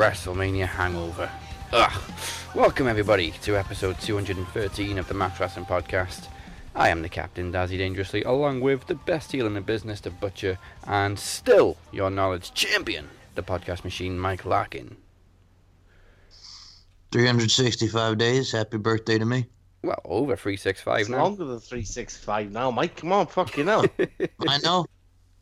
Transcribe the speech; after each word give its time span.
WrestleMania 0.00 0.64
hangover. 0.64 1.30
Ugh. 1.74 2.02
Welcome 2.54 2.88
everybody 2.88 3.32
to 3.42 3.58
episode 3.58 4.00
213 4.00 4.96
of 4.96 5.06
the 5.06 5.12
Match 5.12 5.38
Wrestling 5.38 5.66
Podcast. 5.66 6.28
I 6.74 6.88
am 6.88 7.02
the 7.02 7.10
captain, 7.10 7.52
Dazzy 7.52 7.76
Dangerously, 7.76 8.22
along 8.22 8.62
with 8.62 8.86
the 8.86 8.94
best 8.94 9.30
heel 9.30 9.46
in 9.46 9.52
the 9.52 9.60
business, 9.60 10.00
the 10.00 10.08
butcher, 10.08 10.56
and 10.86 11.18
still 11.18 11.76
your 11.92 12.08
knowledge 12.08 12.54
champion, 12.54 13.10
the 13.34 13.42
podcast 13.42 13.84
machine, 13.84 14.18
Mike 14.18 14.46
Larkin. 14.46 14.96
365 17.12 18.16
days. 18.16 18.52
Happy 18.52 18.78
birthday 18.78 19.18
to 19.18 19.26
me. 19.26 19.48
Well, 19.82 20.00
over 20.06 20.34
365 20.34 21.00
It's 21.00 21.08
now. 21.10 21.24
longer 21.24 21.44
than 21.44 21.60
365 21.60 22.50
now, 22.50 22.70
Mike. 22.70 22.96
Come 22.96 23.12
on, 23.12 23.26
fucking 23.26 23.66
hell. 23.66 23.84
I 24.48 24.56
know. 24.64 24.86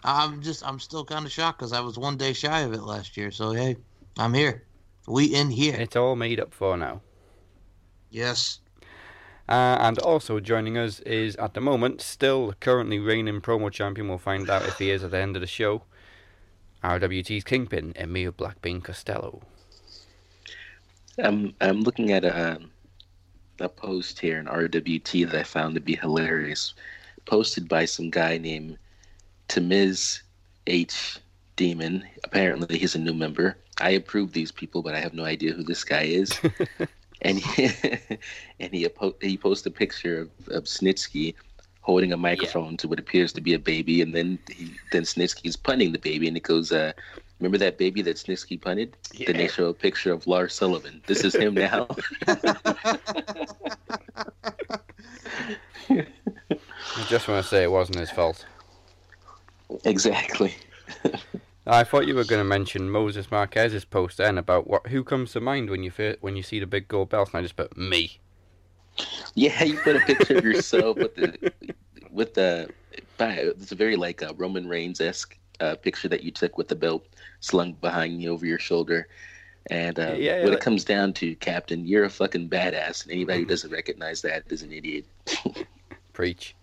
I'm 0.02 0.42
just, 0.42 0.66
I'm 0.66 0.80
still 0.80 1.04
kind 1.04 1.26
of 1.26 1.30
shocked 1.30 1.60
because 1.60 1.72
I 1.72 1.78
was 1.78 1.96
one 1.96 2.16
day 2.16 2.32
shy 2.32 2.62
of 2.62 2.72
it 2.72 2.82
last 2.82 3.16
year. 3.16 3.30
So, 3.30 3.52
hey, 3.52 3.76
I'm 4.18 4.34
here. 4.34 4.64
We 5.06 5.26
in 5.26 5.50
here. 5.50 5.76
It's 5.76 5.94
all 5.94 6.16
made 6.16 6.40
up 6.40 6.52
for 6.52 6.76
now. 6.76 7.02
Yes. 8.10 8.58
Uh, 9.48 9.78
and 9.80 9.98
also 10.00 10.40
joining 10.40 10.76
us 10.76 10.98
is, 11.00 11.36
at 11.36 11.54
the 11.54 11.60
moment, 11.60 12.02
still 12.02 12.52
currently 12.60 12.98
reigning 12.98 13.40
promo 13.40 13.70
champion. 13.70 14.08
We'll 14.08 14.18
find 14.18 14.50
out 14.50 14.66
if 14.66 14.78
he 14.78 14.90
is 14.90 15.04
at 15.04 15.12
the 15.12 15.18
end 15.18 15.36
of 15.36 15.40
the 15.40 15.46
show. 15.46 15.84
RWT's 16.82 17.44
Kingpin, 17.44 17.94
Emil 17.96 18.32
Blackbean 18.32 18.82
Costello. 18.82 19.40
I'm 21.18 21.54
I'm 21.60 21.80
looking 21.80 22.12
at 22.12 22.24
a 22.24 22.60
a 23.60 23.68
post 23.68 24.20
here 24.20 24.38
in 24.38 24.46
RWT 24.46 25.30
that 25.30 25.40
I 25.40 25.42
found 25.42 25.74
to 25.74 25.80
be 25.80 25.96
hilarious, 25.96 26.74
posted 27.24 27.68
by 27.68 27.84
some 27.84 28.10
guy 28.10 28.38
named 28.38 28.78
Tamiz 29.48 30.22
H 30.66 31.18
Demon. 31.56 32.04
Apparently, 32.24 32.78
he's 32.78 32.94
a 32.94 33.00
new 33.00 33.14
member. 33.14 33.56
I 33.80 33.90
approve 33.90 34.32
these 34.32 34.52
people, 34.52 34.82
but 34.82 34.94
I 34.94 35.00
have 35.00 35.14
no 35.14 35.24
idea 35.24 35.52
who 35.52 35.62
this 35.62 35.84
guy 35.84 36.02
is. 36.02 36.38
and 37.22 37.38
he, 37.38 37.70
and 38.60 38.72
he 38.72 38.88
he 39.20 39.36
posted 39.36 39.72
a 39.72 39.76
picture 39.76 40.20
of, 40.20 40.30
of 40.48 40.64
Snitsky 40.64 41.34
holding 41.80 42.12
a 42.12 42.16
microphone 42.16 42.76
to 42.76 42.86
what 42.86 42.98
appears 42.98 43.32
to 43.32 43.40
be 43.40 43.54
a 43.54 43.58
baby, 43.58 44.02
and 44.02 44.14
then 44.14 44.38
he, 44.50 44.72
then 44.92 45.04
Snitsky's 45.04 45.56
punning 45.56 45.92
the 45.92 45.98
baby, 45.98 46.28
and 46.28 46.36
it 46.36 46.42
goes, 46.42 46.70
uh, 46.70 46.92
"Remember 47.40 47.58
that 47.58 47.78
baby 47.78 48.02
that 48.02 48.16
Snitsky 48.16 48.60
punted?" 48.60 48.96
Then 49.26 49.36
they 49.36 49.48
show 49.48 49.66
a 49.66 49.74
picture 49.74 50.12
of 50.12 50.26
Lars 50.26 50.54
Sullivan. 50.54 51.00
This 51.06 51.24
is 51.24 51.34
him 51.34 51.54
now. 51.54 51.88
I 55.88 57.04
just 57.08 57.28
want 57.28 57.42
to 57.42 57.48
say 57.48 57.62
it 57.62 57.70
wasn't 57.70 57.98
his 57.98 58.10
fault. 58.10 58.44
exactly. 59.84 60.54
I 61.68 61.84
thought 61.84 62.06
you 62.06 62.14
were 62.14 62.24
going 62.24 62.40
to 62.40 62.48
mention 62.48 62.90
Moses 62.90 63.30
Marquez's 63.30 63.84
post 63.84 64.16
then 64.18 64.38
about 64.38 64.66
what 64.66 64.86
who 64.86 65.04
comes 65.04 65.32
to 65.32 65.40
mind 65.40 65.70
when 65.70 65.82
you 65.82 65.92
when 66.20 66.36
you 66.36 66.42
see 66.42 66.58
the 66.60 66.66
big 66.66 66.88
gold 66.88 67.10
belt, 67.10 67.28
and 67.32 67.38
I 67.38 67.42
just 67.42 67.56
put 67.56 67.76
me. 67.76 68.18
Yeah, 69.34 69.62
you 69.62 69.78
put 69.78 69.96
a 69.96 70.00
picture 70.00 70.38
of 70.38 70.44
yourself 70.44 70.96
with 70.96 71.14
the 71.14 71.52
with 72.10 72.34
the. 72.34 72.70
It's 73.20 73.72
a 73.72 73.74
very 73.74 73.96
like 73.96 74.22
a 74.22 74.32
Roman 74.34 74.68
Reigns 74.68 75.00
esque 75.00 75.36
uh, 75.60 75.74
picture 75.76 76.08
that 76.08 76.22
you 76.22 76.30
took 76.30 76.56
with 76.56 76.68
the 76.68 76.76
belt 76.76 77.04
slung 77.40 77.72
behind 77.74 78.22
you 78.22 78.30
over 78.32 78.46
your 78.46 78.60
shoulder. 78.60 79.08
And 79.70 79.98
uh, 79.98 80.14
Yeah, 80.16 80.38
when 80.38 80.50
like- 80.50 80.58
it 80.58 80.60
comes 80.60 80.84
down 80.84 81.12
to 81.14 81.34
Captain, 81.36 81.84
you're 81.86 82.04
a 82.04 82.10
fucking 82.10 82.48
badass, 82.48 83.02
and 83.02 83.12
anybody 83.12 83.40
who 83.40 83.46
doesn't 83.46 83.70
recognize 83.70 84.22
that 84.22 84.44
is 84.50 84.62
an 84.62 84.72
idiot. 84.72 85.04
Preach. 86.12 86.54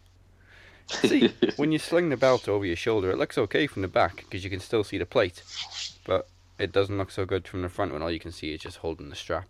See, 0.88 1.34
when 1.58 1.72
you 1.72 1.80
sling 1.80 2.10
the 2.10 2.18
belt 2.18 2.48
over 2.48 2.66
your 2.66 2.76
shoulder, 2.76 3.10
it 3.12 3.18
looks 3.18 3.38
okay 3.38 3.68
from 3.68 3.82
the 3.82 3.88
back 3.88 4.18
because 4.18 4.44
you 4.44 4.50
can 4.50 4.60
still 4.60 4.84
see 4.84 4.98
the 4.98 5.06
plate, 5.06 5.42
but 6.06 6.28
it 6.60 6.72
doesn't 6.72 6.98
look 6.98 7.12
so 7.12 7.26
good 7.26 7.48
from 7.48 7.62
the 7.64 7.70
front 7.70 7.92
when 7.94 8.02
all 8.02 8.12
you 8.12 8.20
can 8.20 8.32
see 8.32 8.54
is 8.54 8.62
just 8.62 8.78
holding 8.78 9.10
the 9.10 9.16
strap. 9.16 9.48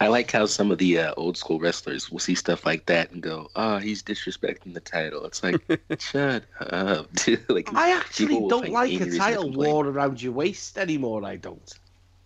I 0.00 0.08
like 0.08 0.30
how 0.32 0.46
some 0.46 0.72
of 0.72 0.78
the 0.78 0.98
uh, 0.98 1.14
old 1.16 1.36
school 1.36 1.60
wrestlers 1.60 2.10
will 2.10 2.18
see 2.18 2.34
stuff 2.34 2.66
like 2.66 2.86
that 2.86 3.12
and 3.12 3.22
go, 3.22 3.48
"Oh, 3.54 3.78
he's 3.78 4.02
disrespecting 4.02 4.74
the 4.74 4.80
title." 4.80 5.24
It's 5.24 5.42
like, 5.42 5.60
shut 6.00 6.44
up, 6.60 7.12
dude. 7.24 7.48
like, 7.48 7.72
I 7.74 7.92
actually 7.96 8.34
don't 8.48 8.70
like 8.70 8.88
a 8.90 8.92
reason 8.98 9.10
to 9.12 9.18
title 9.18 9.52
worn 9.52 9.86
around 9.86 10.20
your 10.20 10.32
waist 10.32 10.78
anymore. 10.78 11.24
I 11.24 11.36
don't. 11.36 11.72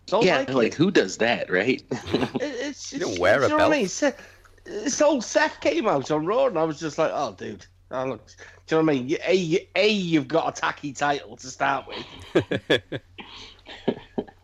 Don't 0.06 0.25
yeah, 0.25 0.39
like, 0.39 0.55
like 0.55 0.75
who 0.75 0.91
does 0.91 1.19
that, 1.19 1.50
right? 1.50 1.83
It- 1.91 2.31
It's, 2.41 2.91
You 2.95 3.00
don't 3.00 3.19
wear 3.19 3.43
a 3.43 3.49
know 3.49 3.56
what 3.56 3.65
I 3.65 3.69
belt. 3.69 3.73
mean? 3.73 4.12
This 4.69 5.03
Seth 5.21 5.61
came 5.61 5.89
out 5.89 6.11
on 6.11 6.27
Raw, 6.27 6.47
and 6.47 6.59
I 6.59 6.65
was 6.65 6.79
just 6.79 6.99
like, 6.99 7.11
"Oh, 7.12 7.34
dude, 7.37 7.67
oh, 7.91 8.05
look." 8.05 8.27
Do 8.67 8.77
you 8.77 8.83
know 8.83 8.87
what 8.87 8.97
I 8.97 9.01
mean? 9.01 9.17
A, 9.27 9.69
a, 9.77 9.89
you've 9.89 10.29
got 10.29 10.56
a 10.56 10.61
tacky 10.61 10.93
title 10.93 11.37
to 11.39 11.47
start 11.47 11.87
with. 11.89 12.83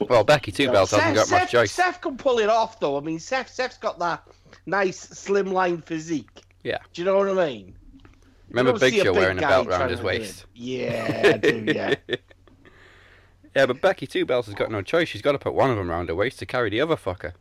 well, 0.09 0.25
Becky 0.25 0.51
Two 0.51 0.71
Belts 0.71 0.93
hasn't 0.93 1.15
got 1.15 1.27
Seth, 1.27 1.41
much 1.43 1.51
choice. 1.51 1.73
Seth 1.73 2.01
can 2.01 2.17
pull 2.17 2.39
it 2.39 2.49
off, 2.49 2.81
though. 2.81 2.97
I 2.97 3.01
mean, 3.01 3.19
Seth, 3.19 3.51
Seth's 3.53 3.77
got 3.77 3.99
that 3.99 4.27
nice 4.65 5.07
slimline 5.09 5.85
physique. 5.85 6.43
Yeah. 6.63 6.79
Do 6.95 7.03
you 7.03 7.07
know 7.07 7.19
what 7.19 7.29
I 7.29 7.47
mean? 7.47 7.75
Remember 8.49 8.79
Big 8.79 8.95
Show 8.95 9.13
wearing 9.13 9.39
a 9.39 9.43
belt 9.43 9.69
around 9.69 9.91
his 9.91 9.99
to 9.99 10.03
do 10.03 10.09
it. 10.09 10.21
waist? 10.21 10.47
Yeah, 10.55 11.37
do, 11.37 11.65
yeah. 11.67 11.95
yeah, 13.57 13.67
but 13.67 13.81
Becky 13.83 14.07
Two 14.07 14.25
Belts 14.25 14.47
has 14.47 14.55
got 14.55 14.71
no 14.71 14.81
choice. 14.81 15.09
She's 15.09 15.23
got 15.23 15.33
to 15.33 15.39
put 15.39 15.55
one 15.55 15.71
of 15.71 15.77
them 15.77 15.91
around 15.91 16.09
her 16.09 16.15
waist 16.15 16.39
to 16.39 16.47
carry 16.47 16.71
the 16.71 16.81
other 16.81 16.97
fucker. 16.97 17.33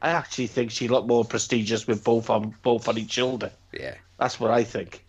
I 0.00 0.10
actually 0.10 0.46
think 0.46 0.70
she 0.70 0.86
looked 0.88 1.08
more 1.08 1.24
prestigious 1.24 1.86
with 1.86 2.04
both 2.04 2.30
on 2.30 2.54
both 2.62 2.88
on 2.88 2.98
each 2.98 3.12
shoulder. 3.12 3.50
Yeah. 3.72 3.94
That's 4.18 4.38
what 4.38 4.50
I 4.50 4.64
think. 4.64 5.04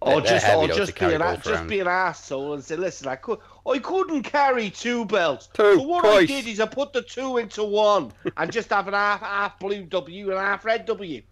Or 0.00 0.20
they're 0.20 0.38
just, 0.38 0.48
or 0.54 0.68
just 0.68 0.98
be 0.98 1.06
an, 1.06 1.22
a- 1.22 1.24
both 1.34 1.44
just 1.44 1.66
be 1.66 1.80
an 1.80 1.88
asshole 1.88 2.54
and 2.54 2.62
say, 2.62 2.76
"Listen, 2.76 3.08
I 3.08 3.16
could, 3.16 3.38
I 3.66 3.78
couldn't 3.78 4.22
carry 4.22 4.70
two 4.70 5.04
belts. 5.04 5.48
Two, 5.52 5.74
so 5.76 5.82
what 5.82 6.02
twice. 6.02 6.22
I 6.22 6.26
did 6.26 6.46
is 6.46 6.60
I 6.60 6.66
put 6.66 6.92
the 6.92 7.02
two 7.02 7.38
into 7.38 7.64
one 7.64 8.12
and 8.36 8.52
just 8.52 8.70
have 8.70 8.86
an 8.86 8.94
half, 8.94 9.20
half 9.20 9.58
blue 9.58 9.82
W 9.84 10.30
and 10.30 10.38
half 10.38 10.64
red 10.64 10.86
W. 10.86 11.22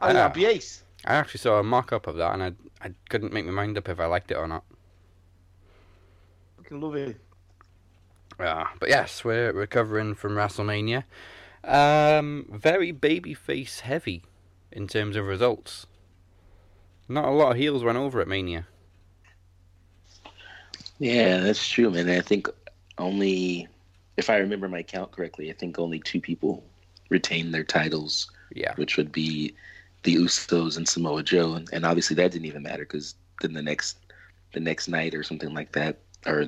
I 0.00 0.06
think 0.06 0.18
Ah. 0.18 0.22
that'd 0.28 0.34
be 0.34 0.44
ace. 0.44 0.82
I 1.06 1.14
actually 1.14 1.38
saw 1.40 1.58
a 1.58 1.62
mock 1.62 1.92
up 1.92 2.06
of 2.06 2.16
that 2.16 2.32
and 2.34 2.42
I, 2.42 2.52
I 2.86 2.90
couldn't 3.08 3.32
make 3.32 3.44
my 3.46 3.52
mind 3.52 3.76
up 3.78 3.88
if 3.88 3.98
I 4.00 4.06
liked 4.06 4.30
it 4.30 4.36
or 4.36 4.48
not. 4.48 4.64
Fucking 6.58 6.80
love 6.80 6.94
it. 6.96 7.16
Yeah, 8.40 8.66
but 8.80 8.88
yes, 8.88 9.24
we're 9.24 9.52
recovering 9.52 10.14
from 10.14 10.32
WrestleMania. 10.34 11.04
Um, 11.66 12.46
very 12.50 12.92
babyface 12.92 13.80
heavy 13.80 14.22
in 14.70 14.86
terms 14.86 15.16
of 15.16 15.26
results. 15.26 15.86
Not 17.08 17.26
a 17.26 17.30
lot 17.30 17.52
of 17.52 17.56
heels 17.56 17.84
went 17.84 17.98
over 17.98 18.20
at 18.20 18.28
Mania. 18.28 18.66
Yeah, 20.98 21.40
that's 21.40 21.68
true, 21.68 21.90
man. 21.90 22.08
I 22.08 22.20
think 22.20 22.48
only, 22.98 23.68
if 24.16 24.30
I 24.30 24.36
remember 24.36 24.68
my 24.68 24.82
count 24.82 25.10
correctly, 25.12 25.50
I 25.50 25.54
think 25.54 25.78
only 25.78 26.00
two 26.00 26.20
people 26.20 26.64
retained 27.08 27.52
their 27.52 27.64
titles, 27.64 28.30
Yeah, 28.54 28.74
which 28.76 28.96
would 28.96 29.12
be 29.12 29.54
the 30.04 30.16
Usos 30.16 30.76
and 30.76 30.88
Samoa 30.88 31.22
Joe, 31.22 31.60
and, 31.72 31.84
obviously 31.84 32.16
that 32.16 32.32
didn't 32.32 32.46
even 32.46 32.62
matter 32.62 32.84
because 32.84 33.14
then 33.40 33.54
the 33.54 33.62
next, 33.62 33.98
the 34.52 34.60
next 34.60 34.88
night 34.88 35.14
or 35.14 35.22
something 35.22 35.52
like 35.52 35.72
that, 35.72 35.98
or 36.26 36.46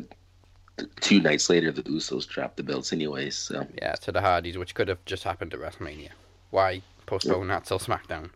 two 1.00 1.20
nights 1.20 1.48
later, 1.50 1.72
the 1.72 1.82
Usos 1.84 2.26
dropped 2.28 2.56
the 2.56 2.62
belts 2.62 2.92
anyways. 2.92 3.36
So 3.36 3.66
yeah, 3.80 3.92
to 3.94 4.12
the 4.12 4.20
Hardys, 4.20 4.58
which 4.58 4.74
could 4.74 4.88
have 4.88 5.04
just 5.04 5.24
happened 5.24 5.54
at 5.54 5.60
WrestleMania. 5.60 6.10
Why 6.50 6.82
postpone 7.06 7.48
that 7.48 7.64
till 7.64 7.78
SmackDown? 7.78 8.30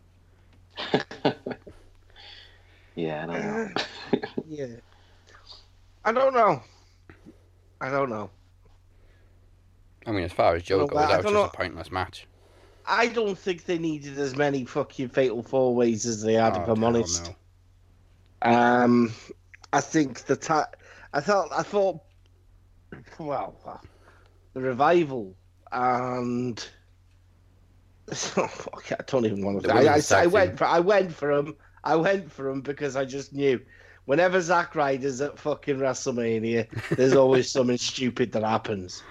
yeah, 2.95 3.23
I 3.23 3.25
don't 3.25 3.45
know. 3.45 3.69
Yeah. 4.47 4.65
I 6.03 6.11
don't 6.11 6.33
know. 6.33 6.61
I 7.79 7.89
don't 7.89 8.09
know. 8.09 8.29
I 10.05 10.11
mean, 10.11 10.23
as 10.23 10.31
far 10.33 10.55
as 10.55 10.63
Joe 10.63 10.79
Well, 10.79 10.87
goes, 10.87 10.97
I 10.97 11.07
that 11.07 11.17
was 11.17 11.25
just 11.25 11.33
know. 11.33 11.43
a 11.45 11.49
pointless 11.49 11.91
match. 11.91 12.27
I 12.87 13.07
don't 13.07 13.37
think 13.37 13.65
they 13.65 13.77
needed 13.77 14.17
as 14.17 14.35
many 14.35 14.65
fucking 14.65 15.09
fatal 15.09 15.43
four 15.43 15.73
ways 15.75 16.05
as 16.05 16.21
they 16.23 16.33
had, 16.33 16.57
Oh, 16.57 16.61
if 16.63 16.67
I'm 16.67 16.83
honest. 16.83 17.31
no. 18.43 18.51
Um, 18.51 19.13
I 19.71 19.79
think 19.79 20.23
the 20.25 20.35
ta- 20.35 20.71
I 21.13 21.21
thought 21.21 21.49
I 21.55 21.61
thought 21.63 22.01
well, 23.19 23.55
uh, 23.65 23.77
the 24.53 24.61
revival 24.61 25.35
and 25.71 26.67
oh, 28.11 28.47
fuck, 28.47 28.91
I 28.91 29.03
don't 29.07 29.25
even 29.25 29.45
want 29.45 29.63
to. 29.63 29.73
I, 29.73 29.95
I, 29.95 30.23
I 30.23 30.27
went 30.27 30.57
for 30.57 30.65
I 30.65 30.79
went 30.79 31.13
for 31.13 31.31
him. 31.31 31.55
I 31.83 31.95
went 31.95 32.31
for 32.31 32.49
him 32.49 32.61
because 32.61 32.95
I 32.95 33.05
just 33.05 33.33
knew. 33.33 33.61
Whenever 34.05 34.41
Zack 34.41 34.75
Ryder's 34.75 35.21
at 35.21 35.37
fucking 35.37 35.77
WrestleMania, 35.77 36.67
there's 36.95 37.13
always 37.13 37.51
something 37.51 37.77
stupid 37.77 38.31
that 38.33 38.43
happens. 38.43 39.03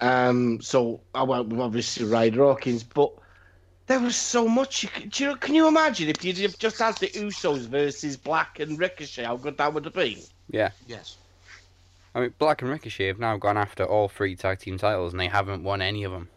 Um, 0.00 0.60
so 0.60 1.02
I 1.14 1.22
went 1.22 1.48
with 1.48 1.60
obviously 1.60 2.06
Ryder 2.06 2.42
Hawkins, 2.42 2.82
but 2.82 3.12
there 3.86 4.00
was 4.00 4.16
so 4.16 4.48
much. 4.48 4.82
You 4.82 4.88
could, 4.88 5.20
you 5.20 5.26
know, 5.26 5.36
can 5.36 5.54
you 5.54 5.68
imagine 5.68 6.08
if 6.08 6.24
you'd 6.24 6.58
just 6.58 6.78
had 6.78 6.96
the 6.96 7.08
Usos 7.08 7.68
versus 7.68 8.16
Black 8.16 8.58
and 8.58 8.78
Ricochet? 8.78 9.24
How 9.24 9.36
good 9.36 9.58
that 9.58 9.72
would 9.72 9.84
have 9.84 9.94
been. 9.94 10.18
Yeah, 10.50 10.70
Yes. 10.86 11.18
I 12.14 12.20
mean, 12.20 12.34
Black 12.38 12.62
and 12.62 12.70
Ricochet 12.70 13.08
have 13.08 13.18
now 13.18 13.36
gone 13.36 13.56
after 13.56 13.84
all 13.84 14.08
three 14.08 14.36
tag 14.36 14.60
team 14.60 14.78
titles 14.78 15.12
and 15.12 15.20
they 15.20 15.26
haven't 15.26 15.64
won 15.64 15.82
any 15.82 16.04
of 16.04 16.12
them. 16.12 16.28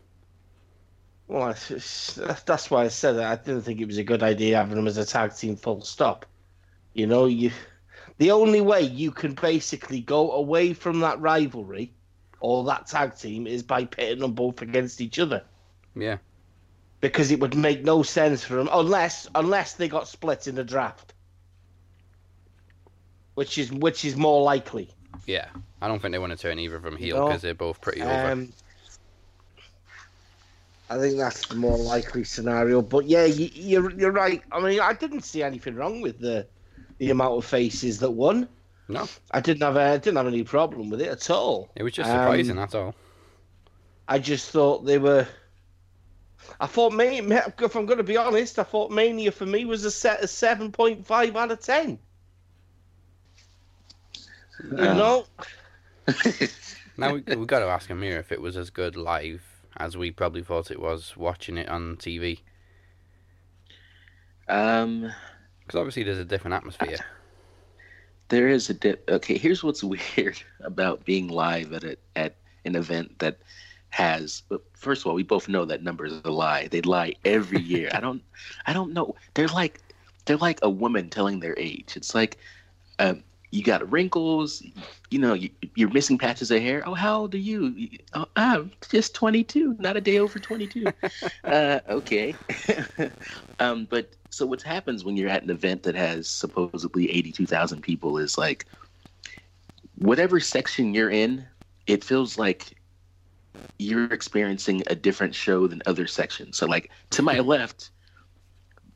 Well, 1.27 1.49
that's 1.49 2.71
why 2.71 2.85
I 2.85 2.87
said 2.87 3.13
that. 3.13 3.31
I 3.31 3.43
didn't 3.43 3.63
think 3.63 3.81
it 3.81 3.85
was 3.85 3.97
a 3.97 4.03
good 4.03 4.23
idea 4.23 4.57
having 4.57 4.75
them 4.75 4.87
as 4.87 4.97
a 4.97 5.05
tag 5.05 5.35
team. 5.35 5.55
Full 5.55 5.81
stop. 5.81 6.25
You 6.93 7.05
know, 7.05 7.25
you 7.25 7.51
The 8.17 8.31
only 8.31 8.61
way 8.61 8.81
you 8.81 9.11
can 9.11 9.33
basically 9.33 10.01
go 10.01 10.31
away 10.31 10.73
from 10.73 11.01
that 11.01 11.19
rivalry 11.19 11.93
or 12.39 12.63
that 12.63 12.87
tag 12.87 13.15
team 13.15 13.45
is 13.45 13.61
by 13.61 13.85
pitting 13.85 14.19
them 14.19 14.33
both 14.33 14.61
against 14.61 15.01
each 15.01 15.19
other. 15.19 15.43
Yeah. 15.95 16.17
Because 17.01 17.29
it 17.29 17.39
would 17.39 17.55
make 17.55 17.83
no 17.83 18.01
sense 18.01 18.43
for 18.43 18.55
them 18.55 18.69
unless 18.71 19.27
unless 19.35 19.73
they 19.73 19.87
got 19.87 20.07
split 20.07 20.47
in 20.47 20.55
the 20.55 20.63
draft. 20.63 21.13
Which 23.35 23.59
is 23.59 23.71
which 23.71 24.03
is 24.03 24.15
more 24.15 24.41
likely. 24.41 24.89
Yeah. 25.27 25.49
I 25.81 25.87
don't 25.87 26.01
think 26.01 26.11
they 26.11 26.19
want 26.19 26.31
to 26.31 26.37
turn 26.37 26.57
either 26.59 26.75
of 26.75 26.83
them 26.83 26.97
heel 26.97 27.17
No. 27.17 27.27
because 27.27 27.41
they're 27.41 27.53
both 27.53 27.79
pretty 27.81 28.01
over. 28.01 28.31
Um, 28.31 28.53
I 30.89 30.97
think 30.97 31.17
that's 31.17 31.45
the 31.47 31.55
more 31.55 31.77
likely 31.77 32.23
scenario. 32.23 32.81
But 32.81 33.05
yeah, 33.05 33.25
you, 33.25 33.49
you're 33.53 33.91
you're 33.91 34.11
right. 34.11 34.41
I 34.51 34.59
mean, 34.59 34.79
I 34.79 34.93
didn't 34.93 35.21
see 35.21 35.43
anything 35.43 35.75
wrong 35.75 36.01
with 36.01 36.19
the 36.19 36.47
the 36.97 37.09
amount 37.11 37.37
of 37.37 37.45
faces 37.45 37.99
that 37.99 38.11
won. 38.11 38.47
No. 38.87 39.07
I 39.31 39.41
didn't 39.41 39.63
have 39.63 39.75
I 39.75 39.97
didn't 39.97 40.15
have 40.17 40.27
any 40.27 40.43
problem 40.43 40.89
with 40.89 41.01
it 41.01 41.09
at 41.09 41.29
all. 41.29 41.69
It 41.75 41.83
was 41.83 41.91
just 41.93 42.09
Um, 42.09 42.15
surprising, 42.17 42.55
that's 42.55 42.73
all. 42.73 42.95
I 44.07 44.17
just 44.19 44.49
thought 44.51 44.85
they 44.85 44.97
were. 44.97 45.27
I 46.61 46.67
thought 46.67 46.93
Mania. 46.93 47.53
If 47.59 47.75
I'm 47.75 47.85
going 47.85 47.97
to 47.97 48.03
be 48.03 48.15
honest, 48.15 48.57
I 48.57 48.63
thought 48.63 48.89
Mania 48.89 49.31
for 49.33 49.45
me 49.45 49.65
was 49.65 49.83
a 49.83 49.91
set 49.91 50.23
of 50.23 50.29
seven 50.29 50.71
point 50.71 51.05
five 51.05 51.35
out 51.35 51.51
of 51.51 51.59
ten. 51.59 51.99
You 54.71 54.77
Uh, 54.77 54.93
know, 54.93 55.25
Now 56.97 57.13
we, 57.13 57.21
we've 57.21 57.47
got 57.47 57.59
to 57.59 57.67
ask 57.67 57.89
Amir 57.89 58.17
if 58.19 58.31
it 58.31 58.41
was 58.41 58.57
as 58.57 58.69
good 58.69 58.95
live 58.95 59.43
as 59.77 59.95
we 59.97 60.11
probably 60.11 60.41
thought 60.43 60.71
it 60.71 60.79
was 60.81 61.15
watching 61.15 61.57
it 61.57 61.69
on 61.69 61.97
TV. 61.97 62.39
Um, 64.47 65.11
Because 65.61 65.77
obviously 65.79 66.03
there's 66.03 66.17
a 66.19 66.25
different 66.25 66.55
atmosphere. 66.55 66.97
there 68.29 68.47
is 68.47 68.69
a 68.69 68.73
dip. 68.73 69.07
Okay, 69.09 69.37
here's 69.37 69.63
what's 69.63 69.83
weird 70.17 70.41
about 70.61 71.05
being 71.05 71.27
live 71.27 71.73
at 71.73 71.83
a, 71.83 71.97
at 72.15 72.35
an 72.65 72.75
event 72.75 73.19
that 73.19 73.39
has. 73.89 74.43
First 74.73 75.01
of 75.03 75.07
all, 75.07 75.15
we 75.15 75.23
both 75.23 75.47
know 75.49 75.65
that 75.65 75.83
number 75.83 76.05
is 76.05 76.21
a 76.23 76.31
lie. 76.31 76.67
They 76.67 76.81
lie 76.81 77.13
every 77.25 77.61
year. 77.73 77.89
I 77.93 77.99
don't. 77.99 78.23
I 78.65 78.73
don't 78.73 78.93
know. 78.93 79.15
They're 79.33 79.47
like 79.47 79.81
they're 80.25 80.37
like 80.37 80.59
a 80.61 80.69
woman 80.69 81.09
telling 81.09 81.39
their 81.39 81.55
age. 81.57 81.95
It's 81.95 82.15
like. 82.15 82.37
Um, 82.99 83.23
you 83.51 83.63
got 83.63 83.89
wrinkles, 83.91 84.61
you 85.09 85.19
know, 85.19 85.33
you, 85.33 85.49
you're 85.75 85.89
missing 85.89 86.17
patches 86.17 86.51
of 86.51 86.61
hair. 86.61 86.83
Oh, 86.85 86.93
how 86.93 87.21
old 87.21 87.35
are 87.35 87.39
you? 87.39 87.89
Oh, 88.13 88.25
I'm 88.35 88.71
just 88.89 89.15
22, 89.15 89.77
not 89.79 89.95
a 89.95 90.01
day 90.01 90.19
over 90.19 90.37
22. 90.37 90.87
uh, 91.43 91.79
okay. 91.89 92.35
um, 93.59 93.87
but 93.89 94.13
so 94.29 94.45
what 94.45 94.61
happens 94.61 95.05
when 95.05 95.15
you're 95.15 95.29
at 95.29 95.43
an 95.43 95.49
event 95.49 95.83
that 95.83 95.95
has 95.95 96.27
supposedly 96.27 97.09
82,000 97.09 97.81
people 97.81 98.17
is 98.17 98.37
like 98.37 98.65
whatever 99.97 100.39
section 100.39 100.93
you're 100.93 101.09
in, 101.09 101.45
it 101.87 102.03
feels 102.03 102.37
like 102.37 102.75
you're 103.79 104.11
experiencing 104.11 104.83
a 104.87 104.95
different 104.95 105.33
show 105.33 105.67
than 105.67 105.81
other 105.85 106.07
sections. 106.07 106.57
So 106.57 106.65
like 106.65 106.91
to 107.11 107.21
my 107.21 107.39
left, 107.39 107.91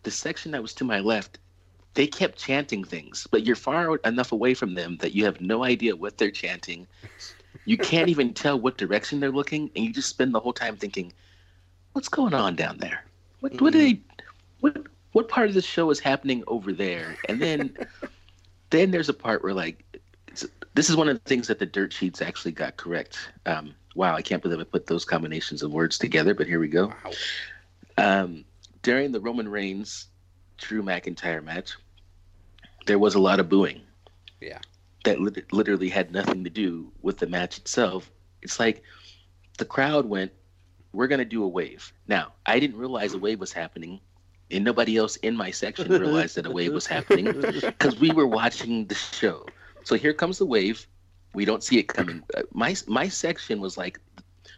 the 0.03 0.11
section 0.11 0.51
that 0.51 0.61
was 0.61 0.73
to 0.75 0.83
my 0.83 0.99
left, 0.99 1.39
they 1.93 2.07
kept 2.07 2.37
chanting 2.37 2.83
things, 2.83 3.27
but 3.29 3.45
you're 3.45 3.55
far 3.55 3.97
enough 4.05 4.31
away 4.31 4.53
from 4.53 4.75
them 4.75 4.97
that 4.97 5.13
you 5.13 5.25
have 5.25 5.41
no 5.41 5.63
idea 5.63 5.95
what 5.95 6.17
they're 6.17 6.31
chanting. 6.31 6.87
You 7.65 7.77
can't 7.77 8.09
even 8.09 8.33
tell 8.33 8.59
what 8.59 8.77
direction 8.77 9.19
they're 9.19 9.31
looking, 9.31 9.69
and 9.75 9.85
you 9.85 9.91
just 9.93 10.09
spend 10.09 10.33
the 10.33 10.39
whole 10.39 10.53
time 10.53 10.77
thinking, 10.77 11.11
"What's 11.93 12.09
going 12.09 12.33
on 12.33 12.55
down 12.55 12.77
there? 12.77 13.05
What 13.41 13.59
what 13.61 13.75
are 13.75 13.77
they? 13.77 14.01
What 14.61 14.87
what 15.11 15.27
part 15.27 15.49
of 15.49 15.53
the 15.53 15.61
show 15.61 15.89
is 15.89 15.99
happening 15.99 16.43
over 16.47 16.71
there?" 16.71 17.15
And 17.27 17.41
then 17.41 17.75
then 18.69 18.91
there's 18.91 19.09
a 19.09 19.13
part 19.13 19.43
where 19.43 19.53
like 19.53 19.83
it's- 20.27 20.45
this 20.73 20.89
is 20.89 20.95
one 20.95 21.09
of 21.09 21.21
the 21.21 21.29
things 21.29 21.47
that 21.47 21.59
the 21.59 21.65
dirt 21.65 21.91
sheets 21.91 22.21
actually 22.21 22.53
got 22.53 22.77
correct. 22.77 23.19
Um, 23.45 23.75
wow, 23.95 24.15
I 24.15 24.21
can't 24.21 24.41
believe 24.41 24.59
I 24.59 24.63
put 24.63 24.87
those 24.87 25.03
combinations 25.03 25.61
of 25.61 25.73
words 25.73 25.97
together, 25.97 26.33
but 26.33 26.47
here 26.47 26.59
we 26.59 26.69
go. 26.69 26.93
Wow. 27.03 27.11
Um, 27.97 28.45
during 28.81 29.11
the 29.11 29.19
Roman 29.19 29.49
Reigns 29.49 30.07
Drew 30.61 30.81
McIntyre 30.83 31.43
match, 31.43 31.75
there 32.85 32.99
was 32.99 33.15
a 33.15 33.19
lot 33.19 33.39
of 33.39 33.49
booing. 33.49 33.81
Yeah. 34.39 34.59
That 35.03 35.19
lit- 35.19 35.51
literally 35.51 35.89
had 35.89 36.11
nothing 36.11 36.43
to 36.43 36.49
do 36.49 36.91
with 37.01 37.17
the 37.17 37.27
match 37.27 37.57
itself. 37.57 38.11
It's 38.41 38.59
like 38.59 38.83
the 39.57 39.65
crowd 39.65 40.05
went, 40.05 40.31
"We're 40.93 41.07
gonna 41.07 41.25
do 41.25 41.43
a 41.43 41.47
wave." 41.47 41.91
Now, 42.07 42.33
I 42.45 42.59
didn't 42.59 42.77
realize 42.77 43.13
a 43.13 43.17
wave 43.19 43.39
was 43.39 43.51
happening, 43.51 43.99
and 44.51 44.63
nobody 44.63 44.97
else 44.97 45.15
in 45.17 45.35
my 45.35 45.51
section 45.51 45.89
realized 45.89 46.35
that 46.37 46.45
a 46.45 46.51
wave 46.51 46.73
was 46.73 46.85
happening 46.87 47.25
because 47.41 47.99
we 47.99 48.11
were 48.11 48.27
watching 48.27 48.85
the 48.87 48.95
show. 48.95 49.45
So 49.83 49.95
here 49.95 50.13
comes 50.13 50.37
the 50.37 50.45
wave. 50.45 50.87
We 51.33 51.45
don't 51.45 51.63
see 51.63 51.79
it 51.79 51.87
coming. 51.87 52.23
Uh, 52.35 52.43
My 52.51 52.75
my 52.87 53.07
section 53.07 53.59
was 53.61 53.77
like 53.77 53.99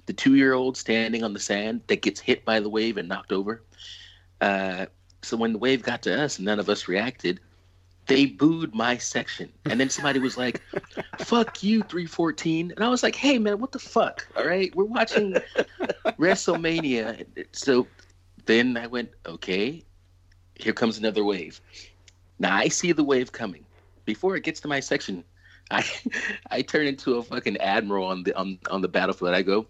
the 0.06 0.14
two 0.14 0.36
year 0.36 0.54
old 0.54 0.76
standing 0.76 1.24
on 1.24 1.34
the 1.34 1.40
sand 1.40 1.82
that 1.88 2.02
gets 2.02 2.20
hit 2.20 2.44
by 2.44 2.60
the 2.60 2.70
wave 2.70 2.98
and 2.98 3.08
knocked 3.08 3.32
over. 3.32 3.64
Uh, 4.42 4.88
so 5.24 5.38
when 5.38 5.54
the 5.54 5.60
wave 5.60 5.84
got 5.84 6.02
to 6.04 6.24
us 6.24 6.38
and 6.38 6.46
none 6.46 6.60
of 6.60 6.70
us 6.70 6.88
reacted, 6.88 7.40
they 8.08 8.26
booed 8.26 8.76
my 8.76 8.98
section. 8.98 9.52
And 9.66 9.80
then 9.80 9.90
somebody 9.90 10.20
was 10.20 10.38
like, 10.38 10.62
fuck 11.20 11.64
you, 11.64 11.82
314. 11.84 12.74
And 12.76 12.84
I 12.84 12.90
was 12.90 13.04
like, 13.04 13.16
hey, 13.16 13.40
man, 13.40 13.60
what 13.60 13.72
the 13.72 13.80
fuck? 13.80 14.28
All 14.36 14.46
right, 14.46 14.74
we're 14.76 14.84
watching 14.84 15.34
WrestleMania. 16.20 17.26
So 17.54 17.88
then 18.46 18.76
I 18.78 18.88
went, 18.88 19.10
okay, 19.26 19.84
here 20.56 20.74
comes 20.74 20.98
another 20.98 21.24
wave. 21.24 21.62
Now 22.40 22.56
I 22.56 22.68
see 22.68 22.92
the 22.92 23.04
wave 23.04 23.32
coming. 23.32 23.66
Before 24.06 24.36
it 24.36 24.44
gets 24.44 24.60
to 24.62 24.68
my 24.68 24.82
section, 24.82 25.24
I 25.72 25.86
I 26.52 26.62
turn 26.62 26.88
into 26.88 27.16
a 27.16 27.24
fucking 27.24 27.58
admiral 27.58 28.06
on 28.06 28.24
the 28.24 28.36
on, 28.36 28.60
on 28.70 28.82
the 28.82 28.88
battlefield. 28.90 29.34
I 29.34 29.42
go, 29.42 29.68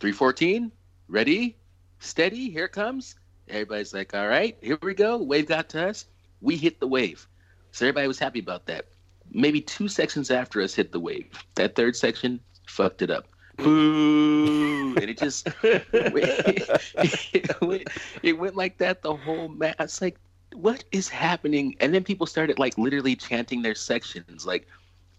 314, 0.00 0.72
ready, 1.08 1.56
steady, 2.00 2.50
here 2.50 2.64
it 2.64 2.72
comes. 2.72 3.14
Everybody's 3.50 3.92
like, 3.92 4.14
all 4.14 4.28
right, 4.28 4.56
here 4.60 4.78
we 4.82 4.94
go. 4.94 5.16
Wave 5.18 5.46
got 5.46 5.68
to 5.70 5.88
us. 5.88 6.06
We 6.40 6.56
hit 6.56 6.80
the 6.80 6.86
wave. 6.86 7.26
So 7.72 7.84
everybody 7.86 8.08
was 8.08 8.18
happy 8.18 8.38
about 8.38 8.66
that. 8.66 8.86
Maybe 9.32 9.60
two 9.60 9.88
sections 9.88 10.30
after 10.30 10.60
us 10.60 10.74
hit 10.74 10.92
the 10.92 11.00
wave. 11.00 11.26
That 11.54 11.76
third 11.76 11.96
section 11.96 12.40
fucked 12.66 13.02
it 13.02 13.10
up. 13.10 13.28
Boo! 13.56 14.94
And 14.96 15.10
it 15.10 15.18
just 15.18 15.48
it 15.62 17.60
went, 17.60 17.88
it 18.22 18.38
went 18.38 18.56
like 18.56 18.78
that 18.78 19.02
the 19.02 19.14
whole 19.14 19.48
match. 19.48 19.76
It's 19.78 20.00
like, 20.00 20.18
what 20.54 20.84
is 20.92 21.08
happening? 21.08 21.76
And 21.80 21.94
then 21.94 22.02
people 22.04 22.26
started 22.26 22.58
like 22.58 22.76
literally 22.78 23.16
chanting 23.16 23.62
their 23.62 23.74
sections. 23.74 24.46
Like 24.46 24.66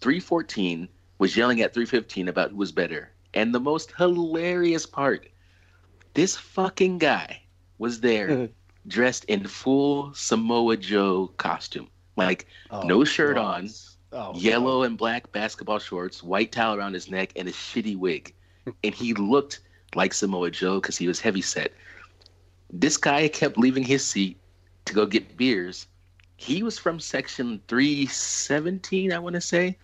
314 0.02 0.90
was 1.20 1.38
yelling 1.38 1.62
at 1.62 1.74
315 1.74 2.28
about 2.28 2.52
who 2.52 2.58
was 2.58 2.72
better. 2.72 3.12
And 3.34 3.54
the 3.54 3.60
most 3.60 3.94
hilarious 3.94 4.86
part, 4.86 5.28
this 6.14 6.36
fucking 6.36 6.98
guy 6.98 7.41
was 7.82 8.00
there 8.00 8.48
dressed 8.88 9.26
in 9.26 9.48
full 9.48 10.14
Samoa 10.14 10.78
Joe 10.78 11.32
costume. 11.38 11.90
Like 12.16 12.46
Oh, 12.70 12.82
No 12.84 13.04
shirt 13.04 13.36
God. 13.36 13.64
on, 13.64 13.70
Oh, 14.14 14.34
yellow 14.36 14.84
and 14.84 14.98
black 14.98 15.32
basketball 15.32 15.80
shorts, 15.80 16.22
white 16.22 16.52
towel 16.52 16.76
around 16.78 16.94
his 16.94 17.10
neck, 17.10 17.32
and 17.36 17.48
a 17.48 17.52
shitty 17.52 17.98
wig. 17.98 18.34
and 18.84 18.94
he 18.94 19.14
looked 19.16 19.62
like 19.96 20.14
Samoa 20.14 20.52
Joe 20.52 20.80
because 20.80 20.98
he 20.98 21.08
was 21.08 21.20
heavy 21.20 21.42
set. 21.42 21.72
This 22.72 22.98
guy 22.98 23.28
kept 23.30 23.58
leaving 23.58 23.84
his 23.84 24.06
seat 24.06 24.38
to 24.86 24.94
go 24.94 25.06
get 25.06 25.38
beers. 25.38 25.88
He 26.38 26.62
was 26.62 26.78
from 26.78 27.00
section 27.00 27.62
317, 27.68 29.12
I 29.14 29.20
want 29.20 29.36
to 29.36 29.42
say, 29.42 29.78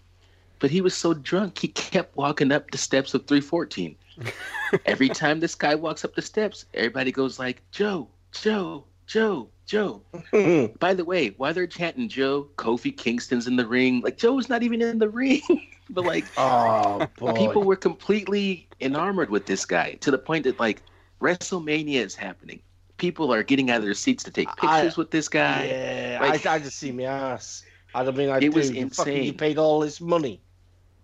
but 0.59 0.71
he 0.71 0.81
was 0.81 0.95
so 0.95 1.13
drunk 1.13 1.59
he 1.59 1.67
kept 1.69 2.15
walking 2.15 2.51
up 2.51 2.71
the 2.71 2.77
steps 2.77 3.13
of 3.13 3.25
314. 3.27 3.95
Every 4.85 5.09
time 5.09 5.39
this 5.39 5.55
guy 5.55 5.75
walks 5.75 6.03
up 6.03 6.15
the 6.15 6.21
steps, 6.21 6.65
everybody 6.73 7.11
goes 7.11 7.37
like, 7.39 7.61
Joe, 7.71 8.07
Joe, 8.31 8.85
Joe, 9.05 9.49
Joe. 9.65 10.01
By 10.79 10.93
the 10.93 11.05
way, 11.05 11.29
while 11.37 11.53
they're 11.53 11.67
chanting 11.67 12.09
Joe, 12.09 12.47
Kofi 12.57 12.95
Kingston's 12.95 13.47
in 13.47 13.55
the 13.55 13.67
ring. 13.67 14.01
Like 14.01 14.17
Joe's 14.17 14.49
not 14.49 14.63
even 14.63 14.81
in 14.81 14.99
the 14.99 15.09
ring. 15.09 15.41
but 15.89 16.03
like 16.03 16.25
oh 16.37 17.07
boy. 17.17 17.31
people 17.33 17.63
were 17.63 17.75
completely 17.77 18.67
enamored 18.81 19.29
with 19.29 19.45
this 19.45 19.65
guy 19.65 19.93
to 20.01 20.11
the 20.11 20.17
point 20.17 20.43
that 20.43 20.59
like 20.59 20.81
WrestleMania 21.21 22.03
is 22.05 22.15
happening. 22.15 22.59
People 22.97 23.31
are 23.33 23.43
getting 23.43 23.69
out 23.69 23.77
of 23.77 23.83
their 23.83 23.93
seats 23.93 24.23
to 24.23 24.31
take 24.31 24.49
I- 24.49 24.81
pictures 24.81 24.97
with 24.97 25.11
this 25.11 25.29
guy. 25.29 25.65
Yeah, 25.65 26.17
Like- 26.21 26.45
I, 26.45 26.55
I 26.55 26.59
just 26.59 26.77
see 26.77 26.91
my 26.91 27.03
ass. 27.03 27.63
I 27.93 28.03
don't 28.03 28.17
mean, 28.17 28.29
I 28.29 28.37
It 28.37 28.41
do. 28.41 28.51
was 28.51 28.71
You 28.71 28.89
fucking- 28.89 29.23
You 29.23 29.33
paid 29.33 29.57
all 29.57 29.79
this 29.79 30.01
money, 30.01 30.41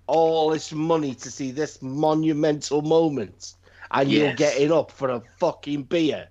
all 0.08 0.50
this 0.50 0.72
money 0.72 1.14
to 1.16 1.32
see 1.32 1.52
this 1.52 1.82
monumental 1.82 2.82
moment, 2.82 3.54
and 3.92 4.12
you're 4.12 4.34
getting 4.34 4.72
up 4.72 4.92
for 4.92 5.10
a 5.10 5.22
fucking 5.38 5.84
beer. 5.84 6.30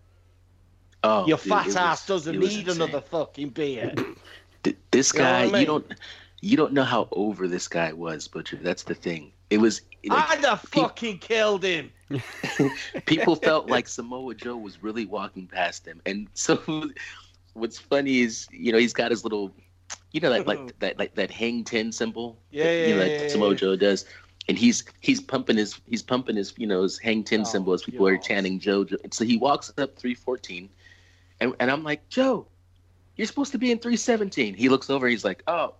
Oh, 1.05 1.27
Your 1.27 1.37
fat 1.39 1.75
ass 1.77 2.07
doesn't 2.07 2.39
need 2.39 2.69
another 2.69 3.01
fucking 3.01 3.51
beer. 3.51 3.93
Th- 4.63 4.77
This 4.91 5.13
You 5.13 5.21
know 5.21 5.25
guy, 5.25 5.43
I 5.43 5.47
mean? 5.47 5.61
you 5.61 5.67
don't, 5.67 5.95
you 6.41 6.57
don't 6.57 6.73
know 6.73 6.85
how 6.85 7.09
over 7.13 7.49
this 7.49 7.69
guy 7.69 7.93
was, 7.93 8.29
Butcher. 8.29 8.59
That's 8.63 8.85
the 8.85 8.95
thing. 8.95 9.33
It 9.51 9.59
was 9.59 9.83
like, 10.05 10.29
I'd 10.31 10.45
have 10.45 10.61
fucking 10.61 11.19
killed 11.19 11.65
him. 11.65 11.91
people 13.07 13.37
felt 13.37 13.69
like 13.69 13.89
Samoa 13.89 14.35
Joe 14.35 14.57
was 14.57 14.83
really 14.83 15.07
walking 15.07 15.47
past 15.47 15.85
them. 15.85 16.01
And 16.07 16.29
so 16.35 16.63
what's 17.55 17.79
funny 17.79 18.21
is, 18.21 18.49
you 18.51 18.73
know, 18.73 18.79
he's 18.79 18.93
got 18.93 19.11
his 19.11 19.25
little 19.25 19.53
you 20.13 20.21
know 20.21 20.31
that 20.31 20.47
like 20.47 20.79
that 20.81 20.99
like 20.99 21.15
that 21.15 21.31
hang 21.31 21.65
ten 21.65 21.93
symbol. 21.93 22.39
Yeah, 22.51 22.65
that, 22.65 22.89
you 22.89 22.95
know, 22.95 23.03
yeah, 23.03 23.09
that 23.09 23.23
yeah, 23.23 23.29
Samoa 23.29 23.51
yeah. 23.51 23.57
Joe 23.57 23.77
does, 23.77 24.05
and 24.49 24.59
he's 24.59 24.85
he's 25.01 25.21
pumping 25.21 25.57
his 25.57 25.81
he's 25.87 26.03
pumping 26.03 26.37
his 26.37 26.55
you 26.57 26.67
know 26.67 26.83
his 26.83 26.99
hang 26.99 27.25
ten 27.25 27.41
Oh, 27.41 27.45
symbol 27.45 27.73
as 27.73 27.83
people 27.83 28.07
are 28.07 28.19
chanting 28.19 28.59
Joe. 28.59 28.85
Joe. 28.85 28.97
So 29.11 29.25
he 29.25 29.37
walks 29.37 29.73
up 29.79 29.97
three 29.97 30.15
fourteen, 30.15 30.69
and 31.41 31.55
and 31.61 31.71
I'm 31.71 31.83
like 31.83 32.09
Joe, 32.09 32.47
you're 33.17 33.27
supposed 33.27 33.53
to 33.53 33.59
be 33.59 33.71
in 33.71 33.79
three 33.79 33.97
seventeen. 33.97 34.55
He 34.55 34.69
looks 34.69 34.91
over, 34.91 35.07
he's 35.09 35.25
like, 35.25 35.43
oh, 35.47 35.75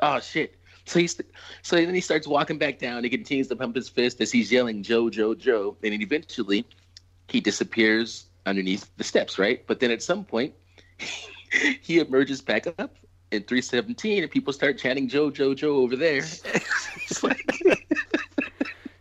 oh 0.00 0.20
shit. 0.20 0.58
So 0.84 0.98
he's 0.98 1.20
so 1.62 1.76
then 1.76 1.94
he 1.94 2.00
starts 2.00 2.26
walking 2.26 2.58
back 2.58 2.78
down. 2.78 3.04
He 3.04 3.10
continues 3.10 3.46
to 3.48 3.56
pump 3.56 3.76
his 3.76 3.88
fist 3.88 4.20
as 4.20 4.32
he's 4.32 4.50
yelling 4.50 4.82
Joe, 4.82 5.08
Joe, 5.08 5.34
Joe, 5.34 5.76
and 5.82 5.92
then 5.92 6.02
eventually 6.02 6.66
he 7.28 7.40
disappears 7.40 8.26
underneath 8.46 8.90
the 8.96 9.04
steps, 9.04 9.38
right? 9.38 9.64
But 9.68 9.78
then 9.78 9.92
at 9.92 10.02
some 10.02 10.24
point, 10.24 10.54
he 11.80 12.00
emerges 12.00 12.40
back 12.40 12.66
up 12.66 12.96
in 13.32 13.42
317, 13.44 14.22
and 14.22 14.30
people 14.30 14.52
start 14.52 14.78
chanting 14.78 15.08
Joe, 15.08 15.30
Joe, 15.30 15.54
Joe 15.54 15.76
over 15.76 15.96
there. 15.96 16.22
Like, 17.22 17.62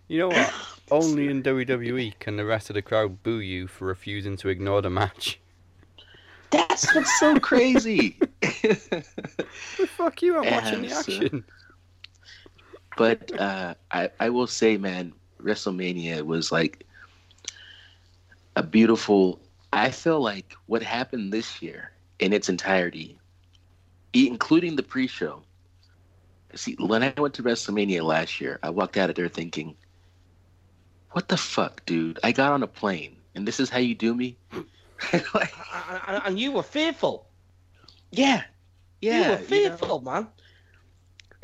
You 0.08 0.20
know 0.20 0.28
what? 0.28 0.54
Only 0.92 1.30
in 1.30 1.42
WWE 1.42 2.20
can 2.20 2.36
the 2.36 2.44
rest 2.44 2.70
of 2.70 2.74
the 2.74 2.82
crowd 2.82 3.24
boo 3.24 3.40
you 3.40 3.68
for 3.68 3.86
refusing 3.86 4.36
to 4.38 4.50
ignore 4.50 4.82
the 4.82 4.90
match. 4.90 5.40
that's 6.50 6.94
what's 6.94 7.18
so 7.20 7.40
crazy. 7.40 8.20
Fuck 9.96 10.22
you? 10.22 10.38
I'm 10.38 10.52
watching 10.52 10.82
the 10.82 10.92
action. 10.92 11.46
but 12.98 13.32
uh, 13.40 13.76
I, 13.92 14.10
I 14.20 14.30
will 14.30 14.48
say, 14.48 14.76
man, 14.76 15.14
WrestleMania 15.42 16.24
was 16.24 16.52
like 16.52 16.86
a 18.58 18.64
beautiful. 18.64 19.40
I 19.72 19.92
feel 19.92 20.20
like 20.20 20.54
what 20.66 20.84
happened 20.84 21.32
this 21.32 21.62
year 21.62 21.92
in 22.20 22.34
its 22.34 22.50
entirety, 22.50 23.18
including 24.14 24.76
the 24.76 24.84
pre-show. 24.84 25.44
See, 26.56 26.76
when 26.80 27.04
I 27.04 27.14
went 27.18 27.34
to 27.36 27.44
WrestleMania 27.44 28.02
last 28.04 28.42
year, 28.42 28.60
I 28.62 28.70
walked 28.70 28.98
out 28.98 29.10
of 29.10 29.16
there 29.16 29.30
thinking, 29.30 29.76
"What 31.12 31.28
the 31.30 31.38
fuck, 31.38 31.86
dude? 31.86 32.20
I 32.24 32.32
got 32.34 32.52
on 32.52 32.64
a 32.64 32.68
plane, 32.68 33.16
and 33.36 33.48
this 33.48 33.60
is 33.60 33.70
how 33.70 33.80
you 33.80 33.96
do 33.96 34.14
me." 34.14 34.38
like, 35.34 35.54
And- 36.08 36.40
you 36.40 36.52
were 36.52 36.64
fearful. 36.64 37.26
yeah, 38.12 38.44
yeah. 39.02 39.14
you 39.14 39.20
were 39.22 39.36
you 39.36 39.40
know? 39.40 39.46
fearful, 39.46 40.02
man. 40.02 40.28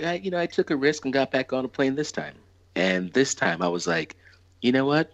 I, 0.03 0.15
you 0.15 0.29
know, 0.29 0.39
I 0.39 0.45
took 0.45 0.69
a 0.69 0.75
risk 0.75 1.05
and 1.05 1.13
got 1.13 1.31
back 1.31 1.53
on 1.53 1.65
a 1.65 1.67
plane 1.67 1.95
this 1.95 2.11
time. 2.11 2.35
And 2.75 3.11
this 3.13 3.33
time 3.33 3.61
I 3.63 3.67
was 3.67 3.87
like, 3.87 4.15
you 4.61 4.71
know 4.71 4.85
what? 4.85 5.11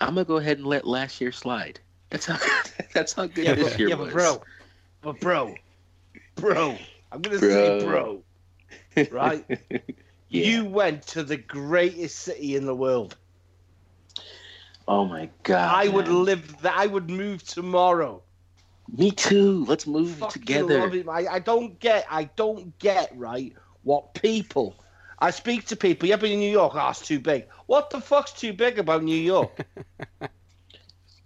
I'm 0.00 0.14
gonna 0.14 0.24
go 0.24 0.36
ahead 0.36 0.58
and 0.58 0.66
let 0.66 0.86
last 0.86 1.20
year 1.20 1.32
slide. 1.32 1.80
That's 2.10 2.26
how 2.26 2.38
that's 2.94 3.12
how 3.14 3.26
good 3.26 3.44
Yeah, 3.46 3.54
this 3.54 3.70
but, 3.70 3.78
year 3.80 3.88
yeah, 3.88 3.94
was. 3.96 4.08
but 4.08 4.14
bro, 4.14 4.42
but 5.02 5.20
bro, 5.20 5.54
bro, 6.36 6.78
I'm 7.12 7.22
gonna 7.22 7.40
Bro. 7.40 7.48
say 7.48 7.72
bro, 7.78 8.24
right? 9.10 9.44
yeah. 10.30 10.46
You 10.46 10.64
went 10.66 11.06
to 11.08 11.24
the 11.24 11.36
greatest 11.36 12.18
city 12.20 12.56
in 12.56 12.66
the 12.66 12.74
world. 12.76 13.16
oh 14.88 15.04
my 15.06 15.30
god. 15.44 15.72
I 15.74 15.88
would 15.88 16.08
live 16.08 16.60
there. 16.62 16.72
I 16.74 16.86
would 16.86 17.10
move 17.10 17.42
tomorrow. 17.44 18.22
Me 18.88 19.10
too. 19.12 19.64
Let's 19.66 19.86
move 19.86 20.20
Fucking 20.20 20.32
together. 20.32 20.80
love 20.80 20.94
it. 20.94 21.08
I, 21.08 21.26
I 21.26 21.38
don't 21.40 21.78
get. 21.80 22.06
I 22.10 22.24
don't 22.36 22.78
get 22.78 23.12
right 23.16 23.54
what 23.82 24.14
people. 24.14 24.78
I 25.18 25.30
speak 25.30 25.66
to 25.66 25.76
people. 25.76 26.08
Yeah, 26.08 26.16
but 26.16 26.30
in 26.30 26.38
New 26.40 26.50
York, 26.50 26.72
oh, 26.74 26.88
it's 26.90 27.00
too 27.02 27.20
big. 27.20 27.46
What 27.66 27.90
the 27.90 28.00
fuck's 28.00 28.32
too 28.32 28.52
big 28.52 28.78
about 28.78 29.02
New 29.02 29.16
York? 29.16 29.66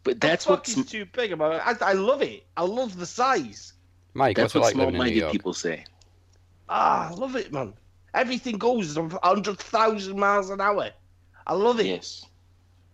But 0.05 0.21
that's 0.21 0.47
what 0.47 0.49
what 0.49 0.65
the 0.65 0.71
fuck 0.71 0.85
is 0.85 0.85
too 0.85 1.05
big 1.07 1.33
about 1.33 1.55
it? 1.55 1.83
I, 1.83 1.91
I 1.91 1.93
love 1.95 2.23
it. 2.23 2.47
I 2.57 2.63
love 2.65 2.97
the 2.97 3.07
size. 3.07 3.73
Mike, 4.15 4.37
that's 4.37 4.55
what 4.55 4.63
like 4.63 4.75
living 4.75 4.97
in 4.97 5.05
New 5.05 5.21
small-minded 5.21 5.27
people 5.27 5.53
say. 5.55 5.85
Ah, 6.69 7.09
I 7.09 7.13
love 7.13 7.37
it, 7.37 7.53
man. 7.53 7.75
Everything 8.15 8.59
goes 8.59 8.97
a 8.97 9.09
hundred 9.23 9.59
thousand 9.59 10.19
miles 10.19 10.51
an 10.51 10.61
hour. 10.61 10.91
I 11.47 11.55
love 11.55 11.81
it. 11.81 11.87
Yes. 11.87 12.27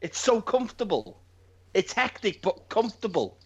It's 0.00 0.18
so 0.18 0.40
comfortable. 0.40 1.22
It's 1.74 1.92
hectic 1.92 2.42
but 2.42 2.68
comfortable. 2.68 3.38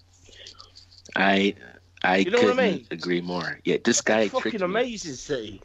I 1.16 1.54
I 2.02 2.26
You 2.26 2.30
know 2.30 2.42
what 2.42 2.50
I 2.50 2.54
couldn't 2.54 2.56
mean? 2.56 2.86
agree 2.90 3.20
more. 3.20 3.60
Yeah, 3.64 3.78
this 3.84 4.00
guy 4.00 4.28
Fucking 4.28 4.40
tricked 4.40 4.64
me. 4.64 4.80
amazing 4.80 5.14
city. 5.14 5.62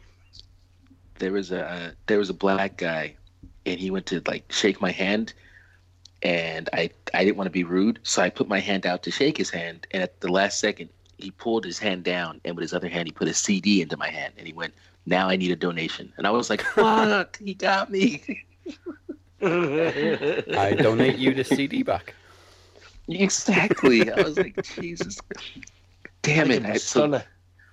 there 1.18 1.32
was 1.32 1.50
a 1.52 1.64
uh, 1.64 1.90
there 2.06 2.18
was 2.18 2.30
a 2.30 2.34
black 2.34 2.76
guy 2.76 3.16
and 3.64 3.78
he 3.80 3.90
went 3.90 4.06
to 4.06 4.20
like 4.26 4.50
shake 4.50 4.80
my 4.80 4.90
hand 4.90 5.32
and 6.22 6.68
I 6.72 6.90
I 7.14 7.24
didn't 7.24 7.36
want 7.36 7.46
to 7.46 7.50
be 7.52 7.64
rude 7.64 8.00
so 8.02 8.22
I 8.22 8.30
put 8.30 8.48
my 8.48 8.60
hand 8.60 8.86
out 8.86 9.02
to 9.04 9.10
shake 9.10 9.36
his 9.38 9.50
hand 9.50 9.86
and 9.92 10.02
at 10.02 10.20
the 10.20 10.30
last 10.30 10.60
second 10.60 10.90
he 11.18 11.30
pulled 11.30 11.64
his 11.64 11.78
hand 11.78 12.04
down 12.04 12.40
and 12.44 12.54
with 12.56 12.62
his 12.62 12.74
other 12.74 12.88
hand 12.88 13.08
he 13.08 13.12
put 13.12 13.28
a 13.28 13.34
CD 13.34 13.82
into 13.82 13.96
my 13.96 14.08
hand 14.08 14.34
and 14.38 14.46
he 14.46 14.52
went 14.52 14.74
now 15.06 15.28
I 15.28 15.36
need 15.36 15.50
a 15.50 15.56
donation 15.56 16.12
and 16.16 16.26
I 16.26 16.30
was 16.30 16.50
like 16.50 16.60
fuck 16.74 17.38
he 17.38 17.54
got 17.54 17.90
me 17.90 18.22
I 19.42 20.76
donate 20.80 21.18
you 21.18 21.34
the 21.34 21.44
CD 21.44 21.82
back. 21.82 22.14
exactly 23.08 24.10
I 24.10 24.20
was 24.22 24.36
like 24.38 24.60
Jesus 24.80 25.18
damn 26.22 26.50
it 26.50 26.64
I 26.64 26.70
I, 26.70 26.76
so 26.78 27.00
stunner. 27.00 27.24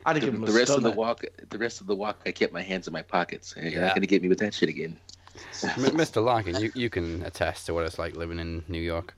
I'd 0.05 0.17
the, 0.17 0.19
give 0.31 0.45
the 0.45 0.51
rest 0.51 0.71
of 0.71 0.83
the 0.83 0.91
walk 0.91 1.23
the 1.49 1.57
rest 1.57 1.81
of 1.81 1.87
the 1.87 1.95
walk 1.95 2.21
I 2.25 2.31
kept 2.31 2.53
my 2.53 2.61
hands 2.61 2.87
in 2.87 2.93
my 2.93 3.01
pockets 3.01 3.53
you're 3.57 3.65
Yeah. 3.71 3.81
not 3.87 3.95
gonna 3.95 4.05
get 4.07 4.21
me 4.21 4.29
with 4.29 4.39
that 4.39 4.53
shit 4.53 4.69
again 4.69 4.97
Mr. 5.53 6.23
Larkin, 6.23 6.61
you, 6.61 6.71
you 6.75 6.91
can 6.91 7.23
attest 7.23 7.65
to 7.65 7.73
what 7.73 7.85
it's 7.85 7.97
like 7.97 8.15
living 8.15 8.37
in 8.37 8.63
New 8.67 8.79
York. 8.79 9.15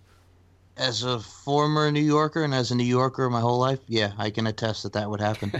As 0.77 1.03
a 1.03 1.19
former 1.19 1.91
New 1.91 2.01
Yorker 2.01 2.43
and 2.43 2.53
as 2.53 2.71
a 2.71 2.75
New 2.75 2.83
Yorker 2.83 3.29
my 3.29 3.39
whole 3.39 3.59
life, 3.59 3.79
yeah, 3.87 4.11
I 4.17 4.29
can 4.29 4.45
attest 4.47 4.83
that 4.83 4.93
that 4.93 5.09
would 5.09 5.21
happen. 5.21 5.53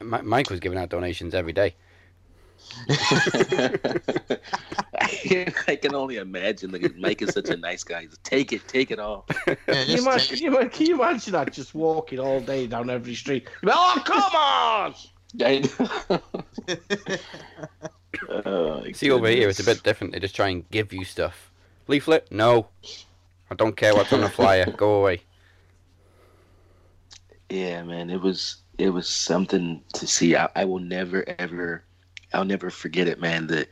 Mike 0.00 0.50
was 0.50 0.60
giving 0.60 0.78
out 0.78 0.88
donations 0.88 1.34
every 1.34 1.52
day. 1.52 1.74
I 5.68 5.78
can 5.80 5.94
only 5.94 6.16
imagine. 6.16 6.70
Like, 6.70 6.96
Mike 6.96 7.22
is 7.22 7.34
such 7.34 7.48
a 7.48 7.56
nice 7.56 7.82
guy. 7.84 8.02
He's, 8.02 8.16
take 8.22 8.52
it, 8.52 8.66
take 8.68 8.90
it 8.90 8.98
all. 8.98 9.26
Yeah, 9.46 9.54
Can 9.66 9.88
you, 9.88 9.98
imagine, 10.02 10.36
take- 10.36 10.44
can, 10.44 10.52
you, 10.52 10.68
can 10.68 10.86
you 10.86 11.02
imagine 11.02 11.32
that? 11.32 11.52
Just 11.52 11.74
walking 11.74 12.18
all 12.20 12.40
day 12.40 12.66
down 12.66 12.88
every 12.88 13.14
street. 13.14 13.48
Oh, 13.66 14.02
come 14.04 14.22
on! 14.34 14.94
Oh, 18.30 18.84
See, 18.92 19.10
over 19.10 19.26
here, 19.26 19.48
it's 19.48 19.58
a 19.58 19.64
bit 19.64 19.82
different. 19.82 20.12
They 20.12 20.20
just 20.20 20.36
try 20.36 20.48
and 20.48 20.68
give 20.70 20.92
you 20.92 21.04
stuff. 21.04 21.50
Leaflet? 21.88 22.30
No. 22.30 22.68
I 23.50 23.54
don't 23.54 23.76
care 23.76 23.94
what's 23.94 24.12
on 24.12 24.20
the 24.20 24.28
flyer. 24.28 24.66
Go 24.76 24.94
away. 25.00 25.20
Yeah, 27.48 27.82
man, 27.82 28.10
it 28.10 28.20
was 28.20 28.56
it 28.78 28.90
was 28.90 29.08
something 29.08 29.82
to 29.94 30.06
see. 30.06 30.34
I, 30.36 30.48
I 30.56 30.64
will 30.64 30.80
never 30.80 31.24
ever, 31.38 31.84
I'll 32.32 32.44
never 32.44 32.70
forget 32.70 33.06
it, 33.06 33.20
man. 33.20 33.46
The 33.46 33.66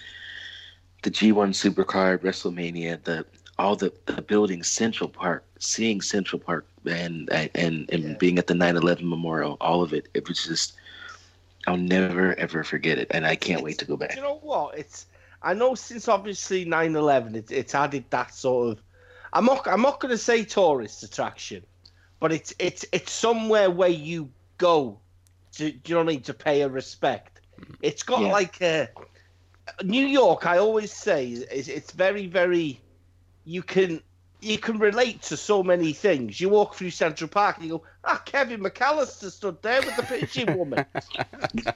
the 1.03 1.11
G1 1.11 1.51
Supercard 1.51 2.19
WrestleMania, 2.19 3.03
the 3.03 3.25
all 3.59 3.75
the 3.77 3.93
the 4.07 4.23
building 4.23 4.63
Central 4.63 5.09
Park, 5.09 5.45
seeing 5.59 6.01
Central 6.01 6.39
Park, 6.39 6.67
and 6.87 7.29
and 7.33 7.89
and 7.91 8.05
Yeah. 8.05 8.15
being 8.19 8.39
at 8.39 8.47
the 8.47 8.55
9/11 8.55 9.03
Memorial, 9.03 9.57
all 9.61 9.83
of 9.83 9.93
it. 9.93 10.09
It 10.15 10.29
was 10.29 10.45
just. 10.45 10.75
I'll 11.69 11.77
never 11.77 12.35
ever 12.41 12.65
forget 12.65 12.99
it, 12.99 13.07
and 13.13 13.25
I 13.25 13.37
can't 13.37 13.63
wait 13.63 13.79
to 13.79 13.85
go 13.85 13.97
back. 13.97 14.17
you 14.17 14.23
know 14.23 14.39
what? 14.43 14.77
It's 14.77 15.07
I 15.43 15.55
know 15.55 15.77
since 15.77 16.09
obviously 16.09 16.67
9-11, 16.67 17.37
it, 17.37 17.53
it's 17.53 17.73
added 17.73 18.05
that 18.11 18.35
sort 18.35 18.71
of. 18.79 18.83
I'm 19.33 19.45
not. 19.47 19.67
I'm 19.67 19.83
not 19.83 20.01
going 20.01 20.11
to 20.13 20.19
say 20.19 20.45
tourist 20.45 21.03
attraction, 21.03 21.65
but 22.21 22.33
it's 22.33 22.53
it's 22.59 22.85
it's 22.93 23.13
somewhere 23.13 23.71
where 23.71 23.89
you 23.89 24.31
go 24.59 25.01
to. 25.53 25.71
Do 25.73 25.79
you 25.87 25.95
know 25.95 26.01
what 26.05 26.11
I 26.11 26.15
mean? 26.15 26.23
To 26.23 26.35
pay 26.35 26.63
a 26.63 26.69
respect. 26.69 27.41
It's 27.81 28.03
got 28.03 28.23
Yeah. 28.23 28.33
like 28.33 28.61
a 28.61 28.89
New 29.83 30.07
York. 30.07 30.47
I 30.47 30.59
always 30.59 30.93
say 30.93 31.31
is 31.31 31.69
it's 31.69 31.93
very 31.93 32.27
very. 32.27 32.81
You 33.45 33.63
can 33.63 34.03
you 34.43 34.59
can 34.59 34.79
relate 34.79 35.23
to 35.23 35.37
so 35.37 35.63
many 35.63 35.93
things. 35.93 36.41
You 36.41 36.49
walk 36.49 36.75
through 36.75 36.91
Central 36.91 37.29
Park 37.29 37.57
and 37.57 37.67
you 37.67 37.73
go, 37.73 37.85
ah, 38.05 38.21
Kevin 38.25 38.61
McCallister 38.61 39.31
stood 39.31 39.63
there 39.63 39.81
with 39.81 39.97
the 39.97 40.03
pitching 40.03 40.57
woman. 40.57 40.85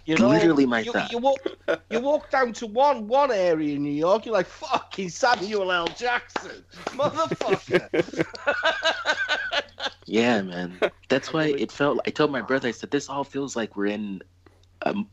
You 0.05 0.17
know, 0.17 0.29
Literally 0.29 0.67
my 0.67 0.81
you, 0.81 0.93
thought. 0.93 1.13
You 1.13 1.19
walk, 1.19 1.39
you 1.91 2.01
walk 2.01 2.31
down 2.31 2.53
to 2.55 2.67
one 2.67 3.09
one 3.09 3.31
area 3.31 3.75
in 3.75 3.83
New 3.83 3.91
York, 3.91 4.25
you're 4.25 4.33
like, 4.33 4.47
fucking 4.47 5.11
Samuel 5.11 5.71
L. 5.71 5.87
Jackson, 5.89 6.65
motherfucker. 6.87 8.25
Yeah, 10.07 10.41
man. 10.43 10.79
That's 11.09 11.33
why 11.33 11.47
it 11.47 11.71
felt. 11.71 12.01
I 12.07 12.11
told 12.11 12.31
my 12.31 12.41
brother, 12.41 12.69
I 12.69 12.73
said, 12.73 12.91
"This 12.91 13.09
all 13.09 13.25
feels 13.25 13.57
like 13.57 13.77
we're 13.77 13.87
in." 13.87 14.23
Um, 14.91 15.09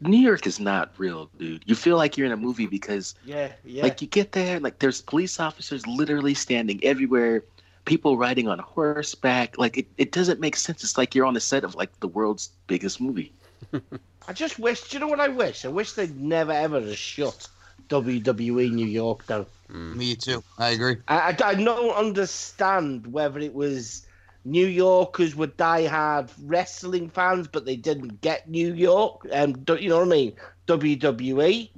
New 0.00 0.18
York 0.18 0.46
is 0.46 0.60
not 0.60 0.92
real, 0.98 1.30
dude. 1.38 1.62
You 1.66 1.74
feel 1.74 1.96
like 1.96 2.16
you're 2.16 2.26
in 2.26 2.32
a 2.32 2.36
movie 2.36 2.66
because, 2.66 3.14
yeah, 3.24 3.52
yeah. 3.64 3.82
like, 3.82 4.00
you 4.02 4.08
get 4.08 4.32
there, 4.32 4.60
like, 4.60 4.78
there's 4.78 5.00
police 5.00 5.38
officers 5.40 5.86
literally 5.86 6.34
standing 6.34 6.80
everywhere, 6.82 7.44
people 7.84 8.16
riding 8.16 8.48
on 8.48 8.58
horseback. 8.58 9.58
Like, 9.58 9.78
it, 9.78 9.86
it 9.98 10.12
doesn't 10.12 10.40
make 10.40 10.56
sense. 10.56 10.82
It's 10.84 10.98
like 10.98 11.14
you're 11.14 11.26
on 11.26 11.34
the 11.34 11.40
set 11.40 11.64
of 11.64 11.74
like 11.74 11.98
the 12.00 12.08
world's 12.08 12.50
biggest 12.66 13.00
movie. 13.00 13.32
I 14.28 14.32
just 14.32 14.58
wish. 14.58 14.82
Do 14.88 14.96
you 14.96 15.00
know 15.00 15.08
what 15.08 15.20
I 15.20 15.28
wish? 15.28 15.64
I 15.64 15.68
wish 15.68 15.92
they'd 15.92 16.18
never 16.20 16.52
ever 16.52 16.80
have 16.80 16.96
shut 16.96 17.48
WWE 17.88 18.70
New 18.70 18.86
York 18.86 19.26
down. 19.26 19.46
Mm. 19.70 19.96
Me 19.96 20.14
too. 20.14 20.42
I 20.58 20.70
agree. 20.70 20.96
I, 21.08 21.18
I, 21.30 21.48
I 21.48 21.54
don't 21.54 21.94
understand 21.94 23.12
whether 23.12 23.38
it 23.40 23.54
was 23.54 24.06
New 24.44 24.66
Yorkers 24.66 25.36
were 25.36 25.48
diehard 25.48 26.30
wrestling 26.44 27.10
fans, 27.10 27.46
but 27.48 27.66
they 27.66 27.76
didn't 27.76 28.20
get 28.20 28.48
New 28.48 28.72
York. 28.74 29.26
And 29.30 29.68
um, 29.68 29.78
you 29.78 29.88
know 29.88 29.98
what 29.98 30.08
I 30.08 30.10
mean? 30.10 30.36
WWE. 30.66 31.70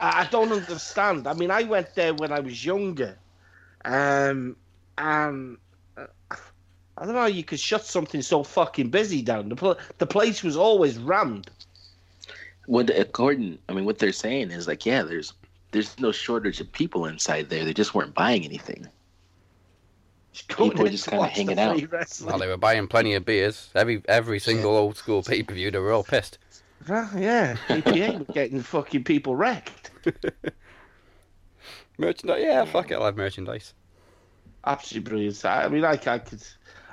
I 0.00 0.20
I 0.20 0.28
don't 0.30 0.52
understand. 0.52 1.26
I 1.26 1.34
mean, 1.34 1.50
I 1.50 1.62
went 1.62 1.94
there 1.94 2.14
when 2.14 2.32
I 2.32 2.40
was 2.40 2.64
younger, 2.64 3.16
um, 3.84 4.56
and 4.98 5.56
uh, 5.96 6.06
I 6.30 7.04
don't 7.04 7.14
know 7.14 7.20
how 7.20 7.26
you 7.26 7.44
could 7.44 7.60
shut 7.60 7.84
something 7.84 8.22
so 8.22 8.42
fucking 8.42 8.90
busy 8.90 9.22
down. 9.22 9.48
The, 9.48 9.56
pl- 9.56 9.78
the 9.98 10.06
place 10.06 10.42
was 10.42 10.56
always 10.56 10.98
rammed. 10.98 11.50
What 12.66 12.90
according, 12.90 13.58
I 13.68 13.72
mean, 13.72 13.84
what 13.84 13.98
they're 13.98 14.12
saying 14.12 14.50
is 14.50 14.66
like, 14.66 14.86
yeah, 14.86 15.02
there's 15.02 15.32
there's 15.70 15.98
no 16.00 16.12
shortage 16.12 16.60
of 16.60 16.72
people 16.72 17.06
inside 17.06 17.50
there. 17.50 17.64
They 17.64 17.74
just 17.74 17.94
weren't 17.94 18.14
buying 18.14 18.44
anything. 18.44 18.88
Just 20.34 20.48
People 20.48 20.82
were 20.82 20.88
just 20.90 21.06
kinda 21.08 21.26
hanging 21.28 21.58
out. 21.60 21.76
free 21.76 21.86
wrestling. 21.86 22.28
Well, 22.30 22.38
they 22.40 22.48
were 22.48 22.56
buying 22.56 22.88
plenty 22.88 23.14
of 23.14 23.24
beers. 23.24 23.70
Every 23.74 24.02
every 24.08 24.40
single 24.40 24.76
old 24.76 24.96
school 24.96 25.22
pay 25.22 25.44
per 25.44 25.54
view, 25.54 25.70
they 25.70 25.78
were 25.78 25.92
all 25.92 26.02
pissed. 26.02 26.38
Ah, 26.88 27.16
yeah, 27.16 27.56
APA 27.68 28.18
were 28.18 28.32
getting 28.34 28.60
fucking 28.60 29.04
people 29.04 29.36
wrecked. 29.36 29.92
Merchandise, 31.98 32.42
yeah, 32.42 32.64
fuck 32.64 32.90
it, 32.90 32.94
I'll 32.94 33.04
have 33.04 33.16
merchandise. 33.16 33.72
Absolutely 34.66 35.08
brilliant. 35.08 35.44
I 35.44 35.68
mean, 35.68 35.82
like 35.82 36.08
I 36.08 36.18
could, 36.18 36.42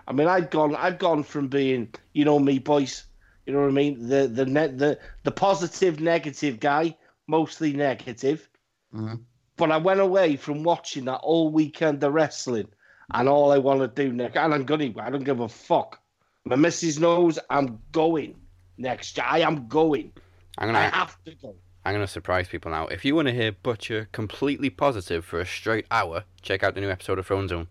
I 0.08 0.14
mean, 0.14 0.28
I'd 0.28 0.52
gone, 0.52 0.76
I'd 0.76 1.00
gone 1.00 1.24
from 1.24 1.48
being, 1.48 1.94
you 2.14 2.24
know, 2.26 2.38
me 2.38 2.60
boys, 2.60 3.06
you 3.48 3.54
know 3.54 3.62
what 3.62 3.70
I 3.70 3.72
mean, 3.72 4.08
the 4.08 4.28
the 4.28 4.46
net, 4.46 4.78
the 4.78 5.00
the 5.24 5.32
positive, 5.32 6.00
negative 6.00 6.60
guy, 6.60 6.96
mostly 7.28 7.74
negative. 7.74 8.48
Mhm. 8.94 9.22
But 9.58 9.72
I 9.72 9.78
went 9.78 10.00
away 10.00 10.36
from 10.36 10.64
watching 10.64 11.06
that 11.06 11.18
all 11.24 11.50
weekend 11.52 12.04
of 12.04 12.14
wrestling, 12.14 12.68
and 13.14 13.28
all 13.30 13.52
I 13.52 13.58
want 13.58 13.82
to 13.82 13.88
do 13.88 14.12
next, 14.14 14.38
and 14.38 14.54
I'm 14.54 14.66
gonna, 14.66 14.92
I 15.00 15.10
don't 15.10 15.24
give 15.24 15.40
a 15.40 15.50
fuck. 15.50 16.00
My 16.46 16.56
missus 16.56 17.00
knows 17.00 17.38
I'm 17.50 17.80
going 17.92 18.36
next. 18.78 19.18
year. 19.18 19.26
I 19.28 19.40
am 19.40 19.68
going. 19.68 20.12
I'm 20.58 20.68
gonna 20.68 20.90
have 20.90 21.24
to 21.26 21.36
go. 21.36 21.56
I'm 21.86 21.94
gonna 21.94 22.08
surprise 22.08 22.48
people 22.48 22.72
now. 22.72 22.88
If 22.88 23.06
you 23.06 23.16
want 23.16 23.28
to 23.28 23.34
hear 23.34 23.52
Butcher 23.52 24.08
completely 24.12 24.70
positive 24.70 25.26
for 25.26 25.40
a 25.40 25.46
straight 25.46 25.86
hour, 25.92 26.24
check 26.42 26.64
out 26.64 26.76
the 26.76 26.82
new 26.82 26.90
episode 26.90 27.20
of 27.20 27.28
Throne 27.28 27.48
Zone. 27.48 27.68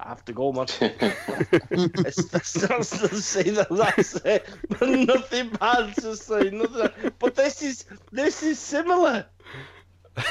I 0.00 0.08
have 0.08 0.24
to 0.26 0.32
go, 0.32 0.52
man. 0.52 0.66
it's, 0.80 2.24
that's 2.26 2.68
not 2.68 2.82
to 2.82 3.20
say 3.20 3.50
that 3.50 3.68
that's 3.68 4.14
it. 4.16 4.48
nothing 4.80 5.50
bad 5.50 5.94
to 5.96 6.16
say. 6.16 6.50
Nothing. 6.50 7.12
But 7.18 7.34
this 7.34 7.62
is 7.62 7.84
this 8.12 8.42
is 8.42 8.58
similar. 8.58 9.26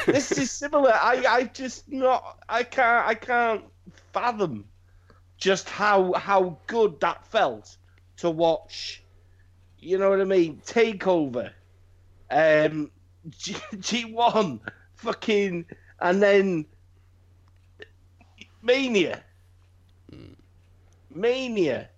This 0.06 0.32
is 0.32 0.50
similar. 0.50 0.92
I 0.92 1.24
I 1.28 1.44
just 1.44 1.90
not. 1.90 2.38
I 2.48 2.62
can't. 2.62 3.06
I 3.06 3.14
can't 3.14 3.64
fathom 4.12 4.64
just 5.36 5.68
how 5.68 6.12
how 6.14 6.58
good 6.66 6.98
that 7.00 7.24
felt 7.26 7.76
to 8.18 8.30
watch. 8.30 9.02
You 9.78 9.98
know 9.98 10.10
what 10.10 10.20
I 10.20 10.24
mean? 10.24 10.60
Takeover, 10.66 11.52
um, 12.30 12.90
G 13.30 13.56
G 13.78 14.04
one, 14.06 14.60
fucking, 14.96 15.64
and 16.00 16.22
then 16.22 16.66
Mania. 18.62 19.22
Mania. 21.14 21.88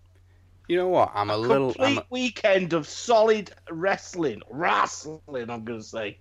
You 0.68 0.76
know 0.76 0.88
what? 0.88 1.10
I'm 1.14 1.30
a 1.30 1.36
little. 1.36 1.72
Complete 1.72 1.86
I'm 1.92 1.98
a- 1.98 2.06
weekend 2.10 2.72
of 2.72 2.86
solid 2.86 3.52
wrestling. 3.70 4.40
Wrestling, 4.48 5.50
I'm 5.50 5.64
going 5.64 5.80
to 5.80 5.84
say. 5.84 6.18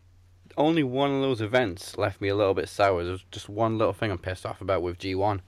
only 0.58 0.84
one 0.84 1.12
of 1.12 1.22
those 1.22 1.42
events 1.42 1.98
left 1.98 2.20
me 2.22 2.30
a 2.30 2.36
little 2.36 2.54
bit 2.56 2.68
sour. 2.70 3.04
There's 3.04 3.24
just 3.32 3.48
one 3.50 3.78
little 3.78 3.94
thing 3.94 4.12
I'm 4.12 4.18
pissed 4.18 4.46
off 4.46 4.62
about 4.62 4.82
with 4.82 4.98
G1. 4.98 5.42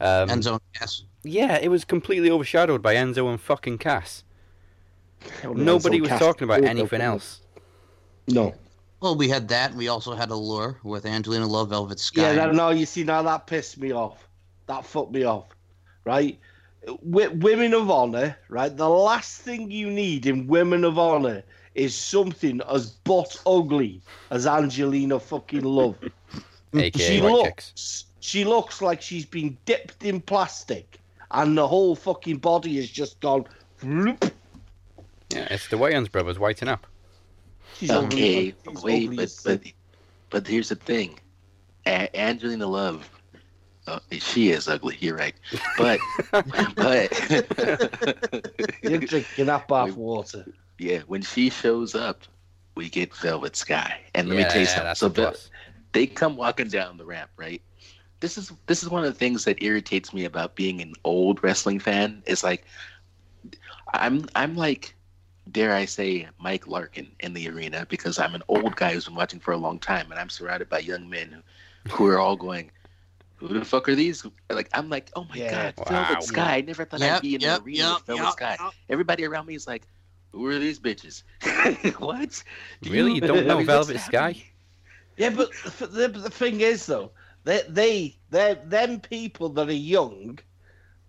Um, 0.00 0.28
Enzo, 0.28 0.60
yes. 0.80 1.02
yeah, 1.22 1.58
it 1.58 1.68
was 1.68 1.84
completely 1.84 2.30
overshadowed 2.30 2.82
by 2.82 2.94
Enzo 2.94 3.30
and 3.30 3.40
fucking 3.40 3.78
Cass. 3.78 4.24
Nobody 5.44 6.00
was 6.00 6.10
talking 6.10 6.44
about 6.44 6.64
anything 6.64 7.00
else. 7.00 7.40
No. 8.28 8.54
Well, 9.00 9.16
we 9.16 9.28
had 9.28 9.48
that. 9.48 9.74
We 9.74 9.88
also 9.88 10.14
had 10.14 10.30
Allure 10.30 10.78
with 10.82 11.04
Angelina 11.04 11.46
Love, 11.46 11.70
Velvet 11.70 12.00
Sky. 12.00 12.22
Yeah, 12.22 12.32
that, 12.34 12.54
no, 12.54 12.70
you 12.70 12.86
see, 12.86 13.04
now 13.04 13.22
that 13.22 13.46
pissed 13.46 13.78
me 13.78 13.92
off. 13.92 14.28
That 14.66 14.84
fucked 14.84 15.12
me 15.12 15.24
off. 15.24 15.48
Right? 16.04 16.38
W- 16.86 17.30
women 17.32 17.74
of 17.74 17.90
Honor, 17.90 18.36
right? 18.48 18.74
The 18.74 18.88
last 18.88 19.42
thing 19.42 19.70
you 19.70 19.90
need 19.90 20.26
in 20.26 20.46
Women 20.46 20.84
of 20.84 20.98
Honor 20.98 21.42
is 21.74 21.94
something 21.94 22.60
as 22.70 22.90
butt 22.90 23.40
ugly 23.46 24.00
as 24.30 24.46
Angelina 24.46 25.20
fucking 25.20 25.64
Love. 25.64 25.96
AKA 26.74 27.06
she 27.06 27.20
looks. 27.20 27.70
Chicks. 27.70 28.04
Looks 28.32 28.44
she 28.44 28.44
looks 28.44 28.82
like 28.82 29.02
she's 29.02 29.26
been 29.26 29.56
dipped 29.66 30.04
in 30.04 30.20
plastic 30.20 31.00
and 31.30 31.56
the 31.58 31.66
whole 31.66 31.94
fucking 31.94 32.38
body 32.38 32.76
has 32.76 32.90
just 32.90 33.20
gone 33.20 33.44
whoop. 33.82 34.24
Yeah, 35.30 35.48
it's 35.50 35.68
the 35.68 35.76
Wayans 35.76 36.10
brothers 36.10 36.38
whiting 36.38 36.68
up. 36.68 36.86
She's 37.74 37.90
okay, 37.90 38.54
man. 38.66 38.82
Wait, 38.82 39.10
ugly 39.10 39.16
but 39.16 39.40
but 39.44 39.62
but 40.30 40.46
here's 40.46 40.68
the 40.70 40.76
thing, 40.76 41.18
A- 41.86 42.14
Angelina 42.18 42.66
Love, 42.66 43.10
uh, 43.86 44.00
she 44.12 44.50
is 44.50 44.68
ugly. 44.68 44.96
You're 45.00 45.16
right, 45.16 45.34
but 45.76 46.00
but 46.76 47.12
you're 48.82 48.98
drinking 49.00 49.46
that 49.46 49.68
bath 49.68 49.96
water. 49.96 50.46
yeah, 50.78 51.00
when 51.06 51.22
she 51.22 51.50
shows 51.50 51.94
up, 51.94 52.22
we 52.76 52.88
get 52.88 53.14
Velvet 53.16 53.56
Sky, 53.56 54.00
and 54.14 54.28
let 54.28 54.38
yeah, 54.38 54.44
me 54.44 54.44
tell 54.50 54.60
you 54.60 54.66
yeah, 54.66 54.94
something. 54.94 54.94
So 54.94 55.06
a 55.06 55.10
Vel- 55.10 55.30
plus. 55.32 55.50
they 55.92 56.06
come 56.06 56.36
walking 56.36 56.68
down 56.68 56.96
the 56.96 57.04
ramp, 57.04 57.30
right? 57.36 57.62
This 58.24 58.38
is 58.38 58.52
this 58.66 58.82
is 58.82 58.88
one 58.88 59.04
of 59.04 59.12
the 59.12 59.18
things 59.18 59.44
that 59.44 59.62
irritates 59.62 60.14
me 60.14 60.24
about 60.24 60.56
being 60.56 60.80
an 60.80 60.94
old 61.04 61.44
wrestling 61.44 61.78
fan. 61.78 62.22
Is 62.26 62.42
like 62.42 62.64
I'm 63.92 64.24
I'm 64.34 64.56
like 64.56 64.94
dare 65.50 65.74
I 65.74 65.84
say 65.84 66.26
Mike 66.40 66.66
Larkin 66.66 67.14
in 67.20 67.34
the 67.34 67.50
arena 67.50 67.86
because 67.90 68.18
I'm 68.18 68.34
an 68.34 68.42
old 68.48 68.76
guy 68.76 68.94
who's 68.94 69.04
been 69.04 69.14
watching 69.14 69.40
for 69.40 69.52
a 69.52 69.58
long 69.58 69.78
time 69.78 70.10
and 70.10 70.18
I'm 70.18 70.30
surrounded 70.30 70.70
by 70.70 70.78
young 70.78 71.10
men 71.10 71.42
who, 71.88 71.92
who 71.96 72.06
are 72.06 72.18
all 72.18 72.34
going, 72.34 72.70
Who 73.36 73.48
the 73.48 73.64
fuck 73.64 73.90
are 73.90 73.94
these? 73.94 74.24
Like 74.48 74.70
I'm 74.72 74.88
like, 74.88 75.10
oh 75.16 75.26
my 75.28 75.36
Yeah. 75.36 75.50
god, 75.50 75.74
Wow. 75.76 76.06
Velvet 76.06 76.22
Sky! 76.22 76.54
I 76.56 76.60
never 76.62 76.86
thought 76.86 77.02
Yep, 77.02 77.16
I'd 77.16 77.20
be 77.20 77.34
in 77.34 77.42
yep, 77.42 77.58
an 77.58 77.66
arena 77.66 77.88
yep, 77.88 77.96
with 77.96 78.06
Velvet 78.06 78.24
yep, 78.24 78.32
Sky. 78.32 78.56
yep. 78.58 78.72
Everybody 78.88 79.26
around 79.26 79.44
me 79.44 79.54
is 79.54 79.66
like, 79.66 79.86
who 80.32 80.46
are 80.46 80.58
these 80.58 80.80
bitches? 80.80 81.24
what? 82.00 82.42
Do 82.80 82.90
Really? 82.90 83.12
You 83.16 83.20
don't 83.20 83.46
know 83.46 83.60
Velvet? 83.64 84.00
Sky? 84.00 84.42
Yeah, 85.18 85.30
but 85.30 85.52
the, 85.78 85.86
the, 85.86 86.08
the 86.08 86.30
thing 86.30 86.62
is, 86.62 86.86
though, 86.86 87.12
they, 87.44 87.62
they, 87.68 88.16
they, 88.30 88.58
them 88.64 89.00
people 89.00 89.50
that 89.50 89.68
are 89.68 89.72
young, 89.72 90.38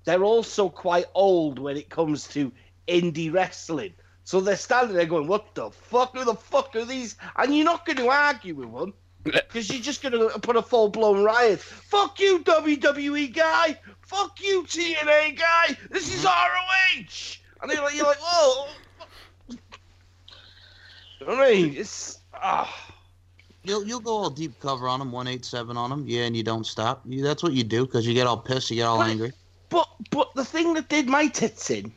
they're 0.03 0.23
also 0.23 0.69
quite 0.69 1.05
old 1.13 1.59
when 1.59 1.77
it 1.77 1.89
comes 1.89 2.27
to 2.29 2.51
indie 2.87 3.33
wrestling. 3.33 3.93
So 4.23 4.41
they're 4.41 4.57
standing 4.57 4.95
there 4.95 5.05
going, 5.05 5.27
"What 5.27 5.53
the 5.53 5.69
fuck? 5.69 6.15
Who 6.17 6.25
the 6.25 6.35
fuck 6.35 6.75
are 6.75 6.85
these?" 6.85 7.15
And 7.35 7.55
you're 7.55 7.65
not 7.65 7.85
going 7.85 7.97
to 7.97 8.09
argue 8.09 8.55
with 8.55 8.73
them 8.73 8.93
because 9.23 9.69
you're 9.71 9.81
just 9.81 10.01
going 10.01 10.13
to 10.13 10.39
put 10.39 10.55
a 10.55 10.61
full 10.61 10.89
blown 10.89 11.23
riot. 11.23 11.59
Fuck 11.59 12.19
you, 12.19 12.39
WWE 12.39 13.33
guy. 13.33 13.79
Fuck 14.01 14.41
you, 14.41 14.63
TNA 14.63 15.37
guy. 15.37 15.77
This 15.91 16.13
is 16.13 16.25
ROH. 16.25 17.37
And 17.61 17.69
they're 17.71 17.81
like, 17.81 17.95
you're 17.95 18.05
like, 18.05 18.17
"Whoa." 18.19 18.67
I 21.27 21.53
mean? 21.53 21.75
It's 21.77 22.19
ah. 22.33 22.84
You'll 23.65 23.85
you'll 23.85 23.99
go 23.99 24.11
all 24.17 24.29
deep 24.29 24.59
cover 24.59 24.87
on 24.87 24.99
them, 24.99 25.11
one 25.11 25.27
eight 25.27 25.45
seven 25.45 25.77
on 25.77 25.89
them, 25.89 26.03
yeah, 26.07 26.23
and 26.23 26.35
you 26.35 26.43
don't 26.43 26.65
stop. 26.65 27.01
You, 27.05 27.23
that's 27.23 27.41
what 27.43 27.53
you 27.53 27.63
do 27.63 27.85
because 27.85 28.05
you 28.07 28.13
get 28.13 28.27
all 28.27 28.37
pissed, 28.37 28.69
you 28.69 28.77
get 28.77 28.83
all 28.85 28.99
Right. 28.99 29.11
angry. 29.11 29.31
But 29.69 29.87
but 30.11 30.33
the 30.35 30.45
thing 30.45 30.73
that 30.75 30.89
did 30.89 31.07
my 31.07 31.27
tits 31.27 31.69
in 31.69 31.91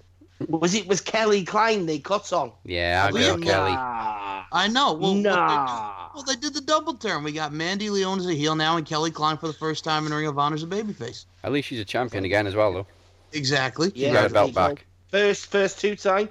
was 0.48 0.74
it 0.74 0.86
was 0.86 1.00
Kelly 1.00 1.44
Klein 1.44 1.86
they 1.86 1.98
cut 1.98 2.32
on. 2.32 2.52
Yeah, 2.64 3.04
I'll 3.06 3.12
go 3.12 3.38
Kelly. 3.38 3.72
Nah. 3.72 4.44
I 4.50 4.66
know. 4.68 4.92
Well, 4.94 5.10
what 5.10 5.16
they 5.16 5.22
do- 5.22 5.28
nah. 5.30 6.08
well, 6.14 6.22
they 6.24 6.36
did 6.36 6.54
the 6.54 6.60
double 6.62 6.94
turn. 6.94 7.22
We 7.24 7.32
got 7.32 7.52
Mandy 7.52 7.90
Leon 7.90 8.18
as 8.20 8.26
a 8.26 8.32
heel 8.34 8.54
now, 8.56 8.76
and 8.78 8.86
Kelly 8.86 9.10
Klein 9.10 9.36
for 9.36 9.46
the 9.46 9.52
first 9.52 9.84
time 9.84 10.06
in 10.06 10.12
Ring 10.14 10.26
of 10.26 10.38
Honor 10.38 10.54
as 10.54 10.62
a 10.62 10.66
babyface. 10.66 11.26
At 11.44 11.52
least 11.52 11.68
she's 11.68 11.80
a 11.80 11.84
champion 11.84 12.24
again 12.24 12.46
as 12.46 12.54
well, 12.54 12.72
though. 12.72 12.86
Exactly. 13.32 13.90
She 13.94 14.04
Yeah, 14.06 14.14
got 14.14 14.30
a 14.30 14.32
belt 14.32 14.54
back. 14.54 14.86
First 15.10 15.46
first 15.46 15.78
two 15.80 15.96
time. 15.96 16.30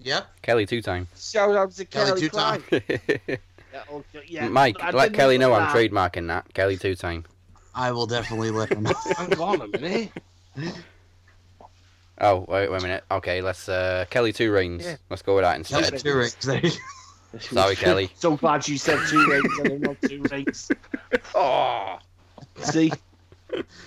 Yep. 0.00 0.26
Kelly 0.42 0.64
two 0.66 0.80
time. 0.80 1.08
Shout 1.18 1.56
out 1.56 1.72
to 1.72 1.84
Kelly 1.84 2.06
Kelly, 2.06 2.20
two-time. 2.20 2.62
Klein. 2.62 2.82
Yeah, 3.26 3.36
okay, 3.92 4.22
yeah, 4.26 4.48
Mike, 4.48 4.76
I 4.80 4.90
let 4.90 5.12
Kelly 5.12 5.38
know 5.38 5.52
I'm 5.52 5.68
trademarking 5.68 6.28
that. 6.28 6.52
Kelly 6.54 6.76
two 6.76 6.94
time. 6.94 7.24
I 7.74 7.92
will 7.92 8.06
definitely 8.06 8.50
let 8.50 8.70
them 8.70 8.84
know. 8.84 8.94
Hang 9.16 9.38
on 9.38 9.60
a 9.60 9.68
minute. 9.68 10.10
Oh, 12.20 12.44
wait, 12.48 12.70
wait 12.70 12.80
a 12.80 12.82
minute. 12.82 13.04
Okay, 13.10 13.40
let's 13.40 13.68
uh 13.68 14.04
Kelly 14.10 14.32
two 14.32 14.50
reigns. 14.50 14.84
Yeah. 14.84 14.96
Let's 15.08 15.22
go 15.22 15.36
with 15.36 15.44
that 15.44 15.56
instead. 15.56 15.84
Kelly 15.84 15.92
instead. 15.94 16.12
two 16.12 16.18
rings. 16.18 16.34
There 16.44 16.60
you 16.60 16.70
go. 16.70 17.38
Sorry, 17.38 17.76
Kelly. 17.76 18.10
so 18.14 18.36
glad 18.36 18.66
you 18.66 18.78
said 18.78 18.98
two 19.08 19.24
rings 19.28 19.58
and 19.64 19.80
not 19.80 19.96
two 20.02 20.22
rings. 20.30 20.70
Oh, 21.34 21.98
see. 22.56 22.92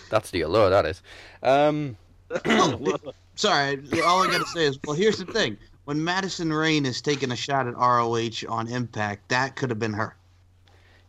That's 0.09 0.31
the 0.31 0.41
allure, 0.41 0.69
that 0.69 0.85
is. 0.85 1.01
Um, 1.43 1.97
Sorry, 3.35 3.79
all 4.03 4.23
I 4.23 4.27
gotta 4.31 4.45
say 4.47 4.65
is, 4.65 4.79
well, 4.85 4.95
here's 4.95 5.17
the 5.17 5.25
thing: 5.25 5.57
when 5.91 6.01
Madison 6.05 6.53
Rayne 6.53 6.85
is 6.85 7.01
taking 7.01 7.33
a 7.33 7.35
shot 7.35 7.67
at 7.67 7.75
ROH 7.75 8.47
on 8.47 8.69
Impact, 8.69 9.27
that 9.27 9.57
could 9.57 9.69
have 9.69 9.77
been 9.79 9.91
her. 9.91 10.15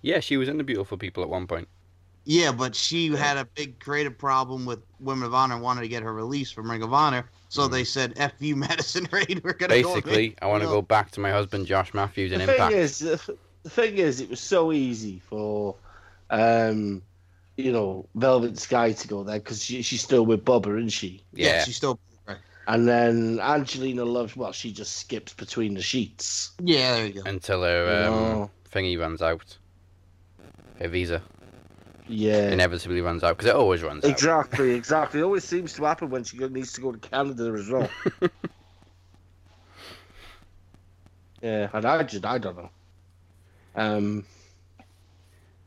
yeah, 0.01 0.19
she 0.19 0.37
was 0.37 0.49
in 0.49 0.57
the 0.59 0.65
Beautiful 0.65 0.99
People 0.99 1.23
at 1.23 1.29
one 1.29 1.47
point. 1.47 1.69
Yeah, 2.25 2.51
but 2.51 2.75
she 2.75 3.07
had 3.15 3.37
a 3.37 3.45
big 3.45 3.79
creative 3.79 4.19
problem 4.19 4.67
with 4.67 4.81
Women 4.99 5.23
of 5.25 5.35
Honor 5.35 5.55
and 5.55 5.63
wanted 5.63 5.83
to 5.83 5.89
get 5.89 6.03
her 6.03 6.13
released 6.13 6.55
from 6.55 6.69
Ring 6.69 6.83
of 6.83 6.93
Honor. 6.93 7.31
So 7.49 7.69
they 7.69 7.85
said, 7.85 8.15
"F 8.17 8.33
you, 8.41 8.57
Madison 8.69 9.07
Rayne. 9.13 9.41
We're 9.45 9.53
gonna 9.53 9.81
go 9.83 9.95
Basically, 9.95 10.35
I 10.43 10.47
want 10.47 10.65
to 10.65 10.69
go 10.69 10.83
back 10.83 11.13
to 11.13 11.21
my 11.21 11.31
husband 11.31 11.67
Josh 11.69 11.95
Matthews 11.95 12.31
The 12.31 12.41
in 12.41 12.47
thing 12.47 12.57
Impact. 12.57 12.75
is, 12.75 12.99
the 12.99 13.71
thing 13.71 13.99
is, 13.99 14.21
it 14.21 14.31
was 14.31 14.41
so 14.41 14.73
easy 14.73 15.21
for, 15.21 15.77
um, 16.31 17.03
you 17.57 17.71
know, 17.71 18.09
Velvet 18.17 18.59
Sky 18.59 18.91
to 18.95 19.07
go 19.07 19.23
there 19.23 19.39
because 19.39 19.63
she, 19.63 19.83
she's 19.83 20.03
still 20.03 20.27
with 20.27 20.45
Bubba, 20.45 20.77
isn't 20.79 20.89
she? 20.89 21.23
yeah, 21.33 21.63
she's 21.63 21.77
still. 21.77 22.01
And 22.67 22.87
then 22.87 23.41
Angelina 23.41 24.05
loves 24.05 24.37
well, 24.37 24.53
she 24.53 24.73
just 24.73 24.97
skips 24.97 25.33
between 25.35 25.75
the 25.75 25.83
sheets. 25.83 26.53
Yeah, 26.63 26.95
there 26.95 27.07
you 27.07 27.13
go. 27.15 27.29
until 27.29 27.63
her 27.63 28.05
um, 28.07 28.13
No. 28.31 28.51
thingy 28.71 28.99
runs 28.99 29.21
out. 29.21 29.59
Her 30.79 30.89
visa 30.89 31.23
Yeah. 32.07 32.51
inevitably 32.51 33.01
runs 33.01 33.25
out 33.25 33.37
because 33.37 33.51
it 33.51 33.57
always 33.57 33.83
runs 33.83 34.05
out. 34.05 34.11
Exactly, 34.11 34.71
exactly. 34.77 35.21
It 35.21 35.25
always 35.25 35.45
seems 35.45 35.73
to 35.75 35.85
happen 35.85 36.09
when 36.11 36.23
she 36.25 36.39
needs 36.39 36.73
to 36.75 36.81
go 36.81 36.93
to 36.93 36.99
Canada 36.99 37.53
as 37.53 37.69
well. 37.69 37.91
yeah, 41.43 41.69
and 41.73 41.85
I 41.85 42.03
just 42.05 42.25
I 42.25 42.39
don't 42.39 42.57
know. 42.57 42.71
Um, 43.75 44.25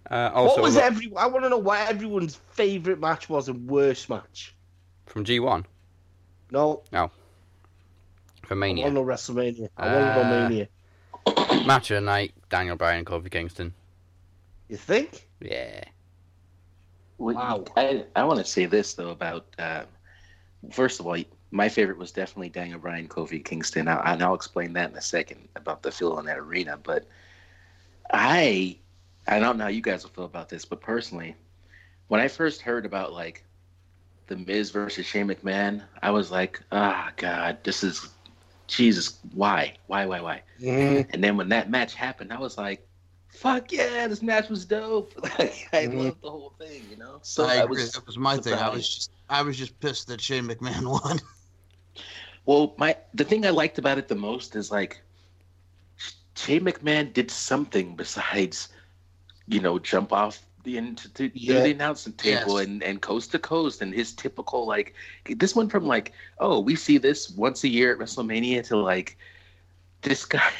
Uh, 0.10 0.30
also, 0.34 0.56
what 0.62 0.64
was 0.64 0.78
every? 0.78 1.12
I 1.18 1.26
want 1.28 1.44
to 1.46 1.50
know 1.50 1.58
what 1.58 1.90
everyone's 1.90 2.36
favorite 2.36 3.00
match 3.00 3.28
was 3.30 3.50
and 3.50 3.68
worst 3.70 4.10
match. 4.10 4.56
from 5.08 5.26
G1 5.26 5.66
No, 6.52 6.84
No. 6.92 7.12
for 8.44 8.56
Mania. 8.56 8.86
I 8.86 8.90
want 8.90 8.96
to 8.96 9.02
know 9.02 9.08
WrestleMania. 9.08 9.70
I 9.78 9.86
want 9.88 10.16
to 10.16 10.16
know 10.16 10.22
Uh, 10.22 10.48
Mania. 10.48 10.68
Match 11.68 11.92
of 11.92 11.96
the 11.96 12.02
night: 12.02 12.34
Daniel 12.50 12.76
Bryan, 12.76 13.04
Kofi 13.06 13.32
Kingston. 13.32 13.74
You 14.70 14.78
think? 14.78 15.28
Yeah, 15.40 15.84
Well, 17.18 17.36
Wow. 17.36 17.66
I, 17.76 18.06
I 18.16 18.24
want 18.24 18.40
to 18.40 18.46
say 18.46 18.66
this 18.66 18.94
though 18.94 19.10
about 19.10 19.46
uh, 19.60 19.86
first 20.72 21.00
of 21.00 21.08
all, 21.08 21.18
my 21.52 21.70
favorite 21.70 21.98
was 21.98 22.12
definitely 22.12 22.50
Daniel 22.50 22.80
Bryan, 22.80 23.08
Kofi 23.08 23.44
Kingston. 23.44 23.88
I, 23.88 24.14
and 24.14 24.22
I'll 24.24 24.34
explain 24.34 24.74
that 24.74 24.92
in 24.92 24.98
a 24.98 25.02
second 25.02 25.48
about 25.56 25.82
the 25.84 25.92
feel 25.92 26.18
in 26.20 26.26
that 26.26 26.38
arena. 26.38 26.78
But 26.78 27.06
I, 28.12 28.78
I 29.28 29.40
don't 29.40 29.58
know 29.58 29.66
how 29.66 29.70
you 29.70 29.82
guys 29.82 30.04
will 30.04 30.12
feel 30.12 30.26
about 30.26 30.50
this, 30.50 30.66
but 30.66 30.82
personally, 30.82 31.36
when 32.08 32.20
I 32.22 32.28
first 32.28 32.62
heard 32.62 32.86
about 32.86 33.14
like 33.14 33.44
the 34.28 34.38
Miz 34.38 34.72
versus 34.72 35.06
Shane 35.06 35.28
McMahon, 35.28 35.84
I 36.02 36.12
was 36.12 36.32
like, 36.32 36.62
ah, 36.72 37.12
God, 37.18 37.58
this 37.64 37.84
is 37.84 38.10
Jesus. 38.68 39.20
Why, 39.34 39.76
why, 39.88 40.06
why, 40.06 40.22
why? 40.22 40.44
Mm-hmm. 40.62 41.10
And 41.14 41.24
then 41.24 41.38
when 41.38 41.50
that 41.50 41.70
match 41.70 41.96
happened, 41.96 42.32
I 42.34 42.40
was 42.40 42.58
like, 42.58 42.88
"Fuck 43.30 43.72
yeah, 43.72 44.08
this 44.08 44.22
match 44.22 44.50
was 44.50 44.66
dope!" 44.66 45.14
Like, 45.24 45.68
I 45.74 45.88
Mhm. 45.88 45.98
loved 45.98 46.22
the 46.22 46.30
whole 46.32 46.54
thing, 46.60 46.90
you 46.90 46.98
know. 46.98 47.20
So 47.24 47.46
I 47.46 47.56
I 47.56 47.66
agree. 47.66 47.86
was 47.86 47.92
that 47.92 48.06
was 48.06 48.18
my 48.18 48.38
thing. 48.38 48.54
I 48.56 48.70
was 48.70 48.88
just, 48.88 49.12
I 49.30 49.42
was 49.42 49.58
just 49.58 49.80
pissed 49.80 50.08
that 50.08 50.22
Shane 50.22 50.46
McMahon 50.48 50.86
won. 51.04 51.20
well. 52.46 52.76
My 52.78 52.98
the 53.14 53.24
thing 53.26 53.46
I 53.46 53.50
liked 53.52 53.78
about 53.78 53.98
it 53.98 54.08
the 54.08 54.16
most 54.16 54.56
is 54.56 54.72
like 54.72 55.02
Shane 56.36 56.62
McMahon 56.66 57.14
did 57.14 57.32
something 57.32 57.96
besides, 57.96 58.70
you 59.48 59.60
know, 59.62 59.80
jump 59.80 60.14
off 60.14 60.45
the 60.66 60.78
into 60.78 61.10
the, 61.14 61.32
Yeah. 61.34 61.62
the 61.64 61.72
announcement 61.72 62.18
table 62.20 62.58
Yes. 62.58 62.68
and 62.68 62.84
and 62.84 63.02
coast 63.02 63.32
to 63.32 63.40
coast 63.40 63.82
and 63.82 63.94
his 63.94 64.14
typical 64.14 64.68
like 64.68 64.96
this 65.38 65.56
went 65.56 65.72
from 65.72 65.86
like 65.86 66.14
oh 66.40 66.60
we 66.60 66.76
see 66.76 66.98
this 67.00 67.30
once 67.32 67.64
a 67.64 67.70
year 67.70 67.94
at 67.94 68.00
WrestleMania 68.00 68.68
to 68.68 68.78
like 68.78 69.18
this 70.02 70.26
guy 70.26 70.54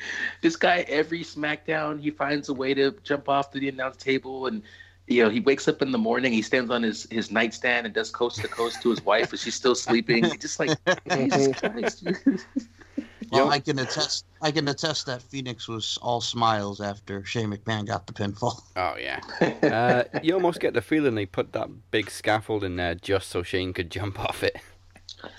this 0.42 0.56
guy 0.56 0.84
every 0.88 1.20
SmackDown 1.20 2.00
he 2.00 2.10
finds 2.10 2.48
a 2.48 2.54
way 2.54 2.74
to 2.74 2.92
jump 3.02 3.28
off 3.28 3.50
to 3.52 3.58
the 3.60 3.68
announce 3.68 3.96
table 3.96 4.46
and 4.46 4.62
you 5.08 5.22
know 5.24 5.30
he 5.30 5.40
wakes 5.40 5.68
up 5.68 5.82
in 5.82 5.92
the 5.92 5.98
morning 5.98 6.32
he 6.32 6.42
stands 6.42 6.70
on 6.70 6.82
his 6.82 7.06
his 7.10 7.30
nightstand 7.30 7.86
and 7.86 7.94
does 7.94 8.10
coast 8.10 8.42
to 8.42 8.48
coast 8.48 8.82
to 8.82 8.90
his 8.90 9.02
wife 9.04 9.30
and 9.32 9.40
she's 9.40 9.54
still 9.54 9.74
sleeping 9.74 10.38
just 10.40 10.58
like 10.60 10.76
Jesus 11.12 11.48
Christ 11.48 12.04
Well, 13.30 13.44
Yep. 13.46 13.52
I 13.52 13.58
can 13.60 13.78
attest. 13.80 14.24
I 14.40 14.50
can 14.50 14.68
attest 14.68 15.06
that 15.06 15.20
Phoenix 15.22 15.66
was 15.68 15.98
all 16.02 16.20
smiles 16.20 16.80
after 16.80 17.24
Shane 17.24 17.50
McMahon 17.50 17.86
got 17.86 18.06
the 18.06 18.12
pinfall. 18.12 18.60
oh 18.76 18.94
yeah. 18.98 19.20
Uh, 19.62 20.04
you 20.22 20.32
almost 20.34 20.60
get 20.60 20.74
the 20.74 20.80
feeling 20.82 21.14
they 21.14 21.26
put 21.26 21.52
that 21.52 21.68
big 21.90 22.10
scaffold 22.10 22.62
in 22.64 22.76
there 22.76 22.94
just 22.94 23.28
so 23.28 23.42
Shane 23.42 23.72
could 23.72 23.90
jump 23.90 24.20
off 24.28 24.42
it. 24.42 24.56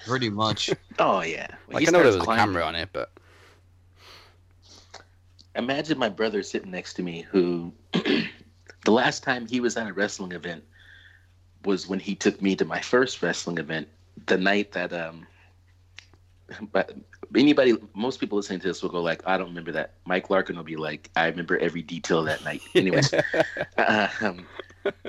Pretty 0.06 0.30
much. 0.30 0.70
oh 1.00 1.22
yeah 1.22 1.48
When 1.68 1.76
Like 1.76 1.88
I 1.88 1.92
know 1.92 2.00
there 2.04 2.12
starts 2.12 2.16
was 2.16 2.24
a 2.24 2.26
climbing- 2.26 2.46
camera 2.46 2.64
on 2.64 2.76
it, 2.76 2.90
but 2.92 3.12
imagine 5.56 5.98
my 5.98 6.10
brother 6.10 6.44
sitting 6.44 6.72
next 6.72 6.94
to 6.96 7.04
me 7.04 7.26
who 7.30 7.72
the 7.94 8.92
last 8.92 9.24
time 9.24 9.48
he 9.48 9.60
was 9.60 9.78
at 9.78 9.88
a 9.88 9.94
wrestling 9.94 10.32
event 10.34 10.64
was 11.66 11.88
when 11.88 12.00
he 12.00 12.16
took 12.16 12.42
me 12.42 12.56
to 12.56 12.66
my 12.66 12.80
first 12.80 13.22
wrestling 13.22 13.58
event 13.58 13.88
the 14.28 14.38
night 14.38 14.72
that 14.74 14.94
um 14.94 15.26
but 16.72 16.94
anybody 17.36 17.76
most 17.94 18.20
people 18.20 18.38
listening 18.38 18.60
to 18.60 18.68
this 18.68 18.82
will 18.82 18.90
go 18.90 19.02
like 19.02 19.22
i 19.28 19.38
don't 19.38 19.50
remember 19.50 19.72
that 19.72 19.96
mike 20.06 20.30
larkin 20.30 20.56
will 20.56 20.64
be 20.64 20.76
like 20.78 21.10
i 21.16 21.28
remember 21.28 21.58
every 21.58 21.82
detail 21.82 22.24
that 22.24 22.44
night 22.44 22.64
anyways 22.76 23.14
um, 24.22 24.48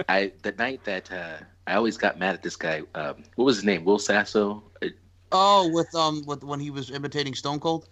i 0.09 0.33
the 0.43 0.53
night 0.53 0.85
that 0.85 1.11
uh 1.13 1.39
i 1.67 1.75
always 1.75 1.97
got 1.97 2.19
mad 2.19 2.35
at 2.35 2.43
this 2.43 2.57
guy 2.57 2.83
um 2.95 3.23
what 3.37 3.45
was 3.45 3.57
his 3.57 3.65
name 3.65 3.85
will 3.85 3.99
sasso 3.99 4.63
Uh, 4.83 4.89
Oh, 5.31 5.69
with 5.69 5.95
um, 5.95 6.25
with 6.27 6.43
when 6.43 6.61
he 6.61 6.71
was 6.71 6.91
imitating 6.91 7.35
Stone 7.35 7.61
Cold. 7.61 7.89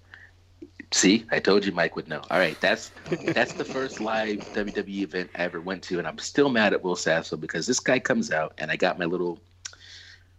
See, 0.92 1.26
I 1.30 1.38
told 1.40 1.64
you 1.66 1.72
Mike 1.72 1.96
would 1.96 2.08
know. 2.08 2.22
All 2.30 2.38
right, 2.38 2.60
that's 2.60 2.92
that's 3.32 3.54
the 3.54 3.64
first 3.64 4.00
live 4.00 4.50
WWE 4.52 5.02
event 5.02 5.30
I 5.34 5.42
ever 5.42 5.60
went 5.60 5.82
to, 5.84 5.98
and 5.98 6.06
I'm 6.06 6.18
still 6.18 6.48
mad 6.48 6.72
at 6.72 6.82
Will 6.82 6.96
Sasso 6.96 7.36
because 7.36 7.66
this 7.66 7.80
guy 7.80 7.98
comes 7.98 8.30
out, 8.30 8.54
and 8.58 8.70
I 8.70 8.76
got 8.76 8.98
my 8.98 9.04
little 9.04 9.38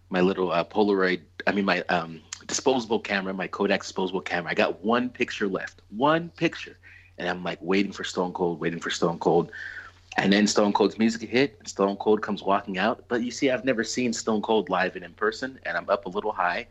my 0.10 0.22
little 0.22 0.52
uh, 0.52 0.64
Polaroid. 0.64 1.22
I 1.46 1.52
mean, 1.52 1.66
my 1.66 1.82
um, 1.90 2.22
disposable 2.48 3.00
camera, 3.00 3.34
my 3.34 3.48
Kodak 3.48 3.82
disposable 3.82 4.22
camera. 4.22 4.52
I 4.52 4.56
got 4.56 4.84
one 4.84 5.10
picture 5.10 5.48
left, 5.48 5.82
one 5.90 6.30
picture, 6.30 6.78
and 7.18 7.30
I'm 7.30 7.44
like 7.44 7.60
waiting 7.62 7.92
for 7.92 8.04
Stone 8.04 8.34
Cold, 8.34 8.60
waiting 8.60 8.80
for 8.80 8.90
Stone 8.90 9.20
Cold. 9.20 9.52
And 10.18 10.34
then 10.34 10.48
Stone 10.48 10.74
Cold's 10.74 10.98
music 10.98 11.30
hit, 11.30 11.58
and 11.60 11.68
Stone 11.68 11.98
Cold 11.98 12.24
comes 12.24 12.42
walking 12.42 12.80
out. 12.80 13.06
But 13.08 13.22
you 13.22 13.30
see, 13.30 13.52
I've 13.52 13.66
never 13.66 13.84
seen 13.84 14.14
Stone 14.14 14.42
Cold 14.42 14.70
live 14.70 14.96
and 14.96 15.06
in 15.06 15.14
person, 15.14 15.60
and 15.64 15.78
I'm 15.78 15.88
up 15.90 16.08
a 16.08 16.10
little 16.10 16.32
high. 16.32 16.68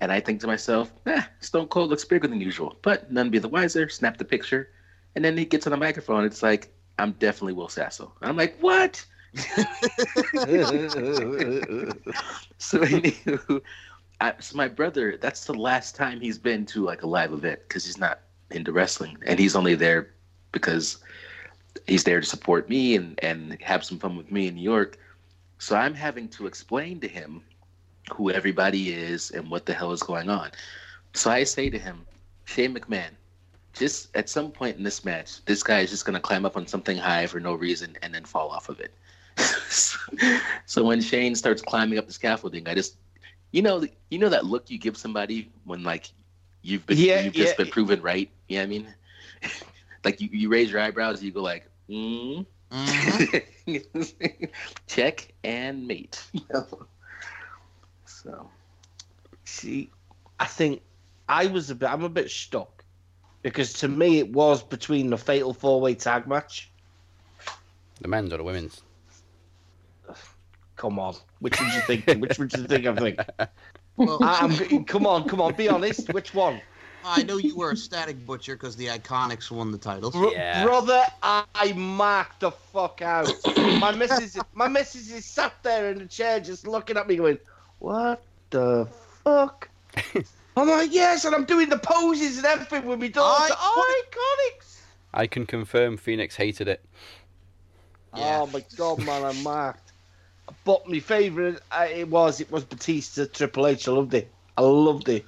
And 0.00 0.12
I 0.12 0.20
think 0.20 0.40
to 0.42 0.46
myself, 0.46 0.92
eh, 1.06 1.22
Stone 1.40 1.68
Cold 1.68 1.90
looks 1.90 2.04
bigger 2.04 2.28
than 2.28 2.40
usual. 2.40 2.76
But 2.82 3.10
none 3.10 3.30
be 3.30 3.38
the 3.38 3.48
wiser, 3.48 3.88
snap 3.88 4.18
the 4.18 4.24
picture. 4.24 4.70
And 5.16 5.24
then 5.24 5.36
he 5.36 5.44
gets 5.44 5.66
on 5.66 5.70
the 5.70 5.76
microphone. 5.76 6.24
It's 6.24 6.42
like, 6.42 6.72
I'm 6.98 7.12
definitely 7.12 7.54
Will 7.54 7.68
Sasso. 7.68 8.12
And 8.20 8.28
I'm 8.28 8.36
like, 8.36 8.56
what? 8.60 9.04
So, 12.60 12.80
anywho, 12.80 13.62
I, 14.20 14.34
so 14.40 14.56
my 14.56 14.68
brother, 14.68 15.16
that's 15.20 15.44
the 15.44 15.54
last 15.54 15.94
time 15.94 16.20
he's 16.20 16.38
been 16.38 16.66
to 16.66 16.84
like 16.84 17.02
a 17.02 17.06
live 17.06 17.32
event 17.32 17.60
because 17.66 17.84
he's 17.84 17.98
not 17.98 18.20
into 18.50 18.72
wrestling. 18.72 19.16
And 19.26 19.38
he's 19.38 19.54
only 19.54 19.74
there 19.74 20.10
because 20.52 20.98
he's 21.86 22.04
there 22.04 22.20
to 22.20 22.26
support 22.26 22.68
me 22.68 22.96
and, 22.96 23.18
and 23.22 23.60
have 23.62 23.84
some 23.84 23.98
fun 23.98 24.16
with 24.16 24.30
me 24.32 24.48
in 24.48 24.54
New 24.54 24.62
York. 24.62 24.98
So 25.58 25.76
I'm 25.76 25.94
having 25.94 26.28
to 26.30 26.46
explain 26.46 27.00
to 27.00 27.08
him 27.08 27.42
who 28.12 28.30
everybody 28.30 28.92
is 28.92 29.30
and 29.30 29.50
what 29.50 29.66
the 29.66 29.74
hell 29.74 29.92
is 29.92 30.02
going 30.02 30.30
on. 30.30 30.50
So 31.14 31.30
I 31.30 31.44
say 31.44 31.70
to 31.70 31.78
him, 31.78 32.06
Shane 32.44 32.74
McMahon, 32.74 33.10
just 33.74 34.14
at 34.16 34.28
some 34.28 34.50
point 34.50 34.76
in 34.76 34.82
this 34.82 35.04
match, 35.04 35.44
this 35.44 35.62
guy 35.62 35.80
is 35.80 35.90
just 35.90 36.04
going 36.04 36.14
to 36.14 36.20
climb 36.20 36.44
up 36.44 36.56
on 36.56 36.66
something 36.66 36.96
high 36.96 37.26
for 37.26 37.38
no 37.38 37.54
reason 37.54 37.96
and 38.02 38.14
then 38.14 38.24
fall 38.24 38.48
off 38.48 38.68
of 38.68 38.80
it. 38.80 38.92
so 40.66 40.84
when 40.84 41.00
Shane 41.00 41.34
starts 41.34 41.62
climbing 41.62 41.98
up 41.98 42.06
the 42.06 42.12
scaffolding, 42.12 42.66
I 42.66 42.74
just, 42.74 42.96
you 43.50 43.62
know, 43.62 43.84
you 44.10 44.18
know 44.18 44.28
that 44.28 44.44
look 44.44 44.70
you 44.70 44.78
give 44.78 44.96
somebody 44.96 45.50
when 45.64 45.82
like 45.82 46.10
you've 46.62 46.86
been, 46.86 46.98
Yeah, 46.98 47.14
you've 47.14 47.34
just 47.34 47.56
been 47.56 47.68
proven 47.68 48.00
right. 48.02 48.30
You 48.48 48.58
know 48.58 48.62
I 48.64 48.66
mean? 48.66 48.94
like 50.04 50.20
you, 50.20 50.28
you 50.32 50.48
raise 50.48 50.70
your 50.70 50.80
eyebrows, 50.80 51.22
you 51.22 51.32
go 51.32 51.42
like, 51.42 51.70
mm. 51.88 52.46
Mhm. 52.72 53.28
check 54.86 55.32
and 55.44 55.86
mate. 55.86 56.24
You 56.32 56.42
know? 56.52 56.86
So 58.04 58.50
See, 59.44 59.92
I 60.38 60.46
think 60.46 60.82
I 61.28 61.46
was 61.46 61.70
a 61.70 61.74
bit. 61.74 61.90
I'm 61.90 62.04
a 62.04 62.08
bit 62.08 62.30
stuck 62.30 62.84
because 63.42 63.72
to 63.74 63.88
me 63.88 64.18
it 64.18 64.32
was 64.32 64.62
between 64.62 65.10
the 65.10 65.18
fatal 65.18 65.52
four 65.54 65.80
way 65.80 65.94
tag 65.94 66.26
match. 66.26 66.72
the 68.00 68.08
men's 68.08 68.32
or 68.32 68.38
the 68.38 68.44
women's. 68.44 68.82
Come 70.78 70.98
on, 71.00 71.16
which 71.40 71.60
would 71.60 71.72
you 71.74 71.80
think? 71.82 72.06
which 72.22 72.38
would 72.38 72.52
you 72.52 72.64
think? 72.64 72.86
I 72.86 72.94
think. 72.94 73.18
Well, 73.96 74.18
I'm, 74.22 74.84
come 74.84 75.06
on, 75.06 75.28
come 75.28 75.40
on. 75.40 75.54
Be 75.54 75.68
honest. 75.68 76.12
Which 76.14 76.32
one? 76.32 76.60
I 77.04 77.24
know 77.24 77.36
you 77.36 77.56
were 77.56 77.72
a 77.72 77.76
static 77.76 78.24
butcher 78.24 78.54
because 78.54 78.76
the 78.76 78.86
Iconics 78.86 79.50
won 79.50 79.72
the 79.72 79.78
titles. 79.78 80.14
Yeah. 80.32 80.64
Brother, 80.64 81.02
I 81.22 81.72
marked 81.74 82.40
the 82.40 82.52
fuck 82.52 83.02
out. 83.02 83.28
my 83.80 83.92
missus, 83.92 84.38
my 84.54 84.68
missus 84.68 85.10
is 85.10 85.24
sat 85.24 85.52
there 85.64 85.90
in 85.90 85.98
the 85.98 86.06
chair 86.06 86.38
just 86.38 86.66
looking 86.66 86.96
at 86.96 87.08
me, 87.08 87.16
going, 87.16 87.38
"What 87.80 88.22
the 88.50 88.86
fuck?" 89.24 89.68
I'm 90.56 90.68
like, 90.68 90.92
"Yes," 90.92 91.24
and 91.24 91.34
I'm 91.34 91.44
doing 91.44 91.68
the 91.68 91.78
poses 91.78 92.36
and 92.36 92.46
everything 92.46 92.86
with 92.86 93.00
me 93.00 93.08
daughter. 93.08 93.52
I- 93.58 94.04
Iconics. 94.12 94.80
I 95.12 95.26
can 95.26 95.44
confirm 95.44 95.96
Phoenix 95.96 96.36
hated 96.36 96.68
it. 96.68 96.84
Yeah. 98.14 98.40
Oh 98.42 98.46
my 98.46 98.64
god, 98.76 99.04
man, 99.04 99.24
I'm 99.24 99.42
marked. 99.42 99.87
But 100.64 100.88
my 100.88 101.00
favourite 101.00 101.58
uh, 101.72 101.86
it 101.90 102.08
was 102.08 102.40
it 102.40 102.50
was 102.50 102.64
Batista 102.64 103.26
Triple 103.26 103.66
H. 103.66 103.88
I 103.88 103.92
loved 103.92 104.14
it. 104.14 104.30
I 104.56 104.62
loved 104.62 105.08
it. 105.08 105.24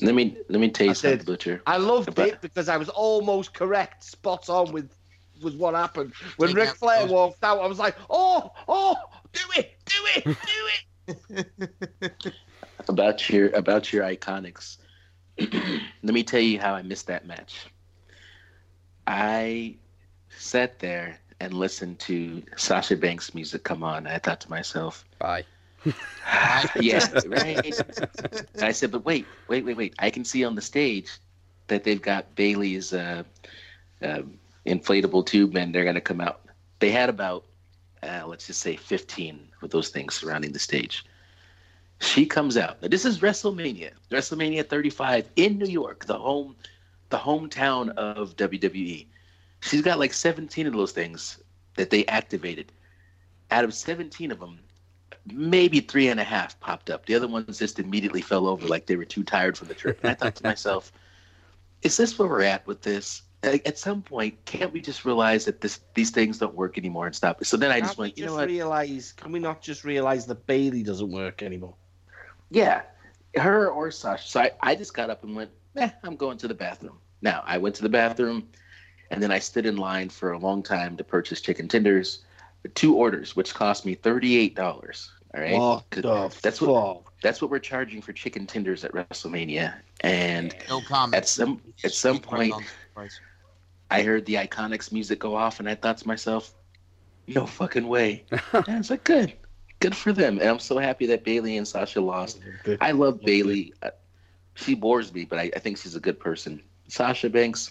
Let 0.00 0.14
me 0.14 0.36
let 0.48 0.60
me 0.60 0.70
tell 0.70 0.86
you 0.86 0.90
I 0.90 0.94
something. 0.94 1.24
Butcher. 1.26 1.62
I 1.66 1.76
loved 1.76 2.14
But- 2.14 2.28
it 2.28 2.40
because 2.40 2.68
I 2.68 2.76
was 2.76 2.88
almost 2.88 3.54
correct, 3.54 4.04
spot 4.04 4.48
on 4.48 4.72
with 4.72 4.90
with 5.42 5.56
what 5.56 5.74
happened 5.74 6.12
when 6.36 6.50
Take 6.50 6.56
Ric 6.58 6.68
Flair 6.76 7.00
those- 7.02 7.10
walked 7.10 7.42
out. 7.44 7.60
I 7.60 7.66
was 7.66 7.78
like, 7.78 7.96
oh, 8.08 8.52
oh, 8.68 8.96
do 9.32 9.40
it, 9.56 9.72
do 9.86 9.96
it, 10.16 10.24
do 11.06 11.46
it. 12.06 12.34
about 12.88 13.28
your 13.28 13.50
about 13.50 13.92
your 13.92 14.04
iconics. 14.04 14.78
Let 15.38 16.14
me 16.14 16.22
tell 16.22 16.40
you 16.40 16.58
how 16.60 16.74
I 16.74 16.82
missed 16.82 17.06
that 17.08 17.26
match. 17.26 17.66
I 19.06 19.76
sat 20.28 20.78
there 20.78 21.18
and 21.40 21.54
listened 21.54 21.98
to 22.00 22.42
Sasha 22.56 22.96
Banks 22.96 23.34
music 23.34 23.64
come 23.64 23.82
on. 23.82 24.06
I 24.06 24.18
thought 24.18 24.40
to 24.42 24.50
myself, 24.50 25.04
Bye. 25.18 25.44
yeah, 26.80 27.08
right. 27.26 27.80
And 28.54 28.62
I 28.62 28.72
said, 28.72 28.90
but 28.90 29.04
wait, 29.06 29.26
wait, 29.48 29.64
wait, 29.64 29.76
wait. 29.76 29.94
I 29.98 30.10
can 30.10 30.24
see 30.24 30.44
on 30.44 30.54
the 30.54 30.60
stage 30.60 31.10
that 31.68 31.84
they've 31.84 32.02
got 32.02 32.34
Bayley's 32.34 32.92
uh, 32.92 33.22
um 34.02 34.38
inflatable 34.66 35.26
tube, 35.26 35.56
and 35.56 35.74
they're 35.74 35.84
going 35.84 35.94
to 35.94 36.00
come 36.00 36.20
out. 36.20 36.42
They 36.78 36.90
had 36.90 37.08
about, 37.08 37.44
uh, 38.02 38.24
let's 38.26 38.46
just 38.46 38.60
say, 38.60 38.76
15 38.76 39.40
of 39.62 39.70
those 39.70 39.88
things 39.88 40.14
surrounding 40.14 40.52
the 40.52 40.58
stage. 40.58 41.04
She 42.00 42.24
comes 42.24 42.56
out. 42.56 42.80
Now, 42.80 42.88
this 42.88 43.04
is 43.04 43.20
WrestleMania, 43.20 43.90
WrestleMania 44.10 44.66
35 44.66 45.28
in 45.36 45.58
New 45.58 45.66
York, 45.66 46.06
the 46.06 46.18
home, 46.18 46.56
the 47.10 47.18
hometown 47.18 47.90
of 47.90 48.36
WWE. 48.36 49.06
She's 49.60 49.82
got 49.82 49.98
like 49.98 50.12
17 50.12 50.66
of 50.66 50.72
those 50.72 50.92
things 50.92 51.42
that 51.76 51.90
they 51.90 52.06
activated. 52.06 52.72
Out 53.50 53.64
of 53.64 53.74
17 53.74 54.30
of 54.30 54.40
them, 54.40 54.60
maybe 55.32 55.80
three 55.80 56.08
and 56.08 56.20
a 56.20 56.24
half 56.24 56.58
popped 56.60 56.90
up. 56.90 57.06
The 57.06 57.14
other 57.14 57.28
ones 57.28 57.58
just 57.58 57.78
immediately 57.78 58.22
fell 58.22 58.46
over 58.46 58.66
like 58.66 58.86
they 58.86 58.96
were 58.96 59.04
too 59.04 59.22
tired 59.22 59.56
from 59.56 59.68
the 59.68 59.74
trip. 59.74 60.00
And 60.02 60.10
I 60.10 60.14
thought 60.14 60.36
to 60.36 60.44
myself, 60.44 60.92
is 61.82 61.96
this 61.96 62.18
where 62.18 62.28
we're 62.28 62.42
at 62.42 62.66
with 62.66 62.82
this? 62.82 63.22
At 63.42 63.78
some 63.78 64.02
point, 64.02 64.44
can't 64.44 64.70
we 64.70 64.82
just 64.82 65.06
realize 65.06 65.46
that 65.46 65.62
this 65.62 65.80
these 65.94 66.10
things 66.10 66.36
don't 66.36 66.54
work 66.54 66.76
anymore 66.76 67.06
and 67.06 67.16
stop? 67.16 67.42
So 67.42 67.56
then 67.56 67.70
I 67.70 67.80
just 67.80 67.96
went, 67.96 68.18
you 68.18 68.26
know 68.26 68.34
what? 68.34 68.48
realize? 68.48 69.12
Can 69.12 69.32
we 69.32 69.38
not 69.38 69.62
just 69.62 69.82
realize 69.82 70.26
that 70.26 70.46
Bayley 70.46 70.82
doesn't 70.82 71.10
work 71.10 71.42
anymore? 71.42 71.74
Yeah, 72.50 72.82
her 73.36 73.70
or 73.70 73.90
Sasha. 73.90 74.28
So 74.28 74.40
I, 74.40 74.50
I 74.60 74.74
just 74.74 74.92
got 74.92 75.08
up 75.08 75.24
and 75.24 75.34
went, 75.34 75.50
eh, 75.76 75.88
I'm 76.02 76.16
going 76.16 76.36
to 76.36 76.48
the 76.48 76.54
bathroom. 76.54 76.98
Now, 77.22 77.42
I 77.46 77.56
went 77.56 77.74
to 77.76 77.82
the 77.82 77.88
bathroom 77.88 78.46
and 79.10 79.22
then 79.22 79.30
I 79.32 79.38
stood 79.38 79.66
in 79.66 79.76
line 79.76 80.08
for 80.08 80.32
a 80.32 80.38
long 80.38 80.62
time 80.62 80.96
to 80.96 81.04
purchase 81.04 81.40
chicken 81.40 81.68
tenders, 81.68 82.24
two 82.74 82.94
orders, 82.96 83.34
which 83.36 83.54
cost 83.54 83.84
me 83.84 83.96
$38. 83.96 84.58
All 85.34 85.40
right. 85.40 85.58
What 85.58 85.90
'Cause 85.90 86.02
the 86.02 86.40
that's 86.42 86.60
what 86.60 87.04
fuck? 87.04 87.12
that's 87.22 87.40
what 87.40 87.50
we're 87.50 87.58
charging 87.60 88.02
for 88.02 88.12
chicken 88.12 88.46
tenders 88.46 88.84
at 88.84 88.92
WrestleMania. 88.92 89.74
And 90.00 90.54
No 90.68 90.80
comment. 90.80 91.14
at 91.14 91.28
some 91.28 91.60
at 91.84 91.92
some 91.92 92.18
point 92.18 92.52
on 92.52 92.62
the 92.62 92.68
price. 92.94 93.20
I 93.90 94.02
heard 94.02 94.24
the 94.26 94.34
Iconics 94.34 94.92
music 94.92 95.18
go 95.18 95.34
off, 95.36 95.58
and 95.60 95.68
I 95.68 95.74
thought 95.74 95.98
to 95.98 96.08
myself, 96.08 96.54
"No 97.26 97.46
fucking 97.46 97.86
way!" 97.86 98.24
and 98.52 98.64
I 98.68 98.78
was 98.78 98.90
like, 98.90 99.04
"Good, 99.04 99.32
good 99.80 99.96
for 99.96 100.12
them." 100.12 100.38
And 100.40 100.48
I'm 100.48 100.58
so 100.60 100.78
happy 100.78 101.06
that 101.06 101.24
Bayley 101.24 101.56
and 101.56 101.66
Sasha 101.66 102.00
lost. 102.00 102.40
I 102.80 102.92
love 102.92 103.20
Bayley. 103.20 103.72
Uh, 103.82 103.90
She 104.56 104.74
bores 104.74 105.12
me, 105.14 105.24
but 105.24 105.38
I, 105.38 105.50
I 105.56 105.58
think 105.60 105.78
she's 105.78 105.94
a 105.96 106.00
good 106.00 106.18
person. 106.20 106.60
Sasha 106.88 107.30
Banks, 107.30 107.70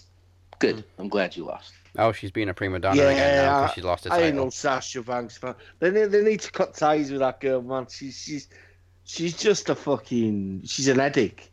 good. 0.60 0.76
Mm. 0.76 0.84
I'm 0.98 1.08
glad 1.08 1.36
you 1.36 1.44
lost. 1.44 1.72
Oh, 1.98 2.12
she's 2.12 2.30
being 2.30 2.48
a 2.48 2.54
prima 2.54 2.78
donna 2.78 3.02
again 3.02 3.44
now 3.44 3.62
because 3.62 3.74
she 3.74 3.80
lost 3.80 4.04
the 4.04 4.12
I 4.12 4.18
ain't 4.18 4.24
title. 4.34 4.44
no 4.44 4.50
Sasha 4.50 5.02
Banks 5.02 5.36
fan. 5.36 5.56
They 5.80 5.90
need, 5.90 6.06
they 6.12 6.22
need 6.22 6.40
to 6.42 6.52
cut 6.52 6.74
ties 6.74 7.10
with 7.10 7.18
that 7.20 7.40
girl, 7.40 7.60
man. 7.62 7.88
She's 7.90 8.16
she's 8.16 8.48
she's 9.04 9.36
just 9.36 9.68
a 9.68 9.74
fucking. 9.74 10.62
She's 10.66 10.86
an 10.86 11.00
addict. 11.00 11.50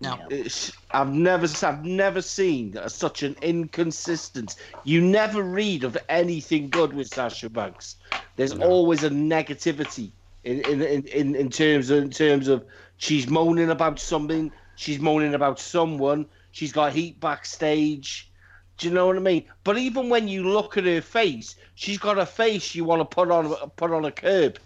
Now, 0.00 0.26
It's- 0.30 0.70
uh, 0.90 0.98
I've 0.98 1.12
never 1.12 1.46
I've 1.64 1.84
never 1.84 2.20
seen 2.20 2.76
such 2.88 3.22
an 3.22 3.34
inconsistent. 3.40 4.56
You 4.84 5.00
never 5.00 5.42
read 5.42 5.84
of 5.84 5.96
anything 6.08 6.68
good 6.68 6.92
with 6.92 7.08
Sasha 7.08 7.48
Banks. 7.48 7.96
There's 8.36 8.54
No. 8.54 8.66
always 8.66 9.04
a 9.04 9.10
negativity 9.10 10.10
in 10.44 10.60
in, 10.62 10.82
in, 10.82 11.06
in 11.06 11.34
in 11.36 11.48
terms 11.50 11.88
of 11.90 12.02
in 12.02 12.10
terms 12.10 12.48
of 12.48 12.64
she's 12.98 13.26
moaning 13.28 13.70
about 13.70 13.98
something, 13.98 14.52
she's 14.74 14.98
moaning 15.00 15.34
about 15.34 15.58
someone, 15.58 16.26
she's 16.56 16.72
got 16.72 16.90
heat 16.94 17.20
backstage. 17.20 18.30
Do 18.78 18.88
you 18.88 18.94
know 18.94 19.06
what 19.06 19.16
I 19.16 19.20
mean? 19.20 19.44
But 19.62 19.76
even 19.76 20.08
when 20.08 20.26
you 20.26 20.48
look 20.48 20.78
at 20.78 20.84
her 20.84 21.02
face, 21.02 21.54
she's 21.74 21.98
got 21.98 22.18
a 22.18 22.24
face 22.24 22.74
you 22.74 22.84
want 22.84 23.00
to 23.00 23.04
put 23.14 23.30
on 23.30 23.54
put 23.76 23.90
on 23.92 24.06
a 24.06 24.10
curb. 24.10 24.58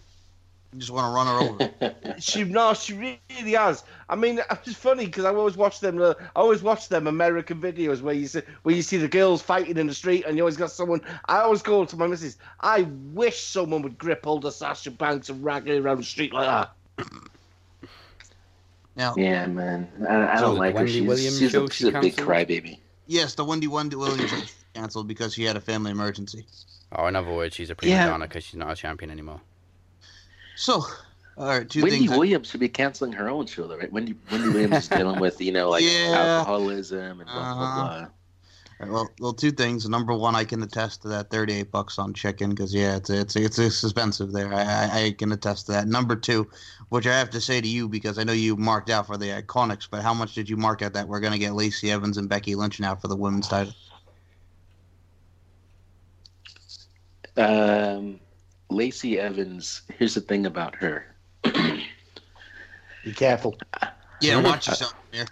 you 0.73 0.79
just 0.79 0.93
want 0.93 1.07
to 1.07 1.15
run 1.17 1.27
her 1.27 1.39
over. 1.49 1.95
She 2.21 2.45
no, 2.45 2.75
she 2.75 2.93
really 2.95 3.53
has. 3.55 3.83
I 4.09 4.15
mean, 4.15 4.41
it's 4.67 4.77
funny 4.77 5.07
because 5.07 5.25
I 5.25 5.35
always 5.35 5.57
watch 5.57 5.81
them. 5.81 6.01
uh, 6.01 6.15
I 6.37 6.41
always 6.41 6.63
watch 6.63 6.89
them 6.89 7.09
American 7.09 7.61
videos 7.61 8.03
where 8.03 8.15
you 8.15 8.29
see 8.29 8.43
where 8.63 8.75
you 8.75 8.83
see 8.83 8.99
the 8.99 9.09
girls 9.09 9.43
fighting 9.43 9.77
in 9.77 9.89
the 9.89 9.95
street, 9.95 10.25
and 10.27 10.37
you 10.37 10.43
always 10.45 10.57
got 10.57 10.71
someone. 10.71 11.01
I 11.27 11.41
always 11.41 11.63
go 11.63 11.85
to 11.85 11.97
my 11.97 12.07
missus. 12.07 12.37
I 12.61 12.83
wish 13.13 13.41
someone 13.41 13.83
would 13.83 13.99
grip 13.99 14.25
hold 14.25 14.45
of 14.45 14.55
Sasha 14.55 14.93
Banks 14.93 15.29
and 15.29 15.43
rag 15.43 15.67
her 15.67 15.79
around 15.79 15.99
the 15.99 16.05
street 16.05 16.33
like 16.33 16.47
that. 16.47 17.09
Now, 18.97 19.15
yeah, 19.17 19.47
man. 19.47 19.89
I, 20.09 20.37
I 20.37 20.41
don't 20.41 20.55
the 20.55 20.61
like 20.61 20.77
her. 20.77 20.87
She's, 20.87 21.03
Williams 21.03 21.39
she's, 21.39 21.51
show 21.53 21.65
a, 21.65 21.71
she 21.71 21.85
she's 21.85 21.95
a 21.95 22.01
big 22.01 22.17
crybaby. 22.17 22.79
yes, 23.07 23.35
the 23.35 23.45
Wendy 23.45 23.67
Wendy 23.69 23.97
Williams 23.97 24.33
was 24.33 24.53
canceled 24.75 25.09
because 25.09 25.35
she 25.35 25.45
had 25.45 25.57
a 25.57 25.61
family 25.61 25.91
emergency. 25.93 26.45
Oh, 26.93 27.07
in 27.07 27.15
other 27.17 27.33
words, 27.33 27.55
she's 27.55 27.71
a 27.71 27.75
prima 27.75 27.95
Yeah. 27.95 28.07
donna 28.07 28.27
because 28.27 28.45
she's 28.45 28.57
not 28.57 28.71
a 28.73 28.75
champion 28.77 29.11
anymore. 29.11 29.41
So, 30.57 30.85
all 31.37 31.47
right, 31.47 31.69
two 31.71 31.83
Wendy 31.83 31.99
things. 32.01 32.13
I- 32.13 32.17
Williams 32.19 32.51
should 32.51 32.61
be 32.61 32.69
canceling 32.69 33.13
her 33.13 33.29
own 33.31 33.47
show, 33.47 33.67
though, 33.69 33.79
right? 33.79 33.91
Wendy 33.93 34.15
Wendy 34.31 34.49
Williams 34.49 34.77
is 34.79 34.89
dealing 34.89 35.21
with 35.21 35.41
you 35.41 35.53
know 35.53 35.71
like 35.71 35.83
Yeah. 35.85 36.39
alcoholism 36.39 37.21
and 37.21 37.25
blah 37.25 37.35
blah 37.35 37.43
Uh-huh. 37.43 37.75
blah. 37.75 37.95
All 38.01 38.09
right, 38.81 38.91
well, 38.91 39.11
well, 39.21 39.33
two 39.33 39.51
things. 39.51 39.89
Number 39.89 40.15
one, 40.15 40.35
I 40.35 40.45
can 40.45 40.63
attest 40.63 41.03
to 41.03 41.09
that 41.09 41.31
thirty-eight 41.31 41.71
bucks 41.71 41.99
on 41.99 42.15
chicken 42.15 42.51
because 42.51 42.75
yeah, 42.75 42.97
it's 42.97 43.11
it's 43.11 43.37
it's 43.37 43.59
it's 43.59 43.85
expensive 43.85 44.33
there. 44.33 44.53
I, 44.55 44.63
I 44.63 45.03
I 45.05 45.13
can 45.13 45.33
attest 45.33 45.67
to 45.67 45.73
that. 45.73 45.87
Number 45.87 46.17
two, 46.17 46.49
which 46.89 47.07
I 47.07 47.19
have 47.19 47.31
to 47.31 47.41
say 47.41 47.61
to 47.61 47.69
you 47.69 47.89
because 47.89 48.19
I 48.19 48.25
know 48.25 48.33
you 48.33 48.57
marked 48.57 48.91
out 48.91 49.07
for 49.07 49.17
the 49.17 49.27
Iconics, 49.27 49.89
but 49.91 50.03
how 50.03 50.15
much 50.15 50.35
did 50.35 50.49
you 50.49 50.57
mark 50.57 50.83
out 50.83 50.95
that 50.95 51.07
we're 51.07 51.21
gonna 51.21 51.39
get 51.39 51.55
Lacey 51.55 51.91
Evans 51.91 52.17
and 52.17 52.29
Becky 52.29 52.55
Lynch 52.55 52.81
now 52.81 52.95
for 52.95 53.09
the 53.09 53.17
women's 53.17 53.49
title? 53.49 53.75
Um, 57.37 58.21
Lacey 58.71 59.19
Evans. 59.19 59.83
Here's 59.99 60.15
the 60.15 60.21
thing 60.21 60.47
about 60.47 60.75
her. 60.77 61.07
Be 63.05 63.13
careful. 63.15 63.57
Yeah, 64.21 64.41
watch 64.43 64.69
yourself 64.69 64.95
here. 65.11 65.27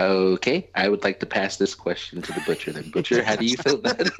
Okay, 0.00 0.70
I 0.74 0.88
would 0.88 1.04
like 1.04 1.20
to 1.20 1.26
pass 1.26 1.58
this 1.58 1.74
question 1.74 2.22
to 2.22 2.32
the 2.32 2.40
butcher. 2.40 2.72
Then, 2.72 2.88
butcher, 2.88 3.22
how 3.22 3.36
do 3.36 3.44
you 3.44 3.56
feel 3.58 3.74
about 3.74 3.96
it? 4.00 4.10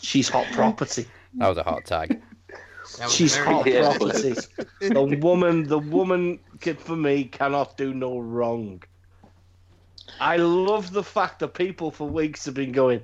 She's 0.00 0.28
hot 0.28 0.50
property. 0.52 1.06
That 1.34 1.48
was 1.48 1.58
a 1.58 1.62
hot 1.62 1.84
tag. 1.84 2.18
She's 3.10 3.36
hot 3.36 3.66
Yeah. 3.66 3.96
property. 3.96 4.34
The 4.80 5.02
woman, 5.20 5.64
the 5.68 5.78
woman, 5.78 6.40
ca- 6.60 6.74
for 6.74 6.96
me, 6.96 7.24
cannot 7.24 7.76
do 7.76 7.94
no 7.94 8.18
wrong. 8.18 8.82
I 10.18 10.36
love 10.38 10.92
the 10.92 11.04
fact 11.04 11.38
that 11.40 11.54
people 11.54 11.90
for 11.90 12.08
weeks 12.08 12.44
have 12.46 12.54
been 12.54 12.72
going. 12.72 13.02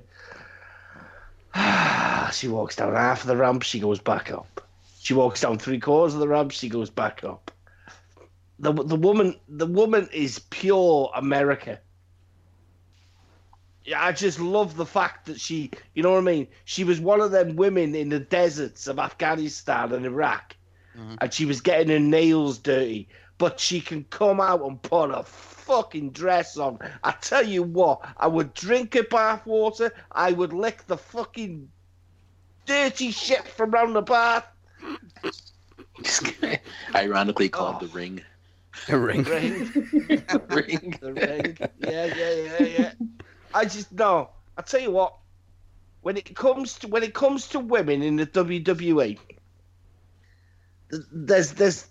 Ah, 1.55 2.29
she 2.33 2.47
walks 2.47 2.75
down 2.75 2.93
half 2.95 3.21
of 3.21 3.27
the 3.27 3.37
ramp, 3.37 3.63
she 3.63 3.79
goes 3.79 3.99
back 3.99 4.31
up. 4.31 4.61
She 4.99 5.13
walks 5.13 5.41
down 5.41 5.57
three 5.57 5.79
quarters 5.79 6.13
of 6.15 6.19
the 6.19 6.27
ramp, 6.27 6.51
she 6.51 6.67
goes 6.69 6.89
back 6.89 7.23
up. 7.23 7.49
The 8.59 8.73
the 8.73 8.95
woman, 8.95 9.39
the 9.47 9.65
woman 9.65 10.09
is 10.13 10.39
pure 10.39 11.09
America. 11.15 11.79
Yeah, 13.85 14.03
I 14.03 14.11
just 14.11 14.39
love 14.39 14.75
the 14.75 14.85
fact 14.85 15.25
that 15.27 15.39
she, 15.39 15.71
you 15.95 16.03
know 16.03 16.11
what 16.11 16.17
I 16.19 16.21
mean. 16.21 16.47
She 16.65 16.83
was 16.83 16.99
one 16.99 17.21
of 17.21 17.31
them 17.31 17.55
women 17.55 17.95
in 17.95 18.09
the 18.09 18.19
deserts 18.19 18.87
of 18.87 18.99
Afghanistan 18.99 19.93
and 19.93 20.05
Iraq, 20.05 20.55
Mhm. 20.97 21.17
and 21.21 21.33
she 21.33 21.45
was 21.45 21.61
getting 21.61 21.89
her 21.89 21.99
nails 21.99 22.57
dirty. 22.59 23.07
But 23.37 23.59
she 23.59 23.79
can 23.79 24.03
come 24.09 24.41
out 24.41 24.61
and 24.61 24.81
put 24.81 25.11
a 25.11 25.23
fucking 25.23 26.11
dress 26.11 26.57
on. 26.57 26.77
I 27.03 27.11
tell 27.11 27.47
you 27.47 27.63
what, 27.63 28.01
I 28.17 28.27
would 28.27 28.53
drink 28.53 28.93
her 28.95 29.03
bath 29.03 29.45
water. 29.45 29.93
I 30.11 30.33
would 30.33 30.51
lick 30.51 30.85
the 30.87 30.97
fucking 30.97 31.69
dirty 32.65 33.11
shit 33.11 33.47
from 33.47 33.71
round 33.71 33.95
the 33.95 34.01
bath. 34.01 34.45
Ironically 36.95 37.49
called 37.49 37.77
Oh. 37.81 37.87
the 37.87 37.93
ring. 37.93 38.21
A 38.87 38.97
ring. 38.97 39.23
Ring. 39.23 39.53
ring. 40.49 40.97
the 41.01 41.13
ring. 41.13 41.57
Yeah, 41.79 42.05
yeah, 42.05 42.31
yeah, 42.31 42.63
yeah. 42.63 42.91
I 43.53 43.65
just 43.65 43.91
no. 43.91 44.29
I 44.57 44.61
tell 44.61 44.79
you 44.79 44.91
what. 44.91 45.15
When 46.01 46.15
it 46.15 46.33
comes 46.33 46.79
to 46.79 46.87
when 46.87 47.03
it 47.03 47.13
comes 47.13 47.49
to 47.49 47.59
women 47.59 48.01
in 48.01 48.15
the 48.15 48.25
WWE, 48.25 49.19
there's 51.11 51.51
there's 51.51 51.87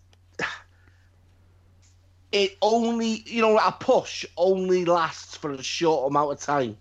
it 2.33 2.57
only 2.63 3.23
you 3.27 3.43
know 3.43 3.59
a 3.59 3.73
push 3.73 4.25
only 4.37 4.85
lasts 4.85 5.37
for 5.37 5.53
a 5.53 5.63
short 5.63 6.11
amount 6.11 6.33
of 6.33 6.41
time. 6.41 6.77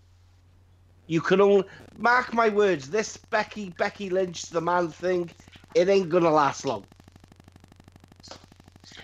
You 1.07 1.21
can 1.21 1.39
only 1.41 1.65
mark 1.97 2.33
my 2.33 2.49
words. 2.49 2.89
This 2.89 3.17
Becky 3.17 3.73
Becky 3.77 4.09
Lynch 4.09 4.49
the 4.49 4.61
man 4.61 4.89
thing, 4.89 5.29
it 5.75 5.89
ain't 5.89 6.09
gonna 6.09 6.31
last 6.31 6.65
long. 6.65 6.85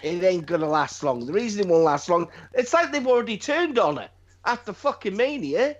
It 0.03 0.21
ain't 0.21 0.45
gonna 0.45 0.67
last 0.67 1.01
long. 1.01 1.25
The 1.25 1.31
reason 1.31 1.61
it 1.61 1.67
won't 1.67 1.85
last 1.85 2.09
long, 2.09 2.27
it's 2.53 2.73
like 2.73 2.91
they've 2.91 3.07
already 3.07 3.37
turned 3.37 3.79
on 3.79 3.95
her 3.97 4.09
after 4.43 4.73
fucking 4.73 5.15
Mania. 5.15 5.77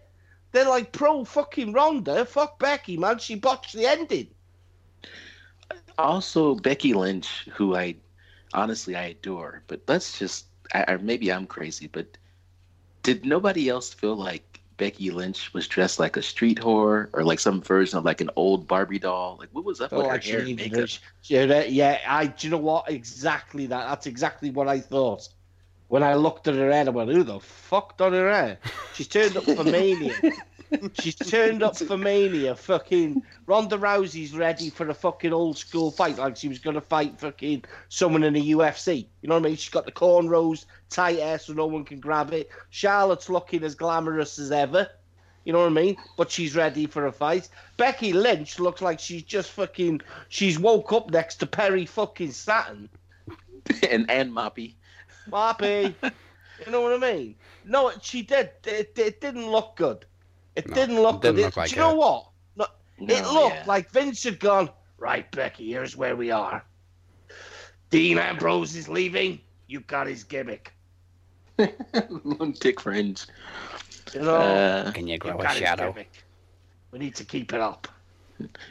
They're 0.53 0.69
like 0.69 0.93
pro 0.93 1.25
fucking 1.25 1.73
Ronda. 1.73 2.25
Fuck 2.25 2.57
Becky, 2.57 2.95
man. 2.95 3.19
She 3.19 3.35
botched 3.35 3.73
the 3.73 3.85
ending. 3.85 4.29
Also, 5.97 6.55
Becky 6.55 6.93
Lynch, 6.93 7.49
who 7.53 7.75
I 7.75 7.97
honestly 8.53 8.95
I 8.95 9.07
adore, 9.07 9.61
but 9.67 9.81
let's 9.87 10.17
just, 10.17 10.45
I, 10.73 10.93
or 10.93 10.99
maybe 10.99 11.31
I'm 11.31 11.45
crazy, 11.45 11.87
but 11.87 12.17
did 13.01 13.25
nobody 13.25 13.67
else 13.67 13.93
feel 13.93 14.15
like 14.15 14.52
Becky 14.77 15.11
Lynch 15.11 15.53
was 15.53 15.67
dressed 15.67 15.99
like 15.99 16.17
a 16.17 16.21
street 16.21 16.59
whore 16.59 17.09
or 17.13 17.23
like 17.23 17.39
some 17.39 17.61
version 17.61 17.97
of 17.97 18.05
like 18.05 18.21
an 18.21 18.29
old 18.35 18.67
Barbie 18.67 18.99
doll? 18.99 19.37
Like, 19.39 19.49
what 19.51 19.65
was 19.65 19.81
up 19.81 19.91
Oh, 19.91 19.97
with 19.97 20.07
her 20.07 20.17
hair 20.19 20.39
and 20.39 20.55
makeup? 20.55 20.89
Yeah, 21.23 21.63
yeah. 21.63 21.99
I. 22.07 22.27
Do 22.27 22.47
you 22.47 22.51
know 22.51 22.57
what? 22.57 22.89
Exactly 22.89 23.65
that. 23.67 23.87
That's 23.87 24.07
exactly 24.07 24.49
what 24.51 24.67
I 24.67 24.79
thought. 24.79 25.27
When 25.93 26.01
I 26.01 26.15
looked 26.15 26.47
at 26.47 26.55
her 26.55 26.71
head, 26.71 26.87
I 26.87 26.89
went, 26.89 27.11
"Who 27.11 27.21
the 27.23 27.39
fuck 27.39 27.97
done 27.97 28.13
her 28.13 28.27
hair?" 28.27 28.57
She's 28.95 29.07
turned 29.07 29.37
up 29.37 29.43
for 29.43 29.63
Mania. 29.63 30.15
She's 30.99 31.13
turned 31.13 31.61
up 31.61 31.77
for 31.77 31.99
Mania. 31.99 32.55
Fucking 32.55 33.21
Ronda 33.45 33.77
Rousey's 33.77 34.35
ready 34.35 34.71
for 34.71 34.89
a 34.89 34.95
fucking 34.95 35.31
old 35.31 35.55
school 35.55 35.91
fight, 35.91 36.17
like 36.17 36.35
she 36.35 36.47
was 36.47 36.57
gonna 36.57 36.81
fight 36.81 37.19
fucking 37.19 37.65
someone 37.89 38.23
in 38.23 38.33
the 38.33 38.53
UFC. 38.53 39.05
You 39.21 39.29
know 39.29 39.35
what 39.35 39.45
I 39.45 39.49
mean? 39.49 39.55
She's 39.55 39.69
got 39.69 39.85
the 39.85 39.91
cornrows, 39.91 40.65
tight 40.89 41.19
hair, 41.19 41.37
so 41.37 41.53
no 41.53 41.67
one 41.67 41.85
can 41.85 41.99
grab 41.99 42.33
it. 42.33 42.49
Charlotte's 42.71 43.29
looking 43.29 43.63
as 43.63 43.75
glamorous 43.75 44.39
as 44.39 44.51
ever. 44.51 44.89
You 45.45 45.53
know 45.53 45.59
what 45.59 45.67
I 45.67 45.81
mean? 45.83 45.97
But 46.17 46.31
she's 46.31 46.55
ready 46.55 46.87
for 46.87 47.05
a 47.05 47.11
fight. 47.11 47.49
Becky 47.77 48.13
Lynch 48.13 48.57
looks 48.57 48.81
like 48.81 48.99
she's 48.99 49.21
just 49.21 49.51
fucking. 49.51 50.01
She's 50.29 50.57
woke 50.57 50.91
up 50.91 51.11
next 51.11 51.35
to 51.35 51.45
Perry 51.45 51.85
fucking 51.85 52.31
Saturn. 52.31 52.89
and 53.87 54.09
and 54.09 54.31
Moppy. 54.33 54.73
Marpy. 55.29 55.93
you 56.65 56.71
know 56.71 56.81
what 56.81 56.93
I 57.03 57.13
mean? 57.13 57.35
No, 57.65 57.91
she 58.01 58.21
did. 58.21 58.51
It, 58.65 58.93
it 58.97 59.21
didn't 59.21 59.49
look 59.49 59.75
good. 59.75 60.05
It 60.55 60.67
No, 60.69 60.75
didn't 60.75 61.01
look 61.01 61.15
it 61.15 61.21
didn't 61.21 61.35
good. 61.37 61.41
look 61.45 61.53
It- 61.53 61.57
like 61.57 61.69
do 61.69 61.75
you 61.75 61.81
know 61.81 61.95
what? 61.95 62.27
No, 62.55 62.65
it 62.99 63.23
looked 63.31 63.55
yeah. 63.55 63.63
like 63.65 63.89
Vince 63.91 64.23
had 64.23 64.39
gone, 64.39 64.69
right, 64.97 65.29
Becky, 65.31 65.71
here's 65.71 65.95
where 65.97 66.15
we 66.15 66.29
are. 66.31 66.63
Dean 67.89 68.17
Ambrose 68.17 68.75
is 68.75 68.87
leaving. 68.89 69.39
You 69.67 69.79
got 69.81 70.07
his 70.07 70.23
gimmick. 70.23 70.73
Lunatic 72.09 72.79
fringe. 72.81 73.25
You 74.13 74.21
know, 74.21 74.35
Uh, 74.35 74.91
Can 74.91 75.07
you 75.07 75.13
you 75.13 75.19
grow 75.19 75.37
a 75.37 75.41
got 75.41 75.51
his 75.51 75.59
shadow? 75.59 75.91
gimmick. 75.91 76.11
We 76.91 76.99
need 76.99 77.15
to 77.15 77.25
keep 77.25 77.53
it 77.53 77.61
up. 77.61 77.87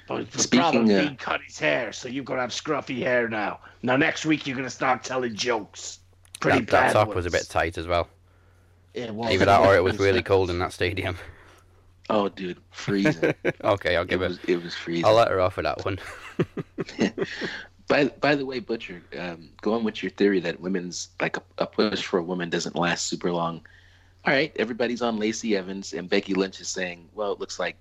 But 0.09 0.27
his 0.33 0.45
Speaking 0.45 0.61
brother, 0.61 0.81
of- 0.81 0.87
Dean 0.89 1.17
cut 1.17 1.41
his 1.43 1.59
hair, 1.59 1.93
so 1.93 2.09
you're 2.09 2.25
going 2.25 2.37
to 2.39 2.43
have 2.43 2.51
scruffy 2.51 2.99
hair 2.99 3.29
now. 3.29 3.61
Now, 3.83 3.97
next 3.97 4.25
week, 4.27 4.47
you're 4.47 4.57
going 4.57 4.67
to 4.67 4.71
start 4.71 5.03
telling 5.03 5.35
jokes. 5.35 6.01
Pretty 6.43 6.59
That, 6.59 6.71
that 6.71 6.93
top 6.93 7.15
was 7.15 7.25
a 7.25 7.31
bit 7.31 7.49
tight 7.49 7.79
as 7.79 7.87
well. 7.87 8.09
It 8.95 9.15
was. 9.15 9.31
Either 9.31 9.45
that 9.45 9.61
or 9.61 9.77
it 9.77 9.85
was 9.85 9.99
really 10.01 10.23
cold 10.23 10.51
in 10.51 10.59
that 10.59 10.73
stadium. 10.73 11.17
oh, 12.11 12.29
dude, 12.29 12.59
freezing. 12.71 13.33
okay, 13.65 13.97
I'll 13.97 14.05
give 14.05 14.23
it. 14.23 14.29
was 14.29 14.39
it 14.47 14.63
was 14.63 14.75
freezing. 14.75 15.05
I'll 15.05 15.15
let 15.15 15.29
her 15.29 15.41
off 15.41 15.57
with 15.57 15.65
that 15.65 15.85
one. 15.85 15.99
By 17.89 18.07
by 18.07 18.35
the 18.35 18.47
way, 18.47 18.59
Butcher, 18.59 19.03
um, 19.19 19.51
going 19.61 19.85
with 19.85 20.03
your 20.03 20.11
theory 20.11 20.41
that 20.41 20.61
women's 20.61 21.11
like 21.21 21.37
a, 21.37 21.43
a 21.59 21.67
push 21.67 22.03
for 22.03 22.19
a 22.19 22.23
woman 22.23 22.49
doesn't 22.49 22.77
last 22.77 23.07
super 23.07 23.31
long. 23.31 23.67
All 24.25 24.33
right, 24.33 24.53
everybody's 24.57 25.03
on 25.03 25.19
Lacey 25.19 25.57
Evans, 25.57 25.93
and 25.93 26.09
Becky 26.09 26.33
Lynch 26.33 26.61
is 26.61 26.69
saying, 26.69 27.09
"Well, 27.13 27.33
it 27.33 27.41
looks 27.41 27.59
like 27.59 27.77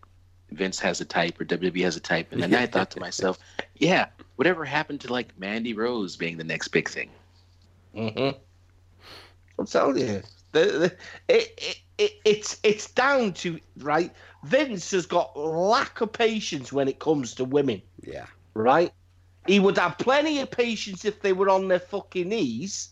Vince 0.52 0.80
has 0.80 1.02
a 1.02 1.06
type 1.06 1.40
or 1.40 1.46
WWE 1.46 1.84
has 1.84 1.96
a 1.96 2.02
type." 2.02 2.32
And 2.32 2.42
then 2.42 2.54
I 2.54 2.66
thought 2.66 2.92
to 2.92 3.00
myself, 3.00 3.38
"Yeah, 3.76 4.08
whatever 4.36 4.66
happened 4.66 5.02
to 5.02 5.14
like 5.14 5.38
Mandy 5.40 5.74
Rose 5.74 6.18
being 6.18 6.38
the 6.38 6.44
next 6.44 6.70
big 6.70 6.90
thing?" 6.90 7.10
Mm-hmm. 7.96 8.38
I'm 9.60 9.66
telling 9.66 9.98
you, 9.98 10.22
the, 10.52 10.66
the, 10.66 10.96
it, 11.28 11.54
it, 11.58 11.80
it, 11.98 12.12
it's 12.26 12.60
it's 12.64 12.92
down 12.92 13.34
to 13.34 13.60
right. 13.78 14.12
Vince 14.44 14.92
has 14.92 15.06
got 15.06 15.38
lack 15.38 16.02
of 16.02 16.12
patience 16.12 16.74
when 16.74 16.88
it 16.88 17.00
comes 17.00 17.36
to 17.36 17.46
women. 17.46 17.82
Yeah. 18.04 18.26
Right, 18.54 18.92
he 19.48 19.60
would 19.60 19.78
have 19.78 19.98
plenty 19.98 20.40
of 20.40 20.52
patience 20.52 21.06
if 21.06 21.22
they 21.22 21.34
were 21.34 21.50
on 21.50 21.68
their 21.68 21.80
fucking 21.80 22.30
knees. 22.30 22.90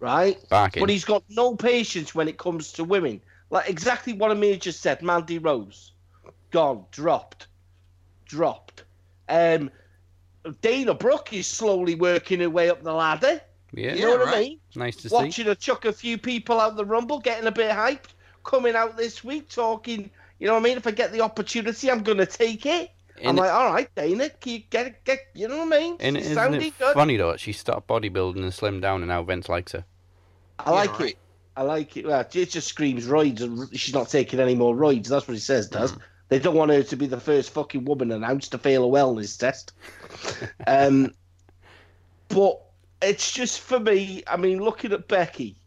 Right, 0.00 0.38
Barking. 0.48 0.80
but 0.80 0.90
he's 0.90 1.04
got 1.04 1.24
no 1.28 1.56
patience 1.56 2.14
when 2.14 2.28
it 2.28 2.38
comes 2.38 2.72
to 2.72 2.84
women. 2.84 3.20
Like 3.50 3.68
exactly 3.68 4.12
what 4.12 4.30
Amir 4.30 4.56
just 4.56 4.80
said. 4.80 5.02
Mandy 5.02 5.38
Rose, 5.38 5.92
gone, 6.50 6.84
dropped, 6.92 7.48
dropped. 8.26 8.84
Um, 9.28 9.70
Dana 10.60 10.94
Brooke 10.94 11.32
is 11.32 11.46
slowly 11.46 11.94
working 11.94 12.40
her 12.40 12.50
way 12.50 12.70
up 12.70 12.82
the 12.82 12.92
ladder. 12.92 13.40
Yeah. 13.72 13.94
You 13.94 14.02
know 14.06 14.18
what 14.18 14.28
I 14.28 14.40
mean? 14.40 14.60
Nice 14.76 14.96
to 14.96 15.08
see. 15.08 15.14
watching 15.14 15.46
her 15.46 15.54
chuck 15.54 15.84
a 15.84 15.92
few 15.92 16.18
people 16.18 16.60
out 16.60 16.76
the 16.76 16.84
rumble, 16.84 17.18
getting 17.20 17.46
a 17.46 17.52
bit 17.52 17.70
hyped, 17.70 18.14
coming 18.44 18.74
out 18.74 18.96
this 18.96 19.22
week 19.24 19.48
talking. 19.48 20.10
You 20.38 20.46
know 20.46 20.54
what 20.54 20.60
I 20.60 20.64
mean? 20.64 20.76
If 20.76 20.86
I 20.86 20.90
get 20.92 21.12
the 21.12 21.20
opportunity, 21.20 21.90
I'm 21.90 22.02
gonna 22.02 22.26
take 22.26 22.64
it. 22.66 22.90
I'm 23.20 23.30
And, 23.30 23.38
like, 23.38 23.50
all 23.50 23.72
right, 23.72 23.92
Dana, 23.96 24.30
can 24.30 24.52
you 24.52 24.58
get 24.70 24.86
it? 24.86 25.04
Get 25.04 25.18
you 25.34 25.48
know 25.48 25.58
what 25.64 25.72
I 25.74 25.80
mean? 25.80 25.96
and 26.00 26.16
She's 26.16 26.26
isn't 26.26 26.36
sounding 26.36 26.62
it 26.62 26.78
good. 26.78 26.94
funny 26.94 27.16
though? 27.16 27.36
She 27.36 27.52
stopped 27.52 27.88
bodybuilding 27.88 28.36
and 28.36 28.52
slimmed 28.52 28.80
down, 28.82 29.02
and 29.02 29.08
now 29.08 29.22
Vince 29.24 29.48
likes 29.48 29.72
her. 29.72 29.84
I 30.60 30.70
like 30.70 30.90
Yeah, 30.90 30.96
right. 30.98 31.10
it. 31.10 31.18
I 31.56 31.62
like 31.62 31.96
it. 31.96 32.06
Well, 32.06 32.20
it 32.20 32.50
just 32.50 32.68
screams 32.68 33.06
roids, 33.08 33.40
and 33.40 33.68
she's 33.76 33.92
not 33.94 34.08
taking 34.08 34.38
any 34.38 34.54
more 34.54 34.76
roids. 34.76 35.08
That's 35.08 35.26
what 35.26 35.34
he 35.34 35.40
says. 35.40 35.68
Does 35.68 35.96
they 36.28 36.38
don't 36.38 36.54
want 36.54 36.70
her 36.70 36.84
to 36.84 36.96
be 36.96 37.08
the 37.08 37.18
first 37.18 37.50
fucking 37.50 37.84
woman 37.84 38.12
announced 38.12 38.52
to 38.52 38.58
fail 38.58 38.84
a 38.84 38.88
wellness 38.88 39.36
test? 39.36 39.72
um, 40.68 41.12
but 42.28 42.60
it's 43.02 43.32
just 43.32 43.60
for 43.60 43.78
me. 43.80 44.22
I 44.26 44.36
mean, 44.36 44.60
looking 44.62 44.92
at 44.92 45.08
Becky, 45.08 45.60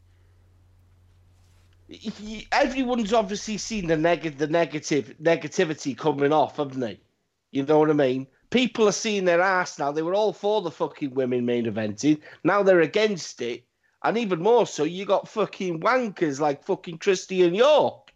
everyone's 2.52 3.14
obviously 3.14 3.58
seen 3.58 3.88
the 3.88 3.98
negative, 3.98 4.38
the 4.40 4.48
negative 4.48 5.14
negativity 5.22 5.98
coming 5.98 6.32
off, 6.34 6.58
haven't 6.58 6.80
they? 6.80 7.00
You 7.52 7.64
know 7.66 7.80
what 7.80 7.90
I 7.90 7.94
mean? 7.94 8.28
People 8.50 8.88
are 8.88 8.94
seeing 8.94 9.26
their 9.26 9.42
ass 9.42 9.80
now. 9.80 9.92
They 9.92 10.02
were 10.02 10.14
all 10.16 10.34
for 10.34 10.62
the 10.62 10.72
fucking 10.72 11.14
women 11.14 11.46
main 11.46 11.66
eventing. 11.66 12.20
Now 12.44 12.64
they're 12.64 12.82
against 12.82 13.42
it. 13.42 13.64
And 14.04 14.18
even 14.18 14.42
more 14.42 14.66
so, 14.66 14.84
you 14.84 15.06
got 15.06 15.28
fucking 15.30 15.82
wankers 15.82 16.40
like 16.40 16.64
fucking 16.64 16.98
Christian 16.98 17.54
York. 17.54 18.12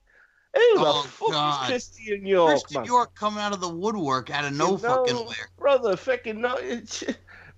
Who 0.55 0.61
Oh, 0.77 1.01
the 1.03 1.09
fuck 1.09 1.31
God. 1.31 1.63
is 1.63 1.67
Christian 1.69 2.25
York, 2.25 2.49
Christian 2.51 2.81
man? 2.81 2.85
York 2.85 3.15
coming 3.15 3.39
out 3.39 3.53
of 3.53 3.59
the 3.59 3.69
woodwork 3.69 4.29
out 4.31 4.45
of 4.45 4.53
no 4.53 4.65
You 4.65 4.71
know, 4.71 4.77
fucking 4.77 5.15
where. 5.15 5.49
brother. 5.59 5.95
Fucking 5.97 6.39
no. 6.41 6.57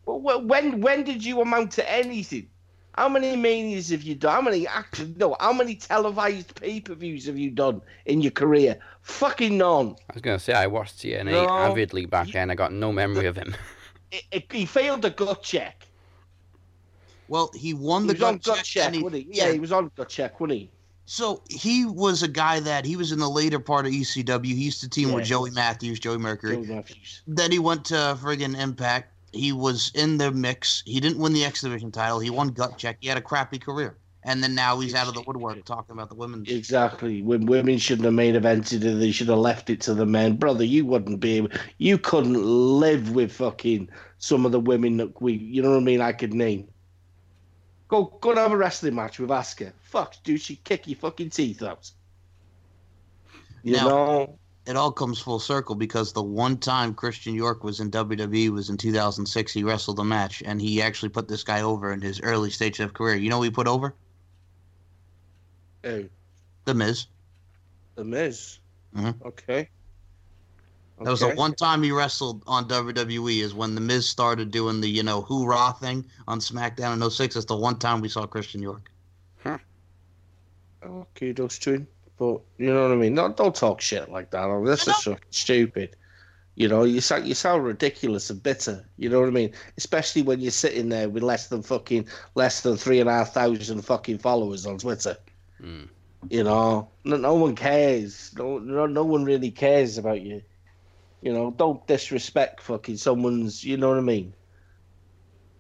It's, 0.08 0.44
when 0.46 0.82
when 0.82 1.04
did 1.04 1.24
you 1.24 1.42
amount 1.42 1.72
to 1.74 1.92
anything? 1.92 2.50
How 2.96 3.08
many 3.08 3.36
manias 3.36 3.90
have 3.90 4.02
you 4.02 4.16
done? 4.16 4.34
How 4.34 4.42
many 4.42 4.66
actually 4.68 5.14
no? 5.18 5.36
How 5.40 5.54
many 5.54 5.76
televised 5.76 6.60
pay 6.60 6.80
per 6.82 6.96
views 6.96 7.28
have 7.28 7.38
you 7.38 7.52
done 7.52 7.82
in 8.08 8.22
your 8.22 8.32
career? 8.32 8.80
Fucking 9.04 9.56
none. 9.58 9.96
I 10.10 10.14
was 10.14 10.22
gonna 10.24 10.40
say 10.40 10.54
I 10.54 10.66
watched 10.68 10.98
TNA 11.00 11.26
No. 11.32 11.48
avidly 11.50 12.06
back 12.08 12.28
You- 12.28 12.34
then. 12.34 12.50
I 12.50 12.56
got 12.56 12.72
no 12.74 12.92
memory 12.92 13.26
of 13.28 13.36
him. 13.36 13.56
It, 14.10 14.24
it, 14.32 14.52
he 14.54 14.66
failed 14.66 15.04
a 15.04 15.10
gut 15.10 15.44
check. 15.44 15.86
Well, 17.28 17.52
he 17.54 17.74
won 17.74 18.04
He 18.04 18.08
the 18.08 18.14
was 18.14 18.24
on 18.24 18.34
gut 18.36 18.44
gut 18.44 18.56
check. 18.64 18.66
check 18.86 18.94
he, 18.94 19.04
wasn't 19.04 19.24
he? 19.24 19.30
Yeah, 19.38 19.52
he 19.52 19.60
was 19.60 19.74
on 19.74 19.92
gut 19.98 20.08
check, 20.08 20.40
wasn't 20.40 20.60
he? 20.60 20.72
So 21.06 21.42
he 21.50 21.86
was 21.86 22.24
a 22.24 22.30
guy 22.30 22.62
that 22.62 22.86
he 22.86 22.96
was 22.96 23.12
in 23.12 23.20
the 23.20 23.30
later 23.30 23.60
part 23.60 23.86
of 23.86 23.92
ECW. 23.92 24.46
He 24.46 24.54
used 24.54 24.80
to 24.80 24.90
team 24.90 25.10
Yeah, 25.10 25.16
with 25.16 25.26
Joey. 25.26 25.52
Matthews, 25.52 26.00
Joey 26.00 26.20
Mercury. 26.20 26.56
Joe 26.56 26.74
Matthews. 26.76 27.22
Then 27.28 27.52
he 27.52 27.60
went 27.60 27.84
to 27.86 27.96
friggin' 28.22 28.58
Impact. 28.58 29.12
He 29.34 29.52
was 29.52 29.92
in 29.94 30.18
the 30.18 30.32
mix. 30.32 30.84
He 30.86 31.00
didn't 31.00 31.20
win 31.20 31.34
the 31.34 31.44
X 31.46 31.62
Division 31.62 31.92
title. 31.92 32.20
He 32.20 32.30
won 32.30 32.50
gut 32.50 32.78
check. 32.78 32.98
He 33.02 33.08
had 33.08 33.18
a 33.18 33.22
crappy 33.22 33.60
career. 33.60 33.98
And 34.24 34.44
then 34.44 34.56
now 34.56 34.80
he's 34.80 34.94
out 34.94 35.08
of 35.08 35.14
the 35.14 35.22
woodwork 35.22 35.64
talking 35.64 35.94
about 35.94 36.10
the 36.10 36.16
women's. 36.16 36.50
Exactly. 36.50 37.22
When 37.22 37.46
women 37.46 37.78
shouldn't 37.78 38.06
have 38.06 38.14
main 38.14 38.36
evented 38.36 38.84
it, 38.84 39.00
they 39.00 39.12
should 39.12 39.30
have 39.30 39.38
left 39.38 39.70
it 39.70 39.80
to 39.82 39.94
the 39.94 40.06
men. 40.06 40.36
Brother, 40.36 40.66
you 40.66 40.86
wouldn't 40.86 41.22
be 41.22 41.38
able, 41.38 41.50
you 41.78 41.98
couldn't 41.98 42.34
live 42.34 43.12
with 43.12 43.32
fucking 43.32 43.90
some 44.18 44.46
of 44.46 44.52
the 44.52 44.60
women 44.60 44.98
that 44.98 45.22
we, 45.22 45.34
you 45.34 45.62
know 45.62 45.72
what 45.72 45.78
I 45.78 45.84
mean, 45.84 46.02
I 46.02 46.12
could 46.12 46.34
name. 46.34 46.68
Go, 47.88 48.18
go 48.20 48.32
and 48.32 48.40
have 48.40 48.52
a 48.52 48.58
wrestling 48.58 48.96
match 48.96 49.18
with 49.18 49.30
Asuka. 49.30 49.72
Fuck, 49.82 50.16
dude, 50.26 50.42
she'd 50.42 50.62
kick 50.66 50.88
your 50.88 50.98
fucking 50.98 51.30
teeth 51.30 51.64
out. 51.64 51.90
You 53.64 53.78
Now- 53.78 53.88
know? 53.88 54.40
It 54.68 54.76
all 54.76 54.92
comes 54.92 55.18
full 55.18 55.40
circle 55.40 55.76
because 55.76 56.12
the 56.12 56.22
one 56.22 56.58
time 56.58 56.94
Christian 56.94 57.34
York 57.34 57.64
was 57.64 57.80
in 57.80 57.90
WWE 57.90 58.50
was 58.50 58.70
in 58.70 58.76
2006. 58.76 59.54
He 59.54 59.64
wrestled 59.64 59.98
a 60.00 60.04
match 60.04 60.44
and 60.46 60.62
he 60.62 60.82
actually 60.82 61.08
put 61.10 61.30
this 61.30 61.42
guy 61.44 61.62
over 61.62 61.94
in 61.94 62.02
his 62.02 62.20
early 62.22 62.50
stage 62.52 62.82
of 62.82 62.94
career. 62.94 63.16
You 63.16 63.30
know 63.30 63.38
who 63.38 63.44
he 63.44 63.50
put 63.50 63.68
over? 63.68 63.96
Oh, 65.86 66.04
The 66.66 66.74
Miz. 66.74 67.08
the 67.96 68.04
Miz. 68.04 68.60
Mhm. 68.94 69.16
Okay. 69.26 69.70
That 71.02 71.12
was 71.12 71.22
the 71.22 71.30
one 71.36 71.54
time 71.56 71.82
he 71.82 71.92
wrestled 71.92 72.44
on 72.46 72.68
WWE 72.68 73.42
is 73.42 73.54
when 73.54 73.74
the 73.74 73.82
Miz 73.82 74.10
started 74.10 74.52
doing 74.52 74.82
the, 74.82 74.90
you 74.90 75.04
know, 75.04 75.22
hoorah 75.22 75.76
thing 75.80 76.06
on 76.28 76.40
SmackDown 76.40 76.94
in 76.94 77.10
06. 77.10 77.36
That's 77.36 77.46
the 77.46 77.56
one 77.56 77.80
time 77.80 78.02
we 78.02 78.10
saw 78.10 78.26
Christian 78.26 78.62
York. 78.62 78.92
Huh. 79.44 79.60
Okay, 80.84 81.32
those 81.32 81.58
him. 81.64 81.88
But 82.18 82.42
you 82.58 82.74
know 82.74 82.84
what 82.84 82.92
I 82.92 82.96
mean. 82.96 83.16
Don't 83.16 83.38
don't 83.38 83.56
talk 83.56 83.82
shit 83.82 84.10
like 84.10 84.32
that. 84.32 84.46
Oh, 84.46 84.66
this 84.66 84.88
is 84.88 84.96
fucking 85.04 85.20
stupid. 85.30 85.96
You 86.56 86.68
know, 86.68 86.84
you 86.84 87.02
sound 87.02 87.28
you 87.28 87.36
sound 87.36 87.64
ridiculous 87.64 88.32
and 88.32 88.42
bitter. 88.42 88.84
You 88.98 89.10
know 89.10 89.20
what 89.20 89.28
I 89.28 89.32
mean? 89.32 89.52
Especially 89.78 90.24
when 90.24 90.40
you're 90.40 90.50
sitting 90.50 90.90
there 90.90 91.08
with 91.10 91.22
less 91.22 91.48
than 91.48 91.62
fucking 91.62 92.08
less 92.34 92.62
than 92.62 92.78
three 92.78 93.00
and 93.00 93.08
a 93.08 93.14
half 93.14 93.34
thousand 93.34 93.84
fucking 93.84 94.18
followers 94.18 94.66
on 94.66 94.80
Twitter. 94.80 95.18
Mm. 95.62 95.90
You 96.30 96.44
know, 96.44 96.90
no, 97.04 97.18
no 97.18 97.36
one 97.36 97.56
cares. 97.56 98.34
No, 98.36 98.58
no, 98.58 98.88
no 98.88 99.04
one 99.04 99.24
really 99.24 99.52
cares 99.52 100.00
about 100.00 100.22
you. 100.22 100.42
You 101.22 101.34
know, 101.34 101.52
don't 101.52 101.86
disrespect 101.86 102.62
fucking 102.62 102.98
someone's. 102.98 103.64
You 103.64 103.78
know 103.78 103.90
what 103.90 104.00
I 104.00 104.02
mean? 104.02 104.34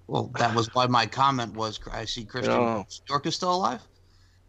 Well, 0.08 0.32
that 0.40 0.56
was 0.56 0.74
why 0.74 0.88
my 0.88 1.06
comment 1.06 1.54
was 1.54 1.80
I 1.92 2.06
see 2.06 2.26
Christian 2.26 2.56
No. 2.56 2.88
York 3.08 3.26
is 3.28 3.36
still 3.36 3.54
alive. 3.54 3.82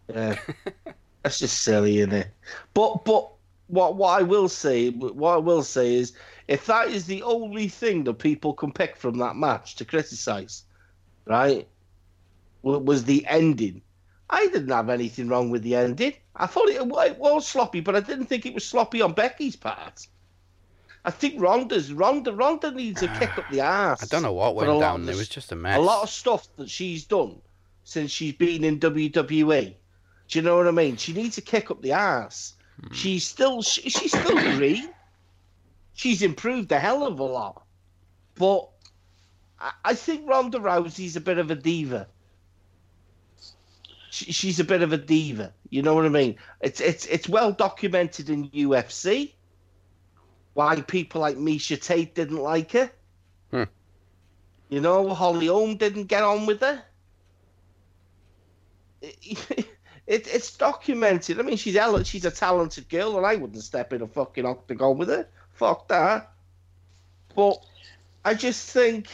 Yeah, 0.08 0.38
that's 1.28 1.40
just 1.40 1.60
silly, 1.62 1.98
isn't 1.98 2.12
it? 2.14 2.28
But 2.72 3.04
but 3.04 3.30
what 3.66 3.96
what 3.96 4.18
I 4.18 4.22
will 4.22 4.48
say 4.48 4.88
what 4.88 5.34
I 5.34 5.36
will 5.36 5.62
say 5.62 5.94
is 5.94 6.14
if 6.48 6.64
that 6.66 6.88
is 6.88 7.04
the 7.04 7.22
only 7.22 7.68
thing 7.68 8.04
that 8.04 8.14
people 8.14 8.54
can 8.54 8.72
pick 8.72 8.96
from 8.96 9.18
that 9.18 9.36
match 9.36 9.76
to 9.76 9.84
criticize, 9.84 10.64
right? 11.26 11.68
wa- 12.62 12.78
Was 12.78 13.04
the 13.04 13.26
ending. 13.26 13.82
I 14.30 14.46
didn't 14.46 14.70
have 14.70 14.88
anything 14.88 15.28
wrong 15.28 15.50
with 15.50 15.62
the 15.62 15.74
ending. 15.74 16.14
I 16.34 16.46
thought 16.46 16.68
it, 16.70 16.76
it 16.80 17.18
was 17.18 17.46
sloppy, 17.46 17.80
but 17.80 17.94
I 17.94 18.00
didn't 18.00 18.26
think 18.26 18.46
it 18.46 18.54
was 18.54 18.64
sloppy 18.64 19.02
on 19.02 19.12
Becky's 19.12 19.56
part. 19.56 20.06
I 21.04 21.10
think 21.10 21.34
Ronda's 21.38 21.92
Ronda 21.92 22.32
Ronda 22.32 22.70
needs 22.70 23.02
a 23.02 23.08
kick 23.18 23.36
up 23.36 23.50
the 23.50 23.60
ass. 23.60 24.02
I 24.02 24.06
don't 24.06 24.22
know 24.22 24.32
what 24.32 24.54
went 24.54 24.80
down. 24.80 25.02
of 25.02 25.08
It 25.10 25.16
was 25.16 25.28
just 25.28 25.52
a 25.52 25.56
mess. 25.56 25.76
a 25.76 25.80
lot 25.80 26.02
of 26.04 26.08
stuff 26.08 26.48
that 26.56 26.70
she's 26.70 27.04
done 27.04 27.42
since 27.84 28.10
she's 28.10 28.32
been 28.34 28.64
in 28.64 28.80
WWE. 28.80 29.74
Do 30.28 30.38
you 30.38 30.42
know 30.44 30.56
what 30.58 30.68
I 30.68 30.72
mean? 30.72 30.96
She 30.96 31.12
needs 31.12 31.34
to 31.36 31.40
kick 31.40 31.70
up 31.70 31.80
the 31.82 31.92
ass. 31.92 32.54
Hmm. 32.80 32.92
She's 32.92 33.26
still 33.26 33.62
she, 33.62 33.88
she's 33.88 34.16
still 34.16 34.38
green. 34.56 34.90
She's 35.94 36.22
improved 36.22 36.70
a 36.70 36.78
hell 36.78 37.06
of 37.06 37.18
a 37.18 37.24
lot, 37.24 37.64
but 38.36 38.68
I, 39.58 39.72
I 39.84 39.94
think 39.94 40.28
Ronda 40.28 40.58
Rousey's 40.58 41.16
a 41.16 41.20
bit 41.20 41.38
of 41.38 41.50
a 41.50 41.54
diva. 41.54 42.06
She, 44.10 44.32
she's 44.32 44.60
a 44.60 44.64
bit 44.64 44.82
of 44.82 44.92
a 44.92 44.98
diva. 44.98 45.52
You 45.70 45.82
know 45.82 45.94
what 45.94 46.04
I 46.04 46.10
mean? 46.10 46.36
It's 46.60 46.80
it's 46.80 47.06
it's 47.06 47.28
well 47.28 47.50
documented 47.52 48.30
in 48.30 48.50
UFC 48.50 49.32
why 50.54 50.80
people 50.82 51.20
like 51.20 51.36
Miesha 51.36 51.80
Tate 51.80 52.14
didn't 52.14 52.42
like 52.42 52.72
her. 52.72 52.90
Hmm. 53.50 53.64
You 54.68 54.80
know, 54.80 55.14
Holly 55.14 55.46
Holm 55.46 55.76
didn't 55.76 56.04
get 56.04 56.22
on 56.22 56.46
with 56.46 56.60
her. 56.60 56.82
It, 60.08 60.26
it, 60.26 60.34
it's 60.34 60.56
documented. 60.56 61.38
I 61.38 61.42
mean, 61.42 61.56
she's 61.56 61.76
she's 62.06 62.24
a 62.24 62.30
talented 62.30 62.88
girl, 62.88 63.16
and 63.18 63.26
I 63.26 63.36
wouldn't 63.36 63.62
step 63.62 63.92
in 63.92 64.02
a 64.02 64.06
fucking 64.06 64.46
octagon 64.46 64.96
with 64.96 65.08
her. 65.08 65.28
Fuck 65.52 65.88
that. 65.88 66.32
But 67.36 67.62
I 68.24 68.34
just 68.34 68.70
think, 68.70 69.08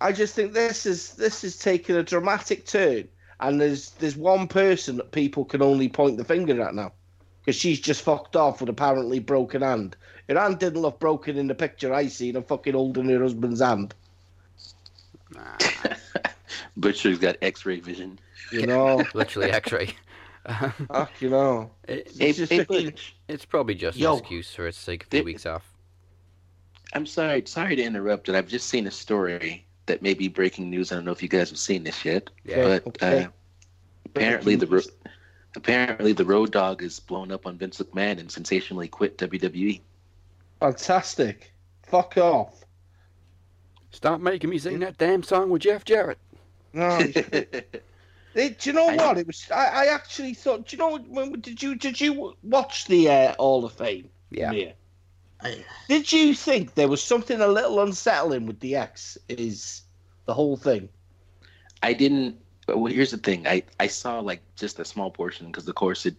I 0.00 0.12
just 0.12 0.34
think 0.34 0.52
this 0.52 0.86
is 0.86 1.14
this 1.14 1.44
is 1.44 1.58
taking 1.58 1.96
a 1.96 2.02
dramatic 2.02 2.66
turn, 2.66 3.08
and 3.40 3.60
there's 3.60 3.90
there's 3.98 4.16
one 4.16 4.46
person 4.46 4.96
that 4.96 5.12
people 5.12 5.44
can 5.44 5.60
only 5.60 5.88
point 5.88 6.16
the 6.16 6.24
finger 6.24 6.62
at 6.62 6.74
now, 6.74 6.92
because 7.40 7.56
she's 7.56 7.80
just 7.80 8.02
fucked 8.02 8.36
off 8.36 8.60
with 8.60 8.70
apparently 8.70 9.18
broken 9.18 9.62
hand. 9.62 9.96
Her 10.28 10.38
hand 10.38 10.60
didn't 10.60 10.82
look 10.82 11.00
broken 11.00 11.36
in 11.36 11.48
the 11.48 11.54
picture 11.54 11.92
I 11.92 12.06
seen 12.06 12.36
of 12.36 12.46
fucking 12.46 12.74
holding 12.74 13.08
her 13.08 13.20
husband's 13.20 13.60
hand. 13.60 13.92
Nah, 15.34 15.58
Butcher's 16.76 17.18
got 17.18 17.36
X-ray 17.42 17.80
vision. 17.80 18.18
You 18.52 18.66
know, 18.66 19.02
literally 19.14 19.50
X-ray. 19.50 19.94
Um, 20.46 20.72
fuck, 20.88 21.10
you 21.20 21.30
know. 21.30 21.70
it- 21.86 22.10
Hey, 22.18 22.28
It's 22.30 22.38
just 22.38 22.52
hey, 22.52 22.92
it's 23.28 23.44
probably 23.44 23.74
just 23.74 23.98
Yo. 23.98 24.14
an 24.14 24.18
excuse 24.20 24.54
for 24.54 24.64
her 24.64 24.72
to 24.72 24.84
take 24.86 25.02
a 25.04 25.06
few 25.06 25.18
Did- 25.20 25.24
weeks 25.26 25.46
off. 25.46 25.64
I'm 26.92 27.06
sorry, 27.06 27.42
sorry 27.46 27.76
to 27.76 27.82
interrupt, 27.82 28.26
but 28.26 28.34
I've 28.34 28.48
just 28.48 28.68
seen 28.68 28.86
a 28.88 28.90
story 28.90 29.64
that 29.86 30.02
may 30.02 30.12
be 30.14 30.26
breaking 30.26 30.68
news. 30.70 30.90
I 30.90 30.96
don't 30.96 31.04
know 31.04 31.12
if 31.12 31.22
you 31.22 31.28
guys 31.28 31.48
have 31.50 31.58
seen 31.58 31.84
this 31.84 32.04
yet, 32.04 32.28
Yeah. 32.44 32.64
but 32.64 32.86
okay. 32.88 33.24
uh, 33.24 33.28
apparently 34.06 34.56
the 34.56 34.66
ro- 34.66 34.80
apparently 35.54 36.12
the 36.12 36.24
Road 36.24 36.50
Dogg 36.50 36.82
is 36.82 36.98
blown 36.98 37.30
up 37.30 37.46
on 37.46 37.56
Vince 37.58 37.78
McMahon 37.78 38.18
and 38.18 38.30
sensationally 38.30 38.88
quit. 38.88 39.18
WWE. 39.18 39.80
fantastic. 40.58 41.52
Fuck 41.86 42.16
off. 42.18 42.64
Stop 43.92 44.20
making 44.20 44.50
me 44.50 44.58
sing 44.58 44.78
that 44.80 44.98
damn 44.98 45.22
song 45.22 45.50
with 45.50 45.62
Jeff 45.62 45.84
Jarrett. 45.84 46.18
No, 46.72 46.98
It, 48.34 48.60
do 48.60 48.70
you 48.70 48.74
know 48.74 48.88
I- 48.88 48.96
what? 48.96 49.18
It 49.18 49.26
was. 49.26 49.46
I, 49.50 49.84
I 49.84 49.86
actually 49.86 50.34
thought. 50.34 50.66
Do 50.68 50.76
you 50.76 50.78
know? 50.78 50.98
When, 50.98 51.40
did 51.40 51.62
you 51.62 51.74
did 51.74 52.00
you 52.00 52.34
watch 52.42 52.86
the 52.86 53.08
uh, 53.08 53.34
Hall 53.38 53.64
of 53.64 53.72
Fame? 53.72 54.08
Yeah. 54.30 54.50
Mia? 54.50 54.74
I, 55.42 55.64
Did 55.88 56.12
you 56.12 56.34
think 56.34 56.74
there 56.74 56.88
was 56.88 57.02
something 57.02 57.40
a 57.40 57.48
little 57.48 57.80
unsettling 57.80 58.46
with 58.46 58.60
the 58.60 58.76
X? 58.76 59.16
Is 59.28 59.82
the 60.26 60.34
whole 60.34 60.56
thing? 60.56 60.88
I 61.82 61.92
didn't. 61.94 62.36
Well, 62.68 62.92
here's 62.92 63.10
the 63.10 63.16
thing. 63.16 63.46
I 63.48 63.62
I 63.80 63.86
saw 63.88 64.20
like 64.20 64.42
just 64.56 64.78
a 64.78 64.84
small 64.84 65.10
portion 65.10 65.46
because 65.46 65.66
of 65.66 65.74
course 65.74 66.06
it 66.06 66.14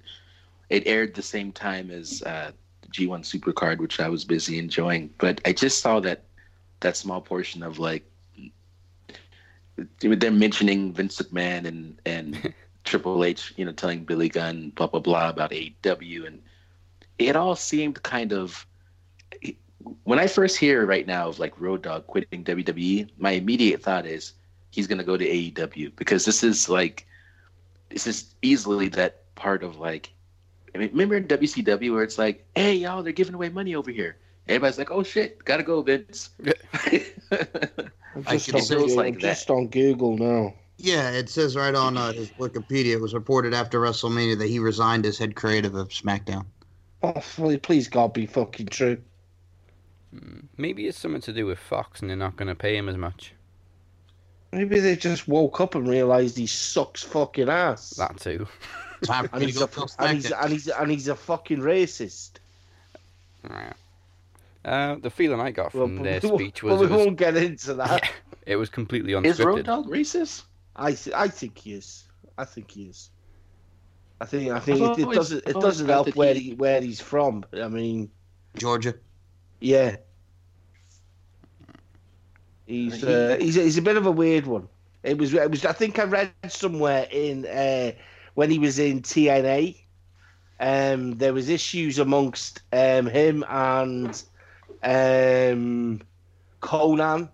it 0.69 0.87
aired 0.87 1.13
the 1.15 1.21
same 1.21 1.51
time 1.51 1.91
as 1.91 2.23
uh, 2.23 2.51
G1 2.91 3.23
Supercard, 3.23 3.77
which 3.77 3.99
I 3.99 4.09
was 4.09 4.25
busy 4.25 4.57
enjoying. 4.57 5.13
But 5.17 5.39
I 5.45 5.53
just 5.53 5.81
saw 5.81 5.99
that 6.01 6.23
that 6.81 6.97
small 6.97 7.21
portion 7.21 7.61
of 7.63 7.79
like 7.79 8.03
them 9.75 10.39
mentioning 10.39 10.93
Vince 10.93 11.21
McMahon 11.21 11.65
and 11.65 11.99
and 12.05 12.53
Triple 12.83 13.23
H, 13.23 13.53
you 13.57 13.65
know, 13.65 13.71
telling 13.71 14.03
Billy 14.03 14.29
Gunn 14.29 14.71
blah 14.75 14.87
blah 14.87 14.99
blah 14.99 15.29
about 15.29 15.51
AEW, 15.51 16.27
and 16.27 16.41
it 17.17 17.35
all 17.35 17.55
seemed 17.55 18.01
kind 18.03 18.33
of. 18.33 18.65
When 20.03 20.19
I 20.19 20.27
first 20.27 20.57
hear 20.57 20.85
right 20.85 21.07
now 21.07 21.29
of 21.29 21.39
like 21.39 21.59
Road 21.59 21.81
Dogg 21.81 22.05
quitting 22.05 22.43
WWE, 22.43 23.09
my 23.17 23.31
immediate 23.31 23.81
thought 23.81 24.05
is 24.05 24.33
he's 24.69 24.85
going 24.85 24.99
to 24.99 25.03
go 25.03 25.17
to 25.17 25.25
AEW 25.25 25.95
because 25.95 26.23
this 26.23 26.43
is 26.43 26.69
like 26.69 27.07
this 27.89 28.05
is 28.05 28.35
easily 28.43 28.89
that 28.89 29.33
part 29.35 29.63
of 29.63 29.77
like 29.77 30.13
I 30.73 30.77
mean, 30.77 30.89
remember 30.91 31.17
in 31.17 31.27
WCW 31.27 31.93
where 31.93 32.03
it's 32.03 32.17
like, 32.17 32.45
hey 32.55 32.75
y'all, 32.75 33.03
they're 33.03 33.11
giving 33.13 33.33
away 33.33 33.49
money 33.49 33.75
over 33.75 33.91
here. 33.91 34.17
Everybody's 34.51 34.77
like, 34.77 34.91
oh 34.91 35.03
shit, 35.03 35.43
gotta 35.45 35.63
go, 35.63 35.81
Vince. 35.81 36.29
I'm 36.45 38.23
I 38.27 38.33
just, 38.33 38.47
can 38.47 38.55
on, 38.55 38.61
see- 38.61 38.75
Google, 38.75 38.95
like 38.97 39.13
I'm 39.13 39.19
just 39.19 39.49
on 39.49 39.67
Google 39.67 40.17
now. 40.17 40.53
yeah, 40.77 41.11
it 41.11 41.29
says 41.29 41.55
right 41.55 41.73
on 41.73 41.97
uh, 41.97 42.11
his 42.11 42.29
Wikipedia. 42.31 42.93
It 42.93 43.01
was 43.01 43.13
reported 43.13 43.53
after 43.53 43.79
WrestleMania 43.79 44.37
that 44.39 44.47
he 44.47 44.59
resigned 44.59 45.05
as 45.05 45.17
head 45.17 45.35
creative 45.35 45.75
of 45.75 45.89
SmackDown. 45.89 46.45
Oh, 47.03 47.13
please, 47.13 47.59
please 47.59 47.87
God, 47.87 48.13
be 48.13 48.25
fucking 48.25 48.67
true. 48.67 48.97
Maybe 50.57 50.87
it's 50.87 50.99
something 50.99 51.21
to 51.21 51.31
do 51.33 51.45
with 51.45 51.57
Fox 51.57 52.01
and 52.01 52.09
they're 52.09 52.17
not 52.17 52.35
going 52.35 52.49
to 52.49 52.55
pay 52.55 52.75
him 52.75 52.89
as 52.89 52.97
much. 52.97 53.33
Maybe 54.51 54.81
they 54.81 54.97
just 54.97 55.27
woke 55.27 55.61
up 55.61 55.75
and 55.75 55.87
realized 55.87 56.37
he 56.37 56.47
sucks 56.47 57.01
fucking 57.01 57.47
ass. 57.47 57.91
That 57.91 58.19
too. 58.19 58.45
And, 59.09 59.41
he's 59.41 59.59
a, 59.59 59.69
and, 59.97 60.13
he's, 60.17 60.31
and, 60.31 60.51
he's, 60.51 60.67
and 60.67 60.91
he's 60.91 61.07
a 61.07 61.15
fucking 61.15 61.59
racist. 61.59 62.33
Yeah. 63.49 63.73
Uh, 64.63 64.95
the 65.01 65.09
feeling 65.09 65.39
I 65.39 65.49
got 65.51 65.71
from 65.71 65.97
but 65.97 66.03
their 66.03 66.19
we 66.21 66.29
won't- 66.29 66.41
speech 66.41 66.61
but 66.61 66.67
was 66.71 66.79
we 66.81 66.87
was, 66.87 67.05
won't 67.05 67.17
get 67.17 67.35
into 67.37 67.73
that. 67.75 68.03
Yeah. 68.47 68.53
it 68.53 68.55
was 68.57 68.69
completely 68.69 69.13
unscripted. 69.13 69.25
is 69.25 69.39
Road 69.39 69.59
unscripted. 69.59 69.65
Dogg 69.65 69.87
racist? 69.87 70.43
I 70.75 70.93
th- 70.93 71.15
I 71.15 71.27
think 71.27 71.57
he 71.57 71.73
is. 71.73 72.05
I 72.37 72.45
think 72.45 72.69
he 72.71 72.83
is. 72.85 73.09
I 74.19 74.25
think 74.25 74.51
I 74.51 74.59
think 74.59 74.81
I've 74.81 74.99
it, 74.99 75.07
it 75.07 75.13
doesn't 75.13 75.47
it 75.47 75.59
doesn't 75.59 75.87
help 75.89 76.05
that 76.07 76.15
where 76.15 76.33
he- 76.33 76.39
he 76.41 76.53
where 76.55 76.79
he's 76.81 76.99
from. 77.01 77.43
I 77.53 77.67
mean, 77.67 78.09
Georgia. 78.57 78.93
yeah. 79.59 79.95
He's 82.67 83.03
uh, 83.03 83.37
he's 83.39 83.55
he's 83.55 83.77
a 83.77 83.81
bit 83.81 83.97
of 83.97 84.05
a 84.05 84.11
weird 84.11 84.45
one. 84.45 84.67
It 85.03 85.17
was 85.17 85.33
it 85.33 85.49
was 85.51 85.65
I 85.65 85.73
think 85.73 85.99
I 85.99 86.03
read 86.03 86.31
somewhere 86.47 87.07
in 87.11 87.45
uh, 87.45 87.91
when 88.35 88.49
he 88.49 88.59
was 88.59 88.79
in 88.79 89.01
TNA. 89.01 89.77
Um, 90.59 91.17
there 91.17 91.33
was 91.33 91.49
issues 91.49 91.97
amongst 91.99 92.61
um, 92.71 93.07
him 93.07 93.43
and 93.49 94.21
um, 94.83 96.01
Konnan 96.61 97.29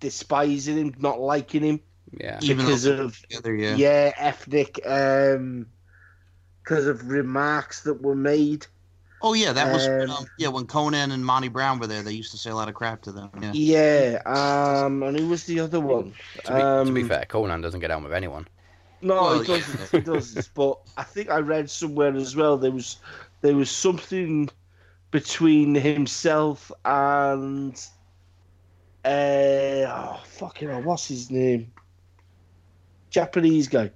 despising 0.00 0.76
him, 0.76 0.94
not 0.98 1.20
liking 1.20 1.62
him 1.62 1.80
Yeah. 2.18 2.38
Because 2.40 2.84
though 2.84 3.04
of 3.04 3.20
together, 3.22 3.54
yeah. 3.54 3.74
yeah, 3.76 4.12
ethnic 4.16 4.80
um 4.86 5.66
because 6.62 6.86
of 6.86 7.08
remarks 7.08 7.82
that 7.82 8.02
were 8.02 8.14
made. 8.14 8.66
Oh 9.22 9.34
yeah, 9.34 9.52
that 9.52 9.72
was 9.72 9.86
Um, 9.86 10.10
um, 10.10 10.26
yeah 10.38 10.48
when 10.48 10.66
Konnan 10.66 11.12
and 11.12 11.24
Monty 11.24 11.48
Brown 11.48 11.78
were 11.78 11.86
there. 11.86 12.02
They 12.02 12.12
used 12.12 12.30
to 12.32 12.38
say 12.38 12.50
a 12.50 12.54
lot 12.54 12.68
of 12.68 12.74
crap 12.74 13.02
to 13.02 13.12
them. 13.12 13.30
Yeah. 13.40 13.52
Yeah, 13.52 14.22
um 14.26 15.02
and 15.02 15.18
who 15.18 15.28
was 15.28 15.44
the 15.44 15.60
other 15.60 15.80
one? 15.80 16.14
To 16.44 16.52
be, 16.52 16.58
to 16.88 16.92
be 16.94 17.02
Um, 17.02 17.08
fair, 17.08 17.26
Konnan 17.28 17.60
doesn't 17.62 17.80
get 17.80 17.90
on 17.90 18.02
with 18.02 18.12
anyone. 18.14 18.48
No, 19.02 19.14
Well, 19.14 19.40
he 19.40 19.46
doesn't. 19.46 19.90
He 19.90 20.00
doesn't. 20.00 20.50
But 20.54 20.78
I 20.96 21.04
think 21.04 21.30
I 21.30 21.38
read 21.38 21.70
somewhere 21.70 22.14
as 22.16 22.36
well 22.36 22.56
there 22.58 22.70
was 22.70 22.98
there 23.40 23.56
was 23.56 23.70
something 23.70 24.48
between 25.10 25.74
himself 25.74 26.70
and 26.84 27.74
uh 29.04 29.08
oh 29.08 30.20
fucking 30.24 30.68
hell, 30.68 30.82
what's 30.82 31.08
his 31.08 31.30
name? 31.30 31.72
Japanese 33.10 33.68
guy. 33.68 33.90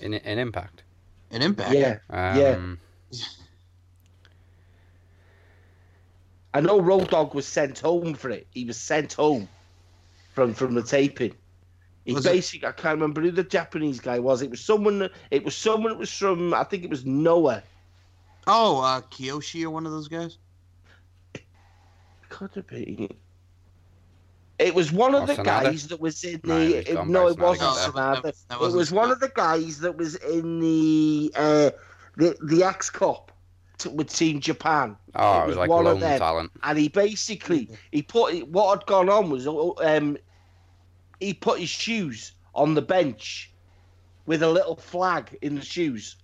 In 0.00 0.14
in 0.14 0.38
Impact. 0.38 0.84
An 1.30 1.42
impact. 1.42 1.72
Yeah, 1.74 1.98
Yeah. 2.10 2.56
Um, 2.56 2.78
I 6.52 6.60
know 6.60 6.80
Road 6.80 7.10
Dogg 7.10 7.34
was 7.34 7.46
sent 7.46 7.78
home 7.78 8.14
for 8.14 8.30
it. 8.30 8.46
He 8.52 8.64
was 8.64 8.76
sent 8.76 9.12
home 9.12 9.48
from 10.34 10.54
from 10.54 10.74
the 10.74 10.82
taping. 10.82 11.34
He 12.04 12.14
Was 12.14 12.26
it- 12.26 12.32
basically, 12.32 12.66
I 12.66 12.72
can't 12.72 12.94
remember 12.94 13.20
who 13.20 13.30
the 13.30 13.44
Japanese 13.44 14.00
guy 14.00 14.18
was. 14.18 14.42
It 14.42 14.50
was 14.50 14.60
someone. 14.60 15.08
It 15.30 15.44
was 15.44 15.56
someone 15.56 15.92
that 15.92 15.98
was 15.98 16.12
from. 16.12 16.52
I 16.54 16.64
think 16.64 16.82
it 16.82 16.90
was 16.90 17.04
Noah. 17.04 17.62
Oh, 18.46 18.80
uh, 18.80 19.00
Kiyoshi 19.02 19.64
or 19.64 19.70
one 19.70 19.86
of 19.86 19.92
those 19.92 20.08
guys. 20.08 20.38
Could 22.28 22.50
have 22.54 22.66
been. 22.66 23.08
It 24.58 24.74
was 24.74 24.92
one 24.92 25.14
of 25.14 25.22
Oh, 25.22 25.26
the 25.26 25.34
Sanada? 25.34 25.44
guys 25.44 25.88
that 25.88 26.00
was 26.00 26.22
in 26.22 26.40
the. 26.44 26.60
he's 26.60 26.74
it- 26.74 26.94
gone 26.94 27.10
no, 27.10 27.28
it 27.28 27.36
to 27.36 27.42
wasn't 27.42 27.70
Sanada. 27.70 27.86
No, 27.86 27.92
Sanada. 27.92 28.22
that- 28.22 28.22
that 28.48 28.54
It 28.56 28.60
wasn't 28.60 28.78
was 28.78 28.92
one 28.92 29.10
of 29.10 29.20
the 29.20 29.28
guys 29.34 29.78
that 29.80 29.96
was 29.96 30.14
in 30.16 30.60
the 30.60 31.32
uh, 31.34 31.70
the 32.16 32.36
the 32.42 32.62
X 32.64 32.90
Cup 32.90 33.32
t- 33.78 33.88
with 33.88 34.12
Team 34.14 34.38
Japan. 34.40 34.96
oh, 35.14 35.40
It 35.40 35.42
it 35.44 35.46
was 35.46 35.48
was 35.48 35.56
like 35.56 35.70
one 35.70 35.86
of 35.86 35.92
lone 35.94 36.00
them. 36.00 36.18
talent. 36.18 36.52
and 36.62 36.78
he 36.78 36.88
basically 36.88 37.70
he 37.90 38.02
put 38.02 38.46
what 38.48 38.78
had 38.80 38.86
gone 38.86 39.08
on 39.08 39.30
was 39.30 39.46
um 39.46 40.18
he 41.20 41.32
put 41.34 41.58
his 41.58 41.70
shoes 41.70 42.32
on 42.54 42.74
the 42.74 42.82
bench 42.82 43.50
with 44.26 44.42
a 44.42 44.48
little 44.50 44.76
flag 44.76 45.36
in 45.42 45.54
the 45.54 45.64
shoes. 45.64 46.16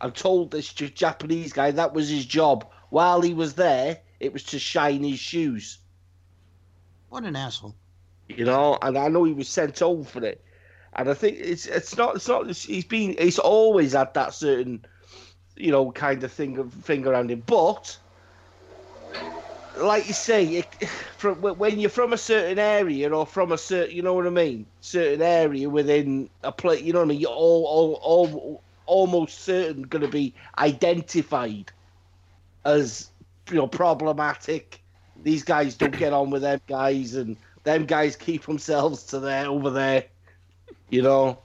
I 0.00 0.10
told 0.10 0.50
this 0.50 0.72
Japanese 0.72 1.52
guy 1.52 1.70
that 1.70 1.94
was 1.94 2.08
his 2.08 2.26
job. 2.26 2.66
While 2.90 3.22
he 3.22 3.34
was 3.34 3.54
there, 3.54 3.98
it 4.20 4.32
was 4.32 4.44
to 4.44 4.58
shine 4.58 5.02
his 5.02 5.18
shoes. 5.18 5.78
What 7.08 7.24
an 7.24 7.36
asshole. 7.36 7.74
You 8.28 8.44
know, 8.44 8.78
and 8.82 8.98
I 8.98 9.08
know 9.08 9.24
he 9.24 9.32
was 9.32 9.48
sent 9.48 9.78
home 9.78 10.04
for 10.04 10.24
it. 10.24 10.42
And 10.94 11.08
I 11.08 11.14
think 11.14 11.38
it's 11.38 11.66
it's 11.66 11.96
not 11.96 12.16
it's 12.16 12.28
not 12.28 12.46
he's 12.50 12.84
been 12.84 13.16
he's 13.18 13.38
always 13.38 13.92
had 13.92 14.14
that 14.14 14.32
certain 14.32 14.84
you 15.56 15.70
know 15.70 15.92
kind 15.92 16.22
of 16.24 16.32
thing 16.32 16.58
of 16.58 16.72
thing 16.72 17.06
around 17.06 17.30
him, 17.30 17.42
but 17.46 17.98
like 19.78 20.06
you 20.06 20.14
say, 20.14 20.44
it, 20.46 20.88
from 21.18 21.36
when 21.40 21.78
you're 21.78 21.90
from 21.90 22.12
a 22.12 22.18
certain 22.18 22.58
area 22.58 23.10
or 23.10 23.26
from 23.26 23.52
a 23.52 23.58
certain, 23.58 23.94
you 23.94 24.02
know 24.02 24.14
what 24.14 24.26
I 24.26 24.30
mean, 24.30 24.66
certain 24.80 25.22
area 25.22 25.68
within 25.68 26.30
a 26.42 26.52
place, 26.52 26.82
you 26.82 26.92
know 26.92 27.00
what 27.00 27.06
I 27.06 27.08
mean. 27.08 27.20
You're 27.20 27.30
all, 27.30 27.66
all, 27.66 27.94
all 28.02 28.62
almost 28.86 29.40
certain 29.40 29.82
going 29.82 30.02
to 30.02 30.08
be 30.08 30.34
identified 30.58 31.70
as 32.64 33.10
you 33.50 33.56
know 33.56 33.66
problematic. 33.68 34.80
These 35.22 35.44
guys 35.44 35.74
don't 35.76 35.96
get 35.96 36.12
on 36.12 36.30
with 36.30 36.42
them 36.42 36.60
guys, 36.66 37.14
and 37.14 37.36
them 37.64 37.86
guys 37.86 38.16
keep 38.16 38.44
themselves 38.46 39.02
to 39.04 39.18
there 39.20 39.46
over 39.46 39.70
there. 39.70 40.04
You 40.90 41.02
know, 41.02 41.38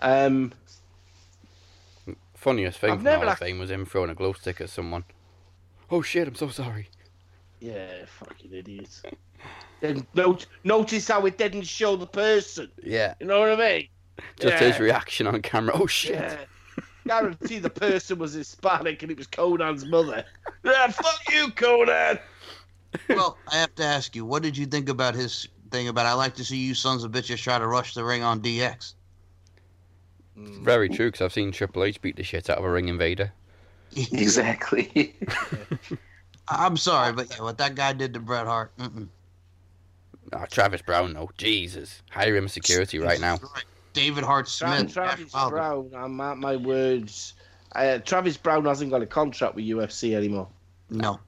um, 0.00 0.52
Funniest 2.34 2.78
thing 2.78 2.90
I've 2.92 2.96
from 2.98 3.04
the 3.04 3.10
never 3.10 3.26
act- 3.26 3.40
Fame 3.40 3.58
was 3.58 3.70
him 3.70 3.84
throwing 3.84 4.08
a 4.10 4.14
glow 4.14 4.32
stick 4.32 4.60
at 4.62 4.70
someone. 4.70 5.04
Oh 5.90 6.00
shit! 6.02 6.26
I'm 6.26 6.34
so 6.34 6.48
sorry. 6.48 6.88
yeah, 7.60 8.06
fucking 8.18 8.52
idiots. 8.52 9.02
Then 9.80 10.06
notice 10.64 11.08
how 11.08 11.26
it 11.26 11.36
didn't 11.38 11.62
show 11.66 11.96
the 11.96 12.06
person. 12.06 12.70
Yeah, 12.82 13.14
You 13.20 13.26
know 13.26 13.40
what 13.40 13.50
I 13.50 13.56
mean? 13.56 13.88
just 14.38 14.60
Yeah. 14.60 14.68
his 14.70 14.78
reaction 14.80 15.26
on 15.26 15.40
camera. 15.42 15.74
Oh 15.78 15.86
shit! 15.86 16.14
Yeah. 16.14 16.36
Guarantee 17.06 17.58
the 17.58 17.70
person 17.70 18.18
was 18.18 18.32
Hispanic 18.34 19.02
and 19.02 19.10
it 19.10 19.18
was 19.18 19.26
Konnan's 19.26 19.86
mother. 19.86 20.24
Yeah, 20.64 20.88
fuck 20.88 21.20
you, 21.32 21.48
Konnan. 21.48 22.20
well, 23.08 23.38
I 23.50 23.56
have 23.56 23.74
to 23.76 23.84
ask 23.84 24.14
you, 24.14 24.24
what 24.24 24.42
did 24.42 24.56
you 24.56 24.66
think 24.66 24.88
about 24.88 25.14
his 25.14 25.48
thing 25.70 25.88
about 25.88 26.06
I 26.06 26.12
like 26.12 26.34
to 26.36 26.44
see 26.44 26.56
you 26.56 26.74
sons 26.74 27.04
of 27.04 27.12
bitches 27.12 27.38
try 27.38 27.58
to 27.58 27.66
rush 27.66 27.94
the 27.94 28.04
ring 28.04 28.22
on 28.22 28.40
DX? 28.40 28.94
Very 30.36 30.88
true, 30.88 31.08
because 31.08 31.20
I've 31.24 31.32
seen 31.32 31.52
Triple 31.52 31.84
H 31.84 32.00
beat 32.00 32.16
the 32.16 32.22
shit 32.22 32.48
out 32.48 32.58
of 32.58 32.64
a 32.64 32.70
ring 32.70 32.88
invader. 32.88 33.32
Exactly. 34.12 35.16
I'm 36.48 36.76
sorry, 36.76 37.12
but 37.12 37.28
yeah, 37.30 37.42
what 37.42 37.58
that 37.58 37.74
guy 37.74 37.92
did 37.92 38.14
to 38.14 38.20
Bret 38.20 38.46
Hart. 38.46 38.76
Mm-mm. 38.78 39.08
Oh, 40.32 40.44
Travis 40.50 40.82
Browne, 40.82 41.12
though. 41.12 41.30
Jesus. 41.36 42.02
Hire 42.10 42.36
him 42.36 42.48
security 42.48 42.98
right 42.98 43.20
now. 43.20 43.38
David 43.92 44.24
Hart 44.24 44.46
Tra- 44.46 44.78
Smith. 44.78 44.92
Travis 44.92 45.32
Browne, 45.32 45.90
I'm 45.94 46.20
at 46.20 46.38
my 46.38 46.56
words. 46.56 47.34
Uh, 47.74 47.98
Travis 47.98 48.36
Browne 48.36 48.64
hasn't 48.64 48.90
got 48.90 49.02
a 49.02 49.06
contract 49.06 49.54
with 49.54 49.64
UFC 49.64 50.14
anymore. 50.14 50.48
No. 50.90 51.20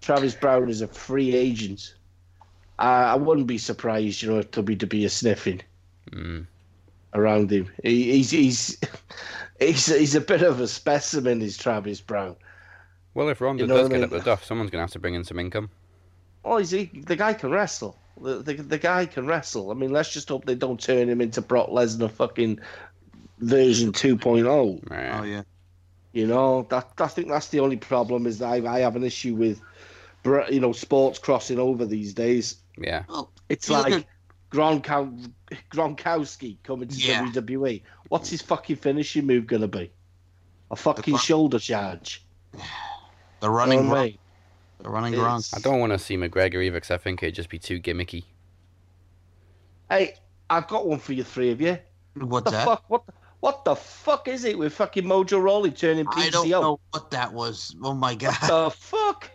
Travis 0.00 0.34
Browne 0.34 0.68
is 0.68 0.80
a 0.80 0.86
free 0.88 1.34
agent. 1.34 1.94
Uh, 2.78 2.82
I 2.82 3.14
wouldn't 3.14 3.46
be 3.46 3.58
surprised, 3.58 4.22
you 4.22 4.30
know, 4.30 4.38
if 4.38 4.50
WWE 4.50 5.06
are 5.06 5.08
sniffing 5.10 5.60
Mm. 6.10 6.46
around 7.14 7.50
him. 7.50 7.70
He, 7.82 8.12
he's 8.12 8.30
he's 8.30 8.78
he's 9.60 9.86
he's 9.86 10.14
a 10.14 10.20
bit 10.20 10.42
of 10.42 10.60
a 10.60 10.68
specimen, 10.68 11.40
is 11.42 11.56
Travis 11.56 12.00
Browne. 12.00 12.36
Well, 13.14 13.28
if 13.30 13.40
Ronda 13.40 13.62
You 13.62 13.66
know 13.68 13.76
does 13.76 13.82
what 13.84 13.96
I 13.96 13.98
get 14.00 14.10
mean? 14.10 14.18
up 14.18 14.24
the 14.24 14.30
duff, 14.30 14.44
someone's 14.44 14.70
going 14.70 14.80
to 14.80 14.82
have 14.84 14.90
to 14.92 14.98
bring 14.98 15.14
in 15.14 15.24
some 15.24 15.38
income. 15.38 15.70
Oh, 16.44 16.58
is 16.58 16.70
he? 16.70 16.86
The 17.06 17.16
guy 17.16 17.32
can 17.32 17.50
wrestle. 17.50 17.96
The, 18.20 18.42
the 18.42 18.54
the 18.54 18.78
guy 18.78 19.06
can 19.06 19.26
wrestle. 19.26 19.70
I 19.70 19.74
mean, 19.74 19.90
let's 19.90 20.12
just 20.12 20.28
hope 20.28 20.44
they 20.44 20.54
don't 20.54 20.80
turn 20.80 21.08
him 21.08 21.20
into 21.20 21.40
Brock 21.42 21.68
Lesnar 21.70 22.10
fucking 22.10 22.60
version 23.40 23.92
2.0. 23.92 24.90
Yeah. 24.90 25.20
Oh 25.20 25.24
yeah. 25.24 25.42
You 26.12 26.26
know, 26.28 26.66
that 26.70 26.92
I 26.98 27.08
think 27.08 27.28
that's 27.28 27.48
the 27.48 27.58
only 27.60 27.76
problem 27.76 28.26
is 28.26 28.38
that 28.38 28.46
I, 28.46 28.76
I 28.76 28.78
have 28.80 28.94
an 28.94 29.02
issue 29.02 29.34
with, 29.34 29.60
you 30.48 30.60
know, 30.60 30.72
sports 30.72 31.18
crossing 31.18 31.58
over 31.58 31.84
these 31.84 32.14
days. 32.14 32.56
yeah. 32.78 33.02
Well, 33.08 33.32
It's 33.48 33.68
you 33.68 33.74
look 33.76 33.84
like 33.84 33.92
at- 33.94 34.06
Gronkow, 34.52 35.28
Gronkowski 35.72 36.58
coming 36.62 36.86
to 36.88 36.96
Yeah. 36.96 37.24
WWE. 37.26 37.82
What's 38.08 38.30
his 38.30 38.40
fucking 38.42 38.76
finishing 38.76 39.26
move 39.26 39.48
gonna 39.48 39.66
be? 39.66 39.90
A 40.70 40.76
fucking 40.76 41.14
fu- 41.14 41.18
shoulder 41.20 41.58
charge. 41.58 42.24
the 43.40 43.50
running 43.50 43.78
You 43.80 43.84
know 43.86 43.94
what 44.84 44.90
I 45.04 45.10
The 45.10 45.16
running 45.18 45.20
It's- 45.20 45.50
Gronk. 45.50 45.56
I 45.56 45.60
don't 45.60 45.80
want 45.80 45.92
to 45.92 45.98
see 45.98 46.16
McGregor 46.16 46.62
either, 46.64 46.76
because 46.76 46.90
I 46.90 46.98
think 46.98 47.22
it'd 47.22 47.34
just 47.34 47.48
be 47.48 47.58
too 47.58 47.80
gimmicky. 47.80 48.24
Hey, 49.90 50.14
I've 50.50 50.66
got 50.68 50.86
one 50.86 50.98
for 50.98 51.12
you 51.12 51.24
three 51.24 51.50
of 51.50 51.60
you. 51.60 51.78
What's 52.14 52.26
What 52.30 52.44
the 52.44 52.50
that? 52.52 52.64
fuck? 52.64 52.84
What? 52.88 53.06
The, 53.06 53.12
what 53.40 53.64
the 53.64 53.74
fuck 53.76 54.28
is 54.28 54.44
it 54.44 54.56
with 54.58 54.72
fucking 54.72 55.04
Mojo 55.04 55.42
Rawley 55.42 55.70
turning 55.70 56.06
PCO? 56.06 56.16
I 56.26 56.30
don't 56.30 56.48
know 56.48 56.80
what 56.92 57.10
that 57.10 57.32
was. 57.32 57.76
Oh 57.82 57.92
my 57.92 58.14
god. 58.14 58.34
What 58.40 58.48
the 58.48 58.70
fuck? 58.70 59.30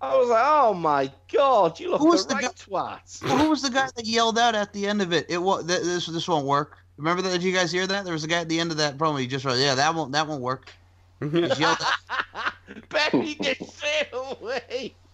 I 0.00 0.16
was 0.16 0.28
like, 0.28 0.44
oh 0.46 0.74
my 0.74 1.12
god, 1.32 1.78
you 1.80 1.90
look 1.90 2.00
Who 2.00 2.06
was 2.06 2.24
the 2.26 2.34
the 2.36 2.40
right 2.42 2.54
twat. 2.54 3.20
Who 3.40 3.50
was 3.50 3.62
the 3.62 3.70
guy 3.70 3.88
that 3.96 4.06
yelled 4.06 4.38
out 4.38 4.54
at 4.54 4.72
the 4.72 4.86
end 4.86 5.02
of 5.02 5.12
it? 5.12 5.26
It 5.28 5.38
was 5.38 5.66
th- 5.66 5.82
this. 5.82 6.06
This 6.06 6.28
won't 6.28 6.46
work. 6.46 6.78
Remember 6.96 7.20
that? 7.20 7.30
Did 7.30 7.42
you 7.42 7.52
guys 7.52 7.70
hear 7.72 7.86
that? 7.86 8.04
There 8.04 8.12
was 8.14 8.24
a 8.24 8.28
guy 8.28 8.38
at 8.40 8.48
the 8.48 8.60
end 8.60 8.70
of 8.70 8.76
that 8.78 8.96
promo. 8.96 9.20
He 9.20 9.26
just 9.26 9.44
wrote, 9.44 9.58
"Yeah, 9.58 9.74
that 9.74 9.94
won't. 9.94 10.12
That 10.12 10.26
won't 10.28 10.40
work." 10.40 10.72
He 11.32 11.40
just 11.40 11.60
yelled 11.60 11.78
out. 12.10 12.52
Bury 12.90 13.34
this 13.40 13.58
straight 13.74 14.08
away. 14.12 14.94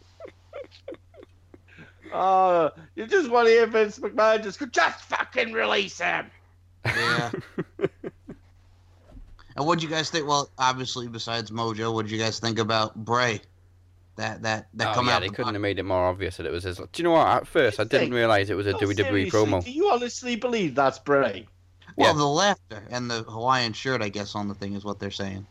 Oh, 2.16 2.70
you 2.94 3.08
just 3.08 3.28
want 3.28 3.48
to 3.48 3.52
hear 3.52 3.66
Vince 3.66 3.98
McMahon 3.98 4.40
just 4.44 4.60
go, 4.60 4.66
just 4.66 5.00
fucking 5.06 5.52
release 5.52 5.98
him. 6.00 6.26
Yeah. 6.84 7.32
and 9.56 9.66
what'd 9.66 9.82
you 9.82 9.88
guys 9.88 10.10
think? 10.10 10.28
Well, 10.28 10.48
obviously, 10.56 11.08
besides 11.08 11.50
Mojo, 11.50 11.92
what'd 11.92 12.12
you 12.12 12.18
guys 12.18 12.38
think 12.38 12.60
about 12.60 12.94
Bray? 12.94 13.40
That 14.16 14.42
that 14.42 14.68
that 14.74 14.90
oh, 14.90 14.94
come 14.94 15.08
yeah, 15.08 15.16
out. 15.16 15.22
they 15.22 15.28
couldn't 15.28 15.46
box? 15.46 15.54
have 15.54 15.62
made 15.62 15.80
it 15.80 15.82
more 15.82 16.04
obvious 16.06 16.36
that 16.36 16.46
it 16.46 16.52
was 16.52 16.62
his. 16.62 16.76
Do 16.76 16.86
you 16.98 17.02
know 17.04 17.10
what? 17.12 17.26
At 17.26 17.46
first, 17.48 17.80
I 17.80 17.82
You 17.82 17.88
didn't 17.88 18.14
realise 18.14 18.48
it 18.48 18.54
was 18.54 18.68
a 18.68 18.76
oh, 18.76 18.78
No, 18.80 18.86
WWE 18.86 18.94
seriously, 18.94 19.30
promo. 19.30 19.64
Do 19.64 19.72
you 19.72 19.88
honestly 19.88 20.36
believe 20.36 20.76
that's 20.76 21.00
Bray? 21.00 21.48
Well, 21.96 22.12
Yeah. 22.12 22.18
the 22.18 22.26
laughter 22.26 22.86
and 22.90 23.10
the 23.10 23.24
Hawaiian 23.24 23.72
shirt, 23.72 24.02
I 24.02 24.08
guess, 24.08 24.36
on 24.36 24.46
the 24.46 24.54
thing 24.54 24.74
is 24.74 24.84
what 24.84 25.00
they're 25.00 25.10
saying. 25.10 25.46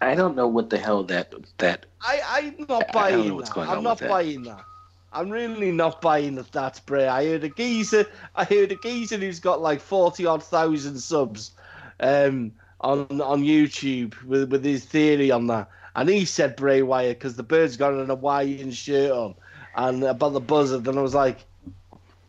I 0.00 0.14
don't 0.14 0.36
know 0.36 0.46
what 0.46 0.70
the 0.70 0.78
hell 0.78 1.02
that 1.04 1.34
that 1.58 1.86
I, 2.00 2.20
I'm 2.24 2.66
not 2.68 2.92
buying. 2.92 3.14
I 3.14 3.16
don't 3.16 3.26
know 3.28 3.34
buying 3.34 3.34
what's 3.34 3.48
that. 3.48 3.54
going 3.54 3.68
I'm 3.68 3.82
not 3.82 3.90
with 3.90 3.98
that. 4.00 4.08
buying 4.08 4.42
that. 4.44 4.64
I'm 5.12 5.30
really 5.30 5.72
not 5.72 6.00
buying 6.00 6.36
that 6.36 6.52
that's 6.52 6.80
Bray. 6.80 7.08
I 7.08 7.26
heard 7.26 7.44
a 7.44 7.48
geezer. 7.48 8.06
I 8.36 8.44
heard 8.44 8.70
a 8.72 8.76
geezer 8.76 9.16
who's 9.16 9.40
got 9.40 9.60
like 9.60 9.80
forty 9.80 10.26
odd 10.26 10.42
thousand 10.42 10.98
subs 10.98 11.52
um, 11.98 12.52
on 12.80 13.20
on 13.20 13.42
YouTube 13.42 14.22
with 14.24 14.50
with 14.50 14.64
his 14.64 14.84
theory 14.84 15.30
on 15.30 15.46
that, 15.48 15.68
and 15.96 16.08
he 16.08 16.24
said 16.24 16.56
Bray 16.56 16.82
Wyatt 16.82 17.18
because 17.18 17.36
the 17.36 17.42
bird's 17.42 17.76
got 17.76 17.94
an 17.94 18.06
Hawaiian 18.06 18.70
shirt 18.70 19.10
on, 19.10 19.34
and 19.74 20.04
about 20.04 20.32
the 20.32 20.40
buzzard, 20.40 20.86
and 20.86 20.98
I 20.98 21.02
was 21.02 21.14
like, 21.14 21.38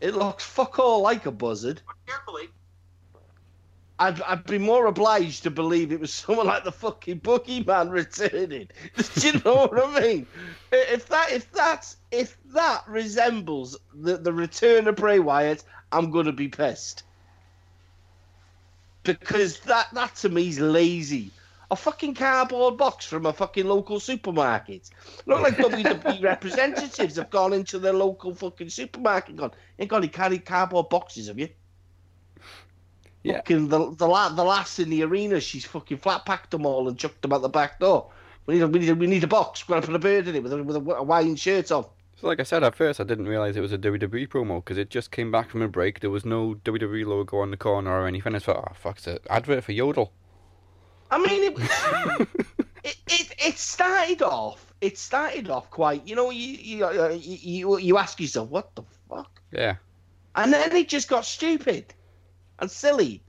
it 0.00 0.14
looks 0.14 0.44
fuck 0.44 0.78
all 0.78 1.02
like 1.02 1.26
a 1.26 1.30
buzzard. 1.30 1.82
Carefully. 2.06 2.48
I'd, 4.02 4.20
I'd 4.22 4.44
be 4.46 4.58
more 4.58 4.86
obliged 4.86 5.44
to 5.44 5.50
believe 5.50 5.92
it 5.92 6.00
was 6.00 6.12
someone 6.14 6.48
like 6.48 6.64
the 6.64 6.72
fucking 6.72 7.20
boogeyman 7.20 7.90
returning. 7.90 8.68
Do 9.14 9.26
you 9.28 9.40
know 9.44 9.68
what 9.68 9.78
I 9.78 10.00
mean? 10.00 10.26
If 10.72 11.06
that 11.08 11.30
if 11.30 11.50
that's 11.52 11.98
if 12.10 12.36
that 12.52 12.82
resembles 12.88 13.78
the, 13.94 14.16
the 14.16 14.32
return 14.32 14.88
of 14.88 14.96
Bray 14.96 15.20
Wyatt, 15.20 15.62
I'm 15.92 16.10
gonna 16.10 16.32
be 16.32 16.48
pissed. 16.48 17.04
Because 19.04 19.60
that 19.60 19.94
that 19.94 20.16
to 20.16 20.28
me 20.28 20.48
is 20.48 20.58
lazy. 20.58 21.30
A 21.70 21.76
fucking 21.76 22.14
cardboard 22.14 22.76
box 22.76 23.06
from 23.06 23.24
a 23.24 23.32
fucking 23.32 23.66
local 23.66 24.00
supermarket. 24.00 24.90
Look 25.26 25.40
like 25.40 25.56
WWE 25.56 26.22
representatives 26.32 27.16
have 27.16 27.30
gone 27.30 27.52
into 27.52 27.78
their 27.78 27.94
local 27.94 28.34
fucking 28.34 28.68
supermarket 28.68 29.30
and 29.30 29.38
gone, 29.38 29.52
ain't 29.78 29.88
got 29.88 30.04
any 30.18 30.38
cardboard 30.38 30.88
boxes, 30.90 31.28
have 31.28 31.38
you? 31.38 31.48
Yeah. 33.22 33.36
Fucking 33.36 33.68
the 33.68 33.94
the, 33.94 34.06
la- 34.06 34.30
the 34.30 34.44
last 34.44 34.78
in 34.78 34.90
the 34.90 35.02
arena, 35.04 35.40
she's 35.40 35.64
fucking 35.64 35.98
flat 35.98 36.26
packed 36.26 36.50
them 36.50 36.66
all 36.66 36.88
and 36.88 36.98
chucked 36.98 37.22
them 37.22 37.32
out 37.32 37.42
the 37.42 37.48
back 37.48 37.78
door. 37.78 38.10
We 38.46 38.54
need 38.54 38.62
a, 38.62 38.68
we 38.68 38.78
need 38.80 38.88
a, 38.88 38.94
we 38.94 39.06
need 39.06 39.24
a 39.24 39.28
box. 39.28 39.68
We're 39.68 39.76
gonna 39.76 39.86
put 39.86 39.94
a 39.94 40.00
bird 40.00 40.26
in 40.26 40.34
it 40.34 40.42
with 40.42 40.52
a, 40.52 40.62
with 40.62 40.76
a 40.76 40.80
Hawaiian 40.80 41.36
shirt 41.36 41.70
on. 41.70 41.84
So, 42.16 42.26
like 42.26 42.40
I 42.40 42.42
said 42.42 42.64
at 42.64 42.74
first, 42.74 43.00
I 43.00 43.04
didn't 43.04 43.28
realize 43.28 43.56
it 43.56 43.60
was 43.60 43.72
a 43.72 43.78
WWE 43.78 44.28
promo 44.28 44.56
because 44.56 44.78
it 44.78 44.90
just 44.90 45.10
came 45.10 45.30
back 45.30 45.50
from 45.50 45.62
a 45.62 45.68
break. 45.68 46.00
There 46.00 46.10
was 46.10 46.24
no 46.24 46.54
WWE 46.64 47.06
logo 47.06 47.38
on 47.38 47.50
the 47.50 47.56
corner 47.56 47.90
or 47.90 48.06
anything. 48.06 48.34
I 48.34 48.40
thought, 48.40 48.68
oh 48.70 48.74
fuck, 48.74 48.98
it's 48.98 49.06
an 49.06 49.18
advert 49.30 49.64
for 49.64 49.72
Yodel. 49.72 50.12
I 51.10 51.18
mean, 51.18 51.52
it, 51.52 51.58
it, 52.84 52.96
it 53.06 53.34
it 53.38 53.58
started 53.58 54.22
off. 54.22 54.72
It 54.80 54.98
started 54.98 55.48
off 55.48 55.70
quite. 55.70 56.06
You 56.08 56.16
know, 56.16 56.30
you 56.30 56.56
you 56.56 56.84
uh, 56.84 57.08
you, 57.10 57.38
you, 57.40 57.78
you 57.78 57.98
ask 57.98 58.18
yourself, 58.18 58.48
what 58.48 58.74
the 58.74 58.82
fuck? 59.08 59.40
Yeah, 59.52 59.76
And 60.34 60.52
then 60.52 60.74
it 60.74 60.88
just 60.88 61.08
got 61.08 61.24
stupid 61.26 61.92
and 62.62 62.70
silly. 62.70 63.22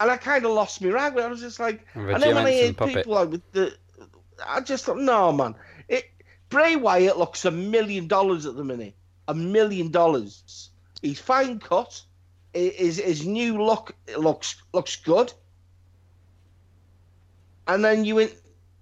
And 0.00 0.10
I 0.10 0.16
kind 0.16 0.44
of 0.44 0.50
lost 0.50 0.82
my 0.82 0.90
rag. 0.90 1.16
I 1.16 1.28
was 1.28 1.40
just 1.40 1.60
like, 1.60 1.86
And 1.94 2.20
then 2.22 2.34
when 2.34 2.46
I 2.46 2.72
puppet. 2.72 2.96
people 2.96 3.14
like 3.14 3.30
with 3.30 3.52
the, 3.52 3.76
I 4.44 4.60
just 4.60 4.84
thought, 4.86 4.98
no, 4.98 5.30
man. 5.32 5.54
It 5.88 6.10
Bray 6.48 6.74
Wyatt 6.74 7.18
looks 7.18 7.44
a 7.44 7.50
million 7.50 8.08
dollars 8.08 8.46
at 8.46 8.56
the 8.56 8.64
minute. 8.64 8.94
A 9.28 9.34
million 9.34 9.90
dollars. 9.90 10.70
He's 11.02 11.20
fine 11.20 11.60
cut. 11.60 12.02
His 12.52 12.96
his 12.98 13.26
new 13.26 13.62
look 13.62 13.94
looks 14.16 14.56
looks 14.72 14.96
good. 14.96 15.32
And 17.68 17.84
then 17.84 18.04
you 18.04 18.18
in, 18.20 18.30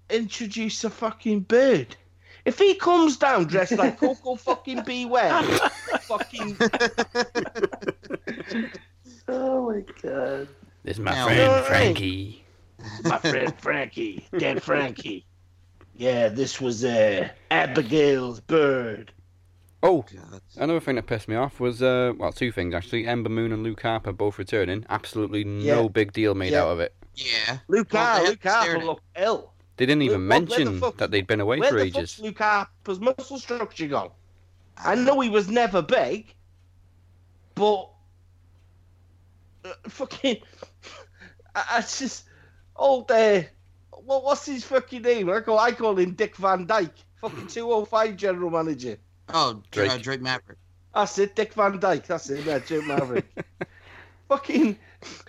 introduce 0.09 0.83
a 0.83 0.89
fucking 0.89 1.41
bird. 1.41 1.95
If 2.45 2.59
he 2.59 2.75
comes 2.75 3.17
down 3.17 3.45
dressed 3.45 3.73
like 3.73 3.99
Koko 3.99 4.35
fucking 4.35 4.83
B. 4.83 5.05
Ware, 5.05 5.41
fucking 6.01 6.57
Oh 9.27 9.71
my 9.71 9.81
god. 10.01 10.47
this 10.83 10.97
is 10.97 10.99
my 10.99 11.11
Now- 11.11 11.25
friend 11.25 11.39
You 11.39 11.45
know 11.45 11.51
what 11.51 11.57
I 11.57 11.59
mean? 11.59 11.65
Frankie. 11.95 12.45
my 13.03 13.17
friend 13.19 13.53
Frankie, 13.59 14.27
dead 14.37 14.61
Frankie. 14.61 15.25
Yeah, 15.95 16.27
this 16.27 16.59
was 16.59 16.83
uh, 16.83 17.29
Abigail's 17.49 18.41
bird. 18.41 19.11
Oh, 19.81 20.03
God. 20.13 20.41
another 20.57 20.79
thing 20.79 20.95
that 20.95 21.05
pissed 21.07 21.27
me 21.27 21.35
off 21.35 21.59
was 21.59 21.81
uh, 21.81 22.13
well, 22.17 22.31
two 22.33 22.51
things 22.51 22.73
actually. 22.73 23.07
Ember 23.07 23.29
Moon 23.29 23.51
and 23.51 23.63
Luke 23.63 23.81
Harper 23.81 24.11
both 24.11 24.37
returning. 24.37 24.85
Absolutely 24.89 25.43
no 25.43 25.83
Yeah. 25.83 25.87
big 25.87 26.11
deal 26.11 26.35
made 26.35 26.51
Yeah. 26.53 26.63
out 26.63 26.69
of 26.69 26.79
it. 26.79 26.93
Yeah. 27.15 27.59
Luke, 27.67 27.87
Well, 27.93 28.03
Har- 28.05 28.23
they 28.23 28.29
Luke 28.31 28.43
Harper 28.43 28.83
looked 28.85 29.03
ill. 29.17 29.53
They 29.77 29.85
didn't 29.85 30.01
even 30.03 30.27
Where- 30.27 30.39
where 30.39 30.47
the 30.47 30.55
mention 30.57 30.79
fuck- 30.79 30.97
that 30.97 31.11
they'd 31.11 31.27
been 31.27 31.39
away 31.41 31.59
Where 31.59 31.69
for 31.69 31.75
the 31.79 31.83
ages. 31.85 32.15
fuck's 32.15 32.19
Luke 32.19 32.37
Harper's 32.39 32.99
muscle 32.99 33.39
structure 33.39 33.87
gone? 33.87 34.09
I 34.77 34.95
know 34.95 35.19
he 35.21 35.29
was 35.29 35.47
never 35.49 35.81
big, 35.81 36.33
but 37.55 37.89
fucking, 39.87 40.37
I, 41.55 41.63
I 41.71 41.81
just 41.81 42.25
old 42.75 43.09
uh, 43.11 43.41
what 43.91 44.23
what's 44.23 44.45
his 44.45 44.63
fucking 44.63 45.01
name? 45.01 45.29
I 45.29 45.41
call 45.41 45.57
I 45.59 45.71
call 45.71 45.97
him 45.97 46.13
Dick 46.13 46.35
Van 46.37 46.65
Dyke, 46.65 46.95
fucking 47.21 47.47
two 47.47 47.71
hundred 47.71 47.85
five 47.87 48.15
general 48.15 48.49
manager. 48.49 48.97
Oh, 49.29 49.61
Drake. 49.71 49.89
Drake. 49.89 49.91
Uh, 49.91 49.97
Drake 50.03 50.21
Maverick. 50.21 50.57
That's 50.93 51.17
it, 51.17 51.35
Dick 51.35 51.53
Van 51.53 51.79
Dyke. 51.79 52.05
That's 52.07 52.29
it, 52.29 52.45
yeah, 52.45 52.59
Jim 52.59 52.87
Maverick. 52.87 53.25
fucking, 54.29 54.77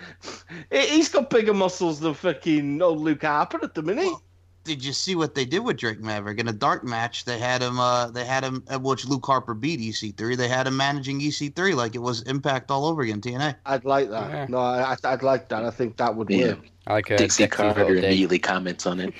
he- 0.70 0.86
he's 0.88 1.08
got 1.08 1.30
bigger 1.30 1.54
muscles 1.54 2.00
than 2.00 2.14
fucking 2.14 2.80
old 2.82 3.00
Luke 3.00 3.22
Harper 3.22 3.58
at 3.62 3.74
the 3.74 3.82
minute. 3.82 4.04
Well, 4.04 4.22
Did 4.66 4.84
you 4.84 4.92
see 4.92 5.14
what 5.14 5.34
they 5.34 5.44
did 5.44 5.60
with 5.60 5.76
Drake 5.76 6.00
Maverick 6.00 6.38
in 6.40 6.48
a 6.48 6.52
dark 6.52 6.82
match? 6.84 7.24
They 7.24 7.38
had 7.38 7.62
him. 7.62 7.78
Uh, 7.78 8.08
they 8.10 8.24
had 8.24 8.44
him. 8.44 8.64
At 8.68 8.82
which 8.82 9.06
Luke 9.06 9.24
Harper 9.24 9.54
beat 9.54 9.80
EC3. 9.80 10.36
They 10.36 10.48
had 10.48 10.66
him 10.66 10.76
managing 10.76 11.20
EC3 11.20 11.74
like 11.74 11.94
it 11.94 12.00
was 12.00 12.22
Impact 12.22 12.70
all 12.70 12.84
over 12.84 13.02
again. 13.02 13.20
TNA. 13.20 13.54
I'd 13.64 13.84
like 13.84 14.10
that. 14.10 14.30
Yeah. 14.30 14.46
No, 14.48 14.58
I, 14.58 14.96
I'd 15.04 15.22
like 15.22 15.48
that. 15.48 15.64
I 15.64 15.70
think 15.70 15.96
that 15.98 16.14
would 16.16 16.28
Yeah. 16.28 16.54
work. 16.54 16.58
I 16.88 16.92
like 16.94 17.10
uh, 17.10 17.16
Dixie 17.16 17.46
Carter 17.48 17.94
immediately 17.96 18.38
comments 18.38 18.86
on 18.86 19.00
it. 19.00 19.14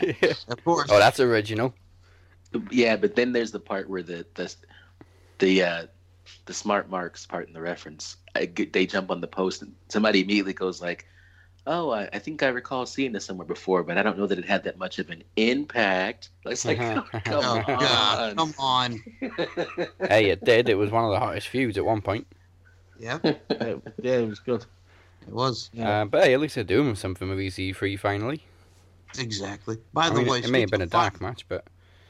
Of 0.49 0.63
course. 0.65 0.89
Oh, 0.91 0.99
that's 0.99 1.21
original. 1.21 1.75
Yeah, 2.71 2.97
but 2.97 3.17
then 3.17 3.33
there's 3.33 3.51
the 3.53 3.61
part 3.61 3.89
where 3.91 4.03
the 4.03 4.25
the 4.35 4.55
the 5.39 5.63
uh, 5.63 5.87
the 6.47 6.55
smart 6.55 6.91
marks 6.91 7.27
part 7.27 7.49
in 7.49 7.55
the 7.55 7.61
reference. 7.61 8.17
I 8.35 8.47
g 8.47 8.65
they 8.67 8.87
jump 8.87 9.11
on 9.11 9.21
the 9.21 9.27
post 9.27 9.63
and 9.63 9.75
somebody 9.89 10.23
immediately 10.23 10.53
goes 10.53 10.81
like, 10.81 11.07
"Oh, 11.67 11.91
I, 11.91 12.09
I 12.13 12.19
think 12.19 12.43
I 12.43 12.49
recall 12.49 12.87
seeing 12.87 13.13
this 13.13 13.25
somewhere 13.25 13.47
before, 13.47 13.83
but 13.83 13.99
I 13.99 14.03
don't 14.03 14.19
know 14.19 14.27
that 14.27 14.39
it 14.39 14.45
had 14.45 14.65
that 14.65 14.79
much 14.79 14.99
of 14.99 15.11
an 15.11 15.23
impact." 15.37 16.31
It's 16.45 16.65
like, 16.65 16.79
oh, 16.81 17.05
come 17.25 17.45
oh 17.45 17.63
God! 17.67 18.31
on. 18.31 18.37
Come 18.37 18.55
on. 18.59 19.03
hey, 20.09 20.31
it 20.31 20.45
did. 20.45 20.69
It 20.69 20.77
was 20.77 20.91
one 20.91 21.05
of 21.05 21.11
the 21.11 21.19
hottest 21.19 21.49
feuds 21.49 21.77
at 21.79 21.85
one 21.85 22.01
point. 22.01 22.27
Yeah, 22.99 23.19
yeah, 23.23 23.35
it 24.03 24.29
was 24.29 24.41
good. 24.41 24.65
it 25.27 25.33
was 25.33 25.71
Yeah. 25.73 26.03
Uh, 26.03 26.05
but 26.07 26.25
hey, 26.25 26.35
at 26.35 26.41
least 26.41 26.55
they're 26.55 26.65
doing 26.65 26.95
something 26.95 27.29
with 27.29 27.39
EC3 27.39 27.99
finally. 27.99 28.43
exactly. 29.19 29.77
By 29.93 30.07
I 30.07 30.11
the 30.11 30.15
mean, 30.17 30.27
way, 30.29 30.39
it 30.39 30.51
may 30.51 30.61
have 30.61 30.71
been 30.71 30.81
a 30.81 30.87
speaking 30.87 31.01
of 31.01 31.13
dark 31.13 31.21
match, 31.21 31.45
but 31.49 31.67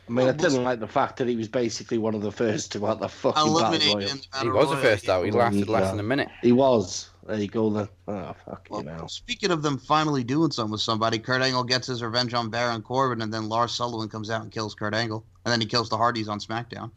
I 0.08 0.12
mean, 0.12 0.28
I 0.28 0.32
didn't 0.32 0.62
like 0.62 0.78
the 0.78 0.86
fact 0.86 1.16
that 1.16 1.26
he 1.26 1.34
was 1.34 1.48
basically 1.48 1.98
one 1.98 2.14
of 2.14 2.22
the 2.22 2.30
first 2.30 2.70
to 2.72 2.86
out 2.86 3.00
the 3.00 3.08
fucking 3.08 3.52
battle 3.54 3.94
royal. 3.94 4.08
he 4.08 4.28
Battle 4.32 4.52
was 4.52 4.70
the 4.70 4.76
first 4.76 5.06
yeah. 5.06 5.14
out. 5.14 5.24
He 5.24 5.32
lasted 5.32 5.68
less 5.68 5.90
than 5.90 5.98
a 5.98 6.04
minute. 6.04 6.28
He 6.42 6.52
was. 6.52 7.10
There 7.26 7.40
you 7.40 7.48
go 7.48 7.70
then. 7.70 7.88
Oh 8.08 8.34
fuck 8.44 8.66
Well, 8.70 8.80
you 8.82 8.86
know. 8.86 9.06
speaking 9.08 9.50
of 9.50 9.62
them 9.62 9.78
finally 9.78 10.22
doing 10.22 10.50
something 10.52 10.72
with 10.72 10.80
somebody, 10.80 11.18
Kurt 11.18 11.42
Angle 11.42 11.64
gets 11.64 11.86
his 11.88 12.02
revenge 12.02 12.34
on 12.34 12.50
Baron 12.50 12.82
Corbin, 12.82 13.20
and 13.22 13.32
then 13.34 13.48
Lars 13.48 13.72
Sullivan 13.72 14.08
comes 14.08 14.30
out 14.30 14.42
and 14.42 14.52
kills 14.52 14.74
Kurt 14.74 14.94
Angle, 14.94 15.24
and 15.44 15.52
then 15.52 15.60
he 15.60 15.66
kills 15.66 15.88
the 15.88 15.96
Hardys 15.96 16.28
on 16.28 16.38
SmackDown. 16.38 16.90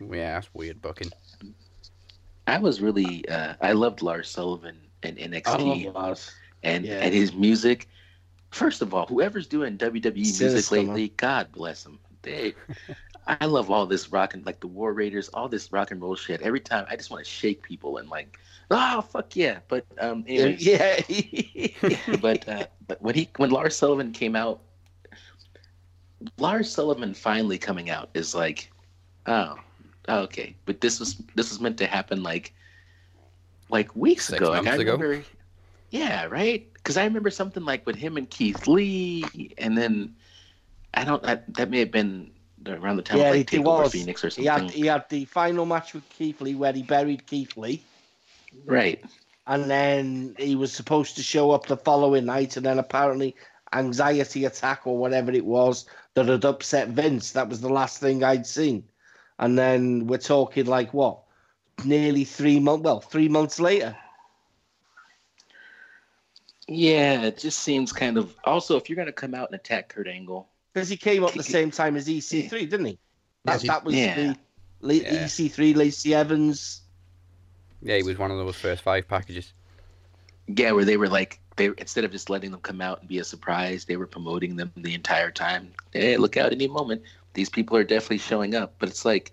Yeah, 0.00 0.34
that's 0.34 0.52
weird 0.54 0.80
booking. 0.82 1.10
I 2.46 2.58
was 2.58 2.80
really 2.80 3.26
uh, 3.28 3.54
I 3.60 3.72
loved 3.72 4.02
Lars 4.02 4.28
Sullivan 4.28 4.76
and 5.02 5.18
I 5.18 5.22
NXT 5.40 5.84
love 5.84 5.94
Lars. 5.94 6.32
and 6.62 6.84
Yeah. 6.84 7.00
and 7.00 7.14
his 7.14 7.32
music. 7.32 7.88
First 8.50 8.82
of 8.82 8.92
all, 8.94 9.06
whoever's 9.06 9.46
doing 9.46 9.78
WWE 9.78 10.14
music 10.16 10.48
Sinister, 10.50 10.74
man. 10.76 10.86
lately, 10.88 11.08
God 11.16 11.52
bless 11.52 11.84
them. 11.84 12.00
They, 12.22 12.54
I 13.28 13.46
love 13.46 13.70
all 13.70 13.86
this 13.86 14.10
rock 14.10 14.34
and 14.34 14.44
like 14.44 14.58
the 14.60 14.66
War 14.66 14.92
Raiders, 14.92 15.28
all 15.28 15.48
this 15.48 15.70
rock 15.72 15.92
and 15.92 16.02
roll 16.02 16.16
shit. 16.16 16.42
Every 16.42 16.58
time, 16.58 16.84
I 16.90 16.96
just 16.96 17.10
want 17.10 17.24
to 17.24 17.30
shake 17.30 17.62
people 17.62 17.98
and 17.98 18.08
like, 18.08 18.38
oh 18.70 19.00
fuck 19.02 19.36
yeah. 19.36 19.60
But 19.68 19.86
um, 19.98 20.24
anyways, 20.28 20.66
Yeah. 20.66 21.00
but 22.20 22.48
uh, 22.48 22.66
but 22.86 23.00
when 23.02 23.14
he 23.14 23.30
when 23.36 23.50
Lars 23.50 23.76
Sullivan 23.76 24.12
came 24.12 24.36
out, 24.36 24.60
Lars 26.38 26.70
Sullivan 26.70 27.14
finally 27.14 27.58
coming 27.58 27.90
out 27.90 28.10
is 28.14 28.34
like, 28.34 28.70
oh, 29.26 29.56
okay. 30.08 30.54
But 30.66 30.80
this 30.80 30.98
was 31.00 31.16
this 31.34 31.50
was 31.50 31.60
meant 31.60 31.78
to 31.78 31.86
happen 31.86 32.22
like 32.22 32.54
like 33.70 33.94
weeks 33.96 34.26
Six 34.26 34.40
ago. 34.40 34.50
Like, 34.50 34.64
months 34.64 34.78
I 34.78 34.82
ago? 34.82 34.92
remember, 34.92 35.24
yeah, 35.90 36.24
right. 36.26 36.72
Because 36.74 36.96
I 36.96 37.04
remember 37.04 37.30
something 37.30 37.64
like 37.64 37.86
with 37.86 37.96
him 37.96 38.16
and 38.16 38.28
Keith 38.30 38.66
Lee, 38.66 39.54
and 39.58 39.76
then 39.76 40.14
I 40.94 41.04
don't. 41.04 41.22
That, 41.22 41.52
that 41.54 41.70
may 41.70 41.80
have 41.80 41.90
been 41.92 42.30
around 42.66 42.96
the 42.96 43.02
time 43.02 43.18
Yeah, 43.18 43.30
of 43.30 43.30
like 43.30 43.52
it 43.52 43.62
Takeover 43.62 43.64
was. 43.64 43.92
Phoenix 43.92 44.24
or 44.24 44.30
something. 44.30 44.42
he 44.42 44.48
something. 44.48 44.68
had 44.68 44.74
he 44.74 44.86
had 44.86 45.08
the 45.08 45.24
final 45.26 45.66
match 45.66 45.94
with 45.94 46.08
Keith 46.10 46.40
Lee 46.40 46.54
where 46.54 46.72
he 46.72 46.82
buried 46.82 47.26
Keith 47.26 47.56
Lee. 47.56 47.82
Right. 48.64 49.02
and 49.46 49.70
then 49.70 50.34
he 50.38 50.54
was 50.54 50.72
supposed 50.72 51.16
to 51.16 51.22
show 51.22 51.50
up 51.50 51.66
the 51.66 51.76
following 51.76 52.26
night, 52.26 52.56
and 52.56 52.64
then 52.66 52.78
apparently 52.78 53.34
anxiety 53.72 54.44
attack 54.44 54.86
or 54.86 54.98
whatever 54.98 55.30
it 55.32 55.44
was 55.44 55.86
that 56.14 56.26
had 56.26 56.44
upset 56.44 56.88
Vince. 56.88 57.32
That 57.32 57.48
was 57.48 57.60
the 57.60 57.68
last 57.68 58.00
thing 58.00 58.22
I'd 58.24 58.46
seen, 58.46 58.84
and 59.38 59.58
then 59.58 60.06
we're 60.06 60.18
talking 60.18 60.66
like 60.66 60.92
what, 60.92 61.20
nearly 61.84 62.24
three 62.24 62.60
months? 62.60 62.84
Well, 62.84 63.00
three 63.00 63.28
months 63.28 63.60
later. 63.60 63.96
Yeah, 66.68 67.22
it 67.22 67.38
just 67.38 67.60
seems 67.60 67.92
kind 67.92 68.16
of. 68.16 68.34
Also, 68.44 68.76
if 68.76 68.88
you're 68.88 68.96
going 68.96 69.06
to 69.06 69.12
come 69.12 69.34
out 69.34 69.50
and 69.50 69.58
attack 69.58 69.88
Kurt 69.88 70.06
Angle, 70.06 70.48
Because 70.72 70.88
he 70.88 70.96
came 70.96 71.24
up 71.24 71.32
the 71.32 71.42
same 71.42 71.70
time 71.72 71.96
as 71.96 72.06
EC3, 72.06 72.50
didn't 72.70 72.86
he? 72.86 72.98
That, 73.44 73.60
that 73.62 73.84
was 73.84 73.96
Yeah. 73.96 74.34
the 74.80 74.94
Yeah. 74.94 75.24
EC3, 75.24 75.74
Lacey 75.74 76.14
Evans. 76.14 76.82
Yeah, 77.82 77.96
he 77.96 78.02
was 78.02 78.18
one 78.18 78.30
of 78.30 78.36
those 78.38 78.56
first 78.56 78.82
five 78.82 79.08
packages. 79.08 79.52
yeah, 80.46 80.72
where 80.72 80.84
they 80.84 80.96
were 80.96 81.08
like, 81.08 81.40
they 81.56 81.66
instead 81.78 82.04
of 82.04 82.10
just 82.12 82.30
letting 82.30 82.50
them 82.50 82.60
come 82.60 82.80
out 82.80 83.00
and 83.00 83.08
be 83.08 83.18
a 83.18 83.24
surprise, 83.24 83.84
they 83.84 83.96
were 83.96 84.06
promoting 84.06 84.56
them 84.56 84.72
the 84.76 84.94
entire 84.94 85.30
time. 85.30 85.72
Hey, 85.92 86.16
look 86.16 86.36
out 86.36 86.52
any 86.52 86.68
moment. 86.68 87.02
These 87.34 87.48
people 87.50 87.76
are 87.76 87.84
definitely 87.84 88.18
showing 88.18 88.54
up. 88.54 88.74
But 88.78 88.88
it's 88.88 89.04
like, 89.04 89.32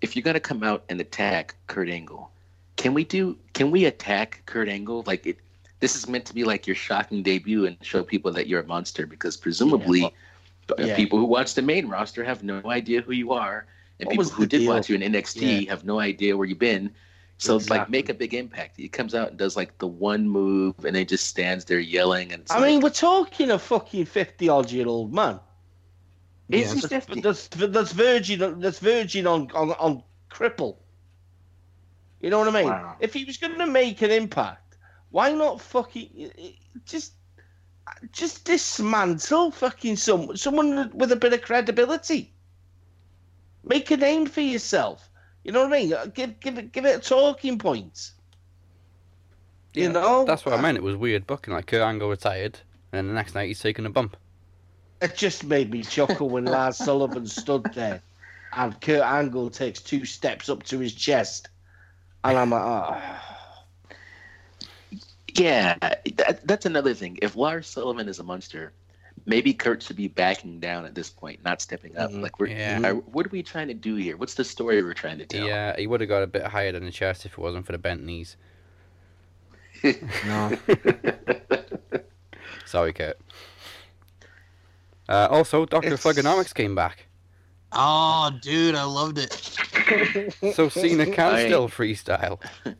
if 0.00 0.16
you're 0.16 0.22
going 0.22 0.34
to 0.34 0.40
come 0.40 0.62
out 0.62 0.84
and 0.88 1.00
attack 1.00 1.54
Kurt 1.66 1.88
Angle, 1.88 2.30
can 2.76 2.94
we 2.94 3.04
do? 3.04 3.36
Can 3.54 3.70
we 3.70 3.84
attack 3.84 4.42
Kurt 4.46 4.68
Angle? 4.68 5.04
Like 5.06 5.26
it. 5.26 5.38
This 5.80 5.94
is 5.94 6.08
meant 6.08 6.24
to 6.26 6.34
be 6.34 6.42
like 6.42 6.66
your 6.66 6.74
shocking 6.76 7.22
debut 7.22 7.64
and 7.66 7.76
show 7.82 8.02
people 8.02 8.32
that 8.32 8.48
you're 8.48 8.60
a 8.62 8.66
monster 8.66 9.06
because 9.06 9.36
presumably, 9.36 10.00
Yeah, 10.00 10.08
uh, 10.76 10.86
yeah. 10.86 10.96
people 10.96 11.20
who 11.20 11.24
watch 11.24 11.54
the 11.54 11.62
main 11.62 11.86
roster 11.88 12.24
have 12.24 12.42
no 12.42 12.60
idea 12.66 13.00
who 13.00 13.12
you 13.12 13.30
are, 13.32 13.64
and 14.00 14.08
What 14.08 14.12
people 14.14 14.24
who 14.30 14.44
did 14.46 14.58
deal? 14.60 14.74
watch 14.74 14.88
you 14.88 14.96
in 14.96 15.12
NXT 15.12 15.68
have 15.68 15.84
no 15.84 16.00
idea 16.00 16.36
where 16.36 16.48
you've 16.48 16.58
been. 16.58 16.92
So 17.38 17.56
it's 17.56 17.70
like 17.70 17.88
make 17.88 18.08
a 18.08 18.14
big 18.14 18.34
impact. 18.34 18.76
He 18.76 18.88
comes 18.88 19.14
out 19.14 19.28
and 19.28 19.38
does 19.38 19.56
like 19.56 19.78
the 19.78 19.86
one 19.86 20.28
move 20.28 20.84
and 20.84 20.94
then 20.96 21.06
just 21.06 21.26
stands 21.26 21.64
there 21.64 21.78
yelling 21.78 22.32
and 22.32 22.44
I 22.50 22.58
like, 22.58 22.70
mean, 22.70 22.80
we're 22.80 22.90
talking 22.90 23.50
a 23.52 23.58
fucking 23.58 24.06
fifty-odd-year-old 24.06 25.14
man. 25.14 25.38
is 26.48 26.74
Yeah, 26.74 26.80
That's, 26.80 27.06
50? 27.06 27.20
that's 27.20 27.48
that's 27.48 27.92
virgin. 27.92 28.60
That's 28.60 28.80
virgin 28.80 29.28
on 29.28 29.50
on, 29.52 29.70
on 29.72 30.02
cripple. 30.30 30.78
You 32.20 32.30
know 32.30 32.40
what 32.40 32.48
I 32.48 32.50
mean? 32.50 32.68
Wow. 32.68 32.96
If 32.98 33.14
he 33.14 33.24
was 33.24 33.36
going 33.36 33.56
to 33.58 33.66
make 33.66 34.02
an 34.02 34.10
impact, 34.10 34.76
Why 35.10 35.32
not 35.32 35.60
fucking 35.60 36.32
just 36.84 37.12
just 38.12 38.44
dismantle 38.44 39.52
fucking 39.52 39.96
some 39.96 40.36
someone 40.36 40.90
with 40.92 41.12
a 41.12 41.16
bit 41.16 41.32
of 41.32 41.42
credibility? 41.42 42.34
Make 43.64 43.90
a 43.90 43.96
name 43.96 44.26
for 44.26 44.40
yourself. 44.40 45.07
You 45.48 45.54
know 45.54 45.62
what 45.66 45.72
I 45.72 45.80
mean? 45.80 45.94
Uh, 45.94 46.04
give 46.06 46.38
give 46.40 46.58
it 46.58 46.72
give 46.72 46.84
it 46.84 46.96
a 46.96 47.00
talking 47.00 47.58
point. 47.58 48.12
You 49.72 49.84
Yeah, 49.84 49.92
know, 49.92 50.24
That's 50.26 50.44
what 50.44 50.54
I 50.54 50.58
meant. 50.58 50.76
It 50.76 50.82
was 50.82 50.94
weird 50.94 51.26
booking. 51.26 51.54
Like 51.54 51.66
Kurt 51.66 51.80
Angle 51.80 52.10
retired, 52.10 52.60
and 52.92 53.08
the 53.08 53.14
next 53.14 53.34
night 53.34 53.46
he's 53.46 53.60
taking 53.60 53.86
a 53.86 53.90
bump. 53.90 54.18
It 55.00 55.16
just 55.16 55.44
made 55.44 55.70
me 55.70 55.82
chuckle 55.82 56.28
when 56.28 56.44
Lars 56.44 56.76
Sullivan 56.84 57.26
stood 57.26 57.72
there 57.72 58.02
and 58.52 58.80
Kurt 58.80 59.02
Angle 59.02 59.50
takes 59.50 59.80
two 59.80 60.04
steps 60.04 60.50
up 60.50 60.64
to 60.64 60.78
his 60.80 60.94
chest. 60.94 61.48
And 62.24 62.36
I'm 62.38 62.50
like, 62.50 62.62
oh. 62.62 63.20
Yeah, 65.34 65.76
that, 65.80 66.40
that's 66.46 66.66
another 66.66 66.94
thing. 66.94 67.18
If 67.22 67.36
Lars 67.36 67.66
Sullivan 67.68 68.08
is 68.08 68.18
a 68.18 68.24
monster, 68.24 68.72
maybe 69.28 69.52
Kurt 69.54 69.82
should 69.82 69.96
be 69.96 70.08
backing 70.08 70.58
down 70.58 70.84
at 70.86 70.94
this 70.94 71.10
point, 71.10 71.44
not 71.44 71.60
stepping 71.60 71.96
up. 71.96 72.10
Mhm. 72.10 72.22
Like, 72.22 72.40
we're, 72.40 72.46
Yeah. 72.48 72.80
are- 72.82 72.94
what 72.94 73.26
are 73.26 73.30
we 73.30 73.42
trying 73.42 73.68
to 73.68 73.74
do 73.74 73.94
here? 73.94 74.16
What's 74.16 74.34
the 74.34 74.44
story 74.44 74.82
we're 74.82 74.94
trying 74.94 75.18
to 75.18 75.26
tell? 75.26 75.46
Yeah, 75.46 75.76
he 75.76 75.86
would 75.86 76.00
have 76.00 76.08
got 76.08 76.22
a 76.22 76.26
bit 76.26 76.44
higher 76.46 76.72
than 76.72 76.84
the 76.86 76.90
chest 76.90 77.26
if 77.26 77.32
it 77.32 77.38
wasn't 77.38 77.66
for 77.66 77.72
the 77.72 77.78
bent 77.78 78.02
knees. 78.04 78.36
No. 80.26 80.58
Sorry, 82.66 82.92
Kurt. 82.92 83.18
Uh, 85.08 85.28
also, 85.30 85.64
Doctor 85.66 85.92
It's- 85.94 86.02
Thugonomics 86.04 86.54
came 86.54 86.74
back, 86.74 87.04
Oh, 87.70 88.30
dude, 88.40 88.74
I 88.74 88.84
loved 88.84 89.18
it. 89.18 89.32
so 90.54 90.70
Cena 90.70 91.04
can 91.14 91.34
I- 91.34 91.44
still 91.46 91.68
freestyle. 91.68 92.40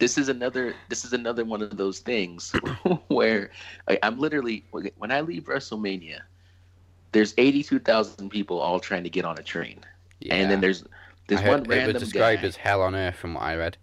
this 0.00 0.18
is 0.18 0.28
another 0.28 0.74
this 0.88 1.04
is 1.04 1.12
another 1.12 1.44
one 1.44 1.62
of 1.62 1.76
those 1.76 2.00
things 2.00 2.50
where 3.08 3.50
I, 3.86 3.98
I'm 4.02 4.18
literally 4.18 4.64
when 4.96 5.12
I 5.12 5.20
leave 5.20 5.44
WrestleMania, 5.44 6.20
there's 7.12 7.34
82,000 7.38 8.30
people 8.30 8.58
all 8.58 8.80
trying 8.80 9.04
to 9.04 9.10
get 9.10 9.24
on 9.24 9.38
a 9.38 9.42
train, 9.42 9.80
Yeah. 10.20 10.34
and 10.34 10.50
then 10.50 10.60
there's 10.60 10.84
there's 11.28 11.42
I 11.42 11.48
one 11.48 11.58
heard 11.60 11.68
random 11.68 11.90
it 11.90 11.94
was 12.00 12.02
described 12.10 12.42
guy. 12.42 12.48
as 12.48 12.56
hell 12.56 12.82
on 12.82 12.94
earth 12.96 13.14
from 13.16 13.34
what 13.34 13.42
I 13.44 13.56
read. 13.56 13.76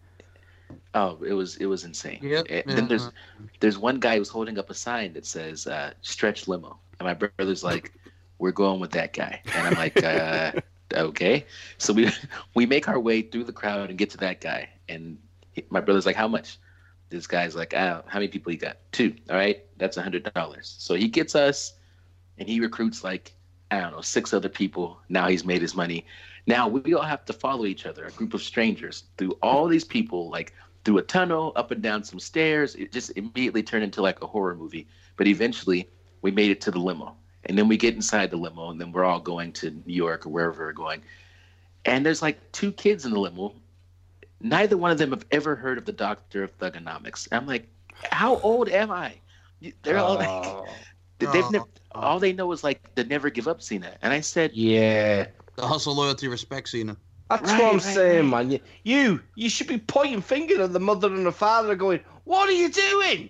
Oh, 0.93 1.17
it 1.25 1.33
was 1.33 1.57
it 1.57 1.65
was 1.67 1.83
insane. 1.85 2.19
Yep, 2.21 2.45
And 2.49 2.63
yeah. 2.67 2.75
then 2.75 2.87
there's 2.87 3.11
there's 3.59 3.77
one 3.77 3.99
guy 3.99 4.17
who's 4.17 4.29
holding 4.29 4.57
up 4.57 4.69
a 4.69 4.73
sign 4.73 5.13
that 5.13 5.25
says 5.25 5.67
uh, 5.67 5.93
"Stretch 6.01 6.47
Limo," 6.47 6.79
and 6.99 7.05
my 7.07 7.13
brother's 7.13 7.63
like, 7.63 7.93
"We're 8.39 8.51
going 8.51 8.79
with 8.79 8.91
that 8.91 9.13
guy," 9.13 9.41
and 9.55 9.67
I'm 9.67 9.73
like, 9.75 10.03
uh, 10.03 10.51
"Okay." 10.93 11.45
So 11.77 11.93
we 11.93 12.09
we 12.55 12.65
make 12.65 12.87
our 12.87 12.99
way 12.99 13.21
through 13.21 13.43
the 13.45 13.53
crowd 13.53 13.89
and 13.89 13.97
get 13.97 14.09
to 14.11 14.17
that 14.17 14.41
guy, 14.41 14.69
and 14.89 15.03
he, 15.03 15.26
my 15.69 15.81
brother's 15.81 16.05
like, 16.05 16.15
"How 16.15 16.27
much?" 16.27 16.57
This 17.09 17.27
guy's 17.27 17.55
like, 17.55 17.73
"Ah, 17.75 18.03
how 18.07 18.19
many 18.19 18.27
people 18.27 18.51
you 18.51 18.57
got? 18.57 18.77
Two. 18.91 19.15
All 19.29 19.35
right, 19.35 19.63
that's 19.77 19.97
a 19.97 20.01
hundred 20.01 20.31
dollars." 20.33 20.75
So 20.79 20.95
he 20.95 21.07
gets 21.07 21.35
us, 21.35 21.73
and 22.37 22.47
he 22.47 22.59
recruits 22.59 23.03
like 23.03 23.33
I 23.71 23.79
don't 23.79 23.91
know 23.91 24.01
six 24.01 24.33
other 24.33 24.49
people. 24.49 24.99
Now 25.09 25.27
he's 25.27 25.45
made 25.45 25.61
his 25.61 25.75
money. 25.75 26.05
Now 26.45 26.67
we 26.67 26.93
all 26.93 27.03
have 27.03 27.25
to 27.25 27.33
follow 27.33 27.65
each 27.65 27.85
other, 27.85 28.05
a 28.05 28.11
group 28.11 28.33
of 28.33 28.41
strangers, 28.41 29.03
through 29.17 29.31
all 29.41 29.67
these 29.67 29.83
people, 29.83 30.29
like 30.29 30.53
through 30.85 30.99
a 30.99 31.03
tunnel, 31.03 31.51
up 31.57 31.71
and 31.71 31.81
down 31.81 32.03
some 32.03 32.19
stairs. 32.19 32.75
It 32.75 32.93
just 32.93 33.11
immediately 33.17 33.63
turned 33.63 33.83
into 33.83 34.01
like 34.01 34.21
a 34.21 34.27
horror 34.27 34.55
movie. 34.55 34.87
But 35.17 35.27
eventually, 35.27 35.89
we 36.21 36.31
made 36.31 36.51
it 36.51 36.61
to 36.61 36.71
the 36.71 36.79
limo, 36.79 37.17
and 37.45 37.57
then 37.57 37.67
we 37.67 37.75
get 37.75 37.95
inside 37.95 38.31
the 38.31 38.37
limo, 38.37 38.69
and 38.69 38.79
then 38.79 38.91
we're 38.91 39.03
all 39.03 39.19
going 39.19 39.51
to 39.53 39.71
New 39.71 39.93
York 39.93 40.25
or 40.25 40.29
wherever 40.29 40.65
we're 40.65 40.71
going. 40.71 41.01
And 41.83 42.05
there's 42.05 42.21
like 42.21 42.51
two 42.53 42.71
kids 42.71 43.05
in 43.05 43.11
the 43.11 43.19
limo. 43.19 43.55
Neither 44.41 44.77
one 44.77 44.91
of 44.91 44.97
them 44.97 45.11
have 45.11 45.25
ever 45.31 45.55
heard 45.55 45.77
of 45.77 45.85
the 45.85 45.91
Doctor 45.91 46.43
of 46.43 46.57
Thugonomics. 46.59 47.27
I'm 47.31 47.47
like, 47.47 47.67
how 48.11 48.37
old 48.37 48.69
am 48.69 48.91
I? 48.91 49.13
They're 49.83 49.97
all 49.97 50.15
like, 50.15 50.27
Oh, 50.29 50.67
they've 51.19 51.29
Oh. 51.33 51.49
never. 51.49 51.65
All 51.93 52.19
they 52.19 52.33
know 52.33 52.51
is 52.51 52.63
like 52.63 52.93
the 52.95 53.03
never 53.03 53.29
give 53.31 53.47
up 53.47 53.61
Cena. 53.61 53.95
And 54.03 54.13
I 54.13 54.19
said, 54.21 54.51
yeah. 54.53 55.27
The 55.55 55.65
hustle, 55.65 55.95
loyalty, 55.95 56.27
respect, 56.27 56.69
Cena. 56.69 56.95
That's 57.29 57.41
Right, 57.51 57.59
what 57.61 57.67
I'm 57.69 57.73
right, 57.73 57.81
saying, 57.81 58.31
right. 58.31 58.47
man. 58.47 58.51
You, 58.51 58.59
you 58.83 59.21
you 59.35 59.49
should 59.49 59.67
be 59.67 59.79
pointing 59.79 60.21
finger 60.21 60.61
at 60.61 60.71
the 60.73 60.79
mother 60.79 61.07
and 61.13 61.25
the 61.25 61.31
father 61.31 61.75
going, 61.75 61.99
What 62.25 62.47
are 62.47 62.53
you 62.53 62.69
doing? 62.69 63.29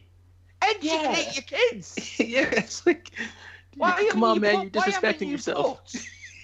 Educate 0.61 0.85
Yeah. 0.85 1.31
your 1.33 1.43
kids. 1.43 1.95
yeah, 2.19 2.49
it's 2.51 2.85
like, 2.85 3.11
Why 3.75 3.91
come 3.91 4.05
haven't 4.07 4.23
on, 4.23 4.35
you 4.35 4.41
man, 4.41 4.55
put- 4.55 4.63
you're 4.75 4.83
why 4.83 4.89
haven't 4.91 5.17
disrespecting 5.19 5.25
you 5.27 5.31
yourself. 5.31 5.81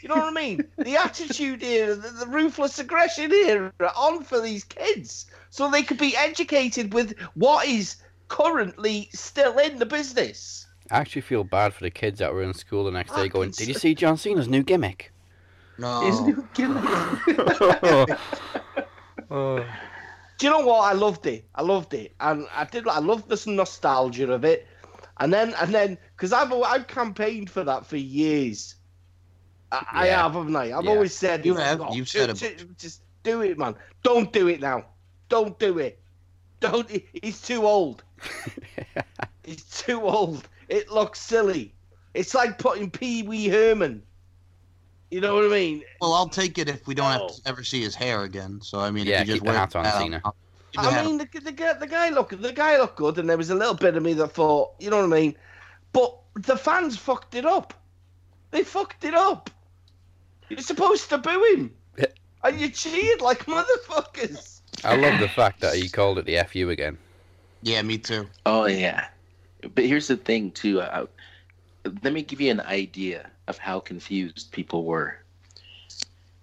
Put- 0.08 0.16
you 0.16 0.22
know 0.22 0.26
what 0.26 0.38
I 0.38 0.42
mean? 0.42 0.66
The 0.78 0.98
attitude 0.98 1.62
here, 1.62 1.96
the, 1.96 2.10
the 2.10 2.28
ruthless 2.28 2.80
aggression 2.80 3.32
here 3.32 3.74
are 3.80 3.94
on 3.96 4.24
for 4.24 4.40
these 4.40 4.64
kids 4.64 5.26
so 5.50 5.70
they 5.70 5.84
could 5.84 5.98
be 5.98 6.16
educated 6.16 6.94
with 6.94 7.18
what 7.36 7.68
is 7.68 7.98
currently 8.28 9.10
still 9.14 9.58
in 9.60 9.80
the 9.80 9.86
business. 9.86 10.68
I 10.92 10.98
actually 11.00 11.22
feel 11.22 11.44
bad 11.44 11.74
for 11.74 11.84
the 11.84 11.92
kids 11.92 12.20
that 12.20 12.34
were 12.34 12.44
in 12.44 12.54
school 12.54 12.84
the 12.86 12.92
next 12.92 13.12
ah, 13.12 13.24
day 13.24 13.30
going, 13.30 13.52
Did 13.52 13.68
you 13.68 13.74
see 13.74 13.96
John 13.96 14.18
Cena's 14.18 14.48
new 14.48 14.64
gimmick? 14.64 15.12
No. 15.78 16.02
His 16.02 16.22
new 16.22 16.48
gimmick. 16.54 16.84
oh. 19.32 19.66
Do 20.40 20.48
you 20.48 20.52
know 20.52 20.66
what? 20.66 20.82
I 20.82 20.94
loved 20.94 21.26
it. 21.26 21.46
I 21.56 21.62
loved 21.62 21.94
it, 21.94 22.14
and 22.20 22.48
I 22.54 22.66
did. 22.66 22.88
I 22.88 23.00
loved 23.00 23.30
this 23.30 23.48
nostalgia 23.48 24.32
of 24.32 24.44
it, 24.44 24.68
and 25.20 25.32
then 25.32 25.54
and 25.62 25.74
then 25.74 25.98
because 26.16 26.34
I've 26.34 26.52
I've 26.52 26.88
campaigned 26.88 27.50
for 27.50 27.64
that 27.64 27.86
for 27.86 27.98
years. 27.98 28.76
I, 29.74 29.86
I 29.92 30.06
Yeah. 30.08 30.24
have, 30.24 30.34
haven't 30.34 30.56
I? 30.56 30.78
I've 30.78 30.84
Yeah. 30.86 30.92
always 30.92 31.14
said 31.16 31.46
You 31.46 31.58
it. 31.58 31.62
have. 31.62 31.82
Oh, 31.82 31.94
You've 31.94 32.10
said 32.10 32.30
it 32.30 32.36
ju- 32.36 32.70
Just 32.78 33.02
do 33.24 33.42
it, 33.42 33.58
man. 33.58 33.76
Don't 34.04 34.32
do 34.32 34.48
it 34.48 34.60
now. 34.62 34.86
Don't 35.30 35.58
do 35.60 35.80
it. 35.80 36.00
Don't. 36.60 36.90
he- 36.90 37.08
He's 37.22 37.42
too 37.42 37.66
old. 37.66 38.04
He's 39.44 39.64
too 39.64 40.02
old. 40.02 40.48
It 40.70 40.90
looks 40.92 41.20
silly. 41.20 41.74
It's 42.14 42.34
like 42.34 42.58
putting 42.58 42.90
Pee 42.92 43.24
Wee 43.24 43.48
Herman. 43.48 44.04
You 45.12 45.22
know 45.22 45.36
what 45.36 45.46
I 45.46 45.50
mean? 45.50 45.84
Well, 46.02 46.14
I'll 46.14 46.30
take 46.30 46.58
it 46.58 46.68
if 46.70 46.88
we 46.88 46.96
don't 46.96 47.12
have 47.12 47.28
to 47.28 47.34
oh. 47.34 47.42
ever 47.46 47.64
see 47.64 47.82
his 47.82 47.94
hair 47.96 48.24
again. 48.24 48.60
So 48.62 48.80
I 48.80 48.92
mean, 48.92 49.06
Yeah, 49.06 49.22
if 49.22 49.28
you 49.28 49.34
just 49.34 49.44
keep 49.44 49.44
the 49.46 49.50
wear 49.52 49.60
hat 49.60 49.76
on, 49.76 49.86
Cena. 49.86 50.22
I'll- 50.26 50.36
keep 50.72 50.82
the 50.82 50.88
I 50.88 50.92
hat 50.92 51.06
mean, 51.06 51.18
the, 51.18 51.40
the, 51.40 51.52
guy- 51.52 51.74
the 51.74 51.88
guy 51.88 52.10
looked 52.10 52.42
the 52.42 52.52
guy 52.54 52.78
looked 52.78 52.96
good, 52.96 53.18
and 53.20 53.30
there 53.30 53.38
was 53.38 53.50
a 53.50 53.56
little 53.56 53.76
bit 53.76 53.96
of 53.96 54.04
me 54.04 54.14
that 54.14 54.30
thought, 54.30 54.72
you 54.80 54.90
know 54.90 54.98
what 54.98 55.16
I 55.18 55.20
mean. 55.22 55.36
But 55.92 56.18
the 56.36 56.58
fans 56.58 56.98
fucked 56.98 57.36
it 57.36 57.46
up. 57.46 57.74
They 58.52 58.64
fucked 58.64 59.04
it 59.04 59.14
up. 59.14 59.50
You're 60.54 60.62
supposed 60.64 61.10
to 61.10 61.18
boo 61.18 61.44
him, 61.56 61.74
Yeah. 61.98 62.06
and 62.44 62.60
you 62.62 62.70
cheered 62.70 63.22
like 63.22 63.46
motherfuckers. 63.46 64.62
I 64.84 64.96
love 64.96 65.20
the 65.20 65.28
fact 65.30 65.62
that 65.62 65.76
he 65.76 65.90
called 65.90 66.20
it 66.20 66.26
the 66.26 66.38
FU 66.48 66.70
again. 66.70 66.98
Yeah, 67.64 67.82
me 67.82 67.98
too. 67.98 68.28
Oh 68.46 68.66
yeah, 68.66 69.08
but 69.74 69.86
here's 69.86 70.08
the 70.08 70.18
thing 70.18 70.52
too. 70.52 70.82
Uh, 70.82 71.08
let 72.04 72.14
me 72.14 72.22
give 72.22 72.40
you 72.40 72.52
an 72.52 72.62
idea 72.62 73.30
of 73.48 73.58
how 73.58 73.80
confused 73.80 74.52
people 74.52 74.84
were. 74.84 75.18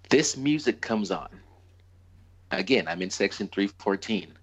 This 0.09 0.35
music 0.35 0.81
comes 0.81 1.09
on. 1.09 1.29
Again, 2.51 2.87
I'm 2.87 3.01
in 3.01 3.09
section 3.09 3.47
314. 3.47 4.33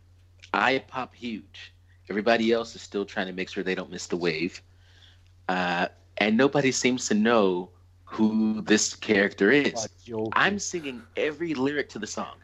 I 0.54 0.78
pop 0.88 1.14
huge. 1.14 1.74
Everybody 2.08 2.52
else 2.52 2.74
is 2.74 2.80
still 2.80 3.04
trying 3.04 3.26
to 3.26 3.34
make 3.34 3.50
sure 3.50 3.62
they 3.62 3.74
don't 3.74 3.90
miss 3.90 4.06
the 4.06 4.16
wave. 4.16 4.62
Uh, 5.46 5.88
and 6.16 6.36
nobody 6.38 6.72
seems 6.72 7.06
to 7.08 7.14
know 7.14 7.68
who 8.10 8.62
this 8.62 8.94
character 8.94 9.50
is. 9.50 9.88
I'm 10.32 10.58
singing 10.58 11.02
every 11.16 11.54
lyric 11.54 11.88
to 11.90 11.98
the 11.98 12.06
song. 12.06 12.34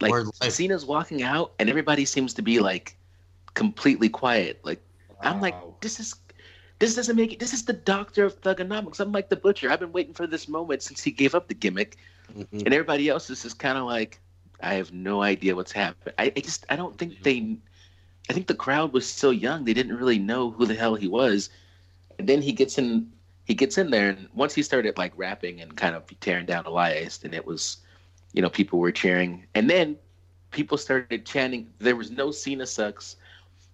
Like 0.00 0.10
Word 0.10 0.26
life. 0.40 0.52
Cena's 0.52 0.84
walking 0.84 1.22
out, 1.22 1.52
and 1.58 1.68
everybody 1.68 2.04
seems 2.04 2.34
to 2.34 2.42
be 2.42 2.58
like 2.60 2.96
completely 3.54 4.08
quiet. 4.08 4.60
Like 4.64 4.80
I'm 5.20 5.40
like, 5.40 5.54
this 5.80 6.00
is 6.00 6.14
this 6.78 6.94
doesn't 6.94 7.16
make 7.16 7.32
it. 7.32 7.38
This 7.38 7.52
is 7.52 7.64
the 7.64 7.72
doctor 7.72 8.24
of 8.24 8.40
thugonomics. 8.40 9.00
I'm 9.00 9.12
like 9.12 9.28
the 9.28 9.36
butcher. 9.36 9.70
I've 9.70 9.80
been 9.80 9.92
waiting 9.92 10.14
for 10.14 10.26
this 10.26 10.48
moment 10.48 10.82
since 10.82 11.02
he 11.02 11.10
gave 11.10 11.34
up 11.34 11.48
the 11.48 11.54
gimmick, 11.54 11.96
Mhm. 12.36 12.64
and 12.64 12.74
everybody 12.74 13.08
else 13.08 13.30
is 13.30 13.42
just 13.42 13.58
kind 13.58 13.78
of 13.78 13.84
like, 13.84 14.20
I 14.60 14.74
have 14.74 14.92
no 14.92 15.22
idea 15.22 15.54
what's 15.54 15.72
happening. 15.72 16.14
I, 16.18 16.32
I 16.36 16.40
just 16.40 16.64
I 16.70 16.76
don't 16.76 16.96
think 16.96 17.22
they. 17.22 17.56
I 18.30 18.32
think 18.32 18.46
the 18.46 18.54
crowd 18.54 18.92
was 18.92 19.06
so 19.06 19.30
young 19.30 19.64
they 19.64 19.74
didn't 19.74 19.96
really 19.96 20.18
know 20.18 20.50
who 20.50 20.64
the 20.64 20.74
hell 20.74 20.94
he 20.94 21.08
was, 21.08 21.50
and 22.18 22.28
then 22.28 22.40
he 22.42 22.52
gets 22.52 22.78
in. 22.78 23.12
He 23.52 23.56
gets 23.56 23.76
in 23.76 23.90
there, 23.90 24.08
and 24.08 24.28
once 24.32 24.54
he 24.54 24.62
started 24.62 24.96
like 24.96 25.12
rapping 25.14 25.60
and 25.60 25.76
kind 25.76 25.94
of 25.94 26.04
tearing 26.20 26.46
down 26.46 26.64
Elias, 26.64 27.18
then 27.18 27.34
it 27.34 27.44
was, 27.44 27.76
you 28.32 28.40
know, 28.40 28.48
people 28.48 28.78
were 28.78 28.90
cheering, 28.90 29.44
and 29.54 29.68
then 29.68 29.98
people 30.52 30.78
started 30.78 31.26
chanting. 31.26 31.68
There 31.78 31.94
was 31.94 32.10
no 32.10 32.30
Cena 32.30 32.64
sucks. 32.64 33.16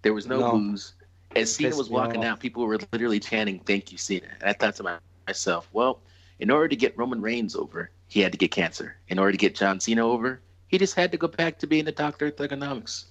There 0.03 0.13
was 0.13 0.27
no, 0.27 0.41
No. 0.41 0.51
booze. 0.51 0.95
As 1.37 1.55
Cena 1.55 1.77
was 1.77 1.91
walking 1.91 2.25
out, 2.25 2.41
people 2.41 2.67
were 2.67 2.77
literally 2.93 3.21
chanting, 3.21 3.61
"Thank 3.61 3.93
you, 3.93 3.99
Cena." 3.99 4.27
And 4.41 4.51
I 4.51 4.53
thought 4.53 4.75
to 4.83 4.99
myself, 5.29 5.69
well, 5.73 6.01
in 6.41 6.51
order 6.51 6.67
to 6.67 6.75
get 6.75 6.99
Roman 6.99 7.21
Reigns 7.21 7.55
over, 7.55 7.93
he 8.09 8.19
had 8.19 8.33
to 8.33 8.39
get 8.39 8.51
cancer. 8.51 8.97
In 9.07 9.17
order 9.21 9.31
to 9.31 9.39
get 9.39 9.55
John 9.55 9.79
Cena 9.79 10.05
over, 10.05 10.41
he 10.67 10.77
just 10.79 10.97
had 10.97 11.13
to 11.13 11.19
go 11.19 11.29
back 11.29 11.57
to 11.61 11.69
being 11.69 11.85
the 11.85 11.93
Doctor 11.93 12.27
of 12.27 12.35
Thugonomics. 12.35 13.05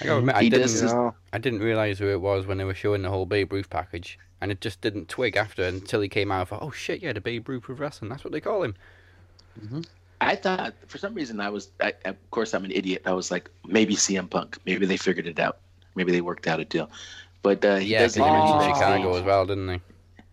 I 0.00 0.06
gotta 0.06 0.18
admit, 0.18 0.34
I 0.34 0.48
didn't, 0.48 0.62
does- 0.62 1.12
I 1.32 1.38
didn't 1.38 1.60
realize 1.60 2.00
who 2.00 2.08
it 2.08 2.20
was 2.20 2.44
when 2.44 2.58
they 2.58 2.64
were 2.64 2.74
showing 2.74 3.02
the 3.02 3.08
whole 3.08 3.24
Babe 3.24 3.52
Ruth 3.52 3.70
package, 3.70 4.18
and 4.42 4.52
it 4.52 4.60
just 4.60 4.82
didn't 4.82 5.08
twig 5.08 5.36
after 5.36 5.62
until 5.64 6.02
he 6.02 6.08
came 6.08 6.32
out. 6.32 6.42
I 6.42 6.44
thought, 6.46 6.62
oh 6.62 6.70
shit, 6.72 7.00
yeah, 7.02 7.12
the 7.14 7.20
Babe 7.22 7.48
Ruth 7.48 7.68
of 7.70 7.80
wrestling. 7.80 8.10
That's 8.10 8.24
what 8.24 8.32
they 8.32 8.40
call 8.40 8.64
him. 8.64 8.74
I 10.20 10.36
thought 10.36 10.74
for 10.86 10.98
some 10.98 11.14
reason 11.14 11.40
I 11.40 11.48
was, 11.50 11.70
I, 11.80 11.94
of 12.04 12.16
course, 12.30 12.54
I'm 12.54 12.64
an 12.64 12.70
idiot. 12.72 13.02
I 13.06 13.12
was 13.12 13.30
like, 13.30 13.50
maybe 13.66 13.94
CM 13.94 14.28
Punk. 14.30 14.58
Maybe 14.66 14.86
they 14.86 14.96
figured 14.96 15.26
it 15.26 15.38
out. 15.38 15.58
maybe 15.94 16.12
they 16.12 16.20
worked 16.20 16.46
out 16.46 16.60
a 16.60 16.64
deal. 16.64 16.90
But 17.42 17.64
uh, 17.64 17.76
he 17.76 17.92
Yeah, 17.92 17.98
does 17.98 18.14
because 18.14 18.14
the 18.14 18.22
he 18.22 18.28
interview 18.28 18.54
mentioned 18.56 18.62
Oh. 18.62 18.74
Chicago 18.74 19.16
as 19.16 19.22
well, 19.22 19.46
didn't 19.46 19.68
he? 19.68 19.80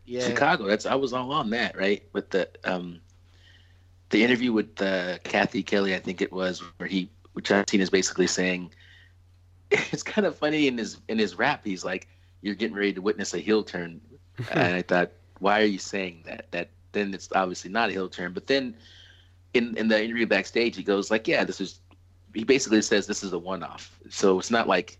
Yeah. 0.05 0.21
Chicago. 0.27 0.65
That's 0.65 0.85
I 0.85 0.95
was 0.95 1.13
all 1.13 1.31
on 1.31 1.49
that, 1.51 1.77
right? 1.77 2.03
With 2.13 2.29
the 2.31 2.49
um, 2.63 3.01
the 4.09 4.23
interview 4.23 4.51
with 4.53 4.81
uh, 4.81 5.19
Cathy 5.23 5.63
Kelley, 5.63 5.95
I 5.95 5.99
think 5.99 6.21
it 6.21 6.31
was, 6.31 6.61
where 6.77 6.89
he, 6.89 7.09
where 7.33 7.41
John 7.43 7.65
Cena 7.67 7.83
is 7.83 7.89
basically 7.91 8.27
saying, 8.27 8.71
it's 9.71 10.03
kind 10.03 10.25
of 10.25 10.35
funny 10.35 10.67
in 10.67 10.77
his 10.77 10.97
in 11.09 11.19
his 11.19 11.35
rap. 11.37 11.61
He's 11.63 11.85
like, 11.85 12.07
"You're 12.41 12.55
getting 12.55 12.75
ready 12.75 12.93
to 12.93 13.01
witness 13.01 13.33
a 13.33 13.39
heel 13.39 13.63
turn," 13.63 14.01
and 14.51 14.75
I 14.75 14.81
thought, 14.81 15.11
why 15.39 15.61
are 15.61 15.65
you 15.65 15.79
saying 15.79 16.23
that? 16.25 16.51
That 16.51 16.69
then 16.91 17.13
it's 17.13 17.29
obviously 17.33 17.71
not 17.71 17.89
a 17.89 17.91
heel 17.91 18.09
turn. 18.09 18.33
But 18.33 18.47
then 18.47 18.75
in 19.53 19.75
in 19.77 19.87
the 19.87 20.03
interview 20.03 20.25
backstage, 20.27 20.75
he 20.75 20.83
goes 20.83 21.09
like, 21.11 21.27
"Yeah, 21.27 21.43
this 21.43 21.61
is." 21.61 21.79
He 22.35 22.43
basically 22.43 22.81
says 22.83 23.07
this 23.07 23.23
is 23.23 23.33
a 23.33 23.39
one 23.39 23.63
off, 23.63 23.99
so 24.09 24.37
it's 24.37 24.51
not 24.51 24.67
like 24.67 24.99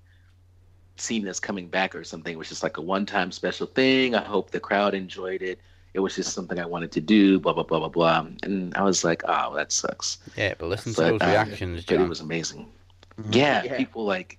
Cena's 0.98 1.40
coming 1.40 1.68
back 1.68 1.96
or 1.96 2.04
something. 2.04 2.34
It 2.34 2.38
was 2.38 2.50
just 2.50 2.64
like 2.64 2.78
a 2.78 2.82
one 2.82 3.06
time 3.06 3.32
special 3.32 3.68
thing. 3.68 4.16
I 4.16 4.24
hope 4.24 4.52
the 4.52 4.60
crowd 4.60 4.94
enjoyed 4.94 5.42
it. 5.42 5.60
It 5.94 6.00
was 6.00 6.16
just 6.16 6.34
something 6.34 6.60
I 6.60 6.66
wanted 6.66 6.92
to 6.94 7.02
do. 7.02 7.40
Blah 7.40 7.54
blah 7.54 7.64
blah 7.64 7.80
blah 7.80 7.90
blah. 7.90 8.28
And 8.44 8.74
I 8.76 8.84
was 8.84 9.04
like, 9.04 9.22
oh, 9.28 9.54
that 9.56 9.72
sucks. 9.72 10.18
Yeah, 10.36 10.54
but 10.58 10.68
listen 10.68 10.94
But, 10.94 11.04
to 11.06 11.12
those 11.12 11.22
uh, 11.22 11.26
reactions, 11.26 11.86
But 11.86 12.02
it 12.02 12.10
was 12.10 12.20
amazing. 12.20 12.68
Mhm. 13.20 13.36
Yeah, 13.36 13.64
Yeah. 13.64 13.78
people 13.78 14.06
like, 14.06 14.38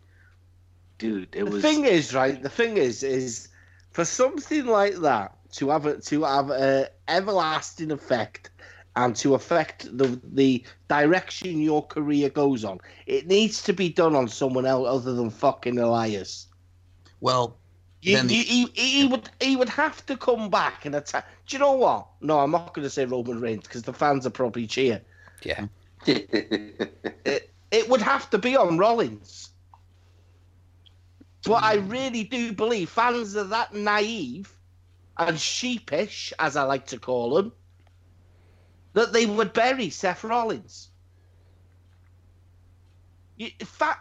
dude, 1.01 1.35
it 1.35 1.45
the 1.45 1.51
was. 1.51 1.63
thing 1.63 1.85
is, 1.85 2.15
right? 2.15 2.41
The 2.41 2.49
thing 2.49 2.77
is, 2.77 3.03
is 3.03 3.49
for 3.91 4.05
something 4.05 4.67
like 4.67 4.97
that 5.01 5.35
to 5.55 5.71
have 5.71 5.87
a, 5.87 6.01
to 6.03 6.23
have 6.23 6.51
a 6.51 6.89
everlasting 7.09 7.91
effect 7.91 8.51
and 8.97 9.17
to 9.17 9.35
affect 9.35 9.87
the 9.97 10.21
the 10.33 10.65
direction 10.89 11.61
your 11.61 11.85
career 11.87 12.29
goes 12.29 12.65
on, 12.65 12.79
it 13.07 13.27
needs 13.27 13.63
to 13.65 13.73
be 13.73 13.89
done 13.89 14.15
on 14.15 14.29
someone 14.29 14.67
else 14.67 14.87
other 14.89 15.15
than 15.15 15.31
fucking 15.31 15.79
Elias. 15.79 16.47
Well, 17.21 17.57
You, 18.03 18.17
Then- 18.17 18.29
you, 18.31 18.43
he, 18.43 18.67
he 18.75 19.07
would 19.07 19.29
he 19.41 19.57
would 19.57 19.69
have 19.69 20.05
to 20.07 20.17
come 20.17 20.49
back 20.51 20.87
and 20.87 20.95
attack. 20.95 21.27
Do 21.47 21.57
you 21.57 21.61
know 21.61 21.73
what? 21.73 22.07
No, 22.21 22.39
I'm 22.41 22.51
not 22.51 22.73
going 22.75 22.85
to 22.85 22.91
say 22.91 23.05
Roman 23.05 23.41
Reigns 23.41 23.65
because 23.65 23.83
the 23.83 23.93
fans 23.93 24.27
are 24.27 24.31
probably 24.31 24.67
cheer. 24.67 25.03
Yeah. 25.43 25.67
It, 26.07 27.51
it 27.71 27.89
would 27.89 28.01
have 28.03 28.29
to 28.31 28.39
be 28.39 28.57
on 28.57 28.79
Rollins. 28.79 29.50
But 31.45 31.63
I 31.65 31.79
hmm. 31.79 31.89
really 31.89 32.25
do 32.25 32.53
believe 32.53 32.91
fans 32.91 33.37
are 33.37 33.45
that 33.45 33.75
naive 33.75 34.53
and 35.17 35.39
sheepish, 35.39 36.33
as 36.39 36.57
I 36.57 36.63
like 36.63 36.87
to 36.89 36.99
call 36.99 37.35
them, 37.35 37.53
that 38.95 39.13
they 39.13 39.27
would 39.27 39.53
bury 39.53 39.91
Seth 39.91 40.25
Rollins. 40.25 40.89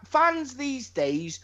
Fans 0.05 0.55
these 0.55 0.89
days 0.89 1.39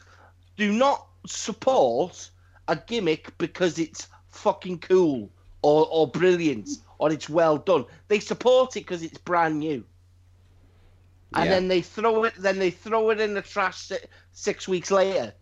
do 0.57 0.71
not 0.73 1.07
support 1.25 2.29
a 2.67 2.75
gimmick 2.75 3.37
because 3.37 3.79
it's 3.79 4.07
fucking 4.29 4.79
cool 4.79 5.31
or, 5.61 5.87
or 5.89 6.07
brilliant 6.07 6.69
or 6.99 7.11
it's 7.11 7.29
well 7.29 7.57
done. 7.57 7.85
They 8.09 8.19
support 8.19 8.75
it 8.75 8.81
because 8.81 9.01
it's 9.01 9.17
brand 9.17 9.59
new 9.59 9.85
and 11.35 11.45
Yeah. 11.45 11.51
then 11.51 11.67
they 11.67 11.81
throw 11.81 12.23
it 12.23 12.33
then 12.37 12.59
they 12.59 12.71
throw 12.71 13.09
it 13.11 13.19
in 13.19 13.33
the 13.33 13.41
trash 13.41 13.91
six 14.31 14.67
weeks 14.67 14.91
later 14.91 15.33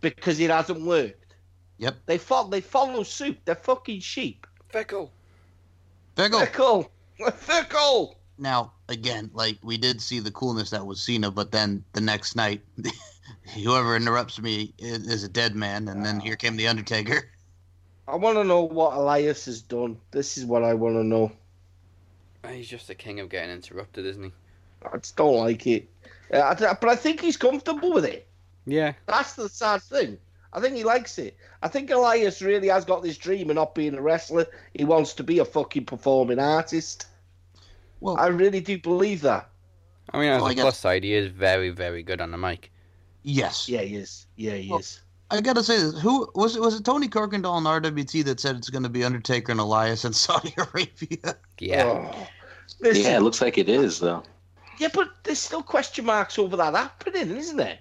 because 0.00 0.38
it 0.40 0.50
hasn't 0.50 0.80
worked 0.82 1.34
Yep. 1.78 1.96
they 2.06 2.18
follow 2.18 2.48
they 2.50 2.60
follow 2.60 3.02
suit 3.02 3.38
they're 3.44 3.54
fucking 3.54 4.00
sheep 4.00 4.46
Fickle. 4.68 5.12
Fickle. 6.16 6.40
fickle 6.40 6.90
fickle 7.36 8.16
Now, 8.38 8.72
again, 8.88 9.30
like 9.34 9.58
we 9.62 9.76
did 9.78 10.00
see 10.00 10.20
the 10.20 10.30
coolness 10.30 10.70
that 10.70 10.86
was 10.86 11.00
Cena, 11.02 11.30
but 11.30 11.50
then 11.52 11.82
the 11.92 12.00
next 12.00 12.36
night, 12.36 12.60
whoever 13.64 13.96
interrupts 13.96 14.40
me 14.40 14.72
is, 14.78 15.06
is 15.08 15.24
a 15.24 15.28
dead 15.28 15.56
man, 15.56 15.88
and 15.88 16.04
then 16.04 16.20
here 16.20 16.36
came 16.36 16.56
the 16.56 16.68
Undertaker. 16.68 17.30
i 18.08 18.14
want 18.16 18.36
to 18.36 18.44
know 18.44 18.62
what 18.62 18.94
elias 18.96 19.44
has 19.46 19.60
done 19.60 19.98
this 20.12 20.38
is 20.38 20.44
what 20.46 20.62
i 20.62 20.72
want 20.74 20.94
to 20.94 21.04
know 21.04 21.32
He's 22.48 22.68
just 22.68 22.86
the 22.86 22.94
king 22.94 23.18
of 23.20 23.28
getting 23.28 23.50
interrupted, 23.50 24.06
isn't 24.06 24.22
he? 24.24 24.32
i 24.90 24.96
just 24.96 25.16
don't 25.16 25.36
like 25.36 25.66
it 25.66 25.88
Uh, 26.32 26.54
but 26.80 26.88
i 26.88 26.94
think 26.96 27.20
he's 27.20 27.36
comfortable 27.36 27.92
with 27.92 28.04
it 28.04 28.27
Yeah. 28.68 28.92
that's 29.06 29.32
the 29.34 29.48
sad 29.48 29.82
thing 29.82 30.18
I 30.52 30.60
think 30.60 30.76
he 30.76 30.82
likes 30.84 31.18
it. 31.18 31.36
I 31.62 31.68
think 31.68 31.90
Elias 31.90 32.40
really 32.40 32.68
has 32.68 32.84
got 32.86 33.02
this 33.02 33.18
dream 33.18 33.50
of 33.50 33.56
not 33.56 33.74
being 33.74 33.94
a 33.94 34.00
wrestler. 34.00 34.46
He 34.74 34.84
wants 34.84 35.12
to 35.14 35.22
be 35.22 35.40
a 35.40 35.44
fucking 35.44 35.84
performing 35.84 36.38
artist. 36.38 37.06
Well, 38.00 38.16
I 38.16 38.28
really 38.28 38.60
do 38.60 38.78
believe 38.78 39.20
that. 39.22 39.50
I 40.14 40.18
mean, 40.20 40.30
as 40.30 40.40
Well, 40.40 40.48
I 40.48 40.52
a 40.52 40.54
guess- 40.54 40.62
plus 40.62 40.78
side, 40.78 41.04
he 41.04 41.12
is 41.12 41.28
very, 41.28 41.68
very 41.68 42.02
good 42.02 42.22
on 42.22 42.30
the 42.30 42.38
mic. 42.38 42.70
yes. 43.22 43.68
Yeah, 43.68 43.82
he 43.82 43.96
is. 43.96 44.26
Yeah, 44.36 44.54
he 44.54 44.70
Well, 44.70 44.78
is. 44.78 45.02
I 45.30 45.42
gotta 45.42 45.62
say 45.62 45.76
this. 45.76 46.00
Who 46.00 46.30
was 46.34 46.56
it? 46.56 46.62
Was 46.62 46.74
it 46.80 46.84
Tony 46.86 47.08
Kirkendall 47.08 47.58
in 47.58 47.64
RWT 47.66 48.24
that 48.24 48.40
said 48.40 48.56
it's 48.56 48.70
going 48.70 48.84
to 48.84 48.88
be 48.88 49.04
Undertaker 49.04 49.52
and 49.52 49.60
Elias 49.60 50.06
in 50.06 50.12
Saudi 50.14 50.54
Arabia? 50.56 51.36
Yeah. 51.58 51.84
Oh. 51.84 52.26
Yeah, 52.82 53.18
it 53.18 53.22
looks 53.22 53.42
like 53.42 53.58
it 53.58 53.68
is 53.68 54.00
though. 54.00 54.22
yeah, 54.78 54.88
but 54.94 55.10
there's 55.24 55.38
still 55.40 55.62
question 55.62 56.06
marks 56.06 56.38
over 56.38 56.56
that 56.56 56.74
happening, 56.74 57.36
isn't 57.36 57.58
there? 57.58 57.78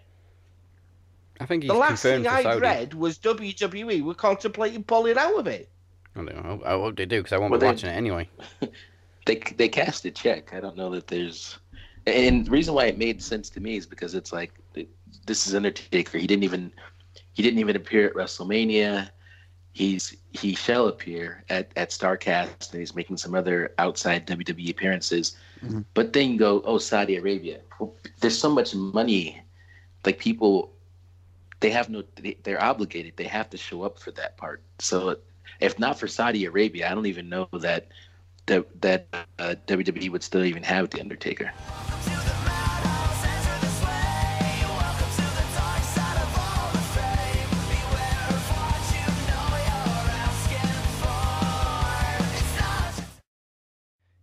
I 1.39 1.45
think 1.45 1.63
he's 1.63 1.71
the 1.71 1.77
last 1.77 2.01
thing 2.03 2.25
I 2.27 2.55
read 2.57 2.93
was 2.93 3.17
WWE 3.19 4.01
were 4.03 4.13
contemplating 4.15 4.83
pulling 4.83 5.17
out 5.17 5.38
of 5.38 5.47
it. 5.47 5.69
I 6.15 6.23
don't 6.23 6.35
know. 6.43 6.61
I 6.65 6.71
hope 6.71 6.95
they 6.97 7.05
do 7.05 7.19
because 7.19 7.33
I 7.33 7.38
won't 7.38 7.51
Well, 7.51 7.59
be 7.59 7.65
they- 7.65 7.71
watching 7.71 7.89
it 7.89 7.93
anyway. 7.93 8.29
They 9.25 9.35
they 9.57 9.67
cast 9.67 10.05
a 10.05 10.11
check. 10.11 10.53
I 10.53 10.61
don't 10.61 10.77
know 10.77 10.89
that 10.91 11.07
there's. 11.07 11.57
And 12.05 12.45
the 12.45 12.51
reason 12.51 12.73
why 12.73 12.85
it 12.85 12.97
made 12.97 13.21
sense 13.21 13.49
to 13.49 13.59
me 13.59 13.75
is 13.75 13.85
because 13.85 14.15
it's 14.15 14.31
like 14.31 14.53
this 15.25 15.45
is 15.47 15.53
Undertaker. 15.53 16.17
He 16.17 16.25
didn't 16.27 16.45
even 16.45 16.71
he 17.33 17.43
didn't 17.43 17.59
even 17.59 17.75
appear 17.75 18.07
at 18.07 18.13
WrestleMania. 18.13 19.09
He's 19.73 20.15
he 20.31 20.55
shall 20.55 20.88
appear 20.88 21.43
at 21.49 21.69
at 21.75 21.89
Starcast, 21.89 22.71
and 22.71 22.79
he's 22.79 22.95
making 22.95 23.17
some 23.17 23.35
other 23.35 23.73
outside 23.79 24.25
WWE 24.27 24.69
appearances. 24.71 25.35
Mhm. 25.61 25.83
But 25.93 26.13
then 26.13 26.31
you 26.31 26.39
go, 26.39 26.61
oh, 26.63 26.77
Saudi 26.77 27.17
Arabia. 27.17 27.59
Well, 27.81 27.93
there's 28.21 28.39
so 28.39 28.49
much 28.49 28.73
money. 28.73 29.41
Like 30.05 30.19
people, 30.19 30.71
they 31.59 31.69
have 31.71 31.89
no. 31.89 32.03
They, 32.15 32.37
they're 32.43 32.61
obligated. 32.61 33.13
They 33.17 33.25
have 33.25 33.49
to 33.51 33.57
show 33.57 33.83
up 33.83 33.99
for 33.99 34.11
that 34.11 34.37
part. 34.37 34.61
So 34.79 35.17
if 35.59 35.79
not 35.79 35.99
for 35.99 36.07
Saudi 36.07 36.45
Arabia, 36.45 36.89
I 36.89 36.95
don't 36.95 37.07
even 37.07 37.29
know 37.29 37.47
that 37.51 37.87
that 38.45 38.81
that 38.81 39.07
uh, 39.39 39.55
WWE 39.67 40.09
would 40.11 40.23
still 40.23 40.43
even 40.43 40.63
have 40.63 40.89
the 40.89 41.01
Undertaker. 41.01 41.51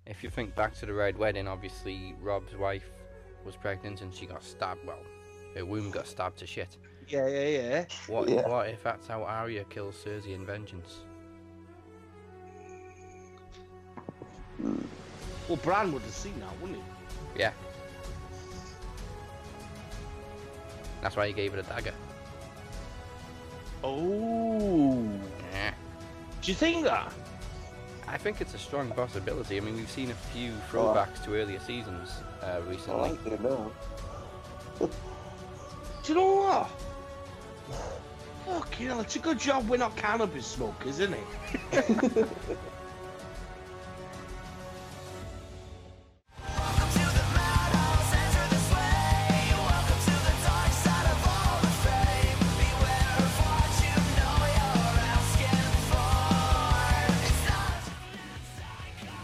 If 0.07 0.23
you 0.23 0.31
think 0.31 0.55
back 0.55 0.75
to 0.77 0.87
the 0.87 0.93
Red 0.95 1.19
Wedding, 1.19 1.49
obviously 1.49 2.15
Rob's 2.21 2.55
wife 2.55 2.89
was 3.45 3.57
pregnant 3.57 4.01
and 4.01 4.15
she 4.15 4.27
got 4.27 4.45
stabbed. 4.45 4.87
Well, 4.87 5.03
her 5.57 5.67
womb 5.67 5.91
got 5.91 6.07
stabbed 6.07 6.39
to 6.39 6.47
shit. 6.47 6.77
Yeah, 7.09 7.29
yeah, 7.29 7.49
yeah. 7.49 7.85
What? 8.07 8.29
Yeah. 8.29 8.49
What 8.49 8.69
if 8.69 8.83
that's 8.83 9.07
how 9.07 9.23
Arya 9.23 9.65
kills 9.65 9.97
Cersei 10.05 10.35
in 10.35 10.45
Vengeance? 10.47 11.01
Well, 15.49 15.57
Bran 15.63 15.93
would 15.93 16.03
have 16.03 16.15
seen 16.15 16.39
that, 16.41 16.61
wouldn't 16.61 16.79
he? 17.35 17.41
Yeah. 17.41 17.53
That's 21.03 21.17
why 21.17 21.27
he 21.27 21.33
gave 21.35 21.53
her 21.53 21.61
the 21.61 21.69
dagger. 21.69 21.93
Oh. 23.83 25.07
Yeah. 25.53 25.75
Do 26.41 26.51
you 26.51 26.55
think 26.55 26.85
that? 26.85 27.13
I 28.09 28.17
think 28.17 28.41
it's 28.41 28.55
a 28.55 28.59
strong 28.59 28.91
possibility. 28.93 29.59
I 29.59 29.61
mean, 29.61 29.77
we've 29.77 29.91
seen 29.91 30.11
a 30.11 30.15
few 30.15 30.53
Oh. 30.53 30.73
throwbacks 30.73 31.23
to 31.25 31.35
earlier 31.35 31.61
seasons 31.61 32.11
uh, 32.43 32.61
recently. 32.67 33.19
it 33.31 33.41
now. 33.43 33.71
Do 34.79 34.89
you 36.07 36.15
know 36.15 36.35
what? 36.37 36.71
Fucking 38.47 38.87
hell, 38.87 39.01
it's 39.01 39.17
a 39.17 39.19
good 39.19 39.39
job 39.39 39.69
we're 39.69 39.79
not 39.79 39.97
cannabis 39.97 40.47
smokers, 40.47 41.01
isn't 41.01 41.15
it? 41.15 42.29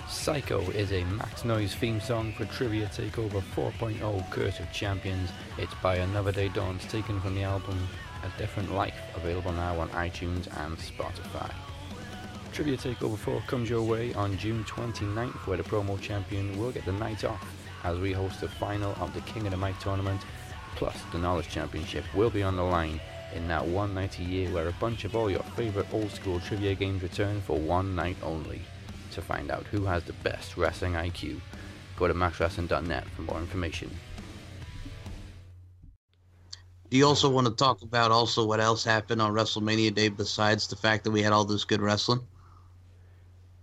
Psycho 0.08 0.60
is 0.70 0.92
a 0.92 1.02
Max 1.04 1.44
Noise 1.44 1.74
theme 1.74 1.98
song 1.98 2.32
for 2.34 2.44
Trivia 2.44 2.86
Takeover 2.86 3.42
4.0 3.56 4.30
Curse 4.30 4.60
of 4.60 4.70
Champions. 4.70 5.30
It's 5.58 5.74
by 5.82 5.96
Another 5.96 6.30
Day 6.30 6.48
Dawns, 6.48 6.84
taken 6.86 7.20
from 7.20 7.34
the 7.34 7.42
album 7.42 7.88
A 8.22 8.38
Different 8.38 8.74
Life, 8.74 9.00
available 9.14 9.52
now 9.52 9.78
on 9.78 9.88
iTunes 9.90 10.46
and 10.64 10.76
Spotify. 10.78 11.52
Trivia 12.52 12.76
Takeover 12.76 13.16
4 13.16 13.42
comes 13.46 13.70
your 13.70 13.82
way 13.82 14.12
on 14.14 14.36
June 14.36 14.64
29th, 14.64 15.46
where 15.46 15.56
the 15.56 15.62
promo 15.62 16.00
champion 16.00 16.58
will 16.58 16.72
get 16.72 16.84
the 16.84 16.92
night 16.92 17.24
off 17.24 17.46
as 17.84 17.98
we 17.98 18.12
host 18.12 18.40
the 18.40 18.48
final 18.48 18.94
of 19.00 19.14
the 19.14 19.20
King 19.22 19.46
of 19.46 19.52
the 19.52 19.56
Mic 19.56 19.78
tournament. 19.78 20.20
Plus, 20.76 20.96
the 21.12 21.18
Knowledge 21.18 21.48
Championship 21.48 22.04
will 22.14 22.30
be 22.30 22.42
on 22.42 22.56
the 22.56 22.62
line 22.62 23.00
in 23.34 23.46
that 23.48 23.66
one 23.66 23.94
night 23.94 24.18
a 24.18 24.22
year 24.22 24.50
where 24.50 24.68
a 24.68 24.72
bunch 24.72 25.04
of 25.04 25.14
all 25.14 25.30
your 25.30 25.42
favorite 25.56 25.86
old 25.92 26.10
school 26.10 26.40
trivia 26.40 26.74
games 26.74 27.02
return 27.02 27.40
for 27.40 27.58
one 27.58 27.94
night 27.94 28.16
only. 28.22 28.62
To 29.12 29.22
find 29.22 29.50
out 29.50 29.66
who 29.66 29.84
has 29.84 30.04
the 30.04 30.12
best 30.12 30.56
wrestling 30.56 30.94
IQ, 30.94 31.40
go 31.96 32.08
to 32.08 32.14
maxwrestling.net 32.14 33.08
for 33.08 33.22
more 33.22 33.38
information. 33.38 33.90
Do 36.90 36.96
you 36.96 37.06
also 37.06 37.28
want 37.30 37.46
to 37.46 37.54
talk 37.54 37.82
about 37.82 38.10
also 38.10 38.44
what 38.44 38.58
else 38.60 38.82
happened 38.84 39.22
on 39.22 39.32
WrestleMania 39.32 39.94
Day 39.94 40.08
besides 40.08 40.66
the 40.66 40.76
fact 40.76 41.04
that 41.04 41.12
we 41.12 41.22
had 41.22 41.32
all 41.32 41.44
this 41.44 41.64
good 41.64 41.80
wrestling? 41.80 42.20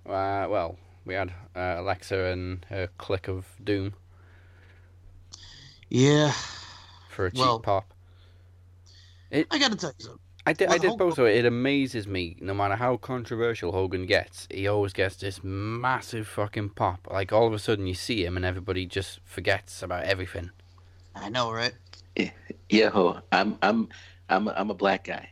Uh, 0.06 0.48
well, 0.50 0.78
we 1.06 1.14
had 1.14 1.30
uh, 1.56 1.76
Alexa 1.80 2.18
and 2.18 2.66
her 2.70 2.88
click 2.98 3.28
of 3.28 3.46
doom 3.64 3.94
Yeah, 5.90 6.32
for 7.10 7.26
a 7.26 7.32
cheap 7.32 7.40
Well- 7.40 7.60
pop. 7.60 7.94
I 9.34 9.44
got 9.60 9.72
to 9.72 9.78
tell 9.78 9.92
you 10.00 10.06
something. 10.06 10.20
I 10.46 10.54
did, 10.54 10.70
I 10.70 10.78
did 10.78 10.88
Hulk- 10.88 11.00
both. 11.00 11.16
though. 11.18 11.26
It 11.26 11.44
amazes 11.46 12.08
me, 12.08 12.38
no 12.40 12.54
matter 12.54 12.78
how 12.78 12.96
controversial 12.96 13.74
Hogan 13.74 14.06
gets, 14.06 14.48
he 14.50 14.66
always 14.70 14.94
gets 14.94 15.18
this 15.18 15.42
massive 15.44 16.26
fucking 16.30 16.70
pop. 16.70 17.06
Like 17.12 17.34
all 17.34 17.46
of 17.46 17.52
a 17.54 17.60
sudden, 17.60 17.88
you 17.88 17.94
see 17.94 18.24
him, 18.24 18.38
and 18.38 18.46
everybody 18.46 18.86
just 18.86 19.20
forgets 19.26 19.84
about 19.84 20.06
everything. 20.06 20.52
I 21.14 21.28
know, 21.28 21.52
right? 21.52 21.74
Yo, 22.70 23.20
I'm 23.32 23.58
I'm 23.62 23.90
I'm 24.30 24.48
a, 24.48 24.54
I'm 24.58 24.70
a 24.70 24.74
black 24.74 25.06
guy. 25.06 25.30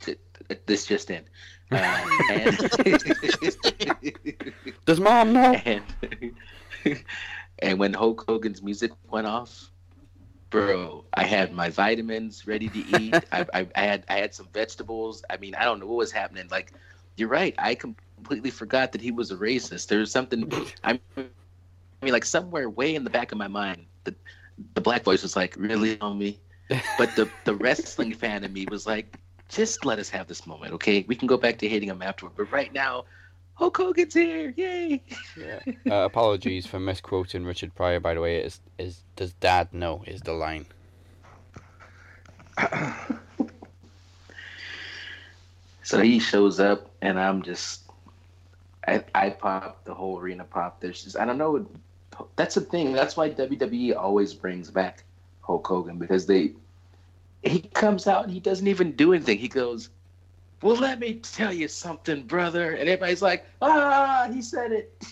Th- 0.00 0.18
th- 0.48 0.60
This 0.66 0.86
just 0.86 1.10
in. 1.10 1.24
Uh, 1.72 2.06
and, 2.30 2.56
Does 4.86 5.00
mom 5.00 5.32
know? 5.32 5.54
and 5.64 5.82
and 7.60 7.78
when 7.78 7.92
Hulk 7.92 8.24
Hogan's 8.28 8.62
music 8.62 8.92
went 9.10 9.26
off, 9.26 9.72
bro, 10.50 11.04
I 11.14 11.24
had 11.24 11.52
my 11.52 11.70
vitamins 11.70 12.46
ready 12.46 12.68
to 12.68 12.78
eat. 13.00 13.14
I, 13.32 13.46
I, 13.52 13.66
I 13.74 13.80
had 13.82 14.04
I 14.08 14.18
had 14.18 14.34
some 14.34 14.48
vegetables. 14.52 15.24
I 15.30 15.36
mean, 15.38 15.54
I 15.56 15.64
don't 15.64 15.80
know 15.80 15.86
what 15.86 15.96
was 15.96 16.12
happening. 16.12 16.46
Like, 16.50 16.72
you're 17.16 17.28
right. 17.28 17.54
I 17.58 17.74
completely 17.74 18.50
forgot 18.50 18.92
that 18.92 19.00
he 19.00 19.10
was 19.10 19.32
a 19.32 19.36
racist. 19.36 19.88
There 19.88 19.98
was 19.98 20.12
something. 20.12 20.50
I 20.84 21.00
mean, 21.16 21.30
like 22.02 22.24
somewhere 22.24 22.70
way 22.70 22.94
in 22.94 23.02
the 23.02 23.10
back 23.10 23.32
of 23.32 23.38
my 23.38 23.48
mind, 23.48 23.86
the 24.04 24.14
the 24.74 24.80
black 24.80 25.04
voice 25.04 25.22
was 25.22 25.36
like, 25.36 25.54
"Really 25.56 26.00
on 26.00 26.18
me," 26.18 26.38
but 26.98 27.14
the 27.16 27.30
the 27.44 27.54
wrestling 27.54 28.14
fan 28.14 28.44
in 28.44 28.52
me 28.52 28.66
was 28.70 28.86
like, 28.86 29.18
"Just 29.48 29.84
let 29.84 29.98
us 29.98 30.08
have 30.10 30.26
this 30.26 30.46
moment, 30.46 30.72
okay? 30.74 31.04
We 31.08 31.14
can 31.14 31.26
go 31.26 31.36
back 31.36 31.58
to 31.58 31.68
hating 31.68 31.88
him 31.88 32.02
afterward, 32.02 32.34
but 32.36 32.50
right 32.52 32.72
now." 32.72 33.04
Hulk 33.54 33.78
Hogan's 33.78 34.12
here! 34.12 34.52
Yay! 34.54 35.02
Uh, 35.90 36.04
apologies 36.04 36.66
for 36.66 36.78
misquoting 36.78 37.42
Richard 37.42 37.74
Pryor. 37.74 38.00
By 38.00 38.12
the 38.12 38.20
way, 38.20 38.36
is 38.36 38.60
is 38.76 39.00
does 39.16 39.32
Dad 39.32 39.72
know? 39.72 40.04
Is 40.06 40.20
the 40.20 40.34
line? 40.34 40.66
So 45.86 46.02
he 46.02 46.18
shows 46.18 46.58
up, 46.58 46.90
and 47.00 47.16
I'm 47.16 47.42
just, 47.42 47.84
I, 48.88 49.04
I 49.14 49.30
pop, 49.30 49.84
the 49.84 49.94
whole 49.94 50.18
arena 50.18 50.42
pop. 50.42 50.80
There's 50.80 51.04
just, 51.04 51.16
I 51.16 51.24
don't 51.24 51.38
know. 51.38 51.64
That's 52.36 52.54
the 52.54 52.60
thing. 52.60 52.92
That's 52.92 53.16
why 53.16 53.30
WWE 53.30 53.96
always 53.96 54.34
brings 54.34 54.70
back 54.70 55.04
Hulk 55.42 55.66
Hogan 55.66 55.98
because 55.98 56.26
they, 56.26 56.52
he 57.42 57.60
comes 57.60 58.06
out 58.06 58.24
and 58.24 58.32
he 58.32 58.40
doesn't 58.40 58.66
even 58.66 58.92
do 58.92 59.12
anything. 59.12 59.38
He 59.38 59.48
goes, 59.48 59.90
"Well, 60.62 60.76
let 60.76 60.98
me 60.98 61.14
tell 61.14 61.52
you 61.52 61.68
something, 61.68 62.22
brother," 62.24 62.72
and 62.72 62.88
everybody's 62.88 63.22
like, 63.22 63.46
"Ah, 63.62 64.28
he 64.32 64.42
said 64.42 64.72
it." 64.72 65.04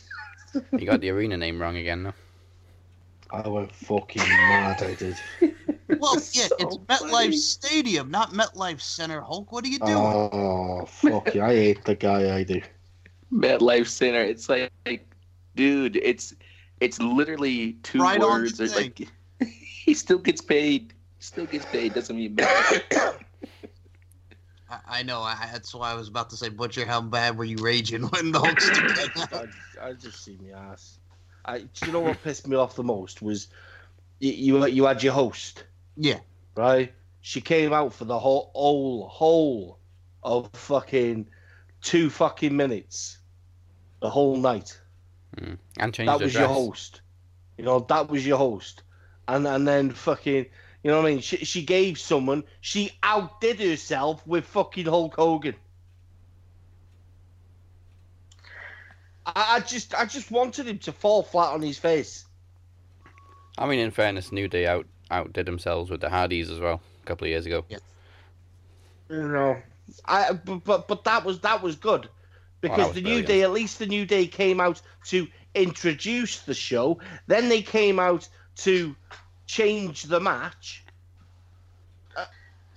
You 0.70 0.86
got 0.86 1.00
the 1.00 1.10
arena 1.10 1.36
name 1.36 1.60
wrong 1.60 1.76
again, 1.76 2.04
though. 2.04 2.14
I 3.32 3.48
went 3.48 3.72
fucking 3.72 4.22
mad. 4.22 4.82
I 4.82 4.94
did. 4.94 5.16
Well, 5.98 6.14
yeah, 6.32 6.46
so 6.46 6.56
it's 6.58 6.76
MetLife 6.76 7.10
funny. 7.10 7.36
Stadium, 7.36 8.10
not 8.10 8.32
MetLife 8.32 8.80
Center. 8.80 9.20
Hulk, 9.20 9.52
what 9.52 9.64
are 9.64 9.68
you 9.68 9.78
doing? 9.78 9.92
Oh 9.92 10.86
fuck 10.86 11.34
you! 11.34 11.42
I 11.42 11.54
hate 11.54 11.84
the 11.84 11.94
guy. 11.94 12.34
I 12.36 12.42
do. 12.42 12.62
MetLife 13.32 13.86
Center. 13.86 14.20
It's 14.20 14.48
like, 14.48 14.72
like, 14.86 15.06
dude, 15.56 15.96
it's 15.96 16.34
it's 16.80 17.00
literally 17.00 17.74
two 17.82 18.00
Right 18.00 18.20
words. 18.20 18.58
the 18.58 18.64
Or 18.64 18.68
like, 18.68 19.08
he 19.84 19.94
still 19.94 20.18
gets 20.18 20.40
paid. 20.40 20.92
Still 21.18 21.46
gets 21.46 21.64
paid. 21.66 21.94
Doesn't 21.94 22.16
mean 22.16 22.36
I, 22.40 23.14
I 24.86 25.02
know. 25.02 25.20
I, 25.20 25.48
that's 25.52 25.74
why 25.74 25.90
I 25.90 25.94
was 25.94 26.08
about 26.08 26.30
to 26.30 26.36
say, 26.36 26.48
Butcher, 26.48 26.84
how 26.86 27.00
bad 27.00 27.36
were 27.38 27.44
you 27.44 27.56
raging 27.58 28.02
when 28.02 28.32
the 28.32 28.40
Hulk 28.40 28.60
stood 28.60 28.90
I, 29.32 29.88
I 29.88 29.92
just 29.92 30.24
see 30.24 30.36
me 30.42 30.52
ass. 30.52 30.98
I, 31.44 31.60
do 31.60 31.86
you 31.86 31.92
know 31.92 32.00
what 32.00 32.22
pissed 32.22 32.46
me 32.48 32.56
off 32.56 32.74
the 32.74 32.82
most 32.82 33.20
was 33.22 33.48
you, 34.20 34.32
you 34.32 34.66
you 34.66 34.84
had 34.84 35.02
your 35.02 35.12
host 35.12 35.64
Yeah. 35.96 36.20
right? 36.56 36.92
She 37.20 37.40
came 37.40 37.72
out 37.72 37.92
for 37.92 38.04
the 38.04 38.18
whole 38.18 38.50
whole 38.54 39.08
whole 39.08 39.78
of 40.22 40.50
fucking 40.54 41.28
two 41.82 42.10
fucking 42.10 42.56
minutes, 42.56 43.18
the 44.00 44.08
whole 44.10 44.36
night. 44.36 44.80
Mm. 45.36 45.58
And 45.78 45.94
changed 45.94 46.10
That 46.12 46.20
was 46.20 46.32
dress. 46.32 46.40
your 46.40 46.48
host. 46.48 47.00
You 47.58 47.64
know, 47.64 47.80
that 47.80 48.08
was 48.10 48.26
your 48.26 48.38
host. 48.38 48.82
And 49.26 49.46
and 49.46 49.66
then 49.66 49.90
fucking, 49.90 50.46
you 50.82 50.90
know 50.90 51.00
what 51.00 51.06
I 51.06 51.10
mean? 51.12 51.20
She, 51.20 51.38
she 51.38 51.62
gave 51.62 51.98
someone, 51.98 52.44
she 52.60 52.92
outdid 53.02 53.60
herself 53.60 54.26
with 54.26 54.44
fucking 54.44 54.86
Hulk 54.86 55.14
Hogan. 55.14 55.54
I, 59.26 59.56
I 59.56 59.60
just 59.60 59.94
I 59.94 60.04
just 60.04 60.30
wanted 60.30 60.66
him 60.68 60.78
to 60.80 60.92
fall 60.92 61.22
flat 61.22 61.52
on 61.52 61.62
his 61.62 61.78
face. 61.78 62.24
I 63.56 63.66
mean, 63.66 63.78
in 63.78 63.90
fairness, 63.90 64.32
New 64.32 64.48
Day 64.48 64.66
out 64.66 64.86
outdid 65.10 65.46
themselves 65.46 65.90
with 65.90 66.00
the 66.00 66.10
Hardys 66.10 66.50
as 66.50 66.60
well 66.60 66.80
a 67.02 67.06
couple 67.06 67.24
of 67.24 67.30
years 67.30 67.46
ago. 67.46 67.64
You 69.08 69.28
know, 69.28 69.56
I 70.04 70.32
but 70.32 70.64
but, 70.64 70.88
but 70.88 71.04
that 71.04 71.24
was 71.24 71.40
that 71.40 71.62
was 71.62 71.76
good 71.76 72.08
because 72.68 72.88
was 72.88 72.94
the 72.94 73.02
new 73.02 73.22
day 73.22 73.42
at 73.42 73.52
least 73.52 73.78
the 73.78 73.86
new 73.86 74.06
day 74.06 74.26
came 74.26 74.60
out 74.60 74.80
to 75.06 75.26
introduce 75.54 76.40
the 76.42 76.54
show. 76.54 76.98
Then 77.26 77.48
they 77.48 77.62
came 77.62 77.98
out 77.98 78.28
to 78.56 78.94
change 79.46 80.02
the 80.04 80.20
match. 80.20 80.84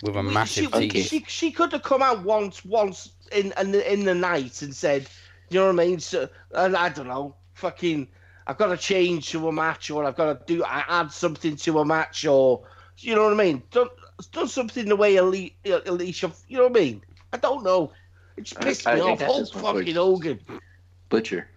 With 0.02 0.16
a 0.16 0.22
We- 0.22 0.32
massive 0.32 0.72
she, 0.74 0.90
she 0.90 1.24
she 1.26 1.50
could 1.52 1.72
have 1.72 1.82
come 1.82 2.02
out 2.02 2.22
once 2.24 2.64
once 2.64 3.10
in 3.32 3.52
in 3.58 3.72
the, 3.72 3.92
in 3.92 4.04
the 4.04 4.14
night 4.14 4.62
and 4.62 4.74
said, 4.74 5.08
you 5.50 5.58
know 5.58 5.66
what 5.72 5.80
I 5.80 5.86
mean? 5.86 6.00
So, 6.00 6.28
and 6.52 6.76
I 6.76 6.88
don't 6.88 7.08
know, 7.08 7.34
fucking, 7.54 8.08
I've 8.46 8.58
got 8.58 8.68
to 8.68 8.76
change 8.76 9.30
to 9.30 9.48
a 9.48 9.52
match, 9.52 9.90
or 9.90 10.04
I've 10.04 10.16
got 10.16 10.46
to 10.46 10.54
do 10.54 10.62
I 10.64 10.84
add 10.88 11.10
something 11.12 11.56
to 11.56 11.78
a 11.80 11.84
match, 11.84 12.24
or 12.26 12.62
you 12.98 13.14
know 13.14 13.24
what 13.24 13.32
I 13.32 13.36
mean? 13.36 13.62
Done 13.70 13.88
done 14.32 14.48
something 14.48 14.86
the 14.88 14.96
way 14.96 15.18
Ali, 15.18 15.56
Alicia, 15.64 16.32
you 16.48 16.58
know 16.58 16.68
what 16.68 16.76
I 16.76 16.80
mean? 16.80 17.02
I 17.32 17.36
don't 17.38 17.64
know. 17.64 17.92
It 18.38 18.44
just 18.44 18.60
I- 18.60 18.64
pissed 18.64 18.86
me 18.86 19.00
off. 19.00 19.18
got 19.18 19.26
Hulk 19.26 19.40
this 19.40 19.54
one 19.54 19.62
for 19.62 19.78
fucking. 19.78 19.94
Hogan. 19.94 20.40
Butcher. 21.08 21.48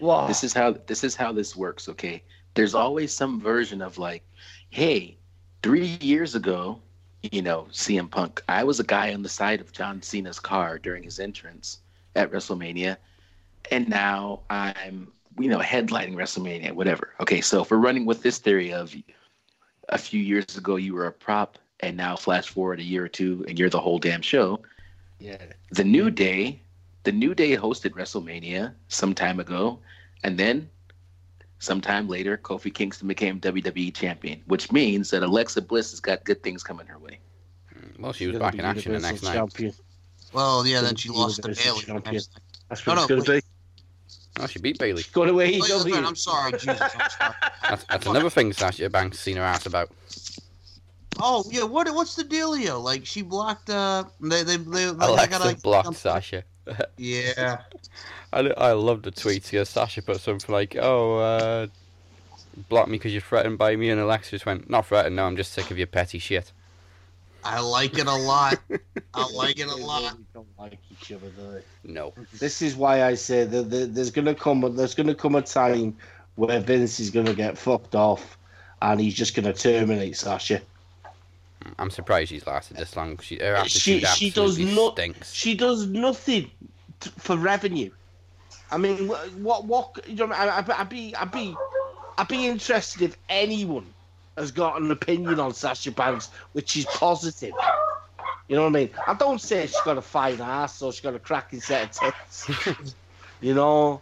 Wow. 0.00 0.26
This 0.26 0.44
is 0.44 0.52
how 0.52 0.72
this 0.86 1.02
is 1.02 1.16
how 1.16 1.32
this 1.32 1.56
works, 1.56 1.88
okay? 1.88 2.22
There's 2.54 2.74
always 2.74 3.12
some 3.12 3.40
version 3.40 3.80
of 3.82 3.98
like, 3.98 4.22
hey, 4.70 5.16
three 5.62 5.98
years 6.00 6.34
ago, 6.34 6.80
you 7.22 7.42
know, 7.42 7.66
CM 7.72 8.10
Punk, 8.10 8.42
I 8.48 8.62
was 8.64 8.78
a 8.78 8.84
guy 8.84 9.12
on 9.14 9.22
the 9.22 9.28
side 9.28 9.60
of 9.60 9.72
John 9.72 10.02
Cena's 10.02 10.38
car 10.38 10.78
during 10.78 11.02
his 11.02 11.18
entrance 11.18 11.78
at 12.14 12.30
WrestleMania, 12.30 12.96
and 13.70 13.88
now 13.88 14.40
I'm, 14.50 15.10
you 15.38 15.48
know, 15.48 15.58
headlining 15.58 16.14
WrestleMania, 16.14 16.72
whatever. 16.72 17.14
Okay, 17.20 17.40
so 17.40 17.62
if 17.62 17.70
we're 17.70 17.78
running 17.78 18.06
with 18.06 18.22
this 18.22 18.38
theory 18.38 18.72
of 18.72 18.94
a 19.88 19.98
few 19.98 20.20
years 20.20 20.56
ago 20.56 20.76
you 20.76 20.94
were 20.94 21.06
a 21.06 21.12
prop, 21.12 21.58
and 21.80 21.96
now 21.96 22.16
flash 22.16 22.48
forward 22.48 22.80
a 22.80 22.82
year 22.82 23.04
or 23.04 23.08
two 23.08 23.44
and 23.48 23.58
you're 23.58 23.70
the 23.70 23.80
whole 23.80 23.98
damn 23.98 24.22
show, 24.22 24.60
yeah. 25.18 25.36
the 25.70 25.84
New 25.84 26.10
Day, 26.10 26.60
the 27.04 27.12
New 27.12 27.34
Day 27.34 27.56
hosted 27.56 27.90
WrestleMania 27.90 28.74
some 28.88 29.14
time 29.14 29.40
ago, 29.40 29.78
and 30.22 30.38
then 30.38 30.68
sometime 31.58 32.08
later, 32.08 32.36
Kofi 32.36 32.72
Kingston 32.72 33.08
became 33.08 33.40
WWE 33.40 33.94
champion, 33.94 34.42
which 34.46 34.72
means 34.72 35.10
that 35.10 35.22
Alexa 35.22 35.62
Bliss 35.62 35.90
has 35.90 36.00
got 36.00 36.24
good 36.24 36.42
things 36.42 36.62
coming 36.62 36.86
her 36.86 36.98
way. 36.98 37.18
Hmm, 37.72 38.02
well, 38.02 38.12
she 38.12 38.26
was 38.26 38.38
back 38.38 38.54
in 38.54 38.60
action 38.60 38.92
the 38.92 39.00
next 39.00 39.22
Universal 39.22 39.64
night. 39.64 39.74
Well, 40.32 40.66
yeah, 40.66 40.82
then 40.82 40.94
She's 40.94 41.12
she 41.12 41.18
lost 41.18 41.42
to 41.42 41.48
Bayley. 41.48 41.80
champion. 41.80 42.14
Next. 42.14 42.40
That's 42.68 42.86
what 42.86 42.94
no, 42.94 43.00
it's 43.02 43.08
going 43.08 43.24
to 43.24 43.32
be. 43.32 43.40
Oh, 44.40 44.46
she 44.46 44.58
beat 44.60 44.78
Bayley. 44.78 45.00
It's 45.00 45.10
going 45.10 45.28
to 45.28 45.34
Oh, 45.34 45.86
yeah, 45.86 46.06
I'm 46.06 46.14
sorry, 46.14 46.52
Jesus. 46.52 46.80
I'm 46.80 47.10
sorry. 47.10 47.34
That's, 47.68 47.84
that's 47.84 48.06
another 48.06 48.30
thing 48.30 48.52
Sasha 48.52 48.88
Banks 48.88 49.18
seen 49.18 49.36
her 49.36 49.42
ass 49.42 49.66
about. 49.66 49.90
Oh 51.20 51.44
yeah, 51.50 51.64
what 51.64 51.92
what's 51.94 52.14
the 52.14 52.24
dealio? 52.24 52.82
Like 52.82 53.04
she 53.04 53.22
blocked. 53.22 53.70
Uh, 53.70 54.04
they 54.20 54.42
they 54.42 54.56
they. 54.56 54.84
they 54.86 55.06
Alexa 55.06 55.38
gotta- 55.38 55.56
blocked 55.56 55.96
Sasha. 55.96 56.44
Yeah. 56.96 57.62
I, 58.32 58.40
I 58.40 58.72
love 58.72 59.02
the 59.02 59.10
tweets 59.10 59.50
because 59.50 59.70
Sasha 59.70 60.02
put 60.02 60.20
something 60.20 60.52
like, 60.52 60.76
"Oh, 60.78 61.16
uh, 61.16 61.66
block 62.68 62.88
me 62.88 62.98
because 62.98 63.12
you're 63.12 63.22
threatened 63.22 63.56
by 63.56 63.74
me," 63.74 63.88
and 63.88 64.00
Alexa 64.00 64.30
just 64.30 64.44
went, 64.44 64.68
"Not 64.68 64.86
threatened. 64.86 65.16
No, 65.16 65.24
I'm 65.24 65.36
just 65.36 65.52
sick 65.52 65.70
of 65.70 65.78
your 65.78 65.86
petty 65.86 66.18
shit." 66.18 66.52
I 67.44 67.60
like 67.60 67.96
it 67.98 68.06
a 68.06 68.14
lot. 68.14 68.58
I 69.14 69.30
like 69.32 69.58
it 69.58 69.68
a 69.68 69.76
lot. 69.76 70.02
really 70.02 70.24
don't 70.34 70.58
like 70.58 70.78
each 70.90 71.12
other, 71.12 71.28
do 71.28 71.52
they? 71.52 71.62
No. 71.90 72.12
This 72.38 72.60
is 72.60 72.76
why 72.76 73.04
I 73.04 73.14
say 73.14 73.44
that 73.44 73.70
that 73.70 73.94
there's 73.94 74.10
gonna 74.10 74.34
come 74.34 74.60
there's 74.76 74.94
gonna 74.94 75.14
come 75.14 75.34
a 75.34 75.42
time 75.42 75.96
where 76.34 76.60
Vince 76.60 77.00
is 77.00 77.10
gonna 77.10 77.34
get 77.34 77.56
fucked 77.56 77.94
off, 77.94 78.36
and 78.82 79.00
he's 79.00 79.14
just 79.14 79.34
gonna 79.34 79.54
terminate 79.54 80.16
Sasha. 80.16 80.60
I'm 81.78 81.90
surprised 81.90 82.30
she's 82.30 82.46
lasted 82.46 82.76
this 82.76 82.96
long. 82.96 83.18
She, 83.18 83.36
her 83.38 83.64
She 83.66 83.98
attitude 84.02 84.08
she 84.16 84.30
does 84.30 84.58
absolutely 84.58 84.74
not. 84.74 84.92
stinks. 84.94 85.32
She 85.32 85.54
does 85.54 85.86
nothing 85.86 86.50
t- 87.00 87.10
for 87.18 87.36
revenue. 87.36 87.90
I 88.70 88.76
mean, 88.78 89.08
what 89.08 89.64
what 89.64 90.08
you 90.08 90.26
know? 90.26 90.32
I, 90.34 90.62
I'd 90.78 90.88
be 90.88 91.14
I'd 91.16 91.30
be 91.32 91.56
I'd 92.16 92.28
be 92.28 92.46
interested 92.46 93.02
if 93.02 93.16
anyone 93.28 93.86
has 94.36 94.52
got 94.52 94.80
an 94.80 94.90
opinion 94.90 95.40
on 95.40 95.52
Sasha 95.54 95.90
Banks, 95.90 96.30
which 96.52 96.76
is 96.76 96.84
positive. 96.86 97.54
You 98.48 98.56
know 98.56 98.62
what 98.62 98.68
I 98.68 98.72
mean? 98.72 98.90
I 99.06 99.14
don't 99.14 99.40
say 99.40 99.66
she's 99.66 99.80
got 99.82 99.98
a 99.98 100.02
fine 100.02 100.40
ass 100.40 100.80
or 100.80 100.92
she's 100.92 101.00
got 101.02 101.14
a 101.14 101.18
cracking 101.18 101.60
set 101.60 101.98
of 102.02 102.14
tits. 102.46 102.94
you 103.40 103.52
know, 103.54 104.00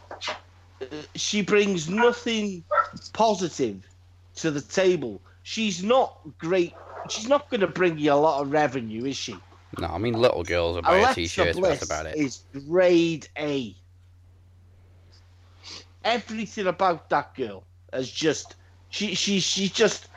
she 1.14 1.42
brings 1.42 1.88
nothing 1.88 2.62
positive 3.12 3.86
to 4.36 4.50
the 4.50 4.61
table. 4.61 5.20
She's 5.42 5.82
not 5.82 6.18
great. 6.38 6.74
She's 7.09 7.28
not 7.28 7.48
going 7.50 7.61
to 7.61 7.66
bring 7.68 7.98
you 7.98 8.12
a 8.12 8.14
lot 8.14 8.40
of 8.42 8.50
revenue, 8.50 9.04
is 9.04 9.16
she? 9.16 9.44
No, 9.78 9.88
I 9.88 9.98
mean 9.98 10.14
little 10.14 10.42
girls 10.44 10.76
will 10.76 10.82
buy 10.82 10.98
a 10.98 11.00
Alexa 11.00 11.14
t-shirt. 11.14 11.54
Bliss 11.54 11.80
That's 11.80 11.82
about 11.82 12.07
it. 12.07 12.16
is 12.16 12.44
grade 12.66 13.28
A. 13.38 13.76
Everything 16.04 16.66
about 16.66 17.09
that 17.11 17.34
girl 17.34 17.66
is 17.92 18.11
just 18.11 18.57
she 18.88 19.14
she 19.14 19.40
she 19.40 19.68
just 19.68 20.09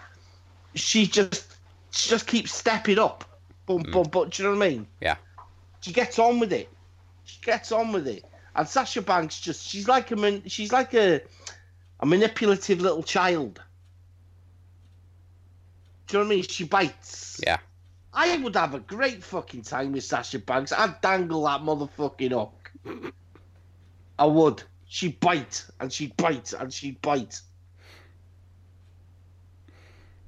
she 0.75 1.05
just 1.07 1.57
she 1.91 2.09
just 2.09 2.27
keeps 2.27 2.53
stepping 2.53 2.99
up. 2.99 3.23
Boom, 3.65 3.83
Mm. 3.83 3.91
boom, 3.91 4.03
boom. 4.09 4.29
Do 4.29 4.43
you 4.43 4.49
know 4.49 4.57
what 4.57 4.65
I 4.65 4.69
mean? 4.69 4.87
Yeah. 5.01 5.17
She 5.81 5.91
gets 5.91 6.19
on 6.19 6.39
with 6.39 6.53
it. 6.53 6.77
She 7.23 7.41
gets 7.41 7.71
on 7.71 7.91
with 7.91 8.07
it. 8.07 8.25
And 8.55 8.67
Sasha 8.67 9.01
Banks 9.01 9.39
just 9.39 9.65
she's 9.67 9.87
like 9.87 10.11
a 10.11 10.15
man, 10.15 10.47
she's 10.47 10.71
like 10.71 10.93
a 10.93 11.21
a 11.99 12.05
manipulative 12.05 12.81
little 12.81 13.03
child. 13.03 13.61
Do 16.09 16.17
you 16.17 16.23
know 16.23 16.27
what 16.27 16.33
I 16.33 16.35
mean? 16.37 16.43
She 16.43 16.63
bites. 16.63 17.39
Yeah. 17.45 17.57
I 18.13 18.35
would 18.37 18.55
have 18.55 18.73
a 18.73 18.79
great 18.79 19.23
fucking 19.23 19.61
time 19.61 19.91
with 19.91 20.03
Sasha 20.03 20.39
Banks. 20.39 20.71
I'd 20.71 20.99
dangle 21.01 21.43
that 21.43 21.61
motherfucking 21.61 22.31
hook. 22.31 22.71
I 24.17 24.25
would. 24.25 24.63
She'd 24.87 25.19
bite 25.19 25.63
and 25.79 25.93
she'd 25.93 26.17
bite 26.17 26.51
and 26.53 26.73
she'd 26.73 26.99
bite. 27.03 27.39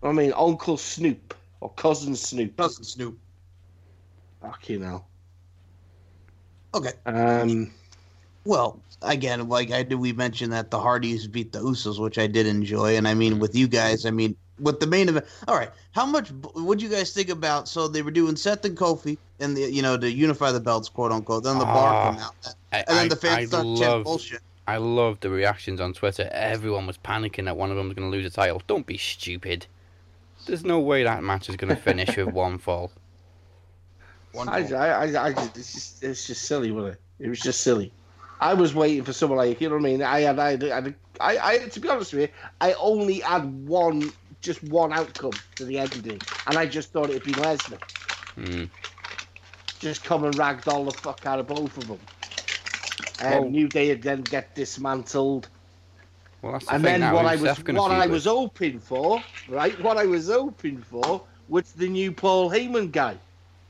I 0.04 0.12
mean, 0.12 0.34
Uncle 0.38 0.78
Snoop 0.78 1.34
or 1.62 1.72
Cousin 1.72 2.16
Snoop. 2.16 2.56
Cousin 2.58 2.84
Snoop. 2.84 3.18
Fucking 4.42 4.84
hell. 4.84 5.08
Okay. 6.76 6.94
Um, 7.08 7.74
Well, 8.46 8.80
again, 9.02 9.50
like 9.50 9.72
I 9.72 9.82
did, 9.82 9.96
we 9.96 10.14
mentioned 10.14 10.54
that 10.54 10.70
the 10.70 10.80
Hardys 10.80 11.28
beat 11.28 11.52
the 11.52 11.60
Usos, 11.60 12.00
which 12.00 12.20
I 12.20 12.28
did 12.28 12.46
enjoy, 12.46 12.98
and 12.98 13.08
I 13.08 13.16
mean, 13.16 13.40
with 13.40 13.56
you 13.56 13.68
guys, 13.68 14.06
I 14.06 14.12
mean, 14.12 14.36
with 14.62 14.80
the 14.80 14.88
main 14.88 15.10
event. 15.10 15.26
All 15.48 15.56
right, 15.56 15.72
how 15.92 16.06
much 16.06 16.32
would 16.56 16.82
you 16.82 16.90
guys 16.90 17.14
think 17.14 17.30
about? 17.30 17.68
So 17.68 17.88
they 17.88 18.02
were 18.02 18.12
doing 18.12 18.36
Seth 18.36 18.64
and 18.66 18.78
Kofi, 18.78 19.18
and 19.40 19.58
the 19.58 19.70
you 19.72 19.82
know 19.82 19.98
to 19.98 20.10
unify 20.10 20.52
the 20.52 20.60
belts, 20.60 20.88
quote 20.90 21.12
unquote. 21.12 21.44
Then 21.44 21.60
the 21.60 21.66
bar 21.66 21.94
Ah, 21.94 22.12
come 22.12 22.20
out, 22.20 22.56
I, 22.72 22.78
and 22.78 22.88
then 22.88 23.06
I, 23.06 23.08
the 23.08 23.16
I 23.16 23.18
fans 23.18 23.50
start 23.50 23.64
chanting 23.64 23.82
love, 23.82 24.04
bullshit. 24.04 24.42
I 24.68 24.78
love 24.78 25.20
the 25.20 25.30
reactions 25.30 25.82
on 25.82 25.94
Twitter. 25.94 26.30
Everyone 26.32 26.88
was 26.88 26.98
panicking 26.98 27.46
that 27.46 27.58
one 27.58 27.72
of 27.72 27.78
them 27.78 27.88
was 27.88 27.96
going 27.96 28.10
to 28.10 28.16
lose 28.16 28.26
a 28.26 28.30
title. 28.30 28.62
Don't 28.68 28.86
be 28.86 28.98
stupid. 28.98 29.66
There's 30.46 30.64
no 30.64 30.80
way 30.80 31.04
that 31.04 31.24
match 31.24 31.50
is 31.50 31.56
going 31.56 31.76
to 31.76 31.82
finish 31.82 32.16
with 32.16 32.28
one 32.34 32.58
fall. 32.58 32.92
One 34.32 34.48
I, 34.48 34.64
fall. 34.64 34.78
I, 34.78 34.88
I, 34.88 35.26
I 35.26 35.34
just, 35.34 35.58
it's 35.58 35.74
just, 35.74 36.04
it's 36.04 36.28
just 36.28 36.44
silly, 36.44 36.72
wasn't 36.72 36.94
it? 36.94 37.26
It 37.26 37.30
was 37.30 37.40
just 37.40 37.62
silly. 37.62 37.92
I 38.40 38.56
was 38.56 38.74
waiting 38.74 39.04
for 39.04 39.14
someone 39.14 39.38
like 39.38 39.62
you 39.62 39.70
know 39.70 39.76
what 39.76 39.82
I 39.82 39.84
mean. 39.84 40.02
I 40.02 40.22
had, 40.22 40.40
I, 40.40 40.52
had, 40.52 40.64
I, 40.64 40.76
had, 40.76 40.96
I, 41.20 41.38
I, 41.38 41.58
to 41.60 41.80
be 41.80 41.88
honest 41.90 42.14
with 42.14 42.24
you, 42.24 42.28
I 42.60 42.74
only 42.74 43.20
had 43.20 43.68
one, 43.68 44.12
just 44.42 44.64
one 44.64 44.92
outcome 44.92 45.34
to 45.56 45.66
the 45.66 45.78
ending, 45.80 46.20
and 46.48 46.58
I 46.58 46.66
just 46.66 46.92
thought 46.92 47.10
it'd 47.10 47.24
be 47.24 47.34
Lesnar. 47.34 47.80
Mm. 48.38 48.70
Just 49.80 50.04
come 50.04 50.24
and 50.24 50.36
ragdoll 50.36 50.86
the 50.86 50.98
fuck 50.98 51.26
out 51.26 51.40
of 51.40 51.48
both 51.48 51.78
of 51.78 51.88
them. 51.88 52.00
And 53.20 53.46
Well- 53.46 53.50
New 53.52 53.68
Day 53.68 53.90
would 53.90 54.02
then 54.02 54.22
get 54.22 54.56
dismantled. 54.56 55.48
Well, 56.42 56.54
that's 56.54 56.66
the 56.66 56.74
And 56.74 56.84
then 56.84 57.14
what 57.14 57.26
I 57.26 57.36
was, 57.36 57.60
what 57.66 57.92
I 57.92 58.08
was 58.08 58.26
hoping 58.26 58.80
for, 58.80 59.24
right? 59.48 59.80
What 59.82 59.98
I 59.98 60.06
was 60.06 60.28
hoping 60.28 60.82
for 60.82 61.22
was 61.50 61.72
the 61.74 61.88
new 61.88 62.12
Paul 62.12 62.50
Heyman 62.50 62.92
guy, 62.92 63.18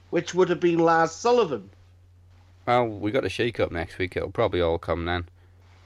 which 0.10 0.34
would 0.34 0.48
have 0.50 0.62
been 0.62 0.80
Lars 0.80 1.12
Sullivan. 1.12 1.70
Well, 2.66 2.88
we 2.88 3.12
got 3.12 3.26
a 3.26 3.30
shake 3.30 3.60
up 3.60 3.74
next 3.74 3.98
week. 3.98 4.16
It'll 4.16 4.32
probably 4.32 4.62
all 4.62 4.78
come 4.78 5.04
then. 5.04 5.26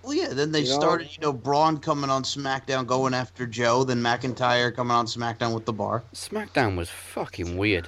Well, 0.06 0.14
yeah. 0.14 0.30
Then 0.34 0.52
they 0.52 0.62
You 0.62 0.70
know? 0.70 0.80
started, 0.80 1.08
you 1.12 1.20
know, 1.22 1.34
Braun 1.34 1.80
coming 1.80 2.10
on 2.10 2.24
SmackDown, 2.24 2.86
going 2.86 3.14
after 3.14 3.48
Joe. 3.48 3.84
Then 3.84 4.02
McIntyre 4.02 4.74
coming 4.76 4.96
on 4.96 5.08
SmackDown 5.08 5.54
with 5.54 5.66
the 5.66 5.74
bar. 5.74 6.04
SmackDown 6.14 6.76
was 6.78 6.90
fucking 6.90 7.58
weird. 7.58 7.88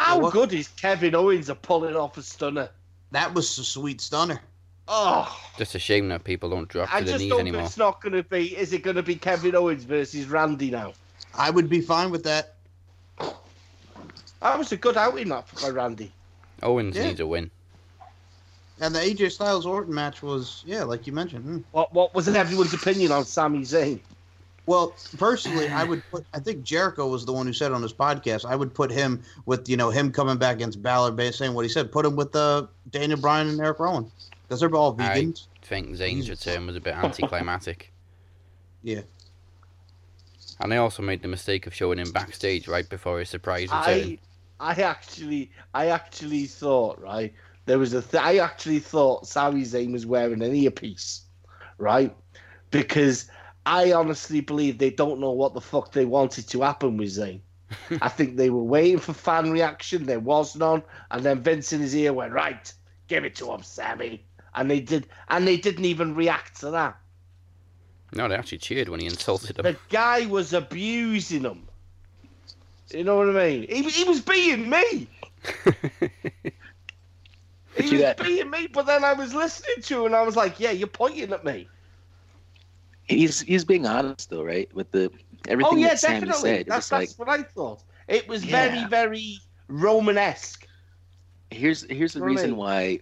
How 0.00 0.18
what- 0.18 0.32
good 0.32 0.52
is 0.54 0.68
Kevin 0.68 1.14
Owens 1.14 1.50
at 1.50 1.60
pulling 1.62 1.94
off 1.96 2.16
a 2.16 2.22
stunner? 2.22 2.70
That 3.12 3.34
was 3.34 3.58
a 3.58 3.64
sweet 3.64 4.00
stunner. 4.00 4.40
Oh, 4.88 5.36
Just 5.58 5.74
a 5.74 5.78
shame 5.80 6.08
that 6.10 6.22
people 6.24 6.48
don't 6.48 6.68
drop 6.68 6.92
I 6.94 7.00
to 7.00 7.04
the 7.04 7.10
just 7.12 7.22
knees 7.22 7.32
hope 7.32 7.40
anymore. 7.40 7.62
it's 7.62 7.76
not 7.76 8.00
going 8.00 8.12
to 8.12 8.22
be. 8.22 8.56
Is 8.56 8.72
it 8.72 8.82
going 8.84 8.94
to 8.96 9.02
be 9.02 9.16
Kevin 9.16 9.54
Owens 9.56 9.84
versus 9.84 10.26
Randy 10.26 10.70
now? 10.70 10.92
I 11.34 11.50
would 11.50 11.68
be 11.68 11.80
fine 11.80 12.10
with 12.10 12.22
that. 12.24 12.54
That 13.18 14.58
was 14.58 14.70
a 14.72 14.76
good 14.76 14.96
outing 14.96 15.28
that 15.30 15.46
by 15.60 15.70
Randy. 15.70 16.12
Owens 16.62 16.94
Yeah. 16.96 17.08
needs 17.08 17.20
a 17.20 17.26
win. 17.26 17.50
And 18.80 18.94
the 18.94 18.98
AJ 19.00 19.32
Styles 19.32 19.64
Orton 19.64 19.94
match 19.94 20.22
was, 20.22 20.62
yeah, 20.66 20.82
like 20.84 21.06
you 21.06 21.12
mentioned. 21.12 21.44
hmm. 21.44 21.58
What 21.72 21.92
What 21.94 22.14
was 22.14 22.28
everyone's 22.28 22.74
opinion 22.74 23.12
on 23.12 23.24
Sami 23.24 23.60
Zayn? 23.60 24.00
Well, 24.66 24.94
personally, 25.16 25.68
I 25.68 25.84
would 25.84 26.02
put. 26.10 26.26
I 26.34 26.40
think 26.40 26.64
Jericho 26.64 27.06
was 27.06 27.24
the 27.24 27.32
one 27.32 27.46
who 27.46 27.52
said 27.52 27.70
on 27.70 27.82
his 27.82 27.92
podcast. 27.92 28.44
I 28.44 28.56
would 28.56 28.74
put 28.74 28.90
him 28.90 29.22
with 29.46 29.68
you 29.68 29.76
know 29.76 29.90
him 29.90 30.10
coming 30.10 30.38
back 30.38 30.56
against 30.56 30.82
Balor, 30.82 31.12
based 31.12 31.38
saying 31.38 31.54
what 31.54 31.64
he 31.64 31.68
said. 31.68 31.92
Put 31.92 32.04
him 32.04 32.16
with 32.16 32.34
uh, 32.34 32.66
Daniel 32.90 33.18
Bryan 33.18 33.48
and 33.48 33.60
Eric 33.60 33.78
Rowan 33.78 34.10
because 34.42 34.60
they're 34.60 34.74
all 34.74 34.94
I- 35.00 35.20
vegans. 35.20 35.46
I 35.62 35.66
think 35.66 35.96
Zayn's 35.96 36.30
return 36.30 36.66
was 36.66 36.76
a 36.76 36.80
bit 36.80 36.94
anticlimactic. 36.94 37.92
Yeah. 38.84 39.00
And 40.60 40.70
they 40.70 40.76
also 40.76 41.02
made 41.02 41.22
the 41.22 41.28
mistake 41.28 41.66
of 41.66 41.74
showing 41.74 41.98
him 41.98 42.12
backstage 42.12 42.68
right 42.68 42.88
before 42.88 43.18
his 43.18 43.28
surprise 43.28 43.64
return. 43.64 43.82
I 43.84 44.18
I 44.60 44.74
actually 44.82 45.50
I 45.74 45.88
actually 45.88 46.46
thought 46.46 47.00
right 47.00 47.34
there 47.66 47.78
was 47.78 47.92
a 47.92 48.02
th- 48.02 48.22
I 48.22 48.38
actually 48.38 48.78
thought 48.78 49.26
Sami 49.26 49.62
Zayn 49.62 49.92
was 49.92 50.06
wearing 50.06 50.42
an 50.42 50.54
earpiece, 50.54 51.22
right? 51.78 52.16
Because 52.70 53.28
I 53.66 53.92
honestly 53.92 54.40
believe 54.40 54.78
they 54.78 54.90
don't 54.90 55.20
know 55.20 55.32
what 55.32 55.52
the 55.52 55.60
fuck 55.60 55.92
they 55.92 56.04
wanted 56.04 56.48
to 56.48 56.62
happen 56.62 56.96
with 56.96 57.08
Zayn. 57.08 57.40
I 58.00 58.08
think 58.08 58.36
they 58.36 58.50
were 58.50 58.62
waiting 58.62 58.98
for 58.98 59.12
fan 59.12 59.50
reaction. 59.50 60.06
There 60.06 60.20
was 60.20 60.54
none, 60.54 60.82
and 61.10 61.24
then 61.24 61.42
Vince 61.42 61.72
in 61.72 61.80
his 61.80 61.94
ear 61.94 62.12
went 62.12 62.32
right. 62.32 62.72
Give 63.08 63.24
it 63.24 63.34
to 63.36 63.52
him, 63.52 63.62
Sami. 63.62 64.24
And 64.54 64.70
they 64.70 64.80
did, 64.80 65.08
and 65.28 65.46
they 65.46 65.56
didn't 65.56 65.84
even 65.84 66.14
react 66.14 66.60
to 66.60 66.70
that. 66.70 66.96
No, 68.12 68.28
they 68.28 68.36
actually 68.36 68.58
cheered 68.58 68.88
when 68.88 69.00
he 69.00 69.06
insulted 69.06 69.56
them. 69.56 69.64
The 69.64 69.76
guy 69.90 70.26
was 70.26 70.52
abusing 70.52 71.42
them. 71.42 71.66
You 72.90 73.02
know 73.02 73.16
what 73.16 73.28
I 73.28 73.32
mean? 73.32 73.66
He, 73.68 73.82
he 73.82 74.04
was 74.04 74.20
beating 74.20 74.70
me. 74.70 75.08
He 77.76 77.82
was 77.82 77.92
you 77.92 77.98
got- 78.00 78.16
beating 78.18 78.50
me, 78.50 78.66
but 78.66 78.86
then 78.86 79.04
I 79.04 79.12
was 79.12 79.34
listening 79.34 79.82
to 79.82 80.00
him 80.00 80.06
and 80.06 80.16
I 80.16 80.22
was 80.22 80.36
like, 80.36 80.58
yeah, 80.58 80.70
you're 80.70 80.86
pointing 80.88 81.32
at 81.32 81.44
me. 81.44 81.68
He's 83.04 83.40
he's 83.42 83.64
being 83.64 83.86
honest 83.86 84.30
though, 84.30 84.42
right? 84.42 84.72
With 84.74 84.90
the 84.90 85.10
everything 85.48 85.72
oh, 85.74 85.76
yeah, 85.76 85.88
that 85.90 85.98
Sami 86.00 86.20
definitely. 86.20 86.50
said. 86.50 86.66
That's, 86.66 86.86
It's 86.86 86.92
like 86.92 87.10
what 87.16 87.28
I 87.28 87.42
thought. 87.44 87.82
It 88.08 88.26
was 88.28 88.44
very, 88.44 88.78
Yeah. 88.78 88.88
very 88.88 89.38
Romanesque. 89.68 90.66
here's 91.50 91.82
here's 91.90 92.12
the 92.14 92.20
Know 92.20 92.26
reason 92.26 92.50
mean? 92.50 92.58
why 92.58 93.00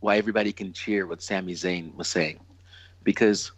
why 0.00 0.16
everybody 0.16 0.52
can 0.52 0.72
cheer 0.72 1.06
what 1.06 1.20
Sami 1.20 1.52
Zayn 1.54 1.94
was 1.96 2.06
saying, 2.08 2.38
because 3.02 3.50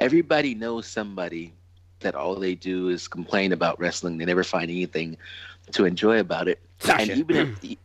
everybody 0.00 0.54
knows 0.54 0.86
somebody 0.86 1.54
that 2.00 2.14
all 2.16 2.34
they 2.34 2.54
do 2.56 2.88
is 2.88 3.06
complain 3.08 3.52
about 3.52 3.78
wrestling. 3.78 4.18
They 4.18 4.24
never 4.24 4.44
find 4.44 4.70
anything 4.70 5.16
to 5.72 5.84
enjoy 5.84 6.18
about 6.20 6.48
it. 6.48 6.60
Sasha. 6.80 7.12
And 7.12 7.20
even 7.20 7.36
if 7.36 7.76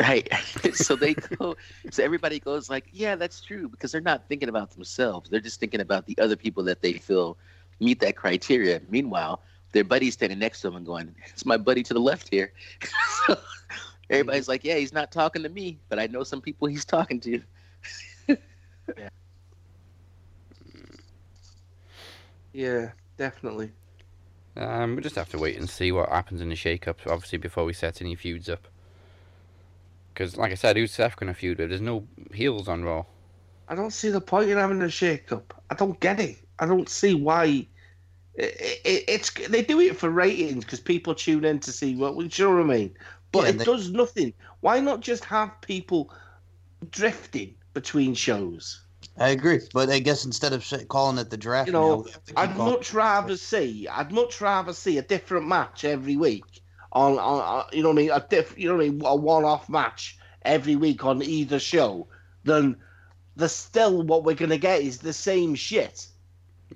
right, 0.00 0.28
so 0.74 0.96
they 0.96 1.14
go, 1.14 1.56
so 1.90 2.02
everybody 2.02 2.38
goes 2.38 2.70
like, 2.70 2.86
yeah, 2.92 3.16
that's 3.16 3.40
true, 3.40 3.68
because 3.68 3.92
they're 3.92 4.00
not 4.00 4.28
thinking 4.28 4.48
about 4.48 4.70
themselves. 4.70 5.30
They're 5.30 5.40
just 5.40 5.60
thinking 5.60 5.80
about 5.80 6.06
the 6.06 6.16
other 6.18 6.36
people 6.36 6.62
that 6.64 6.82
they 6.82 6.94
feel 6.94 7.36
meet 7.80 8.00
that 8.00 8.16
criteria. 8.16 8.80
Meanwhile, 8.88 9.42
their 9.72 9.84
buddy's 9.84 10.14
standing 10.14 10.38
next 10.38 10.60
to 10.60 10.68
them 10.68 10.76
and 10.76 10.86
going, 10.86 11.14
"It's 11.28 11.46
my 11.46 11.56
buddy 11.56 11.82
to 11.84 11.94
the 11.94 12.00
left 12.00 12.28
here." 12.30 12.52
so 13.26 13.38
everybody's 14.10 14.48
like, 14.48 14.64
"Yeah, 14.64 14.76
he's 14.76 14.92
not 14.92 15.12
talking 15.12 15.42
to 15.42 15.48
me, 15.48 15.78
but 15.88 15.98
I 15.98 16.06
know 16.06 16.24
some 16.24 16.40
people 16.40 16.68
he's 16.68 16.84
talking 16.84 17.20
to." 17.20 17.42
Yeah, 18.96 19.08
Yeah, 22.52 22.90
definitely. 23.16 23.70
Um, 24.56 24.96
we 24.96 25.02
just 25.02 25.14
have 25.14 25.28
to 25.30 25.38
wait 25.38 25.56
and 25.56 25.70
see 25.70 25.92
what 25.92 26.08
happens 26.08 26.40
in 26.40 26.48
the 26.48 26.56
shake-up, 26.56 26.98
obviously, 27.06 27.38
before 27.38 27.64
we 27.64 27.72
set 27.72 28.00
any 28.02 28.14
feuds 28.16 28.48
up. 28.48 28.66
Because, 30.12 30.36
like 30.36 30.52
I 30.52 30.56
said, 30.56 30.76
who's 30.76 30.92
Seth 30.92 31.16
going 31.16 31.32
to 31.32 31.38
feud 31.38 31.58
with? 31.58 31.68
There's 31.70 31.80
no 31.80 32.06
heels 32.34 32.68
on 32.68 32.84
Raw. 32.84 33.04
I 33.68 33.74
don't 33.74 33.92
see 33.92 34.10
the 34.10 34.20
point 34.20 34.50
in 34.50 34.58
having 34.58 34.82
a 34.82 34.90
shake 34.90 35.30
up. 35.32 35.62
I 35.70 35.74
don't 35.74 35.98
get 36.00 36.18
it. 36.20 36.36
I 36.58 36.66
don't 36.66 36.88
see 36.88 37.14
why 37.14 37.66
It, 38.34 38.80
it, 38.84 39.04
it's 39.08 39.30
they 39.48 39.62
do 39.62 39.80
it 39.80 39.96
for 39.96 40.10
ratings 40.10 40.64
because 40.64 40.80
people 40.80 41.14
tune 41.14 41.44
in 41.44 41.60
to 41.60 41.72
see 41.72 41.94
what. 41.96 42.16
Do 42.18 42.24
you 42.24 42.44
know 42.48 42.56
what 42.64 42.74
I 42.74 42.78
mean? 42.78 42.94
But 43.32 43.44
Yeah, 43.44 43.48
it 43.50 43.58
they- 43.58 43.64
does 43.64 43.90
nothing. 43.90 44.32
Why 44.60 44.80
not 44.80 45.00
just 45.00 45.24
have 45.24 45.52
people 45.60 46.12
drifting 46.90 47.54
between 47.74 48.14
shows? 48.14 48.82
I 49.18 49.30
agree, 49.30 49.60
but 49.74 49.90
I 49.90 49.98
guess 49.98 50.24
instead 50.24 50.52
of 50.52 50.66
calling 50.88 51.18
it 51.18 51.30
the 51.30 51.36
draft, 51.36 51.68
You 51.68 51.72
know, 51.72 51.96
we 51.98 52.10
have 52.10 52.24
to 52.24 52.32
keep 52.32 52.38
I'd 52.38 52.56
much 52.56 52.92
rather 52.94 53.36
see. 53.36 53.86
I'd 53.88 54.12
much 54.12 54.40
rather 54.40 54.72
see 54.72 54.98
a 54.98 55.02
different 55.02 55.46
match 55.46 55.84
every 55.84 56.16
week 56.16 56.62
on, 56.92 57.12
on, 57.12 57.40
on 57.40 57.64
you 57.72 57.82
know 57.82 57.90
what 57.90 57.98
I 57.98 58.02
mean. 58.02 58.10
A 58.10 58.26
diff, 58.28 58.58
you 58.58 58.68
know 58.68 58.76
what 58.76 58.84
I 58.84 58.88
mean. 58.88 59.02
A 59.04 59.16
one-off 59.16 59.68
match 59.68 60.18
every 60.42 60.76
week 60.76 61.04
on 61.04 61.22
either 61.22 61.58
show 61.58 62.08
then 62.44 62.76
the 63.36 63.48
still 63.48 64.02
what 64.02 64.24
we're 64.24 64.34
gonna 64.34 64.58
get 64.58 64.82
is 64.82 64.98
the 64.98 65.12
same 65.12 65.54
shit. 65.54 66.06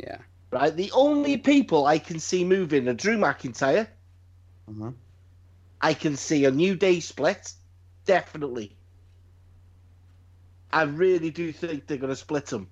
Yeah. 0.01 0.19
Right. 0.51 0.75
The 0.75 0.93
only 0.93 1.37
people 1.37 1.87
I 1.87 1.99
can 1.99 2.19
see 2.19 2.45
moving 2.45 2.89
are 2.89 2.95
Drew 2.95 3.17
McIntyre. 3.17 3.89
Mhm. 4.71 4.95
I 5.81 5.95
can 5.95 6.17
see 6.17 6.45
a 6.45 6.51
New 6.51 6.77
Day 6.77 7.01
split, 7.01 7.53
definitely. 8.05 8.77
I 10.73 10.83
really 10.83 11.31
do 11.31 11.53
think 11.53 11.87
they're 11.87 11.99
going 11.99 12.13
to 12.13 12.17
split 12.17 12.47
them. 12.47 12.69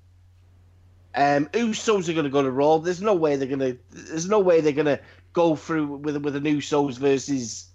Um, 1.14 1.46
Usos 1.52 2.08
are 2.08 2.14
going 2.14 2.24
to 2.24 2.30
go 2.30 2.42
to 2.42 2.50
Raw. 2.50 2.78
There's 2.78 3.02
no 3.02 3.14
way 3.14 3.36
they're 3.36 3.46
going 3.46 3.58
to. 3.58 3.78
There's 3.90 4.28
no 4.28 4.40
way 4.40 4.60
they're 4.60 4.72
going 4.72 4.86
to 4.86 5.00
go 5.32 5.56
through 5.56 5.86
with 5.96 6.16
with 6.18 6.34
the 6.34 6.40
new 6.40 6.58
Usos 6.58 6.98
versus. 6.98 7.66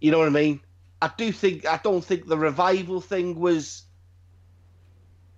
You 0.00 0.10
know 0.10 0.18
what 0.18 0.28
I 0.28 0.30
mean? 0.30 0.60
I 1.02 1.10
do 1.16 1.30
think. 1.32 1.66
I 1.66 1.78
don't 1.82 2.04
think 2.04 2.26
the 2.26 2.38
revival 2.38 3.00
thing 3.00 3.38
was 3.38 3.82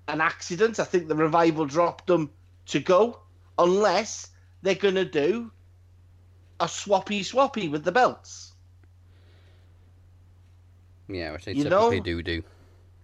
an 0.09 0.20
accident. 0.20 0.78
I 0.81 0.85
think 0.85 1.09
the 1.09 1.16
revival 1.16 1.66
dropped 1.66 2.06
them 2.06 2.31
to 2.66 2.81
go, 2.81 3.19
unless 3.59 4.28
they're 4.62 4.74
going 4.77 4.94
to 4.94 5.05
do 5.05 5.51
a 6.60 6.66
swappy 6.66 7.20
swappy 7.24 7.69
with 7.70 7.82
the 7.85 7.90
belts. 7.93 8.52
Yeah, 11.09 11.32
which 11.32 11.44
they 11.44 11.52
You 11.55 11.64
typically 11.64 11.98
know- 11.98 12.05
do 12.05 12.23
do. 12.23 12.43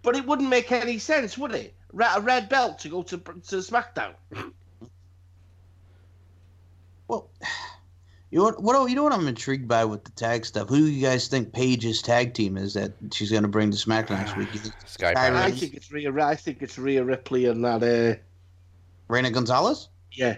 But 0.04 0.14
it 0.16 0.24
wouldn't 0.24 0.48
make 0.48 0.70
any 0.70 0.98
sense, 0.98 1.36
would 1.36 1.52
it? 1.54 1.74
Re- 1.92 2.06
A 2.14 2.20
red 2.20 2.48
belt 2.48 2.78
to 2.80 2.88
go 2.88 3.02
to 3.02 3.18
to 3.18 3.56
SmackDown. 3.56 4.14
Well, 7.08 7.30
you 8.30 8.38
know 8.38 8.44
what? 8.44 8.62
What 8.62 8.90
you 8.90 8.96
know 8.96 9.04
what 9.04 9.12
I'm 9.12 9.26
intrigued 9.26 9.68
by 9.68 9.84
with 9.84 10.04
the 10.04 10.10
tag 10.12 10.44
stuff? 10.44 10.68
Who 10.68 10.76
do 10.76 10.90
you 10.90 11.02
guys 11.02 11.28
think 11.28 11.52
Paige's 11.52 12.02
tag 12.02 12.34
team 12.34 12.56
is 12.58 12.74
that 12.74 12.92
she's 13.12 13.30
going 13.30 13.42
to 13.42 13.48
bring 13.48 13.70
to 13.70 13.76
SmackDown 13.76 14.18
next 14.18 14.36
week? 14.36 14.48
Sky 14.86 15.14
I 15.16 15.50
think 15.50 15.74
it's 15.74 15.90
Rhea. 15.90 16.12
I 16.22 16.34
think 16.34 16.62
it's 16.62 16.78
Rhea 16.78 17.02
Ripley 17.02 17.46
and 17.46 17.64
that. 17.64 17.82
Uh, 17.82 18.18
Reina 19.08 19.30
Gonzalez? 19.30 19.88
yeah, 20.12 20.36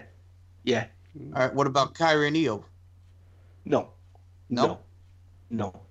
yeah. 0.63 0.85
All 1.35 1.41
right. 1.41 1.53
What 1.53 1.67
about 1.67 1.93
Kairi 1.93 2.27
and 2.27 2.37
Io? 2.37 2.63
No, 3.65 3.89
No. 4.49 4.65
no, 4.65 4.79
no. 5.49 5.81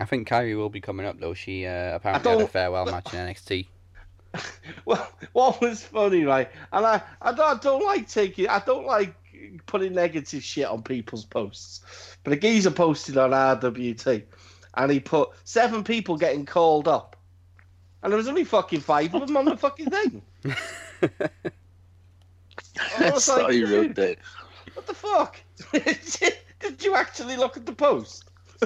I 0.00 0.04
think 0.04 0.28
Kairi 0.28 0.56
will 0.56 0.68
be 0.68 0.80
coming 0.80 1.06
up 1.06 1.20
though. 1.20 1.34
She 1.34 1.66
uh, 1.66 1.94
apparently 1.94 2.30
had 2.32 2.40
a 2.40 2.48
farewell 2.48 2.86
match 2.86 3.14
in 3.14 3.20
NXT. 3.20 3.66
Well, 4.84 5.08
what 5.32 5.60
was 5.60 5.82
funny, 5.82 6.24
right? 6.24 6.50
And 6.72 6.86
I, 6.86 7.02
I 7.20 7.32
don't, 7.32 7.58
I 7.58 7.60
don't 7.60 7.84
like 7.84 8.08
taking, 8.08 8.48
I 8.48 8.60
don't 8.60 8.86
like 8.86 9.14
putting 9.66 9.94
negative 9.94 10.42
shit 10.42 10.66
on 10.66 10.82
people's 10.82 11.24
posts. 11.24 12.16
But 12.24 12.32
a 12.32 12.36
geezer 12.36 12.70
posted 12.70 13.16
on 13.16 13.30
RWT, 13.30 14.22
and 14.74 14.90
he 14.90 15.00
put 15.00 15.30
seven 15.44 15.84
people 15.84 16.16
getting 16.16 16.46
called 16.46 16.88
up, 16.88 17.16
and 18.02 18.12
there 18.12 18.18
was 18.18 18.28
only 18.28 18.44
fucking 18.44 18.80
five 18.80 19.14
of 19.14 19.26
them 19.26 19.36
on 19.36 19.44
the 19.44 19.56
fucking 19.56 19.90
thing. 19.90 20.22
I 20.44 20.52
I 22.98 23.10
was 23.10 23.24
saw 23.24 23.48
you 23.48 23.66
wrote 23.66 23.94
dude. 23.94 23.96
that. 23.96 24.18
What 24.74 24.86
the 24.86 24.94
fuck? 24.94 25.40
Did 25.72 26.84
you 26.84 26.94
actually 26.94 27.36
look 27.36 27.56
at 27.56 27.66
the 27.66 27.72
post? 27.72 28.24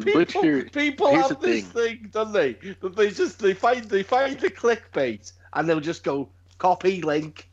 people 0.00 0.12
Butcher, 0.12 0.64
people 0.70 1.14
have 1.14 1.40
the 1.40 1.46
this 1.46 1.64
thing, 1.66 2.08
don't 2.12 2.32
they? 2.32 2.54
That 2.80 2.96
they 2.96 3.10
just 3.10 3.38
they 3.38 3.54
find 3.54 3.84
they 3.84 4.02
find 4.02 4.38
the 4.38 4.50
clickbait 4.50 5.32
and 5.52 5.68
they'll 5.68 5.80
just 5.80 6.04
go 6.04 6.28
copy 6.58 7.02
link, 7.02 7.47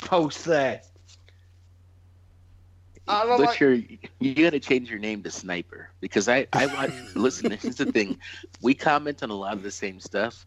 post 0.00 0.44
there. 0.44 0.82
And 3.08 3.18
I'm 3.18 3.28
like, 3.28 3.50
Butcher, 3.50 3.80
you 4.20 4.34
gotta 4.34 4.58
change 4.58 4.90
your 4.90 4.98
name 4.98 5.22
to 5.22 5.30
Sniper 5.30 5.90
because 6.00 6.28
I 6.28 6.46
I 6.52 6.66
watch. 6.66 6.90
listen, 7.14 7.50
here's 7.50 7.76
the 7.76 7.86
thing: 7.86 8.18
we 8.62 8.74
comment 8.74 9.22
on 9.22 9.30
a 9.30 9.34
lot 9.34 9.54
of 9.54 9.62
the 9.62 9.70
same 9.70 10.00
stuff, 10.00 10.46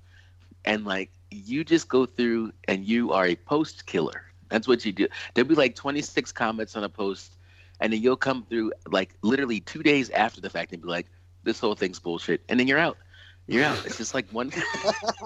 and 0.65 0.85
like 0.85 1.11
you 1.31 1.63
just 1.63 1.88
go 1.88 2.05
through 2.05 2.51
and 2.67 2.85
you 2.85 3.13
are 3.13 3.27
a 3.27 3.35
post 3.35 3.85
killer. 3.85 4.23
That's 4.49 4.67
what 4.67 4.84
you 4.85 4.91
do. 4.91 5.07
There'll 5.34 5.47
be 5.47 5.55
like 5.55 5.76
26 5.76 6.31
comments 6.31 6.76
on 6.76 6.84
a 6.84 6.89
post, 6.89 7.38
and 7.80 7.93
then 7.93 8.01
you'll 8.01 8.17
come 8.17 8.45
through 8.49 8.73
like 8.91 9.15
literally 9.21 9.61
two 9.61 9.84
days 9.84 10.09
after 10.09 10.41
the 10.41 10.49
fact 10.49 10.73
and 10.73 10.81
be 10.81 10.88
like, 10.89 11.07
"This 11.43 11.59
whole 11.59 11.76
thing's 11.76 11.99
bullshit," 11.99 12.41
and 12.49 12.59
then 12.59 12.67
you're 12.67 12.80
out. 12.80 12.97
You're 13.47 13.63
out. 13.63 13.80
It's 13.85 13.97
just 13.97 14.13
like 14.13 14.27
one, 14.31 14.51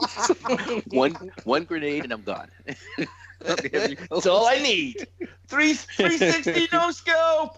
one, 0.91 1.31
one 1.43 1.63
grenade, 1.65 2.03
and 2.03 2.13
I'm 2.13 2.21
gone. 2.21 2.49
There 3.44 3.90
you 3.90 3.95
go. 3.95 4.06
That's 4.11 4.26
all 4.26 4.48
I 4.48 4.57
need. 4.60 5.07
Three 5.48 5.74
three 5.74 6.18
sixty 6.18 6.68
no 6.72 6.91
scope. 6.91 7.57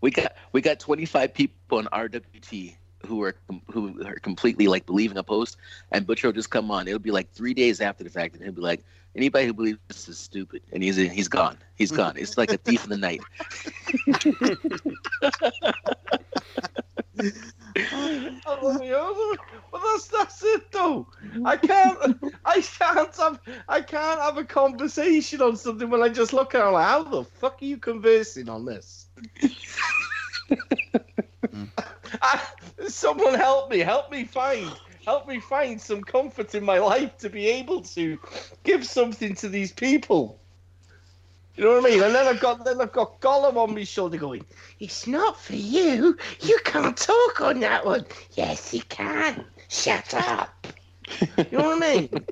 We 0.00 0.10
got 0.10 0.36
we 0.52 0.60
got 0.60 0.78
25 0.80 1.32
people 1.32 1.78
on 1.78 1.86
RWT 1.86 2.76
who 3.06 3.22
are 3.22 3.34
who 3.70 4.04
are 4.04 4.16
completely 4.16 4.66
like 4.66 4.86
believing 4.86 5.16
a 5.16 5.22
post, 5.22 5.56
and 5.92 6.06
Butcher 6.06 6.28
will 6.28 6.32
just 6.32 6.50
come 6.50 6.70
on. 6.70 6.86
It'll 6.88 6.98
be 6.98 7.10
like 7.10 7.30
three 7.32 7.54
days 7.54 7.80
after 7.80 8.04
the 8.04 8.10
fact, 8.10 8.34
and 8.34 8.44
he'll 8.44 8.52
be 8.52 8.60
like, 8.60 8.84
"Anybody 9.14 9.46
who 9.46 9.54
believes 9.54 9.78
this 9.88 10.08
is 10.08 10.18
stupid," 10.18 10.62
and 10.72 10.82
he's 10.82 10.96
he's 10.96 11.28
gone. 11.28 11.58
He's 11.74 11.90
gone. 11.90 12.16
It's 12.16 12.36
like 12.36 12.52
a 12.52 12.58
thief 12.58 12.84
in 12.84 12.90
the 12.90 12.96
night. 12.96 13.20
I 17.18 18.32
love 18.62 18.82
you. 18.82 19.38
But 19.72 19.80
that's 19.82 20.08
that's 20.08 20.44
it 20.44 20.72
though. 20.72 21.08
I 21.44 21.56
can't 21.56 21.98
I 22.44 22.60
can't 22.60 23.16
have 23.16 23.40
I 23.68 23.80
can't 23.80 24.20
have 24.20 24.38
a 24.38 24.44
conversation 24.44 25.42
on 25.42 25.56
something 25.56 25.90
when 25.90 26.02
I 26.02 26.08
just 26.08 26.32
look 26.32 26.54
at 26.54 26.66
it 26.66 26.70
like, 26.70 26.86
how 26.86 27.04
the 27.04 27.24
fuck 27.24 27.60
are 27.62 27.64
you 27.64 27.78
conversing 27.78 28.48
on 28.48 28.64
this? 28.64 29.08
I, 32.22 32.40
someone 32.88 33.34
help 33.34 33.70
me, 33.70 33.78
help 33.80 34.10
me 34.10 34.24
find 34.24 34.70
help 35.06 35.28
me 35.28 35.40
find 35.40 35.80
some 35.80 36.02
comfort 36.02 36.54
in 36.54 36.64
my 36.64 36.78
life 36.78 37.18
to 37.18 37.30
be 37.30 37.48
able 37.48 37.82
to 37.82 38.18
give 38.64 38.86
something 38.86 39.34
to 39.36 39.48
these 39.48 39.72
people. 39.72 40.43
You 41.56 41.64
know 41.64 41.74
what 41.74 41.86
I 41.86 41.90
mean? 41.90 42.02
And 42.02 42.14
then 42.14 42.26
I've 42.26 42.40
got 42.40 42.64
then 42.64 42.80
I've 42.80 42.92
got 42.92 43.20
Gollum 43.20 43.56
on 43.56 43.74
my 43.74 43.84
shoulder 43.84 44.18
going, 44.18 44.44
It's 44.80 45.06
not 45.06 45.40
for 45.40 45.54
you. 45.54 46.16
You 46.40 46.58
can't 46.64 46.96
talk 46.96 47.40
on 47.40 47.60
that 47.60 47.86
one. 47.86 48.04
Yes, 48.32 48.74
you 48.74 48.82
can. 48.88 49.44
Shut 49.68 50.14
up. 50.14 50.66
You 51.36 51.46
know 51.52 51.76
what 51.76 51.82
I 51.82 51.96
mean? 51.96 52.26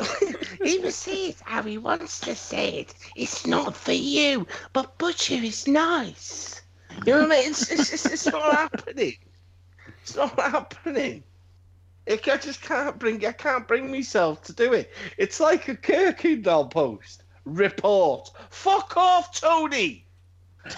he 0.64 0.78
will 0.78 0.90
say 0.90 1.28
it 1.28 1.40
how 1.44 1.62
he 1.62 1.78
wants 1.78 2.20
to 2.20 2.34
say 2.34 2.80
it. 2.80 2.94
It's 3.14 3.46
not 3.46 3.76
for 3.76 3.92
you, 3.92 4.46
but 4.72 4.98
Butcher 4.98 5.34
is 5.34 5.68
nice. 5.68 6.62
You 7.06 7.12
know 7.12 7.22
what 7.22 7.32
I 7.32 7.40
mean? 7.40 7.50
It's, 7.50 7.70
it's, 7.70 7.92
it's, 7.92 8.06
it's 8.06 8.26
not 8.26 8.54
happening. 8.54 9.14
It's 10.02 10.16
not 10.16 10.38
happening. 10.38 11.22
I 12.08 12.16
just 12.16 12.60
can't 12.60 12.98
bring. 12.98 13.24
I 13.24 13.32
can't 13.32 13.66
bring 13.68 13.90
myself 13.90 14.42
to 14.44 14.52
do 14.52 14.72
it. 14.72 14.92
It's 15.16 15.40
like 15.40 15.68
a 15.68 15.74
Kirkendall 15.76 16.70
post. 16.70 17.23
Report. 17.44 18.30
Fuck 18.50 18.96
off, 18.96 19.38
Tony. 19.38 20.06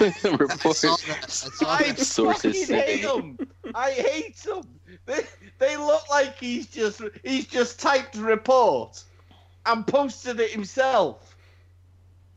I 0.00 0.12
Report. 0.24 0.84
I 0.84 1.18
I. 1.64 1.94
Sources 1.94 2.18
fucking 2.18 2.52
hate 2.52 2.66
say. 2.66 3.02
them. 3.02 3.38
I 3.74 3.90
hate 3.92 4.36
them. 4.38 4.62
They, 5.06 5.20
they 5.58 5.76
look 5.76 6.08
like 6.10 6.36
he's 6.38 6.66
just 6.66 7.00
he's 7.22 7.46
just 7.46 7.78
typed 7.80 8.16
report 8.16 9.02
and 9.64 9.86
posted 9.86 10.40
it 10.40 10.50
himself. 10.50 11.36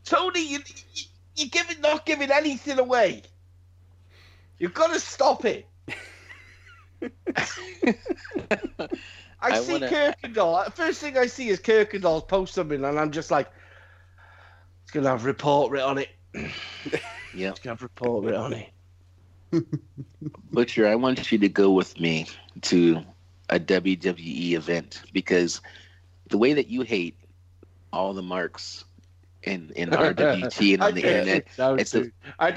Tony, 0.06 0.42
you, 0.42 0.60
you, 0.94 1.04
you're 1.36 1.50
giving 1.50 1.82
not 1.82 2.06
giving 2.06 2.32
anything 2.32 2.78
away. 2.80 3.24
You've 4.60 4.74
got 4.74 4.94
to 4.94 5.00
stop 5.00 5.46
it. 5.46 5.66
I, 9.42 9.52
I 9.52 9.60
see 9.60 9.74
wanna- 9.74 9.88
Kirkendall. 9.90 10.74
First 10.74 11.02
thing 11.02 11.18
I 11.18 11.28
see 11.28 11.50
is 11.50 11.60
Kirkendall 11.60 12.28
post 12.28 12.54
something, 12.54 12.84
and 12.84 13.00
I'm 13.00 13.12
just 13.12 13.32
like, 13.32 13.50
it's 14.90 14.96
gonna 14.96 15.10
have 15.10 15.24
report 15.24 15.72
writ 15.72 15.84
on 15.84 16.00
it. 16.00 16.10
Yeah, 17.32 17.50
It's 17.50 17.60
gonna 17.60 17.76
have 17.76 17.84
report 17.84 18.26
writ 18.26 18.34
on 18.34 18.54
it. 18.54 18.74
Butcher, 20.52 20.88
I 20.88 20.96
want 20.96 21.32
you 21.32 21.38
to 21.38 21.48
go 21.48 21.72
with 21.74 22.00
me 22.00 22.26
to 22.64 23.04
a 23.50 23.60
WWE 23.60 24.54
event 24.54 25.04
because 25.14 25.62
the 26.32 26.40
way 26.40 26.54
that 26.54 26.70
you 26.70 26.82
hate 26.82 27.20
all 27.94 28.14
the 28.14 28.24
marks 28.24 28.84
in 29.44 29.72
in 29.76 29.90
RWT 29.92 30.74
and 30.74 30.82
on 30.84 30.96
the 30.96 31.06
internet, 31.06 31.48
it's 31.78 31.94
a-. 31.94 32.10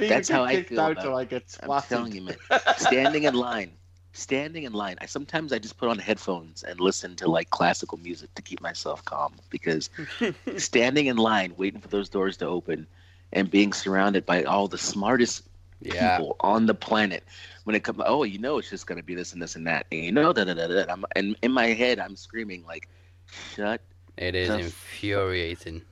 That's 0.08 0.30
how 0.30 0.42
I 0.42 0.56
feel 0.56 0.86
about 0.86 1.12
I 1.12 1.24
get 1.26 1.54
I'm 1.62 1.82
telling 1.82 2.12
you, 2.14 2.22
man, 2.22 2.36
standing 2.78 3.24
in 3.24 3.34
line 3.34 3.76
standing 4.12 4.64
in 4.64 4.72
line. 4.72 4.96
I 5.00 5.06
sometimes 5.06 5.52
I 5.52 5.58
just 5.58 5.76
put 5.78 5.88
on 5.88 5.98
headphones 5.98 6.62
and 6.62 6.80
listen 6.80 7.16
to 7.16 7.28
like 7.28 7.50
classical 7.50 7.98
music 7.98 8.34
to 8.34 8.42
keep 8.42 8.60
myself 8.60 9.04
calm 9.04 9.34
because 9.50 9.90
standing 10.56 11.06
in 11.06 11.16
line 11.16 11.54
waiting 11.56 11.80
for 11.80 11.88
those 11.88 12.08
doors 12.08 12.36
to 12.38 12.46
open 12.46 12.86
and 13.32 13.50
being 13.50 13.72
surrounded 13.72 14.26
by 14.26 14.44
all 14.44 14.68
the 14.68 14.78
smartest 14.78 15.48
Yeah. 15.80 16.16
people 16.16 16.36
on 16.40 16.66
the 16.66 16.74
planet 16.74 17.24
when 17.64 17.74
it 17.76 17.82
comes 17.84 18.00
oh 18.06 18.22
you 18.24 18.38
know 18.38 18.58
it's 18.58 18.70
just 18.70 18.86
going 18.86 18.98
to 18.98 19.04
be 19.04 19.14
this 19.14 19.32
and 19.32 19.42
this 19.42 19.56
and 19.56 19.66
that 19.66 19.86
and 19.90 20.04
you 20.04 20.12
know 20.12 20.32
da 20.32 20.44
da 20.44 20.54
da 20.54 20.66
da 20.68 20.84
I'm, 20.92 21.04
and 21.16 21.36
in 21.42 21.52
my 21.52 21.66
head 21.66 21.98
i'm 21.98 22.16
screaming 22.16 22.64
like 22.64 22.88
shut 23.24 23.80
It 24.16 24.34
is 24.34 24.48
The 24.48 24.58
f- 24.58 24.66
infuriating. 24.66 25.82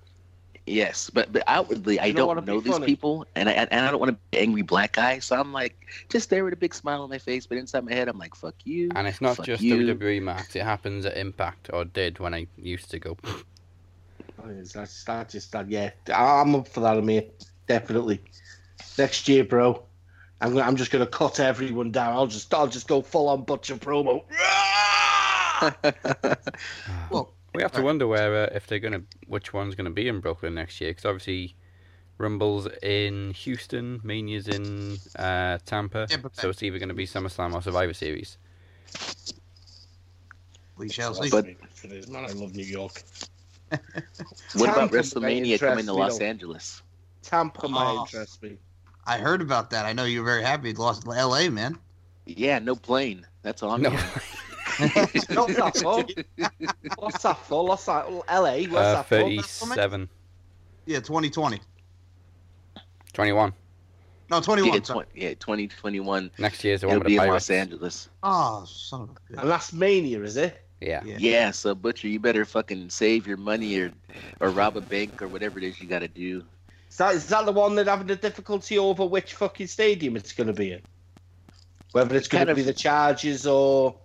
Yes 0.71 1.11
but 1.11 1.33
but 1.33 1.43
outwardly 1.47 1.99
i 1.99 2.07
You 2.07 2.13
know 2.15 2.19
don't 2.21 2.29
what'd 2.29 2.45
be 2.47 2.53
know 2.53 2.61
these 2.61 2.73
funny? 2.73 2.87
people 2.87 3.27
and 3.35 3.49
i 3.49 3.53
and 3.53 3.85
i 3.87 3.91
don't 3.91 3.99
want 4.01 4.11
to 4.11 4.19
be 4.31 4.39
an 4.39 4.43
angry 4.45 4.63
black 4.63 4.93
guy 4.93 5.19
so 5.19 5.39
i'm 5.39 5.53
like 5.53 5.75
just 6.09 6.31
there 6.31 6.45
with 6.45 6.53
a 6.53 6.57
big 6.57 6.75
smile 6.75 7.03
on 7.03 7.11
my 7.11 7.19
face 7.19 7.47
but 7.47 7.59
inside 7.59 7.85
my 7.85 7.93
head 7.93 8.09
i'm 8.09 8.19
like 8.19 8.35
fuck 8.35 8.55
you 8.65 8.89
And 8.95 9.07
it's 9.09 9.21
not 9.21 9.43
just 9.43 9.63
you. 9.63 9.77
WWE 9.77 10.23
Max. 10.23 10.55
It 10.57 10.63
happens 10.63 11.05
at 11.07 11.17
Impact, 11.17 11.71
or 11.73 11.85
did 11.85 12.19
when 12.19 12.35
I 12.35 12.47
used 12.57 12.91
to 12.93 12.99
go. 12.99 13.17
Oh, 14.43 14.63
that's 14.75 15.05
that 15.05 15.29
just 15.29 15.53
that. 15.53 15.69
Yeah, 15.69 15.91
I'm 16.15 16.55
up 16.55 16.69
for 16.69 16.81
that, 16.81 16.97
Amir. 16.99 17.25
Definitely. 17.67 18.21
Next 18.99 19.29
year, 19.29 19.45
bro. 19.45 19.83
I'm 20.41 20.53
gonna, 20.55 20.65
I'm 20.67 20.77
just 20.77 20.91
gonna 20.91 21.07
cut 21.07 21.41
everyone 21.41 21.91
down. 21.93 22.15
I'll 22.15 22.27
just 22.27 22.53
I'll 22.55 22.67
just 22.67 22.89
go 22.89 23.03
full 23.03 23.29
on 23.29 23.45
butcher 23.45 23.77
promo. 23.77 24.25
Well, 27.11 27.35
We 27.55 27.63
have 27.63 27.73
to 27.73 27.83
wonder 27.83 28.07
where 28.07 28.45
uh, 28.45 28.49
if 28.55 28.67
they're 28.67 28.79
gonna 28.79 29.03
which 29.27 29.53
one's 29.53 29.75
gonna 29.75 29.91
be 29.91 30.09
in 30.09 30.21
Brooklyn 30.21 30.55
next 30.55 30.81
year 30.81 30.91
because 30.91 31.05
obviously 31.05 31.57
Rumble's 32.19 32.69
in 32.83 33.33
Houston, 33.33 34.01
Mania's 34.05 34.47
in 34.49 34.99
uh, 35.17 35.59
Tampa, 35.65 36.07
Tampa 36.07 36.31
so 36.33 36.51
it's 36.51 36.63
either 36.63 36.79
gonna 36.79 36.95
be 36.95 37.07
SummerSlam 37.07 37.55
or 37.55 37.63
Survivor 37.63 37.95
Series. 37.95 38.39
we 40.77 40.89
shall 40.89 41.15
see. 41.15 41.31
But- 41.31 41.47
it 41.47 41.59
is, 41.93 42.09
man. 42.09 42.25
I 42.25 42.33
love 42.33 42.55
New 42.55 42.65
York. 42.65 43.03
what 44.55 44.69
about 44.69 44.91
wrestlemania 44.91 45.59
coming 45.61 45.87
to 45.87 45.93
los 45.93 46.19
angeles 46.21 46.83
Tampa 47.23 47.69
might 47.69 47.85
Oh. 47.97 48.01
interest 48.01 48.43
me. 48.43 48.57
I 49.07 49.19
heard 49.19 49.41
about 49.41 49.71
that. 49.71 49.87
I 49.87 49.93
know 49.93 50.05
you're 50.05 50.25
very 50.25 50.43
happy. 50.43 50.73
Lost 50.73 51.07
L.A. 51.07 51.49
Man. 51.49 51.79
yeah 52.27 52.59
no 52.59 52.75
plane 52.77 53.25
that's 53.43 53.63
all 53.63 53.71
i'm 53.71 53.83
No, 53.83 53.91
hearing. 54.89 55.09
What's 55.35 55.55
that 55.57 55.77
for? 55.77 56.05
What's 56.97 57.23
that? 57.23 57.37
What's 57.49 57.85
that? 57.87 58.11
LA? 58.11 58.53
What's 58.69 58.75
uh, 58.75 58.95
that 58.95 59.07
for? 59.07 59.17
37, 59.21 60.09
Yeah, 60.87 61.01
2020. 61.01 61.61
21. 63.13 63.53
No, 64.31 64.41
21. 64.41 64.73
yeah, 64.75 64.83
sorry. 64.85 65.05
tw- 65.07 65.09
yeah 65.17 65.29
2021 65.31 66.31
Next 66.39 66.63
year's 66.63 66.83
the 66.83 66.87
one 66.87 66.97
it'll 66.97 67.01
with 67.01 67.09
be 67.09 67.17
the 67.19 67.25
in 67.25 67.31
los 67.31 67.51
angeles 67.51 68.09
Oh, 68.23 68.65
son 68.65 69.03
of 69.03 69.11
a 69.11 69.13
bitch. 69.15 69.41
And 69.43 69.51
that's 69.51 69.73
Mania, 69.73 70.23
is 70.23 70.37
it? 70.37 70.65
Yeah. 70.81 71.03
Yeah. 71.05 71.17
Yeah, 71.19 71.51
so 71.51 71.75
Butcher, 71.75 72.07
you 72.09 72.21
better 72.21 72.45
fucking 72.45 72.91
save 72.91 73.27
your 73.27 73.37
money 73.37 73.77
or 73.81 73.93
or 74.39 74.51
rob 74.51 74.77
a 74.77 74.81
bank 74.81 75.21
or 75.21 75.27
whatever 75.29 75.59
it 75.59 75.65
is 75.65 75.81
you 75.81 75.89
got 75.89 75.99
to 75.99 76.09
do. 76.09 76.45
Is 76.89 76.97
that, 76.99 77.15
is 77.15 77.27
that 77.29 77.45
the 77.45 77.53
one 77.53 77.75
that 77.75 77.87
having 77.89 78.07
the 78.07 78.17
difficulty 78.17 78.79
over 78.79 79.05
which 79.05 79.35
fucking 79.35 79.67
stadium 79.67 80.17
it's 80.17 80.33
going 80.33 80.47
to 80.47 80.53
be 80.53 80.73
in? 80.73 80.81
Whether 81.93 82.17
it's 82.17 82.29
going 82.29 82.41
Kind 82.41 82.47
to 82.49 82.53
of- 82.53 82.57
be 82.57 82.63
the 82.63 82.73
Chargers 82.73 83.47
or 83.49 83.97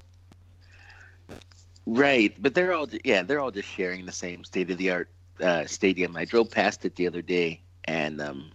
Right, 1.85 2.35
but 2.39 2.55
they're 2.55 2.73
all 2.73 2.87
yeah, 3.03 3.21
they're 3.23 3.39
all 3.39 3.51
just 3.51 3.69
sharing 3.69 4.05
the 4.05 4.11
same 4.11 4.43
state 4.43 4.71
of 4.71 4.77
the 4.77 4.91
art 4.91 5.09
uh, 5.39 5.65
stadium. 5.65 6.15
I 6.15 6.25
drove 6.25 6.49
past 6.49 6.85
it 6.85 6.95
the 6.95 7.07
other 7.07 7.21
day, 7.21 7.61
and 7.83 8.19
um, 8.21 8.51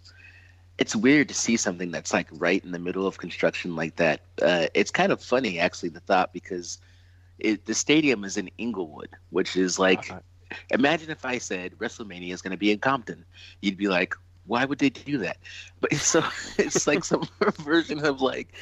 it's 0.78 0.96
weird 0.96 1.28
to 1.28 1.34
see 1.34 1.56
something 1.56 1.90
that's 1.90 2.12
like 2.12 2.28
right 2.32 2.64
in 2.64 2.72
the 2.72 2.78
middle 2.78 3.06
of 3.06 3.18
construction 3.18 3.76
like 3.76 3.96
that. 3.96 4.22
Uh, 4.42 4.66
it's 4.74 4.90
kind 4.90 5.12
of 5.12 5.22
funny 5.22 5.58
actually 5.60 5.90
the 5.90 6.00
thought 6.00 6.32
because 6.32 6.78
it, 7.38 7.66
the 7.66 7.74
stadium 7.74 8.24
is 8.24 8.36
in 8.36 8.50
Inglewood, 8.58 9.10
which 9.30 9.56
is 9.56 9.78
like 9.78 10.10
imagine 10.70 11.10
if 11.10 11.24
I 11.24 11.38
said 11.38 11.78
WrestleMania 11.78 12.32
is 12.32 12.42
going 12.42 12.52
to 12.52 12.56
be 12.56 12.72
in 12.72 12.78
Compton, 12.78 13.24
you'd 13.60 13.76
be 13.76 13.88
like, 13.88 14.14
why 14.46 14.64
would 14.64 14.78
they 14.78 14.90
do 14.90 15.18
that? 15.18 15.38
But 15.80 15.92
it's 15.92 16.06
so 16.06 16.24
it's 16.58 16.86
like 16.86 17.04
some 17.04 17.28
version 17.60 18.04
of 18.04 18.20
like 18.20 18.54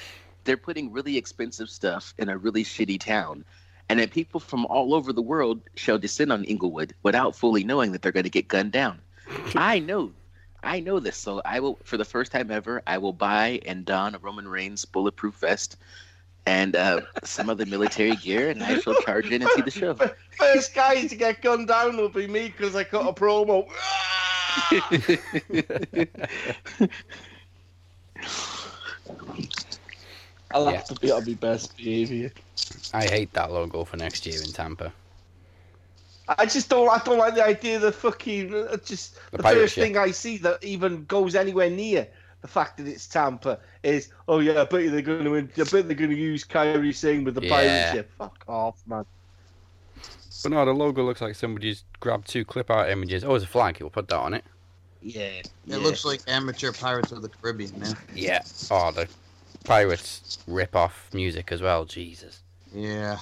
they're 0.44 0.56
putting 0.56 0.92
really 0.92 1.16
expensive 1.16 1.70
stuff 1.70 2.14
in 2.18 2.28
a 2.28 2.36
really 2.36 2.64
shitty 2.64 3.00
town, 3.00 3.44
and 3.88 4.00
that 4.00 4.10
people 4.10 4.40
from 4.40 4.66
all 4.66 4.94
over 4.94 5.12
the 5.12 5.22
world 5.22 5.60
shall 5.74 5.98
descend 5.98 6.32
on 6.32 6.44
Inglewood 6.44 6.94
without 7.02 7.34
fully 7.34 7.64
knowing 7.64 7.92
that 7.92 8.02
they're 8.02 8.12
going 8.12 8.24
to 8.24 8.30
get 8.30 8.48
gunned 8.48 8.72
down. 8.72 9.00
I 9.54 9.78
know. 9.78 10.12
I 10.62 10.80
know 10.80 10.98
this, 10.98 11.16
so 11.16 11.40
I 11.44 11.60
will, 11.60 11.78
for 11.84 11.96
the 11.96 12.04
first 12.04 12.32
time 12.32 12.50
ever, 12.50 12.82
I 12.86 12.98
will 12.98 13.12
buy 13.12 13.60
and 13.64 13.84
don 13.84 14.14
a 14.14 14.18
Roman 14.18 14.48
Reigns 14.48 14.84
bulletproof 14.84 15.36
vest 15.36 15.76
and 16.46 16.74
uh, 16.74 17.02
some 17.24 17.48
other 17.48 17.66
military 17.66 18.16
gear, 18.16 18.50
and 18.50 18.62
I 18.62 18.80
shall 18.80 18.94
charge 19.02 19.30
in 19.30 19.42
and 19.42 19.50
see 19.52 19.62
the 19.62 19.70
show. 19.70 19.94
First 20.30 20.74
guy 20.74 21.06
to 21.06 21.14
get 21.14 21.42
gunned 21.42 21.68
down 21.68 21.96
will 21.96 22.08
be 22.08 22.26
me 22.26 22.48
because 22.48 22.74
I 22.74 22.84
cut 22.84 23.06
a 23.06 23.12
promo. 23.12 23.68
I'll 30.50 30.64
have 30.66 30.74
Yeah. 30.74 30.80
to 30.82 30.94
be 31.00 31.10
on 31.10 31.24
my 31.26 31.34
best 31.34 31.76
behaviour. 31.76 32.32
I 32.94 33.04
hate 33.04 33.32
that 33.34 33.52
logo 33.52 33.84
for 33.84 33.96
next 33.96 34.26
year 34.26 34.42
in 34.42 34.52
Tampa. 34.52 34.92
I 36.28 36.44
just 36.46 36.68
don't. 36.68 36.88
I 36.90 36.98
don't 37.04 37.18
like 37.18 37.34
the 37.34 37.44
idea 37.44 37.76
of 37.76 37.82
the 37.82 37.92
fucking. 37.92 38.54
uh, 38.54 38.76
Just 38.84 39.14
The 39.30 39.38
the, 39.38 39.42
first 39.42 39.74
ship. 39.74 39.84
thing 39.84 39.96
I 39.96 40.10
see 40.10 40.36
that 40.38 40.62
even 40.62 41.04
goes 41.06 41.34
anywhere 41.34 41.70
near 41.70 42.06
the 42.42 42.48
fact 42.48 42.76
that 42.76 42.86
it's 42.86 43.06
Tampa 43.06 43.58
is, 43.82 44.10
oh 44.28 44.38
yeah, 44.40 44.60
I 44.60 44.64
bet 44.64 44.82
you 44.82 44.90
they're 44.90 45.00
going 45.02 45.24
to. 45.24 45.30
Win 45.30 45.50
I 45.56 45.62
bet 45.64 45.70
they're 45.70 45.94
going 45.94 46.10
to 46.10 46.16
use 46.16 46.44
Kairi 46.44 46.94
Sane 46.94 47.24
with 47.24 47.34
the 47.34 47.42
Yeah. 47.42 47.50
pirate 47.50 47.92
ship. 47.94 48.10
Fuck 48.18 48.44
off, 48.46 48.76
man. 48.86 49.04
But 50.42 50.52
no, 50.52 50.64
the 50.64 50.72
logo 50.72 51.02
looks 51.02 51.20
like 51.20 51.34
somebody's 51.34 51.82
grabbed 51.98 52.28
two 52.28 52.44
clip 52.44 52.70
art 52.70 52.90
images. 52.90 53.24
Oh, 53.24 53.34
it's 53.34 53.44
a 53.44 53.48
flag. 53.48 53.78
We'll 53.80 53.90
put 53.90 54.06
that 54.08 54.18
on 54.18 54.34
it. 54.34 54.44
Yeah. 55.02 55.22
It 55.22 55.50
yeah. 55.66 55.78
looks 55.78 56.04
like 56.04 56.20
amateur 56.28 56.72
Pirates 56.72 57.10
of 57.10 57.22
the 57.22 57.28
Caribbean, 57.28 57.78
man. 57.80 57.96
Yeah. 58.14 58.42
Oh, 58.70 58.92
the 58.92 59.08
Pirates 59.64 60.38
rip 60.46 60.74
off 60.74 61.08
music 61.12 61.52
as 61.52 61.60
well. 61.62 61.84
Jesus. 61.84 62.40
Yeah. 62.74 63.18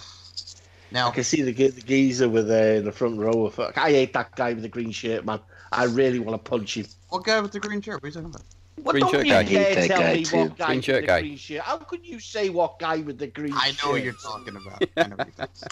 Now 0.92 1.08
I 1.08 1.10
can 1.10 1.24
see 1.24 1.42
the, 1.42 1.52
the 1.52 1.80
geezer 1.82 2.28
with 2.28 2.50
uh, 2.50 2.54
in 2.54 2.84
the 2.84 2.92
front 2.92 3.18
row. 3.18 3.48
Fuck, 3.50 3.76
I 3.78 3.90
hate 3.90 4.12
that 4.12 4.34
guy 4.36 4.52
with 4.52 4.62
the 4.62 4.68
green 4.68 4.92
shirt, 4.92 5.24
man. 5.24 5.40
I 5.72 5.84
really 5.84 6.20
want 6.20 6.42
to 6.42 6.50
punch 6.50 6.76
him. 6.76 6.86
what 7.08 7.24
guy 7.24 7.40
with 7.40 7.52
the 7.52 7.60
green 7.60 7.80
shirt? 7.82 8.02
What 8.02 8.04
are 8.04 8.08
you 8.08 8.12
talking 8.14 8.30
about? 8.30 8.42
What 8.82 8.92
Green 8.92 9.00
don't 9.04 9.12
shirt 9.14 9.26
you 9.26 9.32
guy. 9.32 9.42
dare 9.42 9.86
tell 9.88 9.98
guy 10.00 10.14
me 10.14 10.24
too. 10.24 10.36
what 10.36 10.56
guy 10.58 10.66
Green 10.66 10.76
with 10.76 10.84
shirt 10.84 11.00
the 11.00 11.06
guy. 11.06 11.20
green 11.22 11.36
shirt? 11.38 11.60
How 11.62 11.76
could 11.78 12.06
you 12.06 12.20
say 12.20 12.50
what 12.50 12.78
guy 12.78 12.98
with 12.98 13.18
the 13.18 13.26
green 13.26 13.54
I 13.54 13.70
shirt? 13.70 13.84
know 13.84 13.90
what 13.92 14.04
you're 14.04 14.12
talking 14.12 14.54
about. 14.56 14.82
I 14.98 15.06
know 15.08 15.16
what 15.16 15.26
you're 15.26 15.46
talking 15.46 15.68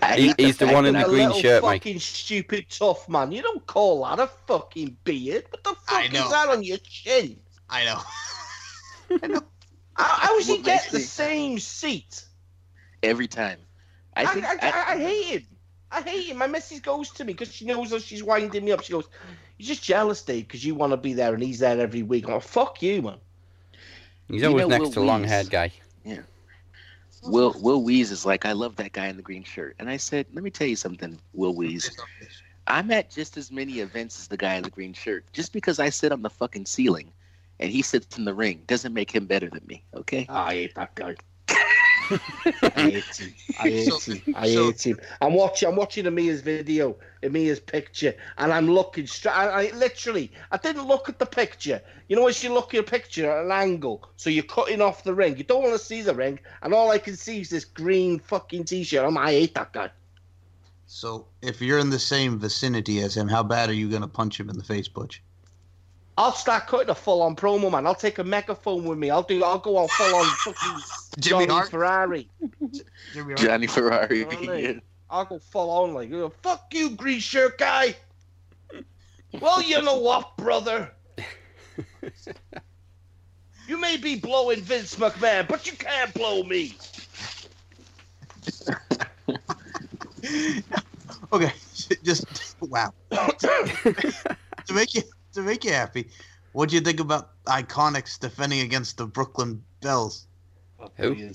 about. 0.00 0.16
He- 0.18 0.34
he's 0.38 0.56
the 0.56 0.66
one 0.68 0.86
in 0.86 0.94
the 0.94 1.04
green 1.04 1.26
little 1.28 1.40
shirt, 1.40 1.62
Mike. 1.62 1.82
fucking 1.82 2.00
stupid 2.00 2.66
tough 2.70 3.08
man. 3.10 3.30
You 3.30 3.42
don't 3.42 3.64
call 3.66 4.04
that 4.06 4.18
a 4.18 4.26
fucking 4.46 4.96
beard. 5.04 5.44
What 5.50 5.62
the 5.64 5.74
fuck 5.86 6.04
is 6.06 6.30
that 6.30 6.48
on 6.48 6.62
your 6.64 6.78
chin? 6.78 7.38
I 7.68 7.84
know. 7.84 8.00
I 9.22 9.26
know. 9.28 9.42
How, 9.96 10.28
how 10.28 10.36
does 10.38 10.46
he 10.46 10.56
What 10.56 10.64
get 10.64 10.90
the 10.90 11.00
same 11.00 11.58
seat? 11.58 12.24
every 13.02 13.28
time. 13.28 13.58
I, 14.16 14.22
I 14.22 14.26
think 14.26 14.44
I, 14.46 14.56
I, 14.62 14.92
I 14.94 14.98
hate 14.98 15.24
him. 15.40 15.46
I 15.90 16.02
hate 16.02 16.26
him. 16.26 16.38
My 16.38 16.46
message 16.46 16.82
goes 16.82 17.10
to 17.12 17.24
me 17.24 17.32
because 17.32 17.52
she 17.52 17.64
knows 17.66 17.90
that 17.90 18.02
she's 18.02 18.22
winding 18.22 18.64
me 18.64 18.72
up. 18.72 18.82
She 18.82 18.92
goes, 18.92 19.08
"You're 19.58 19.68
just 19.68 19.82
jealous, 19.82 20.22
Dave, 20.22 20.46
because 20.46 20.64
you 20.64 20.74
want 20.74 20.92
to 20.92 20.96
be 20.96 21.14
there 21.14 21.34
and 21.34 21.42
he's 21.42 21.60
there 21.60 21.80
every 21.80 22.02
week." 22.02 22.26
I'm 22.26 22.34
like, 22.34 22.42
"Fuck 22.42 22.82
you, 22.82 23.02
man." 23.02 23.18
He's 24.28 24.44
You 24.44 24.48
always 24.48 24.66
know, 24.66 24.68
next 24.68 24.90
Will 24.90 24.90
to 24.92 25.00
long 25.00 25.24
haired 25.24 25.48
Weeze. 25.48 25.50
guy. 25.50 25.72
Will 27.22 27.54
Will 27.58 27.82
Weeze 27.82 28.10
is 28.12 28.24
like, 28.24 28.44
I 28.44 28.52
love 28.52 28.76
that 28.76 28.92
guy 28.92 29.06
in 29.08 29.16
the 29.16 29.22
green 29.22 29.44
shirt, 29.44 29.76
and 29.78 29.88
I 29.88 29.96
said, 29.96 30.26
let 30.32 30.42
me 30.44 30.50
tell 30.50 30.66
you 30.66 30.76
something, 30.76 31.18
Will 31.32 31.54
Weeze. 31.54 31.90
I'm 32.66 32.90
at 32.90 33.10
just 33.10 33.36
as 33.36 33.50
many 33.50 33.80
events 33.80 34.18
as 34.18 34.28
the 34.28 34.36
guy 34.36 34.54
in 34.54 34.64
the 34.64 34.70
green 34.70 34.92
shirt. 34.92 35.24
Just 35.32 35.52
because 35.52 35.78
I 35.78 35.90
sit 35.90 36.12
on 36.12 36.22
the 36.22 36.30
fucking 36.30 36.66
ceiling 36.66 37.12
and 37.60 37.70
he 37.70 37.82
sits 37.82 38.18
in 38.18 38.24
the 38.24 38.34
ring 38.34 38.62
doesn't 38.66 38.92
make 38.94 39.10
him 39.10 39.26
better 39.26 39.48
than 39.48 39.62
me. 39.66 39.82
Okay? 39.94 40.26
Ah, 40.28 40.46
I 40.46 40.54
hate 40.54 40.74
that 40.74 40.94
guy. 40.94 41.14
I 42.10 42.70
hate 42.74 43.16
him. 43.16 43.34
I 43.58 43.68
hate 43.68 43.84
So- 43.92 44.12
him. 44.12 44.34
I 44.36 44.48
so- 44.52 44.66
hate 44.66 44.86
him. 44.86 45.00
I'm 45.20 45.34
watching. 45.34 45.68
I'm 45.68 45.74
watching 45.76 46.06
Amia's 46.06 46.40
video, 46.40 46.96
Amia's 47.24 47.58
picture, 47.58 48.14
and 48.38 48.52
I'm 48.52 48.68
looking 48.70 49.06
straight. 49.08 49.32
I, 49.36 49.66
I 49.66 49.70
literally, 49.74 50.30
I 50.52 50.56
didn't 50.56 50.86
look 50.86 51.08
at 51.08 51.18
the 51.18 51.26
picture. 51.26 51.82
You 52.08 52.14
know, 52.16 52.28
as 52.28 52.42
you 52.44 52.52
look 52.52 52.74
at 52.74 52.80
a 52.80 52.82
picture 52.84 53.28
at 53.30 53.44
an 53.44 53.50
angle, 53.50 54.08
so 54.16 54.30
you're 54.30 54.44
cutting 54.44 54.80
off 54.80 55.02
the 55.02 55.14
ring. 55.14 55.36
You 55.36 55.44
don't 55.44 55.62
want 55.62 55.74
to 55.74 55.84
see 55.84 56.02
the 56.02 56.14
ring, 56.14 56.38
and 56.62 56.72
all 56.72 56.90
I 56.90 56.98
can 56.98 57.16
see 57.16 57.40
is 57.40 57.50
this 57.50 57.64
green 57.64 58.20
fucking 58.20 58.64
t-shirt. 58.66 59.04
I'm, 59.04 59.18
I 59.18 59.32
hate 59.32 59.54
that 59.54 59.72
guy. 59.72 59.90
So, 60.86 61.26
if 61.42 61.60
you're 61.60 61.80
in 61.80 61.90
the 61.90 61.98
same 61.98 62.38
vicinity 62.38 63.00
as 63.00 63.16
him, 63.16 63.26
how 63.26 63.42
bad 63.42 63.68
are 63.68 63.74
you 63.74 63.88
going 63.88 64.02
to 64.02 64.08
punch 64.08 64.38
him 64.38 64.48
in 64.48 64.56
the 64.56 64.62
face, 64.62 64.86
Butch? 64.86 65.20
I'll 66.18 66.32
start 66.32 66.66
cutting 66.66 66.88
a 66.88 66.94
full-on 66.94 67.36
promo, 67.36 67.70
man. 67.70 67.86
I'll 67.86 67.94
take 67.94 68.18
a 68.18 68.24
megaphone 68.24 68.84
with 68.84 68.98
me. 68.98 69.10
I'll 69.10 69.22
do. 69.22 69.44
I'll 69.44 69.58
go 69.58 69.76
on 69.76 69.88
full-on 69.88 70.24
fucking 70.44 70.82
Jimmy 71.18 71.46
Johnny 71.46 71.46
Hart? 71.46 71.70
Ferrari. 71.70 72.28
Jimmy 73.12 73.34
Hart? 73.34 73.38
Johnny 73.38 73.66
Ferrari. 73.66 74.24
Really? 74.24 74.80
I'll 75.10 75.24
go 75.24 75.38
full 75.38 75.70
on 75.70 75.94
like, 75.94 76.12
"Oh, 76.12 76.32
fuck 76.42 76.72
you, 76.72 76.90
green 76.90 77.20
shirt 77.20 77.58
guy. 77.58 77.94
well, 79.40 79.62
you 79.62 79.80
know 79.82 79.98
what, 79.98 80.36
brother? 80.36 80.92
You 83.66 83.78
may 83.80 83.96
be 83.96 84.14
blowing 84.14 84.60
Vince 84.60 84.94
McMahon, 84.94 85.48
but 85.48 85.66
you 85.66 85.72
can't 85.72 86.14
blow 86.14 86.44
me. 86.44 86.76
okay, 91.32 91.52
just 92.04 92.54
wow. 92.60 92.92
to 93.10 94.72
make 94.72 94.94
you 94.94 95.02
to 95.36 95.42
make 95.42 95.64
you 95.64 95.72
happy, 95.72 96.08
what 96.52 96.68
do 96.68 96.74
you 96.74 96.80
think 96.80 97.00
about 97.00 97.42
Iconics 97.44 98.18
defending 98.18 98.60
against 98.60 98.98
the 98.98 99.06
Brooklyn 99.06 99.62
Bells? 99.80 100.26
Who? 100.96 101.14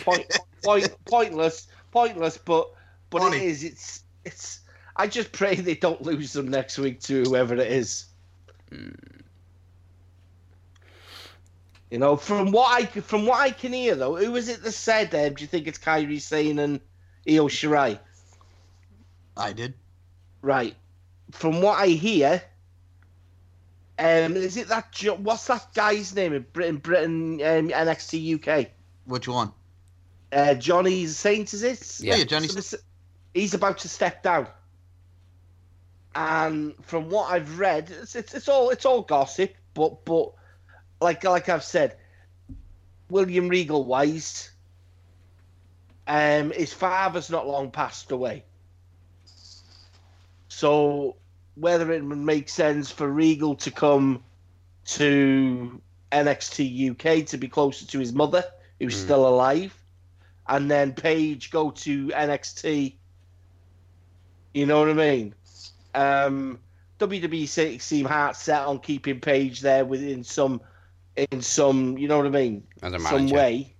Point, 0.00 0.40
point, 0.62 0.94
pointless, 1.04 1.68
pointless, 1.90 2.38
but 2.38 2.70
but 3.10 3.20
Funny. 3.20 3.36
it 3.36 3.42
is. 3.42 3.64
It's 3.64 4.04
it's. 4.24 4.60
I 4.96 5.06
just 5.06 5.32
pray 5.32 5.56
they 5.56 5.74
don't 5.74 6.00
lose 6.00 6.32
them 6.32 6.48
next 6.48 6.78
week 6.78 7.00
to 7.02 7.24
whoever 7.24 7.54
it 7.54 7.70
is. 7.70 8.06
You 11.90 11.98
know, 11.98 12.16
from 12.16 12.52
what 12.52 12.82
I 12.82 12.86
from 12.86 13.26
what 13.26 13.40
I 13.40 13.50
can 13.50 13.72
hear 13.72 13.94
though, 13.94 14.16
who 14.16 14.36
is 14.36 14.48
it 14.48 14.62
that 14.62 14.72
said? 14.72 15.14
Uh, 15.14 15.28
do 15.28 15.42
you 15.42 15.48
think 15.48 15.66
it's 15.66 15.78
Kairi 15.78 16.20
Sane 16.20 16.58
and 16.58 16.80
Io 17.28 17.48
Shirai? 17.48 17.98
I 19.36 19.52
did. 19.52 19.74
Right. 20.40 20.76
From 21.32 21.60
what 21.60 21.78
I 21.78 21.88
hear, 21.88 22.42
um, 24.00 24.34
is 24.34 24.56
it 24.56 24.68
that 24.68 24.92
Jo- 24.92 25.16
what's 25.16 25.46
that 25.48 25.74
guy's 25.74 26.14
name 26.14 26.32
in 26.32 26.46
Britain? 26.54 26.78
Britain 26.78 27.34
um, 27.42 27.68
NXT 27.68 28.48
UK. 28.48 28.68
Which 29.04 29.28
one? 29.28 29.52
Uh, 30.32 30.54
Johnny 30.54 31.06
Saint, 31.06 31.52
is 31.52 31.62
it? 31.62 32.00
Yeah. 32.00 32.16
yeah 32.16 32.24
Johnny. 32.24 32.48
So 32.48 32.78
he's 33.34 33.52
about 33.52 33.76
to 33.78 33.90
step 33.90 34.22
down. 34.22 34.46
And 36.14 36.74
from 36.82 37.10
what 37.10 37.30
I've 37.30 37.58
read, 37.58 37.90
it's, 37.90 38.16
it's, 38.16 38.32
it's 38.32 38.48
all 38.48 38.70
it's 38.70 38.86
all 38.86 39.02
gossip, 39.02 39.54
but 39.74 40.02
but 40.06 40.32
like 41.02 41.22
like 41.24 41.50
I've 41.50 41.62
said, 41.62 41.98
William 43.10 43.50
Regal 43.50 43.84
Wise, 43.84 44.50
um, 46.06 46.52
his 46.52 46.72
father's 46.72 47.28
not 47.28 47.46
long 47.46 47.70
passed 47.70 48.12
away. 48.12 48.44
So 50.48 51.16
whether 51.60 51.92
it 51.92 52.02
would 52.04 52.18
make 52.18 52.48
sense 52.48 52.90
for 52.90 53.08
Regal 53.08 53.54
to 53.56 53.70
come 53.70 54.22
to 54.86 55.80
NXT 56.10 56.90
UK 56.90 57.26
to 57.26 57.36
be 57.36 57.48
closer 57.48 57.86
to 57.86 57.98
his 57.98 58.12
mother, 58.12 58.44
who's 58.80 58.96
Mm. 58.96 59.04
still 59.04 59.28
alive, 59.28 59.74
and 60.48 60.70
then 60.70 60.92
Paige 60.92 61.50
go 61.50 61.70
to 61.70 62.08
NXT. 62.08 62.96
You 64.54 64.66
know 64.66 64.80
what 64.80 64.88
I 64.88 64.94
mean? 64.94 65.34
Um, 65.94 66.58
WWE 66.98 67.80
seem 67.80 68.06
heart 68.06 68.36
set 68.36 68.62
on 68.62 68.78
keeping 68.80 69.20
Paige 69.20 69.60
there 69.60 69.84
within 69.84 70.24
some, 70.24 70.60
in 71.16 71.40
some, 71.40 71.96
you 71.98 72.08
know 72.08 72.16
what 72.16 72.26
I 72.26 72.30
mean, 72.30 72.66
As 72.82 72.92
a 72.94 72.98
some 73.00 73.28
way. 73.28 73.74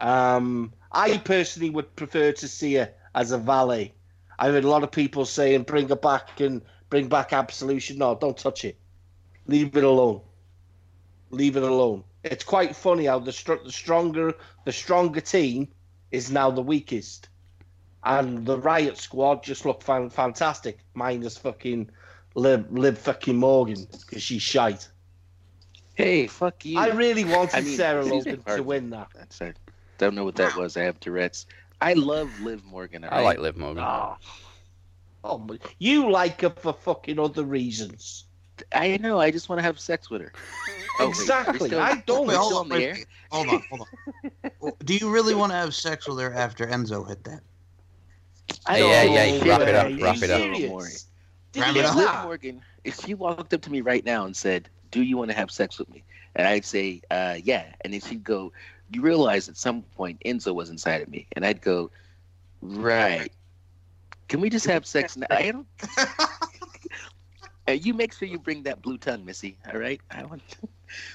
Um, 0.00 0.72
I 0.92 1.16
personally 1.18 1.70
would 1.70 1.94
prefer 1.96 2.32
to 2.32 2.48
see 2.48 2.74
her 2.74 2.92
as 3.14 3.32
a 3.32 3.38
valet. 3.38 3.92
I've 4.38 4.52
heard 4.52 4.64
a 4.64 4.68
lot 4.68 4.82
of 4.82 4.90
people 4.90 5.24
saying 5.24 5.62
bring 5.62 5.88
her 5.88 5.96
back 5.96 6.40
and 6.40 6.62
bring 6.94 7.08
back 7.08 7.32
Absolution. 7.32 7.98
No, 7.98 8.14
don't 8.14 8.38
touch 8.38 8.64
it. 8.64 8.78
Leave 9.48 9.76
it 9.76 9.82
alone. 9.82 10.20
Leave 11.30 11.56
it 11.56 11.64
alone. 11.64 12.04
It's 12.22 12.44
quite 12.44 12.76
funny 12.76 13.06
how 13.06 13.18
the, 13.18 13.32
str- 13.32 13.64
the 13.64 13.72
stronger 13.72 14.34
the 14.64 14.70
stronger 14.70 15.20
team 15.20 15.66
is 16.12 16.30
now 16.30 16.52
the 16.52 16.62
weakest, 16.62 17.30
and 18.04 18.46
the 18.46 18.60
Riot 18.60 18.96
Squad 18.96 19.42
just 19.42 19.66
look 19.66 19.82
fan- 19.82 20.08
fantastic. 20.08 20.78
Minus 20.94 21.36
fucking 21.36 21.90
Liv, 22.36 22.70
Liv 22.70 22.96
fucking 22.96 23.36
Morgan 23.36 23.88
because 23.90 24.22
she's 24.22 24.42
shite. 24.42 24.88
Hey, 25.96 26.28
fuck 26.28 26.64
you. 26.64 26.78
I 26.78 26.90
really 26.90 27.24
wanted 27.24 27.56
I 27.56 27.60
mean, 27.62 27.76
Sarah 27.76 28.02
excuse 28.02 28.24
Logan 28.24 28.56
to 28.56 28.62
win 28.62 28.90
that. 28.90 29.08
That's 29.16 29.42
I 29.42 29.52
don't 29.98 30.14
know 30.14 30.24
what 30.24 30.36
that 30.36 30.54
was. 30.54 30.76
I 30.76 30.84
have 30.84 31.00
Tourette's. 31.00 31.46
I 31.80 31.94
love 31.94 32.30
Liv 32.40 32.64
Morgan. 32.64 33.04
I 33.04 33.20
like 33.22 33.40
Liv 33.40 33.56
Morgan. 33.56 33.82
Oh. 33.82 34.16
Oh, 35.24 35.38
my- 35.38 35.58
you 35.78 36.10
like 36.10 36.42
her 36.42 36.50
for 36.50 36.72
fucking 36.74 37.18
other 37.18 37.44
reasons. 37.44 38.26
I 38.72 38.98
know. 38.98 39.18
I 39.18 39.30
just 39.32 39.48
want 39.48 39.58
to 39.58 39.62
have 39.64 39.80
sex 39.80 40.10
with 40.10 40.20
her. 40.22 40.32
Oh, 41.00 41.08
exactly. 41.08 41.58
we're 41.58 41.66
still- 41.66 41.80
I 41.80 42.02
don't. 42.06 42.20
Wait, 42.26 42.28
Wait, 42.28 42.36
hold 42.36 42.52
hold 42.52 42.66
on 42.66 42.72
on, 42.72 42.78
wait, 42.78 43.06
hold 43.32 43.48
on, 43.48 43.62
hold 43.70 43.88
on. 44.62 44.72
Do 44.84 44.94
you 44.94 45.10
really 45.10 45.34
want 45.34 45.50
to 45.50 45.56
have 45.56 45.74
sex 45.74 46.06
with 46.06 46.20
her 46.20 46.32
after 46.32 46.66
Enzo 46.66 47.08
hit 47.08 47.24
that? 47.24 47.40
I 48.66 48.78
Yeah, 48.78 49.04
don't 49.04 49.12
yeah, 49.14 49.38
know. 49.38 49.46
wrap 49.48 49.60
it 49.62 49.74
up, 49.74 49.86
Are 49.86 49.96
wrap 50.04 50.16
it 50.22 50.30
up. 50.30 50.38
serious? 50.40 51.06
Did 51.52 51.60
Wrap 51.62 51.74
you 51.74 51.80
it 51.80 51.86
up. 51.86 51.96
Liv? 51.96 52.22
Morgan, 52.24 52.62
if 52.84 53.00
she 53.00 53.14
walked 53.14 53.52
up 53.54 53.62
to 53.62 53.70
me 53.72 53.80
right 53.80 54.04
now 54.04 54.24
and 54.26 54.36
said, 54.36 54.68
"Do 54.90 55.02
you 55.02 55.16
want 55.16 55.30
to 55.30 55.36
have 55.36 55.50
sex 55.50 55.78
with 55.78 55.88
me?" 55.90 56.04
and 56.36 56.46
I'd 56.46 56.64
say, 56.64 57.00
uh, 57.10 57.38
"Yeah," 57.42 57.64
and 57.80 57.92
then 57.92 58.00
she'd 58.00 58.22
go, 58.24 58.52
"You 58.90 59.02
realize 59.02 59.48
at 59.48 59.56
some 59.56 59.82
point 59.82 60.20
Enzo 60.26 60.54
was 60.54 60.68
inside 60.70 61.00
of 61.00 61.08
me," 61.08 61.26
and 61.32 61.44
I'd 61.46 61.60
go, 61.62 61.90
"Right." 62.60 63.32
Can 64.28 64.40
we 64.40 64.50
just 64.50 64.66
have 64.66 64.86
sex 64.86 65.16
now? 65.16 65.26
I 65.30 65.52
don't. 65.52 65.66
Uh, 67.66 67.72
you 67.72 67.94
make 67.94 68.12
sure 68.12 68.28
you 68.28 68.38
bring 68.38 68.62
that 68.64 68.82
blue 68.82 68.98
tongue, 68.98 69.24
Missy. 69.24 69.56
All 69.72 69.78
right. 69.78 70.00
I 70.10 70.24
want 70.24 70.42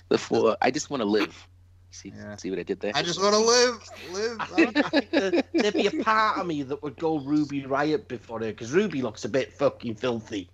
the 0.09 0.17
four. 0.17 0.57
I 0.61 0.71
just 0.71 0.89
want 0.89 1.01
to 1.01 1.05
live. 1.05 1.47
See, 1.91 2.13
Yeah. 2.15 2.35
see 2.37 2.49
what 2.49 2.59
I 2.59 2.63
did 2.63 2.79
there? 2.79 2.91
I 2.95 3.03
just 3.03 3.21
want 3.21 3.33
to 3.33 3.39
live, 3.39 3.89
live. 4.11 4.37
I 4.39 4.45
think, 4.89 5.11
there- 5.11 5.43
there'd 5.53 5.73
be 5.73 5.87
a 5.87 6.03
part 6.03 6.37
of 6.39 6.47
me 6.47 6.63
that 6.63 6.81
would 6.81 6.95
go 6.97 7.19
Ruby 7.19 7.63
Riott 7.63 8.07
before 8.07 8.39
her 8.39 8.47
because 8.47 8.71
Ruby 8.71 9.01
looks 9.01 9.25
a 9.25 9.29
bit 9.29 9.53
fucking 9.53 9.95
filthy. 9.95 10.49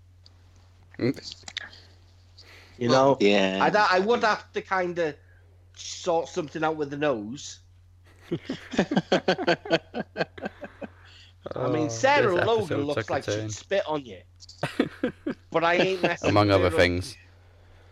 Mm. 1.00 1.44
You 2.78 2.90
know, 2.90 3.18
yeah. 3.20 3.60
I'd, 3.62 3.76
I 3.76 4.00
would 4.00 4.24
have 4.24 4.52
to 4.54 4.62
kind 4.62 4.98
of 5.00 5.16
sort 5.76 6.30
something 6.30 6.64
out 6.64 6.78
with 6.78 6.90
the 6.90 6.98
nose. 6.98 7.60
I 11.56 11.68
mean, 11.68 11.86
Oh, 11.86 11.90
Sarah 11.90 12.36
this 12.36 12.46
Logan 12.46 12.64
episode 12.64 12.86
looks 12.86 13.10
like 13.10 13.26
turn. 13.26 13.42
she'd 13.50 13.52
spit 13.54 13.84
on 13.88 14.06
you, 14.06 14.20
but 15.52 15.64
I 15.64 15.76
ain't 15.76 16.02
messing. 16.02 16.30
Among 16.30 16.50
other 16.52 16.70
her. 16.70 16.78
things. 16.78 17.16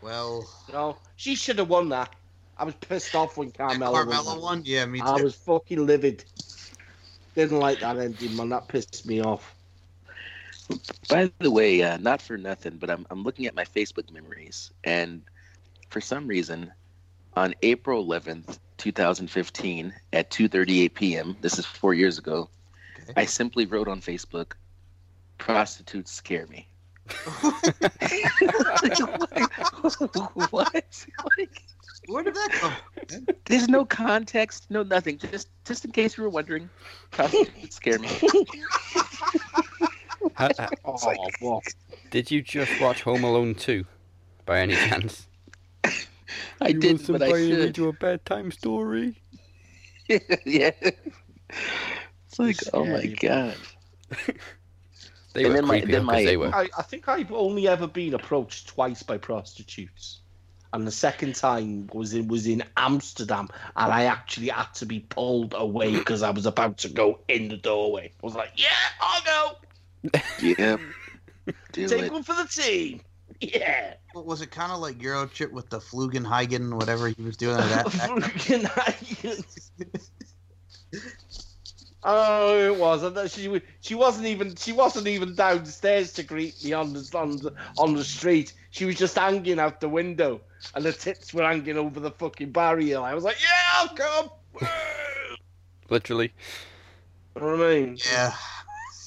Well, 0.02 0.48
You 0.68 0.74
know, 0.74 0.98
she 1.16 1.36
should 1.36 1.60
have 1.60 1.70
won 1.70 1.90
that. 1.90 2.14
I 2.58 2.64
was 2.66 2.76
pissed 2.76 3.16
off 3.16 3.38
when 3.38 3.50
that 3.50 3.58
Carmella 3.58 3.92
won. 3.92 4.08
Carmella 4.08 4.64
that. 4.64 4.66
yeah, 4.68 4.86
me 4.86 5.00
too. 5.00 5.06
I 5.06 5.22
was 5.22 5.36
fucking 5.36 5.86
livid. 5.86 6.24
Didn't 7.36 7.60
like 7.60 7.80
that 7.80 7.98
ending, 7.98 8.36
man. 8.36 8.50
That 8.50 8.68
pissed 8.68 9.06
me 9.06 9.22
off. 9.22 9.56
By 11.10 11.32
the 11.40 11.52
way, 11.52 11.82
uh, 11.84 11.98
not 11.98 12.22
for 12.22 12.38
nothing, 12.38 12.78
but 12.78 12.90
I'm 12.90 13.06
I'm 13.10 13.24
looking 13.24 13.46
at 13.48 13.56
my 13.56 13.66
Facebook 13.66 14.12
memories, 14.12 14.72
and 14.84 15.22
for 15.90 16.00
some 16.02 16.26
reason, 16.28 16.72
on 17.36 17.54
April 17.64 18.06
11th, 18.06 18.60
2015, 18.78 19.94
at 20.14 20.30
2:38 20.32 20.94
p.m. 20.94 21.36
This 21.42 21.60
is 21.60 21.66
four 21.66 21.94
years 21.94 22.18
ago. 22.18 22.50
Okay. 23.10 23.14
I 23.22 23.26
simply 23.26 23.66
wrote 23.66 23.88
on 23.88 24.02
Facebook, 24.02 24.54
"Prostitutes 25.38 26.12
scare 26.12 26.48
me." 26.48 26.68
what? 30.50 31.06
Like, 31.38 31.64
Where 32.08 32.24
did 32.24 32.34
that 32.36 32.50
come? 32.54 32.74
there's 33.46 33.68
no 33.68 33.86
context, 33.86 34.68
no 34.70 34.84
nothing. 34.84 35.18
Just 35.18 35.50
just 35.66 35.84
in 35.86 35.92
case 35.92 36.18
you 36.18 36.24
were 36.24 36.30
wondering, 36.30 36.70
prostitutes 37.12 37.76
scare 37.76 38.00
me. 38.00 38.10
Ha- 40.36 40.50
ha- 40.58 40.70
uh, 40.86 40.88
Oh, 41.06 41.30
what? 41.42 41.64
did 42.10 42.32
you 42.32 42.42
just 42.42 42.80
watch 42.82 43.04
Home 43.04 43.24
Alone 43.24 43.54
2 43.54 43.86
by 44.46 44.62
any 44.62 44.74
chance? 44.74 45.28
I 46.62 46.70
You 46.70 46.80
want 46.80 46.82
did, 46.82 47.08
but 47.08 47.22
I 47.22 47.28
somebody 47.28 47.32
to 47.50 47.56
read 47.56 47.66
should. 47.68 47.78
you 47.78 47.88
a 47.90 47.94
bedtime 47.94 48.52
story? 48.52 49.22
yeah. 50.46 50.72
It's 52.40 52.66
like, 52.66 52.74
oh 52.74 52.86
my 52.86 53.06
god. 53.06 53.56
They 55.34 55.46
And 55.46 55.50
were 55.50 55.56
then 55.56 55.66
my- 55.68 55.80
creepy 55.80 55.92
then 55.94 56.02
because 56.06 56.06
my- 56.14 56.26
they 56.26 56.38
were. 56.38 56.54
I, 56.54 56.70
I 56.78 56.84
think 56.84 57.08
I've 57.08 57.32
only 57.32 57.68
ever 57.68 57.88
been 57.88 58.14
approached 58.14 58.68
twice 58.68 59.02
by 59.02 59.18
prostitutes, 59.18 60.20
and 60.72 60.86
the 60.86 60.92
second 60.92 61.34
time 61.36 61.90
was 61.92 62.14
in 62.14 62.28
was 62.28 62.46
in 62.46 62.64
Amsterdam, 62.78 63.50
and 63.76 63.92
I 63.92 64.04
actually 64.06 64.50
had 64.50 64.72
to 64.76 64.86
be 64.86 65.00
pulled 65.00 65.56
away 65.58 65.92
because 65.96 66.22
I 66.22 66.30
was 66.30 66.46
about 66.46 66.78
to 66.80 66.90
go 66.90 67.20
in 67.28 67.48
the 67.48 67.58
doorway. 67.58 68.12
I 68.22 68.26
was 68.26 68.36
like, 68.36 68.52
"Yeah, 68.58 68.68
I'll 69.02 69.24
go. 69.24 70.20
Yeah, 70.44 70.78
Take 71.72 71.92
it. 72.04 72.12
one 72.14 72.22
for 72.22 72.36
the 72.36 72.46
team." 72.48 73.02
Yeah. 73.42 73.96
What 74.14 74.28
was 74.28 74.42
it 74.42 74.52
kind 74.52 74.72
of 74.72 74.80
like 74.80 75.02
Euro 75.02 75.26
chip 75.26 75.52
with 75.52 75.68
the 75.72 75.80
Flugenhagen, 75.80 76.76
whatever 76.76 77.08
he 77.10 77.22
was 77.24 77.36
doing? 77.36 77.58
That, 77.58 77.86
that 77.88 78.22
Fucking 78.22 78.68
Higgins. 79.22 79.72
Oh, 82.06 82.58
it 82.74 82.78
was. 82.78 83.04
And 83.04 83.32
she 83.32 83.48
wa- 83.48 83.60
she 83.82 83.96
wasn't 83.96 84.28
even 84.28 84.56
she 84.56 84.72
wasn't 84.74 85.08
even 85.08 85.36
downstairs 85.36 86.12
to 86.14 86.24
greet 86.24 86.64
me 86.64 86.74
on 86.74 86.94
the 86.94 87.10
on 87.16 87.38
the, 87.38 87.54
on 87.78 87.94
the 87.96 88.04
street. 88.04 88.54
She 88.72 88.86
was 88.86 88.96
just 88.96 89.16
hanging 89.18 89.60
out 89.60 89.80
the 89.80 89.88
window, 89.90 90.42
and 90.76 90.84
the 90.84 90.92
tits 90.94 91.34
were 91.34 91.44
hanging 91.44 91.78
over 91.78 92.00
the 92.00 92.12
fucking 92.12 92.52
barrier. 92.52 93.00
I 93.00 93.14
was 93.14 93.24
like, 93.24 93.38
"Yeah, 93.42 93.62
I'll 93.76 93.96
come." 93.96 94.30
Literally. 95.90 96.34
You 97.36 97.42
know 97.42 97.58
what 97.58 97.66
I 97.68 97.74
mean? 97.80 97.98
yeah. 98.12 98.34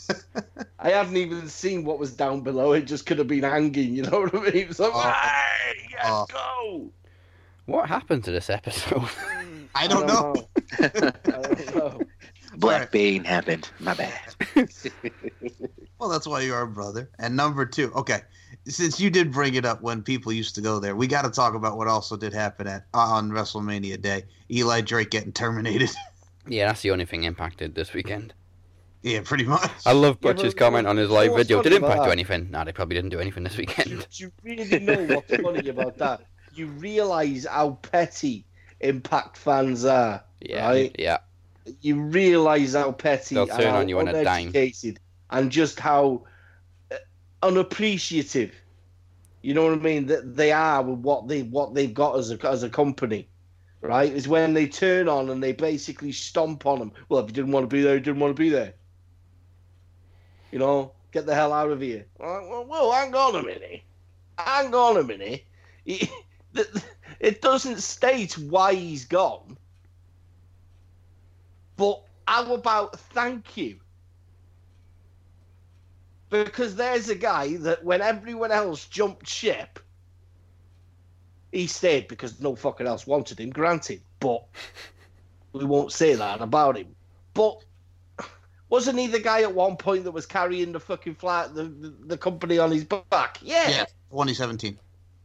I 0.79 0.91
hadn't 0.91 1.17
even 1.17 1.49
seen 1.49 1.85
what 1.85 1.99
was 1.99 2.13
down 2.13 2.43
below. 2.43 2.73
It 2.73 2.83
just 2.87 3.07
could 3.07 3.19
have 3.19 3.27
been 3.29 3.43
hanging. 3.43 3.95
You 3.95 4.03
know 4.05 4.21
what 4.21 4.35
I 4.35 4.51
mean? 4.51 4.73
So, 4.73 4.91
Oh. 4.95 5.01
hey, 5.01 5.89
let's 5.95 6.09
Oh. 6.09 6.27
go. 6.29 6.91
What 7.67 7.89
happened 7.89 8.23
to 8.25 8.31
this 8.31 8.49
episode? 8.49 9.03
I 9.75 9.87
don't 9.89 10.07
know. 10.07 10.49
I 10.79 10.89
don't 11.35 11.75
know. 11.75 12.01
Black 12.57 12.75
Alright. 12.75 12.91
Bane 12.93 13.25
happened. 13.25 13.69
My 13.81 13.95
bad. 13.95 14.35
Well, 15.99 16.11
that's 16.11 16.27
why 16.27 16.43
you're 16.43 16.57
our 16.57 16.67
brother. 16.67 17.09
And 17.19 17.35
number 17.37 17.65
two, 17.65 17.91
okay, 17.95 18.21
since 18.67 19.01
you 19.01 19.09
did 19.09 19.33
bring 19.33 19.55
it 19.55 19.65
up 19.65 19.81
when 19.81 20.03
people 20.03 20.31
used 20.31 20.55
to 20.57 20.61
go 20.61 20.79
there, 20.79 20.95
we 20.95 21.07
got 21.07 21.23
to 21.23 21.31
talk 21.31 21.55
about 21.55 21.79
what 21.79 21.89
also 21.89 22.19
did 22.19 22.35
happen 22.35 22.67
at 22.67 22.85
uh, 22.93 22.99
on 22.99 23.31
WrestleMania 23.31 23.99
Day. 24.03 24.25
Eli 24.51 24.83
Drake 24.83 25.11
getting 25.11 25.33
terminated. 25.33 25.91
Yeah, 26.49 26.67
that's 26.69 26.83
the 26.83 26.93
only 26.93 27.07
thing 27.07 27.25
impacted 27.25 27.75
this 27.75 27.93
weekend. 27.93 28.33
yeah, 29.03 29.21
pretty 29.25 29.43
much. 29.45 29.69
I 29.85 29.91
love 29.93 30.19
Yeah, 30.21 30.33
Butcher's 30.33 30.55
but- 30.55 30.61
comment 30.61 30.87
on 30.87 30.97
his 30.97 31.11
live 31.11 31.35
video. 31.35 31.61
Did 31.61 31.73
funny 31.73 31.77
about 31.79 31.91
Impact 31.93 32.05
do 32.09 32.13
anything? 32.13 32.51
Nah, 32.53 32.63
they 32.63 32.71
probably 32.73 32.95
didn't 32.95 33.11
do 33.11 33.19
anything 33.19 33.43
this 33.43 33.55
Do, 33.55 33.59
weekend. 33.63 34.07
do 34.13 34.23
you 34.25 34.33
really 34.45 34.79
know 34.79 35.07
what's 35.17 35.35
funny 35.43 35.69
about 35.69 35.99
that? 35.99 36.21
You 36.55 36.67
realise 36.69 37.47
how 37.47 37.71
petty 37.83 38.45
Impact 38.81 39.37
fans 39.39 39.85
are, 39.87 40.23
Yeah, 40.41 40.69
right? 40.69 40.95
yeah. 40.99 41.17
You 41.81 42.01
realise 42.01 42.75
how 42.75 42.93
petty 42.93 43.35
They'll 43.35 43.51
and 43.51 43.61
turn 43.61 43.75
on 43.75 43.89
you 43.89 43.99
on 43.99 44.09
a 44.09 44.25
dime. 44.25 44.53
and 45.31 45.51
just 45.51 45.81
how 45.81 46.25
uh, 46.91 46.97
unappreciative. 47.43 48.53
You 49.43 49.55
know 49.55 49.65
what 49.65 49.75
I 49.75 49.83
mean? 49.83 50.07
That 50.07 50.37
they 50.37 50.53
are 50.53 50.83
with 50.83 51.01
what 51.01 51.29
they 51.29 51.43
what 51.43 51.75
they've 51.75 51.93
got 51.93 52.19
as 52.19 52.31
a 52.31 52.47
as 52.49 52.63
a 52.63 52.71
company, 52.71 53.29
right? 53.81 54.13
Is 54.13 54.29
when 54.29 54.55
they 54.55 54.67
turn 54.67 55.09
on 55.09 55.31
and 55.31 55.43
they 55.43 55.53
basically 55.53 56.13
stomp 56.13 56.67
on 56.67 56.79
them. 56.79 56.93
Well, 57.09 57.21
if 57.21 57.27
you 57.29 57.35
didn't 57.35 57.53
want 57.53 57.69
to 57.69 57.75
be 57.75 57.83
there, 57.83 57.95
you 57.95 58.01
didn't 58.01 58.21
want 58.21 58.37
to 58.37 58.41
be 58.41 58.51
there. 58.51 58.75
You 60.53 60.59
know, 60.59 60.93
get 61.13 61.27
the 61.27 61.35
hell 61.35 61.53
out 61.53 61.71
of 61.71 61.81
here. 61.81 62.07
Well, 62.19 62.47
well, 62.49 62.67
well 62.67 62.93
hang 62.93 63.15
on 63.15 63.37
a 63.37 63.43
minute. 63.43 63.83
Hang 64.39 64.75
on 64.75 64.97
a 64.97 65.05
minute. 65.05 65.45
It 67.21 67.41
doesn't 67.41 67.81
state 67.81 68.37
why 68.37 68.75
he's 68.75 69.05
gone. 69.05 69.57
But 71.77 72.03
how 72.27 72.55
about 72.55 72.99
thank 72.99 73.57
you? 73.57 73.79
Because 76.29 76.75
there's 76.75 77.09
a 77.09 77.15
guy 77.15 77.57
that 77.59 77.85
when 77.85 78.03
everyone 78.03 78.51
else 78.51 78.85
jumped 78.87 79.29
ship, 79.29 79.79
he 81.53 81.67
stayed 81.67 82.09
because 82.09 82.41
no 82.41 82.57
fucking 82.57 82.87
else 82.87 83.07
wanted 83.07 83.39
him, 83.39 83.51
granted. 83.51 84.01
But 84.19 84.45
we 85.53 85.65
won't 85.65 85.93
say 85.93 86.15
that 86.15 86.41
about 86.41 86.77
him. 86.77 86.95
But 87.33 87.59
wasn't 88.69 88.99
he 88.99 89.07
the 89.07 89.21
guy 89.21 89.43
at 89.43 89.55
one 89.55 89.77
point 89.77 90.05
that 90.05 90.11
was 90.11 90.27
carrying 90.27 90.73
the 90.73 90.81
fucking 90.81 91.15
flat, 91.15 91.55
the, 91.55 91.65
the, 91.65 91.95
the 92.07 92.19
company 92.19 92.59
on 92.59 92.73
his 92.73 92.85
back? 92.85 93.39
yeah, 93.69 93.85
2017. 94.11 94.79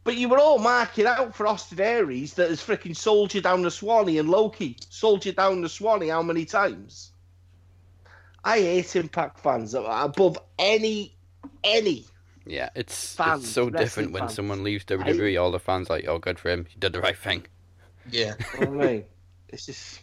But 0.03 0.17
you 0.17 0.29
were 0.29 0.39
all 0.39 0.57
marking 0.57 1.05
out 1.05 1.35
for 1.35 1.45
Austin 1.45 1.79
Aries 1.79 2.33
that 2.33 2.49
has 2.49 2.61
freaking 2.61 2.95
sold 2.95 3.33
you 3.33 3.41
down 3.41 3.61
the 3.61 3.69
Swanee 3.69 4.17
and 4.17 4.29
Low 4.29 4.49
Ki 4.49 4.77
sold 4.89 5.25
you 5.25 5.31
down 5.31 5.61
the 5.61 5.69
Swanee 5.69 6.07
how 6.07 6.23
many 6.23 6.45
times? 6.45 7.11
I 8.43 8.59
hate 8.59 8.95
Impact 8.95 9.39
fans 9.39 9.75
above 9.75 10.39
any, 10.57 11.15
any. 11.63 12.05
Yeah, 12.47 12.69
it's 12.73 13.13
Fans, 13.13 13.43
it's 13.43 13.53
so 13.53 13.69
different 13.69 14.13
when 14.13 14.23
fans. 14.23 14.33
someone 14.33 14.63
leaves 14.63 14.83
WWE. 14.85 15.39
All 15.39 15.51
the 15.51 15.59
fans 15.59 15.89
like, 15.91 16.07
oh, 16.07 16.17
good 16.17 16.39
for 16.39 16.49
him. 16.49 16.65
He 16.67 16.79
did 16.79 16.93
the 16.93 17.01
right 17.01 17.17
thing. 17.17 17.45
Yeah. 18.09 18.33
You 18.59 18.65
know 18.65 18.81
I 18.81 18.85
mean? 18.85 19.05
It's 19.49 19.65
just 19.67 20.01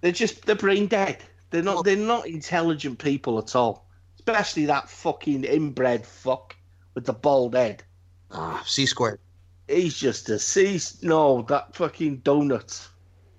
they're 0.00 0.12
just 0.12 0.46
they're 0.46 0.56
brain 0.56 0.86
dead. 0.86 1.18
They're 1.50 1.62
not 1.62 1.84
they're 1.84 1.96
not 1.96 2.26
intelligent 2.26 2.98
people 2.98 3.38
at 3.38 3.54
all. 3.54 3.86
Especially 4.16 4.66
that 4.66 4.88
fucking 4.88 5.44
inbred 5.44 6.04
fuck 6.04 6.56
with 6.94 7.04
the 7.04 7.12
bald 7.12 7.54
head. 7.54 7.84
Ah, 8.32 8.62
C 8.66 8.86
squared. 8.86 9.20
He's 9.68 9.96
just 9.96 10.28
a 10.28 10.38
C. 10.38 10.80
No, 11.02 11.42
that 11.42 11.74
fucking 11.74 12.22
donut. 12.22 12.88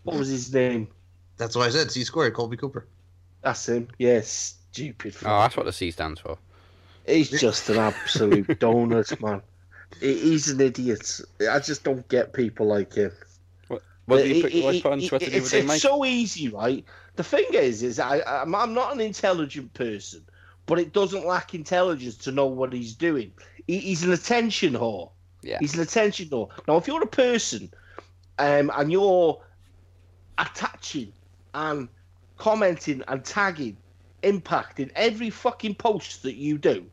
What 0.04 0.18
was 0.18 0.30
his 0.30 0.54
name? 0.54 0.88
That's 1.38 1.56
why 1.56 1.66
I 1.66 1.70
said 1.70 1.92
C 1.92 2.04
squared. 2.04 2.34
Colby 2.34 2.58
Cooper. 2.58 2.88
That's 3.42 3.68
him. 3.68 3.88
Yes, 3.98 4.56
stupid. 4.72 5.16
Oh, 5.26 5.40
that's 5.40 5.58
what 5.58 5.66
the 5.66 5.74
C 5.74 5.92
stands 5.92 6.22
for. 6.22 6.38
He's 7.06 7.30
just 7.30 7.70
an 7.70 7.78
absolute 7.78 8.48
donut, 8.60 9.20
man. 9.22 9.42
He's 10.00 10.50
an 10.50 10.62
idiot. 10.62 11.20
I 11.50 11.60
just 11.60 11.84
don't 11.84 12.08
get 12.08 12.34
people 12.34 12.68
like 12.68 12.94
him. 12.94 13.12
What 14.06 14.18
did 14.24 14.36
you 14.36 14.42
put, 14.44 14.54
it- 14.54 14.64
what 14.64 14.84
put 14.84 14.92
on 14.94 15.00
Twitter 15.02 15.30
the 15.30 15.38
it's, 15.38 15.54
it's 15.54 15.82
so 15.82 16.06
easy, 16.06 16.50
right? 16.50 16.84
The 17.16 17.24
thing 17.24 17.46
is, 17.54 17.84
is 17.84 18.00
I, 18.00 18.22
I'm, 18.26 18.54
I'm 18.56 18.74
not 18.74 18.94
an 18.94 19.02
intelligent 19.02 19.74
person, 19.74 20.24
but 20.66 20.80
it 20.80 20.94
doesn't 20.94 21.26
lack 21.26 21.54
intelligence 21.54 22.18
to 22.18 22.32
know 22.32 22.46
what 22.48 22.74
he's 22.74 22.94
doing. 22.94 23.32
He, 23.72 23.78
he's 23.78 24.04
an 24.04 24.12
attention 24.12 24.74
whore. 24.74 25.12
Yeah. 25.44 25.58
He's 25.62 25.76
an 25.76 25.80
attention 25.80 26.28
whore. 26.28 26.50
Now, 26.68 26.76
if 26.76 26.88
you're 26.88 27.02
a 27.02 27.08
person 27.08 27.72
um, 28.38 28.70
and 28.76 28.92
you're 28.92 29.42
attaching 30.38 31.14
and 31.54 31.88
commenting 32.38 33.02
and 33.08 33.24
tagging 33.24 33.78
impact 34.24 34.82
in 34.82 34.92
every 34.94 35.30
fucking 35.30 35.76
post 35.76 36.22
that 36.24 36.36
you 36.36 36.58
do, 36.58 36.86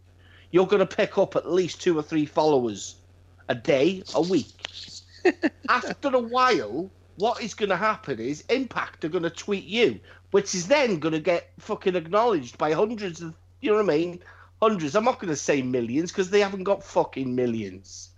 you're 0.52 0.68
going 0.68 0.86
to 0.86 0.96
pick 0.96 1.18
up 1.18 1.34
at 1.34 1.50
least 1.50 1.82
two 1.82 1.98
or 1.98 2.02
three 2.02 2.26
followers 2.26 2.94
a 3.48 3.56
day, 3.56 4.04
a 4.14 4.22
week. 4.22 4.68
After 5.68 6.14
a 6.14 6.20
while, 6.20 6.88
what 7.16 7.42
is 7.42 7.54
going 7.54 7.70
to 7.70 7.76
happen 7.76 8.20
is 8.20 8.44
Impact 8.50 9.04
are 9.04 9.08
going 9.08 9.24
to 9.24 9.30
tweet 9.30 9.64
you, 9.64 9.98
which 10.30 10.54
is 10.54 10.68
then 10.68 11.00
going 11.00 11.14
to 11.14 11.18
get 11.18 11.50
fucking 11.58 11.96
acknowledged 11.96 12.56
by 12.56 12.70
hundreds 12.70 13.20
of, 13.20 13.34
you 13.62 13.70
know 13.72 13.82
what 13.82 13.92
I 13.92 13.96
mean? 13.98 14.20
Hundreds. 14.60 14.94
I'm 14.96 15.04
not 15.04 15.20
going 15.20 15.30
to 15.30 15.36
say 15.36 15.62
millions 15.62 16.10
because 16.10 16.30
they 16.30 16.40
haven't 16.40 16.64
got 16.64 16.82
fucking 16.82 17.34
millions. 17.34 18.10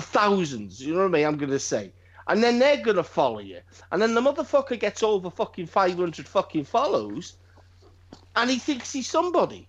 Thousands, 0.00 0.80
you 0.80 0.94
know 0.94 1.00
what 1.00 1.06
I 1.06 1.10
mean? 1.10 1.26
I'm 1.26 1.36
going 1.36 1.50
to 1.50 1.58
say. 1.58 1.92
And 2.26 2.42
then 2.42 2.58
they're 2.58 2.82
going 2.82 2.96
to 2.96 3.04
follow 3.04 3.38
you. 3.38 3.60
And 3.90 4.02
then 4.02 4.14
the 4.14 4.20
motherfucker 4.20 4.78
gets 4.78 5.02
over 5.02 5.30
fucking 5.30 5.66
500 5.66 6.26
fucking 6.26 6.64
follows 6.64 7.36
and 8.36 8.50
he 8.50 8.58
thinks 8.58 8.92
he's 8.92 9.08
somebody. 9.08 9.66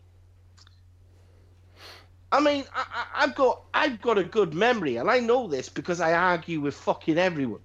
I 2.31 2.39
mean, 2.39 2.65
I, 2.75 2.85
I, 2.93 3.23
I've 3.23 3.35
got 3.35 3.63
I've 3.73 4.01
got 4.01 4.19
a 4.19 4.23
good 4.23 4.53
memory, 4.53 4.97
and 4.97 5.09
I 5.09 5.19
know 5.19 5.47
this 5.47 5.69
because 5.69 5.99
I 5.99 6.13
argue 6.13 6.61
with 6.61 6.75
fucking 6.75 7.17
everyone. 7.17 7.61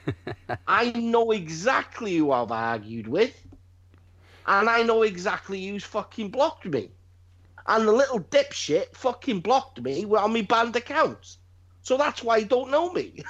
I 0.68 0.90
know 0.90 1.30
exactly 1.30 2.14
who 2.16 2.30
I've 2.30 2.52
argued 2.52 3.08
with, 3.08 3.34
and 4.46 4.68
I 4.68 4.82
know 4.82 5.02
exactly 5.02 5.66
who's 5.66 5.84
fucking 5.84 6.28
blocked 6.30 6.66
me. 6.66 6.90
And 7.66 7.88
the 7.88 7.92
little 7.92 8.20
dipshit 8.20 8.94
fucking 8.94 9.40
blocked 9.40 9.80
me 9.80 10.04
on 10.04 10.32
my 10.32 10.42
banned 10.42 10.76
account. 10.76 11.38
So 11.82 11.96
that's 11.96 12.22
why 12.22 12.40
he 12.40 12.44
don't 12.44 12.70
know 12.70 12.92
me. 12.92 13.22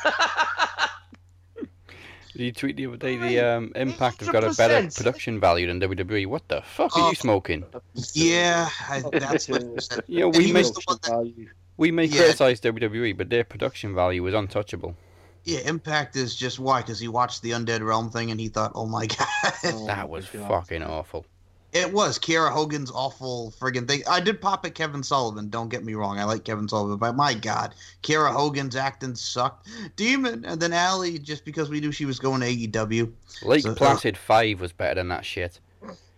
Did 2.36 2.42
you 2.42 2.52
tweet 2.52 2.76
the 2.76 2.86
other 2.88 2.96
day 2.96 3.16
the 3.16 3.38
um, 3.38 3.72
Impact 3.76 4.20
have 4.20 4.32
got 4.32 4.42
a 4.42 4.52
better 4.54 4.90
production 4.90 5.38
value 5.38 5.68
than 5.68 5.80
WWE? 5.80 6.26
What 6.26 6.48
the 6.48 6.62
fuck 6.62 6.96
are 6.96 7.04
Oh. 7.04 7.08
you 7.10 7.14
smoking? 7.14 7.64
Yeah, 8.12 8.68
I, 8.88 9.02
that's 9.12 9.48
what 9.48 9.62
you 9.62 9.76
said. 9.78 10.02
You 10.08 10.20
know, 10.20 10.28
we 10.30 10.46
he 10.46 10.52
make 10.52 10.64
was 10.64 10.72
the 10.72 10.82
one 10.84 10.98
that- 11.04 11.46
we 11.76 11.92
may 11.92 12.06
Yeah. 12.06 12.16
criticize 12.22 12.60
WWE, 12.60 13.16
but 13.16 13.30
their 13.30 13.44
production 13.44 13.94
value 13.94 14.26
is 14.26 14.34
untouchable. 14.34 14.96
Yeah, 15.44 15.60
Impact 15.60 16.16
is 16.16 16.34
just 16.34 16.58
why 16.58 16.80
because 16.80 16.98
he 16.98 17.06
watched 17.06 17.42
the 17.42 17.50
Undead 17.52 17.86
Realm 17.86 18.10
thing 18.10 18.30
and 18.32 18.40
he 18.40 18.48
thought, 18.48 18.72
oh 18.74 18.86
my 18.86 19.06
god, 19.06 19.52
Oh 19.64 19.86
that 19.86 20.08
was 20.08 20.26
fucking 20.26 20.82
awful. 20.82 21.26
It 21.74 21.92
was 21.92 22.18
Kiera 22.18 22.50
Hogan's 22.52 22.90
awful 22.90 23.52
friggin' 23.60 23.86
thing. 23.88 24.02
I 24.08 24.20
did 24.20 24.40
pop 24.40 24.64
at 24.64 24.74
Kevin 24.74 25.02
Sullivan. 25.02 25.50
Don't 25.50 25.68
get 25.68 25.84
me 25.84 25.94
wrong, 25.94 26.18
I 26.18 26.24
like 26.24 26.44
Kevin 26.44 26.68
Sullivan, 26.68 26.96
but 26.98 27.14
my 27.16 27.34
god, 27.34 27.74
Kiera 28.02 28.32
Hogan's 28.32 28.76
acting 28.76 29.14
sucked. 29.16 29.68
Demon 29.96 30.44
and 30.44 30.60
then 30.60 30.72
Allie 30.72 31.18
just 31.18 31.44
because 31.44 31.68
we 31.68 31.80
knew 31.80 31.92
she 31.92 32.04
was 32.06 32.18
going 32.18 32.40
to 32.40 32.46
AEW. 32.46 33.12
Lake 33.42 33.62
So- 33.62 33.74
Placid 33.74 34.16
Five 34.16 34.60
was 34.60 34.72
better 34.72 34.94
than 34.94 35.08
that 35.08 35.24
shit. 35.24 35.60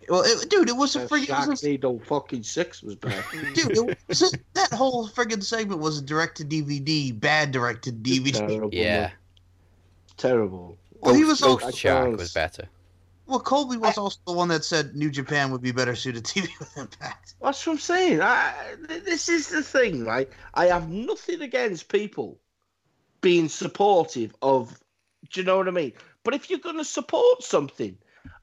Well, 0.09 0.21
it, 0.25 0.49
dude, 0.49 0.69
it 0.69 0.77
was 0.77 0.95
a 0.95 1.01
Uh, 1.03 1.07
friggin' 1.09 1.23
it 1.43 1.49
was 1.49 1.61
Sharknado 1.61 2.01
fucking 2.05 2.43
six 2.43 2.81
was 2.81 2.95
bad. 2.95 3.21
dude, 3.53 3.97
was 4.07 4.21
a- 4.21 4.37
that 4.53 4.71
whole 4.71 5.09
friggin' 5.09 5.43
segment 5.43 5.81
was 5.81 5.97
a 5.97 6.01
direct 6.01 6.37
to 6.37 6.45
DVD, 6.45 7.11
bad 7.19 7.51
direct 7.51 7.83
to 7.85 7.91
DVD. 7.91 8.31
Terrible, 8.31 8.69
Yeah, 8.71 8.99
man. 9.01 9.11
terrible. 10.17 10.77
Well, 11.01 11.13
he 11.13 11.23
was 11.23 11.41
Ghost 11.41 11.65
all, 11.65 11.71
Shark 11.71 12.11
was- 12.11 12.19
was 12.19 12.33
better. 12.33 12.67
Well, 13.27 13.39
Colby 13.41 13.77
was 13.77 13.97
also 13.97 14.19
the 14.25 14.33
one 14.33 14.47
that 14.47 14.63
said 14.63 14.95
New 14.95 15.09
Japan 15.11 15.51
would 15.51 15.61
be 15.61 15.71
better 15.71 15.95
suited 15.95 16.23
to 16.25 16.41
TV 16.41 16.59
with 16.59 16.77
Impact. 16.77 17.35
That's 17.41 17.67
what 17.67 17.73
I'm 17.73 17.79
saying. 17.79 18.21
I, 18.21 18.53
this 18.87 19.27
is 19.27 19.49
the 19.49 19.61
thing, 19.61 20.05
right? 20.05 20.29
I 20.53 20.67
have 20.67 20.89
nothing 20.89 21.41
against 21.41 21.89
people 21.89 22.39
being 23.21 23.49
supportive 23.49 24.33
of. 24.41 24.79
Do 25.31 25.41
you 25.41 25.45
know 25.45 25.57
what 25.57 25.67
I 25.67 25.71
mean? 25.71 25.93
But 26.23 26.35
if 26.35 26.49
you're 26.49 26.59
going 26.59 26.77
to 26.77 26.85
support 26.85 27.43
something 27.43 27.97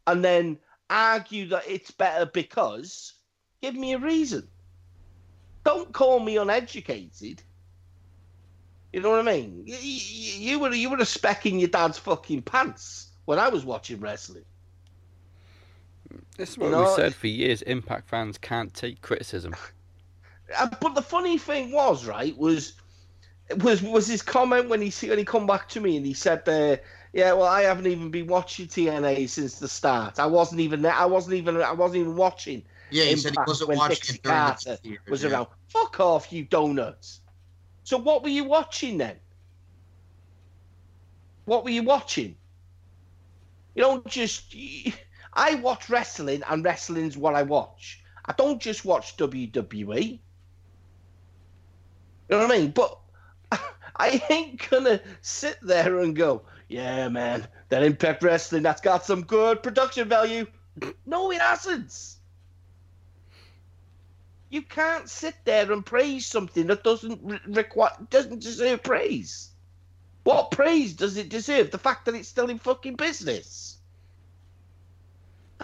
and 0.06 0.22
then 0.22 0.58
argue 0.90 1.48
that 1.48 1.64
it's 1.66 1.90
better 1.90 2.26
because, 2.26 3.14
give 3.62 3.74
me 3.74 3.94
a 3.94 3.98
reason. 3.98 4.46
Don't 5.64 5.92
call 5.92 6.20
me 6.20 6.36
uneducated. 6.36 7.42
You 8.92 9.00
know 9.00 9.10
what 9.10 9.26
I 9.26 9.32
mean? 9.32 9.62
You, 9.66 9.76
you, 9.80 10.50
you 10.50 10.58
were 10.58 10.72
you 10.72 10.90
were 10.90 10.98
a 10.98 11.06
speck 11.06 11.46
in 11.46 11.58
your 11.58 11.70
dad's 11.70 11.98
fucking 11.98 12.42
pants 12.42 13.08
when 13.24 13.38
I 13.38 13.48
was 13.48 13.64
watching 13.64 13.98
wrestling. 14.00 14.44
This 16.36 16.50
is 16.50 16.58
what 16.58 16.70
You 16.70 16.76
we've 16.76 16.86
know- 16.86 16.96
said 16.96 17.14
for 17.14 17.26
years. 17.26 17.62
Impact 17.62 18.08
fans 18.08 18.38
can't 18.38 18.72
take 18.74 19.00
criticism. 19.02 19.54
Uh, 20.58 20.68
but 20.80 20.94
the 20.94 21.02
funny 21.02 21.38
thing 21.38 21.72
was, 21.72 22.06
right, 22.06 22.36
was 22.36 22.74
was 23.62 23.82
was 23.82 24.06
his 24.06 24.22
comment 24.22 24.68
when 24.68 24.80
he 24.82 25.08
when 25.08 25.18
he 25.18 25.24
come 25.24 25.46
back 25.46 25.68
to 25.70 25.80
me 25.80 25.96
and 25.96 26.04
he 26.04 26.12
said, 26.14 26.46
uh, 26.48 26.76
Yeah, 27.12 27.32
well, 27.32 27.46
I 27.48 27.62
haven't 27.62 27.86
even 27.86 28.10
been 28.10 28.26
watching 28.26 28.66
TNA 28.66 29.28
since 29.28 29.58
the 29.58 29.68
start. 29.68 30.18
I 30.18 30.26
wasn't 30.26 30.60
even 30.60 30.82
there. 30.82 30.92
I 30.94 31.06
wasn't 31.06 31.34
even. 31.36 31.56
I 31.62 31.72
wasn't 31.72 32.00
even 32.00 32.16
watching. 32.16 32.62
Yeah, 32.90 33.04
he 33.04 33.16
said 33.16 33.32
he 33.32 33.38
wasn't 33.46 33.68
when 33.70 33.78
watching 33.78 33.94
Dixie 33.96 34.18
during 34.18 34.36
Carter 34.38 34.78
the 34.82 34.88
years, 34.88 35.00
Was 35.08 35.24
yeah. 35.24 35.30
around. 35.30 35.46
Fuck 35.68 35.98
off, 36.00 36.32
you 36.32 36.44
donuts. 36.44 37.20
So 37.84 37.98
what 37.98 38.22
were 38.22 38.28
you 38.28 38.44
watching 38.44 38.98
then? 38.98 39.16
What 41.46 41.64
were 41.64 41.70
you 41.70 41.82
watching? 41.82 42.36
You 43.74 43.82
don't 43.82 44.06
just. 44.06 44.54
I 45.34 45.56
watch 45.56 45.90
wrestling, 45.90 46.42
and 46.48 46.64
wrestling's 46.64 47.16
what 47.16 47.34
I 47.34 47.42
watch. 47.42 48.02
I 48.24 48.32
don't 48.32 48.62
just 48.62 48.84
watch 48.84 49.16
WWE. 49.16 50.12
You 50.12 50.18
know 52.30 52.38
what 52.38 52.50
I 52.50 52.58
mean? 52.58 52.70
But 52.70 52.98
I 53.96 54.22
ain't 54.30 54.70
gonna 54.70 55.00
sit 55.20 55.58
there 55.60 55.98
and 55.98 56.16
go, 56.16 56.42
yeah, 56.68 57.08
man, 57.08 57.46
that 57.68 57.82
Impact 57.82 58.22
Wrestling, 58.22 58.62
that's 58.62 58.80
got 58.80 59.04
some 59.04 59.22
good 59.24 59.62
production 59.62 60.08
value. 60.08 60.46
No, 61.06 61.30
it 61.30 61.40
hasn't. 61.40 62.16
You 64.50 64.62
can't 64.62 65.08
sit 65.08 65.36
there 65.44 65.70
and 65.70 65.86
praise 65.86 66.26
something 66.26 66.66
that 66.66 66.82
doesn't 66.82 67.20
re- 67.22 67.38
require 67.46 67.92
doesn't 68.10 68.42
deserve 68.42 68.82
praise. 68.82 69.50
What 70.24 70.50
praise 70.50 70.94
does 70.94 71.16
it 71.16 71.28
deserve? 71.28 71.70
The 71.70 71.78
fact 71.78 72.06
that 72.06 72.16
it's 72.16 72.28
still 72.28 72.50
in 72.50 72.58
fucking 72.58 72.96
business. 72.96 73.73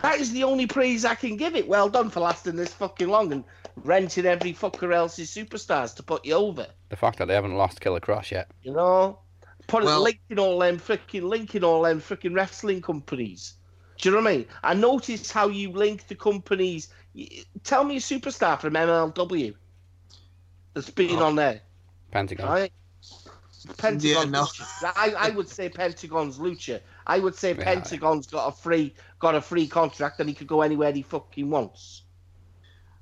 That 0.03 0.19
is 0.21 0.33
the 0.33 0.45
only 0.45 0.67
praise 0.67 1.05
I 1.05 1.15
can 1.15 1.37
give 1.37 1.55
it. 1.57 1.67
Well 1.69 1.89
done 1.89 2.11
for 2.11 2.21
lasting 2.21 2.57
this 2.57 2.73
fucking 2.73 3.09
long 3.09 3.33
and 3.33 3.45
renting 3.77 4.27
every 4.27 4.53
fucker 4.53 4.95
else's 4.95 5.31
superstars 5.31 5.95
to 5.97 6.03
put 6.03 6.25
you 6.25 6.35
over. 6.35 6.67
The 6.91 6.97
fact 6.97 7.19
that 7.19 7.27
they 7.29 7.35
haven't 7.35 7.57
lost 7.57 7.81
Killer 7.81 8.01
Kross 8.01 8.31
yet. 8.31 8.51
You 8.63 8.73
know, 8.73 9.19
put 9.67 9.85
Well- 9.85 9.99
it 10.01 10.03
linking 10.05 10.39
all 10.39 10.59
them 10.59 10.79
freaking 10.79 11.23
linking 11.25 11.65
all 11.65 11.83
them 11.83 12.01
freaking 12.01 12.35
wrestling 12.35 12.81
companies. 12.83 13.55
Do 13.99 14.09
you 14.09 14.15
know 14.15 14.23
what 14.23 14.31
I 14.33 14.37
mean? 14.39 14.47
I 14.63 14.75
noticed 14.75 15.31
how 15.33 15.49
you 15.49 15.71
link 15.73 16.07
the 16.09 16.15
companies. 16.15 16.89
Tell 17.65 17.85
me 17.85 17.97
a 17.97 18.01
superstar 18.01 18.59
from 18.59 18.73
MLW 18.75 19.55
that's 20.73 20.89
been 20.89 21.19
Oh. 21.19 21.25
on 21.27 21.37
there, 21.37 21.61
Pentagon. 22.11 22.49
right? 22.49 22.73
Pentagon. 23.77 24.01
Yeah, 24.25 24.31
no. 24.31 24.47
I, 24.97 25.15
I 25.19 25.31
would 25.31 25.49
say 25.49 25.69
Pentagon's 25.69 26.39
Lucha. 26.39 26.81
I 27.07 27.19
would 27.19 27.35
say 27.35 27.51
Yeah. 27.55 27.65
Pentagon's 27.65 28.27
got 28.27 28.49
a 28.49 28.53
free 28.53 28.95
got 29.19 29.35
a 29.35 29.41
free 29.41 29.67
contract 29.67 30.21
and 30.21 30.29
he 30.29 30.35
could 30.35 30.47
go 30.47 30.63
anywhere 30.63 30.93
he 30.93 31.03
fucking 31.03 31.49
wants. 31.51 32.03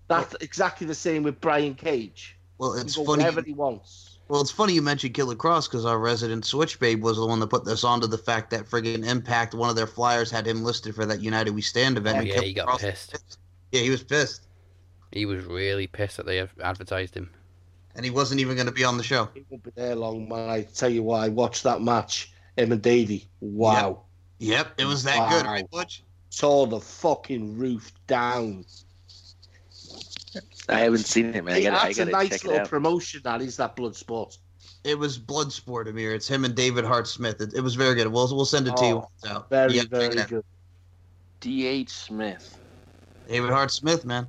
That's 0.08 0.34
exactly 0.40 0.86
the 0.86 0.94
same 0.94 1.22
with 1.22 1.40
Brian 1.40 1.74
Cage. 1.74 2.36
Well, 2.58 2.74
it's 2.74 2.94
can 2.96 3.04
funny. 3.06 3.22
wherever 3.22 3.42
he 3.42 3.52
wants. 3.52 4.18
Well, 4.28 4.40
it's 4.40 4.50
funny 4.50 4.74
you 4.74 4.82
mentioned 4.82 5.14
Killer 5.14 5.34
Kross 5.36 5.68
because 5.68 5.84
our 5.86 5.98
resident 5.98 6.44
Switch 6.44 6.78
Babe 6.80 7.02
was 7.02 7.16
the 7.16 7.26
one 7.26 7.40
that 7.40 7.46
put 7.48 7.64
this 7.64 7.82
onto 7.84 8.06
the 8.06 8.18
fact 8.18 8.50
that 8.50 8.66
friggin' 8.66 9.06
Impact, 9.06 9.54
one 9.54 9.70
of 9.70 9.76
their 9.76 9.86
flyers, 9.86 10.30
had 10.30 10.46
him 10.46 10.62
listed 10.64 10.94
for 10.94 11.06
that 11.06 11.22
United 11.22 11.52
We 11.54 11.62
Stand 11.62 11.96
event. 11.96 12.16
Oh, 12.16 12.20
and 12.20 12.28
yeah, 12.28 12.34
Killer 12.34 12.46
he 12.46 12.52
got 12.52 12.66
Cross- 12.66 12.80
pissed. 12.82 13.38
Yeah, 13.72 13.80
he 13.82 13.90
was 13.90 14.02
pissed, 14.02 14.46
He 15.12 15.24
was 15.24 15.44
really 15.44 15.86
pissed 15.86 16.16
that 16.18 16.26
they 16.26 16.46
advertised 16.62 17.14
him. 17.14 17.30
and 17.94 18.04
he 18.04 18.10
wasn't 18.10 18.40
even 18.40 18.54
going 18.54 18.66
to 18.66 18.72
be 18.72 18.84
on 18.84 18.96
the 18.96 19.02
show. 19.02 19.28
He 19.34 19.44
won't 19.50 19.62
be 19.62 19.70
there 19.74 19.94
long, 19.96 20.28
man. 20.28 20.48
I 20.50 20.62
tell 20.62 20.88
you 20.90 21.02
why. 21.02 21.24
I 21.24 21.28
watched 21.28 21.62
that 21.64 21.80
match, 21.82 22.30
him 22.58 22.72
and 22.72 22.82
Davey. 22.82 23.28
Wow. 23.40 24.02
Yep, 24.38 24.74
it 24.78 24.84
was 24.84 25.02
that 25.04 25.18
Wow. 25.18 25.28
good, 25.30 25.46
right, 25.46 25.70
Butch? 25.70 26.02
Tore 26.36 26.66
the 26.66 26.80
fucking 26.80 27.56
roof 27.56 27.92
down. 28.06 28.64
I 30.68 30.80
haven't 30.80 30.98
seen 31.06 31.34
it, 31.34 31.44
man. 31.44 31.54
I 31.54 31.62
gotta, 31.62 31.86
that's 31.86 31.98
a 31.98 32.00
gotta 32.02 32.10
nice 32.10 32.28
check 32.30 32.44
little 32.44 32.60
out. 32.60 32.68
promotion, 32.68 33.20
that 33.24 33.40
is, 33.40 33.56
that 33.56 33.74
Bloodsport. 33.76 34.36
It 34.84 34.98
was 34.98 35.18
Bloodsport, 35.18 35.88
Amir. 35.88 36.14
It's 36.14 36.28
him 36.28 36.44
and 36.44 36.54
David 36.54 36.84
Hart 36.84 37.08
Smith. 37.08 37.40
It, 37.40 37.54
it 37.54 37.60
was 37.60 37.74
very 37.74 37.94
good. 37.94 38.06
We'll 38.08 38.34
we'll 38.34 38.44
send 38.44 38.68
it 38.68 38.76
to 38.76 38.84
you. 38.86 38.94
Oh, 38.96 39.08
when 39.22 39.32
it's. 39.32 39.48
Very, 39.48 39.72
Yeah, 39.74 39.82
very 39.90 40.14
good. 40.24 40.44
D.H. 41.40 41.90
Smith. 41.90 42.60
David 43.28 43.50
Hart 43.50 43.70
Smith, 43.70 44.04
man. 44.04 44.26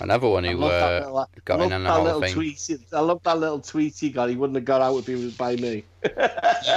Another 0.00 0.28
one 0.28 0.44
I 0.44 0.52
who 0.52 0.60
that 0.60 0.82
uh, 0.82 0.98
little, 1.00 1.18
I 1.18 1.26
got 1.44 1.60
in 1.60 1.72
on 1.72 1.82
the 1.82 1.88
that 1.88 2.14
of 2.16 2.22
Fame. 2.22 2.34
tweet. 2.34 2.70
I 2.92 3.00
love 3.00 3.20
that 3.24 3.38
little 3.38 3.60
tweet 3.60 3.98
he 3.98 4.10
got. 4.10 4.28
He 4.28 4.36
wouldn't 4.36 4.56
have 4.56 4.64
got 4.64 4.80
out 4.80 4.96
if 4.96 5.06
he 5.06 5.14
was 5.14 5.34
by 5.34 5.56
me. 5.56 5.84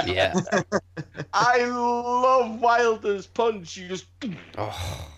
Yeah. 0.06 0.34
I 1.32 1.64
love 1.64 2.60
Wilder's 2.60 3.26
punch. 3.26 3.76
You 3.76 3.88
just 3.88 4.06
Oh. 4.58 5.08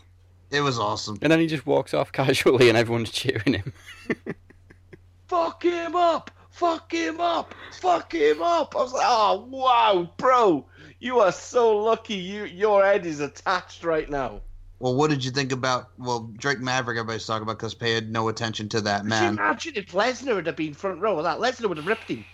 It 0.54 0.60
was 0.60 0.78
awesome. 0.78 1.18
And 1.20 1.32
then 1.32 1.40
he 1.40 1.48
just 1.48 1.66
walks 1.66 1.94
off 1.94 2.12
casually 2.12 2.68
and 2.68 2.78
everyone's 2.78 3.10
cheering 3.10 3.54
him. 3.54 3.72
fuck 5.28 5.64
him 5.64 5.96
up, 5.96 6.30
fuck 6.50 6.92
him 6.92 7.20
up, 7.20 7.54
fuck 7.72 8.14
him 8.14 8.40
up. 8.40 8.76
I 8.76 8.78
was 8.78 8.92
like, 8.92 9.06
oh 9.06 9.48
wow, 9.50 10.08
bro, 10.16 10.64
you 11.00 11.18
are 11.18 11.32
so 11.32 11.76
lucky. 11.76 12.14
You 12.14 12.44
your 12.44 12.84
head 12.84 13.04
is 13.04 13.18
attached 13.18 13.82
right 13.82 14.08
now. 14.08 14.42
Well, 14.80 14.94
what 14.96 15.10
did 15.10 15.24
you 15.24 15.30
think 15.30 15.52
about 15.52 15.90
well 15.98 16.30
Drake 16.36 16.60
Maverick? 16.60 16.98
Everybody's 16.98 17.26
talking 17.26 17.42
about 17.44 17.58
because 17.58 17.74
paid 17.74 18.10
no 18.10 18.28
attention 18.28 18.68
to 18.70 18.80
that 18.82 19.06
Could 19.08 19.20
you 19.20 19.30
man. 19.30 19.34
imagine 19.34 19.72
if 19.76 19.92
Lesnar 19.92 20.34
would 20.34 20.46
have 20.46 20.56
been 20.56 20.74
front 20.74 21.00
row 21.00 21.18
of 21.18 21.24
that? 21.24 21.38
Lesnar 21.38 21.68
would 21.68 21.78
have 21.78 21.86
ripped 21.86 22.08
him. 22.10 22.24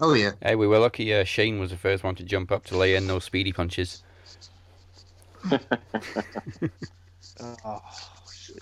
Oh 0.00 0.14
yeah, 0.14 0.32
Hey, 0.42 0.54
we 0.56 0.66
were 0.66 0.78
lucky 0.78 1.12
uh, 1.14 1.24
Shane 1.24 1.60
was 1.60 1.70
the 1.70 1.76
first 1.76 2.02
one 2.02 2.14
to 2.16 2.24
jump 2.24 2.50
up 2.50 2.64
to 2.66 2.76
lay 2.76 2.94
in 2.96 3.06
those 3.06 3.24
speedy 3.24 3.52
punches. 3.52 4.02
Oh, 7.64 7.80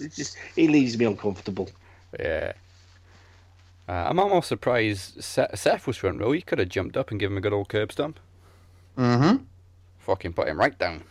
it 0.01 0.13
just 0.15 0.37
he 0.55 0.69
leaves 0.69 0.97
me 0.97 1.05
uncomfortable. 1.05 1.69
Yeah. 2.19 2.53
Uh, 3.89 4.07
I'm 4.09 4.19
almost 4.21 4.49
surprised 4.49 5.23
Seth, 5.25 5.59
Seth 5.59 5.87
was 5.87 5.97
front 5.97 6.21
row. 6.21 6.33
He 6.33 6.43
could 6.43 6.59
have 6.59 6.69
jumped 6.69 6.97
up 6.97 7.11
and 7.11 7.19
given 7.19 7.33
him 7.35 7.39
a 7.39 7.41
good 7.41 7.53
old 7.53 7.69
curb 7.69 7.91
stomp. 7.91 8.21
mm-hmm. 8.97 9.43
Fucking 10.01 10.33
put 10.35 10.49
him 10.49 10.59
right 10.59 10.79
down. 10.79 11.03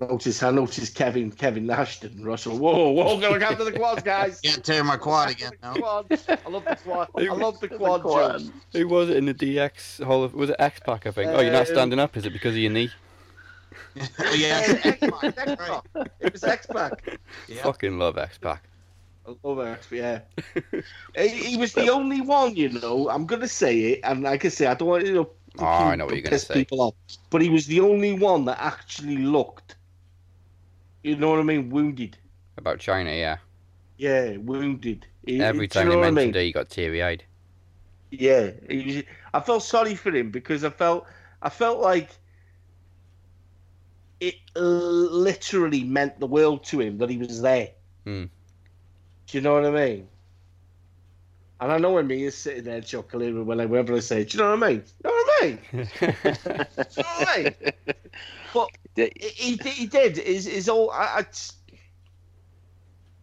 Notice, 0.00 0.42
I 0.42 0.50
noticed 0.50 0.94
Kevin 0.94 1.30
Kevin 1.30 1.66
Nash 1.66 2.00
didn't 2.00 2.24
Russell. 2.24 2.58
Whoa, 2.58 2.90
whoa, 2.90 3.20
gonna 3.20 3.34
look 3.34 3.42
after 3.42 3.64
the 3.64 3.72
quads, 3.72 4.02
guys. 4.02 4.40
Can't 4.44 4.64
tear 4.64 4.82
my 4.82 4.96
quad 4.96 5.30
again. 5.30 5.52
No. 5.62 5.74
Quads. 5.74 6.24
I 6.28 6.48
love 6.48 6.64
the 6.64 6.76
quad. 6.82 7.08
I 7.16 7.22
love 7.34 7.60
the 7.60 7.68
quad, 7.68 8.02
quad. 8.02 8.42
Who 8.72 8.88
was 8.88 9.10
it 9.10 9.16
in 9.18 9.26
the 9.26 9.34
DX 9.34 10.02
Hall 10.04 10.24
of? 10.24 10.34
Was 10.34 10.50
it 10.50 10.56
X 10.58 10.80
Pac? 10.80 11.06
I 11.06 11.10
think. 11.10 11.30
oh, 11.30 11.40
you're 11.40 11.52
not 11.52 11.66
Um, 11.68 11.74
standing 11.74 11.98
up. 11.98 12.16
Is 12.16 12.24
it 12.24 12.32
because 12.32 12.54
of 12.54 12.58
your 12.60 12.70
knee? 12.72 12.90
oh 13.96 14.34
yeah, 14.34 14.78
X-Pac, 14.84 15.24
X-Pac. 15.24 15.84
It 16.20 16.32
was 16.32 16.44
X-Pac. 16.44 17.18
Yeah. 17.48 17.62
Fucking 17.62 17.98
love 17.98 18.16
X 18.18 18.38
Pac. 18.38 18.62
I 19.28 19.34
love 19.42 19.60
X, 19.66 19.86
yeah. 19.90 20.20
he, 21.16 21.28
he 21.28 21.56
was 21.56 21.72
the 21.74 21.90
only 21.90 22.20
one, 22.20 22.56
you 22.56 22.68
know. 22.70 23.08
I'm 23.10 23.26
gonna 23.26 23.48
say 23.48 23.78
it, 23.80 24.00
and 24.04 24.22
like 24.22 24.44
I 24.44 24.48
say, 24.48 24.66
I 24.66 24.74
don't 24.74 24.88
want 24.88 25.06
you 25.06 25.14
know. 25.14 25.24
to 25.24 25.30
Oh, 25.58 25.64
I 25.66 25.96
know 25.96 26.06
what 26.06 26.14
you're 26.14 26.22
gonna 26.22 26.30
piss 26.30 26.46
say. 26.46 26.54
People 26.54 26.80
off, 26.80 26.94
but 27.30 27.42
he 27.42 27.48
was 27.48 27.66
the 27.66 27.80
only 27.80 28.12
one 28.14 28.44
that 28.46 28.58
actually 28.60 29.18
looked. 29.18 29.76
You 31.02 31.16
know 31.16 31.30
what 31.30 31.40
I 31.40 31.42
mean? 31.42 31.70
Wounded. 31.70 32.16
About 32.56 32.78
Chyna, 32.78 33.16
yeah. 33.18 33.38
Yeah, 33.96 34.36
wounded. 34.38 35.06
He- 35.26 35.40
Every 35.40 35.62
you 35.64 35.68
time 35.68 35.86
know 35.86 35.90
they 35.92 35.96
what 35.98 36.06
I 36.08 36.10
mentioned 36.10 36.34
mean? 36.34 36.42
it, 36.42 36.46
he 36.46 36.52
got 36.52 36.68
teary 36.70 37.02
eyed. 37.02 37.24
Yeah, 38.10 38.50
he 38.68 38.84
was, 38.84 39.02
I 39.32 39.40
felt 39.40 39.62
sorry 39.62 39.94
for 39.94 40.10
him 40.14 40.30
because 40.30 40.64
I 40.64 40.70
felt 40.70 41.06
I 41.42 41.48
felt 41.48 41.78
like 41.80 42.10
it 44.20 44.34
literally 44.54 45.84
meant 45.84 46.18
the 46.20 46.26
world 46.26 46.64
to 46.64 46.80
him 46.80 46.98
that 46.98 47.08
he 47.08 47.16
was 47.18 47.40
there. 47.40 47.70
Hmm. 48.04 48.24
Do 49.26 49.38
you 49.38 49.40
know 49.40 49.54
what 49.54 49.64
I 49.66 49.70
mean? 49.70 50.08
And 51.60 51.70
I 51.70 51.78
know 51.78 51.92
when 51.92 52.06
me 52.06 52.24
is 52.24 52.34
sitting 52.34 52.64
there 52.64 52.80
chuckling 52.80 53.46
when 53.46 53.60
I 53.60 53.66
whenever 53.66 53.94
I 53.94 54.00
say, 54.00 54.24
"Do 54.24 54.36
you 54.38 54.42
know 54.44 54.50
what 54.56 54.62
I 54.64 54.68
mean?" 54.72 54.82
You 55.04 55.10
know 55.42 55.48
what 55.48 55.48
I? 55.48 55.50
Do 55.50 55.68
you 55.72 55.82
know 55.82 57.02
what 57.02 57.28
I 57.28 57.42
mean? 57.42 57.72
But 58.52 58.68
he, 58.96 59.56
he, 59.56 59.70
he 59.70 59.86
did. 59.86 60.18
Is 60.18 60.46
is 60.46 60.68
all 60.68 60.90
I, 60.90 61.20
I 61.20 61.26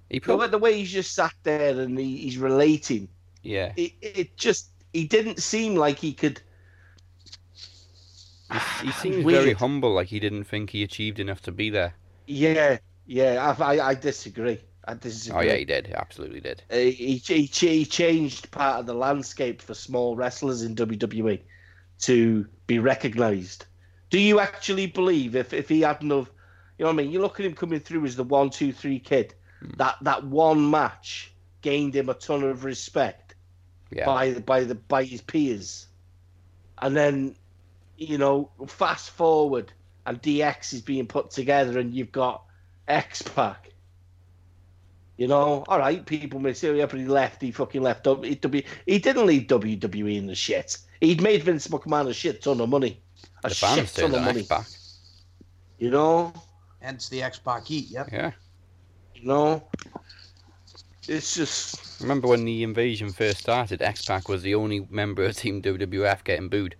he 0.09 0.19
way, 0.19 0.47
the 0.47 0.57
way 0.57 0.77
he's 0.77 0.91
just 0.91 1.13
sat 1.13 1.33
there 1.43 1.79
and 1.79 1.99
he, 1.99 2.17
he's 2.17 2.37
relating. 2.37 3.09
yeah. 3.43 3.73
It, 3.75 3.93
it 4.01 4.37
just 4.37 4.69
he 4.93 5.05
didn't 5.05 5.39
seem 5.39 5.75
like 5.75 5.99
he 5.99 6.13
could. 6.13 6.41
He, 8.51 8.59
he 8.85 8.91
seems 9.01 9.25
Weird. 9.25 9.41
very 9.41 9.53
humble, 9.53 9.93
like 9.93 10.07
he 10.07 10.19
didn't 10.19 10.45
think 10.45 10.69
he 10.69 10.83
achieved 10.83 11.19
enough 11.19 11.41
to 11.43 11.51
be 11.51 11.69
there. 11.69 11.93
Yeah, 12.25 12.77
yeah. 13.05 13.53
I, 13.59 13.75
I, 13.75 13.87
I 13.89 13.95
disagree. 13.95 14.61
I 14.85 14.93
disagree. 14.93 15.37
Oh 15.37 15.41
yeah, 15.41 15.57
he 15.57 15.65
did. 15.65 15.91
Absolutely 15.93 16.39
did. 16.39 16.63
Uh, 16.71 16.77
he, 16.77 17.17
he, 17.17 17.43
he 17.43 17.85
changed 17.85 18.49
part 18.51 18.79
of 18.79 18.85
the 18.85 18.93
landscape 18.93 19.61
for 19.61 19.73
small 19.73 20.15
wrestlers 20.15 20.61
in 20.61 20.75
WWE 20.75 21.41
to 22.01 22.47
be 22.67 22.79
recognised. 22.79 23.65
Do 24.09 24.19
you 24.19 24.39
actually 24.39 24.87
believe 24.87 25.35
if, 25.35 25.53
if 25.53 25.67
he 25.69 25.81
hadn't 25.81 26.09
have, 26.09 26.29
you 26.77 26.83
know 26.83 26.91
what 26.91 26.93
I 26.93 26.95
mean? 27.03 27.11
You 27.11 27.19
look 27.21 27.39
at 27.39 27.45
him 27.45 27.53
coming 27.53 27.79
through 27.79 28.05
as 28.05 28.15
the 28.15 28.23
one, 28.23 28.49
two, 28.49 28.71
three 28.71 28.99
kid. 28.99 29.33
Hmm. 29.59 29.71
That 29.77 29.95
that 30.01 30.23
one 30.23 30.69
match 30.69 31.33
gained 31.61 31.95
him 31.95 32.09
a 32.09 32.13
ton 32.13 32.43
of 32.43 32.63
respect 32.63 33.35
Yeah. 33.91 34.05
by 34.05 34.35
by 34.35 34.63
the 34.63 34.75
by 34.75 35.03
his 35.03 35.21
peers, 35.21 35.87
and 36.77 36.95
then 36.95 37.35
you 37.97 38.17
know 38.19 38.51
fast 38.67 39.09
forward 39.09 39.73
and 40.05 40.21
DX 40.21 40.73
is 40.73 40.81
being 40.81 41.05
put 41.07 41.31
together, 41.31 41.77
and 41.79 41.93
you've 41.93 42.13
got 42.13 42.43
X 42.87 43.21
Pac. 43.21 43.66
You 45.17 45.27
know, 45.27 45.65
all 45.67 45.79
right, 45.79 46.05
people 46.05 46.39
may 46.39 46.53
say, 46.53 46.69
oh, 46.69 46.73
yeah, 46.73 46.85
but 46.85 46.99
he 46.99 47.05
left, 47.05 47.41
he 47.41 47.51
fucking 47.51 47.81
left. 47.81 48.03
W- 48.03 48.35
W- 48.35 48.63
He 48.85 48.99
didn't 48.99 49.25
leave 49.25 49.43
WWE 49.47 50.15
in 50.17 50.27
the 50.27 50.35
shit. 50.35 50.77
He'd 51.01 51.21
made 51.21 51.41
Vince 51.43 51.67
McMahon 51.67 52.07
a 52.07 52.13
shit 52.13 52.41
ton 52.43 52.61
of 52.61 52.69
money. 52.69 53.01
a 53.43 53.49
the 53.49 53.55
shit 53.55 53.69
fans 53.69 53.93
ton 53.93 54.03
turned 54.11 54.15
of 54.15 54.21
money. 54.23 54.39
X 54.41 54.47
Pac. 54.47 54.67
You 55.79 55.89
know, 55.91 56.33
Hence 56.81 57.09
the 57.09 57.23
X 57.23 57.39
Pac 57.39 57.65
heat. 57.65 57.89
Yep. 57.89 58.09
Yeah. 58.11 58.31
you 59.15 59.27
know. 59.27 59.63
It's 61.07 61.35
just 61.35 62.01
Remember 62.01 62.27
when 62.27 62.45
the 62.45 62.61
invasion 62.63 63.11
first 63.11 63.39
started? 63.39 63.81
X 63.81 64.05
Pac 64.05 64.29
was 64.29 64.43
the 64.43 64.53
only 64.55 64.85
member 64.91 65.23
of 65.23 65.35
Team 65.35 65.61
WWF 65.61 66.23
getting 66.25 66.49
booed. 66.49 66.75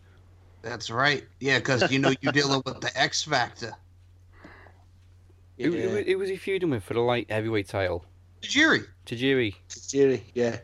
That's 0.61 0.91
right. 0.91 1.23
Yeah, 1.39 1.57
because 1.59 1.89
you 1.91 1.97
know 1.99 2.13
you're 2.21 2.33
dealing 2.33 2.61
with 2.65 2.81
the 2.81 2.91
X 2.95 3.23
Factor. 3.23 3.71
Who, 5.57 5.71
yeah, 5.71 5.87
who, 5.89 6.01
who 6.03 6.17
was 6.19 6.29
he 6.29 6.35
feuding 6.35 6.69
with 6.69 6.83
for 6.83 6.93
the 6.93 6.99
light 6.99 7.31
heavyweight 7.31 7.67
title? 7.67 8.05
Tajiri. 8.41 8.85
Tajiri. 9.05 9.55
Tajiri, 9.69 10.21
yeah. 10.33 10.57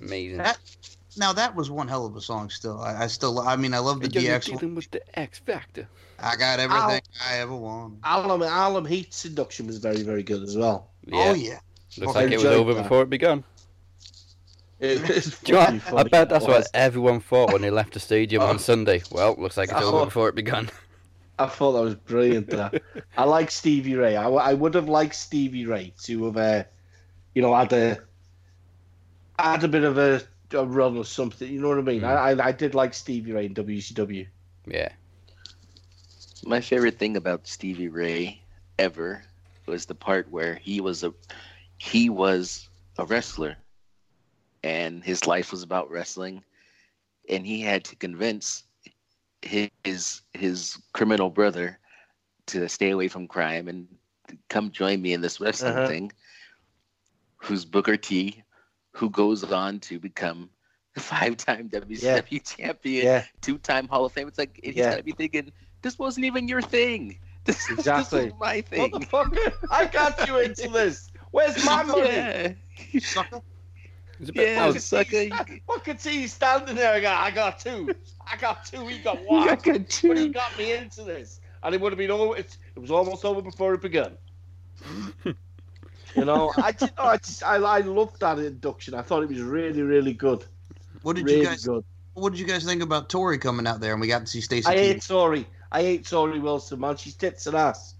Amazing. 0.00 0.38
That- 0.38 0.58
Now 1.16 1.32
that 1.34 1.54
was 1.54 1.70
one 1.70 1.88
hell 1.88 2.06
of 2.06 2.16
a 2.16 2.20
song. 2.20 2.48
Still, 2.50 2.80
I, 2.80 3.04
I 3.04 3.06
still, 3.06 3.38
I 3.40 3.56
mean, 3.56 3.74
I 3.74 3.78
love 3.78 4.00
the 4.00 4.06
And 4.06 4.14
you're 4.14 4.38
DX. 4.38 4.48
one. 4.50 4.58
dealing 4.58 4.74
with 4.74 4.90
the 4.90 5.18
X 5.18 5.38
Factor. 5.40 5.86
I 6.18 6.36
got 6.36 6.58
everything 6.60 7.02
I 7.28 7.38
ever 7.38 7.54
wanted. 7.54 7.98
Harlem 8.02 8.40
Harlem 8.42 8.84
Heat 8.86 9.22
induction 9.26 9.66
was 9.66 9.78
very 9.78 10.02
very 10.02 10.22
good 10.22 10.42
as 10.42 10.56
well. 10.56 10.88
Yeah. 11.04 11.16
Oh 11.28 11.34
yeah. 11.34 11.58
Looks 11.98 12.16
I 12.16 12.22
like 12.22 12.32
it 12.32 12.36
was 12.36 12.46
over 12.46 12.74
that. 12.74 12.82
before 12.84 13.02
it 13.02 13.10
began. 13.10 13.44
It 14.80 15.00
was 15.08 15.38
Do 15.44 15.52
you 15.52 15.58
know? 15.58 15.80
I 15.96 16.02
bet 16.02 16.28
that's 16.28 16.44
what 16.46 16.66
everyone 16.74 17.20
thought 17.20 17.52
when 17.52 17.62
they 17.62 17.70
left 17.70 17.92
the 17.94 18.00
stadium 18.00 18.42
Oh. 18.42 18.46
on 18.46 18.58
Sunday. 18.70 19.02
Well, 19.12 19.36
looks 19.38 19.56
like 19.56 19.68
it's 19.70 19.78
Oh. 19.80 19.94
over 19.96 20.06
before 20.06 20.28
it 20.28 20.34
began. 20.34 20.70
I 21.42 21.48
thought 21.48 21.72
that 21.72 21.80
was 21.80 21.94
brilliant. 21.94 22.50
That 22.50 22.82
I 23.16 23.24
like 23.24 23.50
Stevie 23.50 23.96
Ray. 23.96 24.16
I 24.16 24.54
would 24.54 24.74
have 24.74 24.88
liked 24.88 25.14
Stevie 25.14 25.66
Ray 25.66 25.92
to 26.04 26.24
have, 26.26 26.36
uh, 26.36 26.64
you 27.34 27.42
know, 27.42 27.54
had 27.54 27.72
a 27.72 27.98
had 29.38 29.64
a 29.64 29.68
bit 29.68 29.84
of 29.84 29.98
a, 29.98 30.22
a 30.52 30.64
run 30.64 30.96
or 30.96 31.04
something. 31.04 31.50
You 31.50 31.60
know 31.60 31.68
what 31.68 31.78
I 31.78 31.82
mean? 31.82 32.02
Mm. 32.02 32.06
I, 32.06 32.32
I 32.32 32.46
I 32.48 32.52
did 32.52 32.74
like 32.74 32.94
Stevie 32.94 33.32
Ray 33.32 33.46
in 33.46 33.54
WCW. 33.54 34.26
Yeah. 34.66 34.90
My 36.44 36.60
favorite 36.60 36.98
thing 36.98 37.16
about 37.16 37.46
Stevie 37.46 37.88
Ray 37.88 38.42
ever 38.78 39.22
was 39.66 39.86
the 39.86 39.94
part 39.94 40.30
where 40.30 40.54
he 40.56 40.80
was 40.80 41.04
a 41.04 41.12
he 41.78 42.08
was 42.08 42.68
a 42.98 43.04
wrestler 43.04 43.56
and 44.62 45.02
his 45.02 45.26
life 45.26 45.50
was 45.50 45.62
about 45.62 45.90
wrestling 45.90 46.44
and 47.28 47.46
he 47.46 47.60
had 47.60 47.84
to 47.84 47.96
convince 47.96 48.64
his 49.42 50.22
his 50.32 50.78
criminal 50.92 51.30
brother 51.30 51.78
to 52.46 52.68
stay 52.68 52.90
away 52.90 53.08
from 53.08 53.26
crime 53.28 53.68
and 53.68 53.86
come 54.48 54.70
join 54.70 55.00
me 55.02 55.12
in 55.12 55.20
this 55.20 55.40
wrestling 55.40 55.74
Uh-huh. 55.74 55.86
thing 55.88 56.12
who's 57.36 57.64
Booker 57.64 57.96
T 57.96 58.42
who 58.92 59.10
goes 59.10 59.42
on 59.44 59.80
to 59.80 59.98
become 59.98 60.50
a 60.96 61.00
five-time 61.10 61.68
WCW 61.70 62.56
champion 62.56 63.04
Yeah, 63.06 63.24
two-time 63.40 63.88
Hall 63.88 64.04
of 64.04 64.12
Fame. 64.12 64.28
It's 64.28 64.38
like 64.38 64.60
he's 64.62 64.76
Yeah. 64.76 64.90
gotta 64.90 65.02
be 65.02 65.12
thinking, 65.12 65.50
this 65.82 65.98
wasn't 65.98 66.26
even 66.26 66.48
your 66.48 66.62
thing. 66.62 67.18
This, 67.44 67.68
Exactly. 67.70 68.26
this 68.26 68.30
was 68.30 68.38
my 68.38 68.60
thing. 68.60 68.92
motherfucker! 68.92 69.52
I 69.68 69.86
got 69.86 70.28
you 70.28 70.38
into 70.38 70.68
this. 70.72 71.10
Where's 71.32 71.64
my 71.64 71.82
money? 71.82 72.02
Yeah, 72.04 72.52
Sucker. 73.00 73.40
It's 74.22 74.30
a 74.30 74.32
bit, 74.34 74.50
yeah, 74.50 74.66
oh, 74.66 74.72
sucker. 74.78 75.20
You, 75.20 75.32
Look 75.68 75.88
at 75.88 76.00
he 76.00 76.28
standing 76.28 76.76
there. 76.76 76.94
I 76.94 77.00
got, 77.00 77.20
I 77.24 77.32
got 77.32 77.58
two. 77.58 77.92
I 78.24 78.36
got 78.36 78.64
two. 78.64 78.86
He 78.86 79.00
got 79.00 79.20
you 79.20 79.26
one. 79.28 79.48
got 79.48 79.64
good 79.64 79.86
But 80.04 80.16
he 80.16 80.28
got 80.28 80.56
me 80.56 80.74
into 80.74 81.02
this, 81.02 81.40
and 81.64 81.74
it 81.74 81.80
would 81.80 81.90
have 81.90 81.98
been 81.98 82.12
over. 82.12 82.36
It, 82.36 82.56
it 82.76 82.78
was 82.78 82.92
almost 82.92 83.24
over 83.24 83.42
before 83.42 83.74
it 83.74 83.80
began. 83.82 84.12
you 85.24 86.24
know, 86.24 86.52
I 86.56 86.70
just, 86.70 86.92
I 86.96 87.16
just, 87.16 87.42
I, 87.42 87.56
I 87.56 87.80
loved 87.80 88.20
that 88.20 88.38
induction. 88.38 88.94
I 88.94 89.02
thought 89.02 89.24
it 89.24 89.28
was 89.28 89.40
really, 89.40 89.82
really 89.82 90.12
good. 90.12 90.44
What 91.02 91.16
did 91.16 91.24
really 91.24 91.40
you 91.40 91.46
guys? 91.46 91.66
good. 91.66 91.84
What 92.14 92.30
did 92.30 92.38
you 92.38 92.46
guys 92.46 92.62
think 92.62 92.80
about 92.80 93.08
Torrie 93.08 93.40
coming 93.40 93.66
out 93.66 93.80
there 93.80 93.90
and 93.90 94.00
we 94.00 94.06
got 94.06 94.20
to 94.20 94.26
see 94.28 94.40
Stacy? 94.40 94.68
I 94.68 94.76
Keibler? 94.76 94.78
hate 94.78 95.00
Torrie. 95.00 95.46
I 95.72 95.82
hate 95.82 96.04
Torrie 96.04 96.40
Wilson, 96.40 96.78
man. 96.78 96.96
She's 96.96 97.16
tits 97.16 97.48
and 97.48 97.56
ass. 97.56 97.96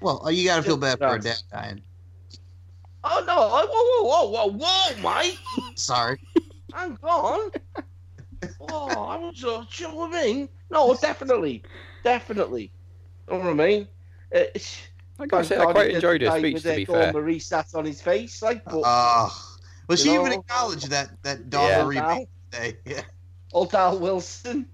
Well, 0.00 0.24
uh, 0.24 0.30
you 0.30 0.48
got 0.48 0.56
to 0.56 0.62
feel 0.62 0.78
bad 0.78 0.98
for 0.98 1.08
her 1.08 1.18
dad 1.18 1.42
dying. 1.52 1.82
Oh 3.06 3.22
no! 3.26 3.48
Whoa, 3.48 3.66
whoa, 3.68 4.28
whoa, 4.30 4.56
whoa, 4.56 4.94
whoa, 4.96 5.02
Mike! 5.02 5.38
Sorry. 5.76 6.18
Hang 6.72 6.96
on. 7.02 7.50
Oh, 8.60 9.04
I 9.08 9.16
was, 9.18 9.44
uh, 9.44 9.64
do 9.70 9.82
you 9.82 9.88
know 9.90 9.94
what 9.96 10.14
I 10.14 10.24
mean? 10.24 10.48
No, 10.70 10.94
definitely, 10.94 11.62
definitely. 12.02 12.72
You 13.28 13.34
know 13.34 13.40
what 13.40 13.48
I 13.50 13.52
mean? 13.52 13.88
Uh, 14.34 14.44
I 15.20 15.26
gotta 15.26 15.44
say, 15.44 15.56
I 15.58 15.66
quite 15.66 15.90
enjoyed 15.90 16.22
her 16.22 16.30
speech, 16.38 16.62
to 16.62 16.74
be 16.74 16.84
fair. 16.84 17.12
Marie 17.12 17.38
sat 17.38 17.74
on 17.74 17.84
his 17.84 18.00
face, 18.00 18.42
like, 18.42 18.64
but 18.64 18.82
Uh, 18.82 19.28
well, 19.86 19.96
she 19.96 20.08
You 20.08 20.20
even 20.20 20.32
acknowledged 20.32 20.90
that 20.90 21.22
that 21.22 21.50
Dawn 21.50 21.68
Yeah. 21.68 21.84
Marie 21.84 21.98
Al, 21.98 22.28
day. 22.50 22.78
Yeah. 22.86 23.02
old 23.52 23.74
Al 23.74 23.98
Wilson. 23.98 24.66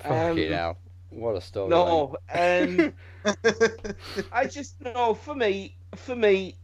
Fucking 0.00 0.20
Um, 0.20 0.36
hell. 0.36 0.76
What 1.10 1.36
a 1.36 1.40
story. 1.40 1.70
No, 1.70 2.16
um, 2.34 2.92
I 4.32 4.46
just 4.46 4.80
no. 4.80 5.14
For 5.14 5.34
me, 5.34 5.76
for 5.96 6.14
me, 6.14 6.56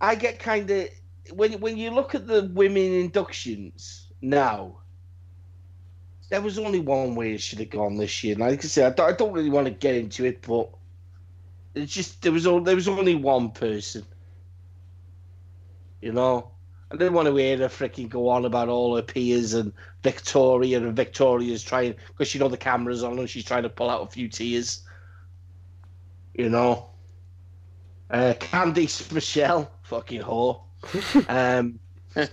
I 0.00 0.14
get 0.14 0.38
kind 0.38 0.70
of 0.70 0.88
when 1.32 1.60
when 1.60 1.76
you 1.76 1.90
look 1.90 2.14
at 2.14 2.26
the 2.26 2.50
women 2.52 2.92
inductions 2.92 4.10
now. 4.20 4.78
There 6.30 6.40
was 6.40 6.58
only 6.60 6.78
one 6.78 7.16
way 7.16 7.34
it 7.34 7.40
should 7.40 7.58
have 7.58 7.70
gone 7.70 7.96
this 7.96 8.22
year. 8.22 8.36
Like 8.36 8.64
I 8.64 8.68
said, 8.68 8.92
I 8.92 8.94
don't, 8.94 9.14
I 9.14 9.16
don't 9.16 9.32
really 9.32 9.50
want 9.50 9.66
to 9.66 9.72
get 9.72 9.96
into 9.96 10.24
it, 10.24 10.42
but 10.46 10.70
it's 11.74 11.92
just 11.92 12.22
there 12.22 12.32
was 12.32 12.46
o- 12.46 12.60
there 12.60 12.76
was 12.76 12.88
only 12.88 13.16
one 13.16 13.50
person. 13.50 14.04
You 16.00 16.12
know, 16.12 16.52
I 16.90 16.96
didn't 16.96 17.14
want 17.14 17.28
to 17.28 17.36
hear 17.36 17.58
her 17.58 17.68
freaking 17.68 18.08
go 18.08 18.28
on 18.28 18.44
about 18.44 18.68
all 18.68 18.96
her 18.96 19.02
peers 19.02 19.54
and 19.54 19.72
Victoria 20.02 20.78
and 20.78 20.96
Victoria's 20.96 21.62
trying 21.62 21.94
because 22.08 22.32
you 22.34 22.40
know 22.40 22.48
the 22.48 22.56
camera's 22.56 23.02
on 23.02 23.18
and 23.18 23.28
she's 23.28 23.44
trying 23.44 23.64
to 23.64 23.68
pull 23.68 23.90
out 23.90 24.02
a 24.02 24.10
few 24.10 24.28
tears. 24.28 24.82
You 26.34 26.48
know, 26.48 26.90
uh, 28.10 28.34
Candice 28.38 29.10
Michelle, 29.12 29.70
fucking 29.82 30.22
whore. 30.22 30.62
Um, 31.28 31.78
you 32.16 32.24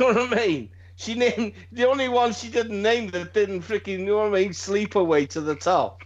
know 0.00 0.06
what 0.06 0.32
I 0.32 0.46
mean? 0.46 0.70
She 0.96 1.14
named 1.14 1.52
the 1.72 1.86
only 1.86 2.08
one 2.08 2.32
she 2.32 2.48
didn't 2.48 2.80
name 2.82 3.10
that 3.10 3.34
didn't 3.34 3.62
freaking 3.62 4.00
you 4.00 4.06
know 4.06 4.16
what 4.18 4.26
I 4.28 4.42
mean 4.42 4.52
sleep 4.52 4.96
away 4.96 5.26
to 5.26 5.40
the 5.40 5.54
top 5.54 6.02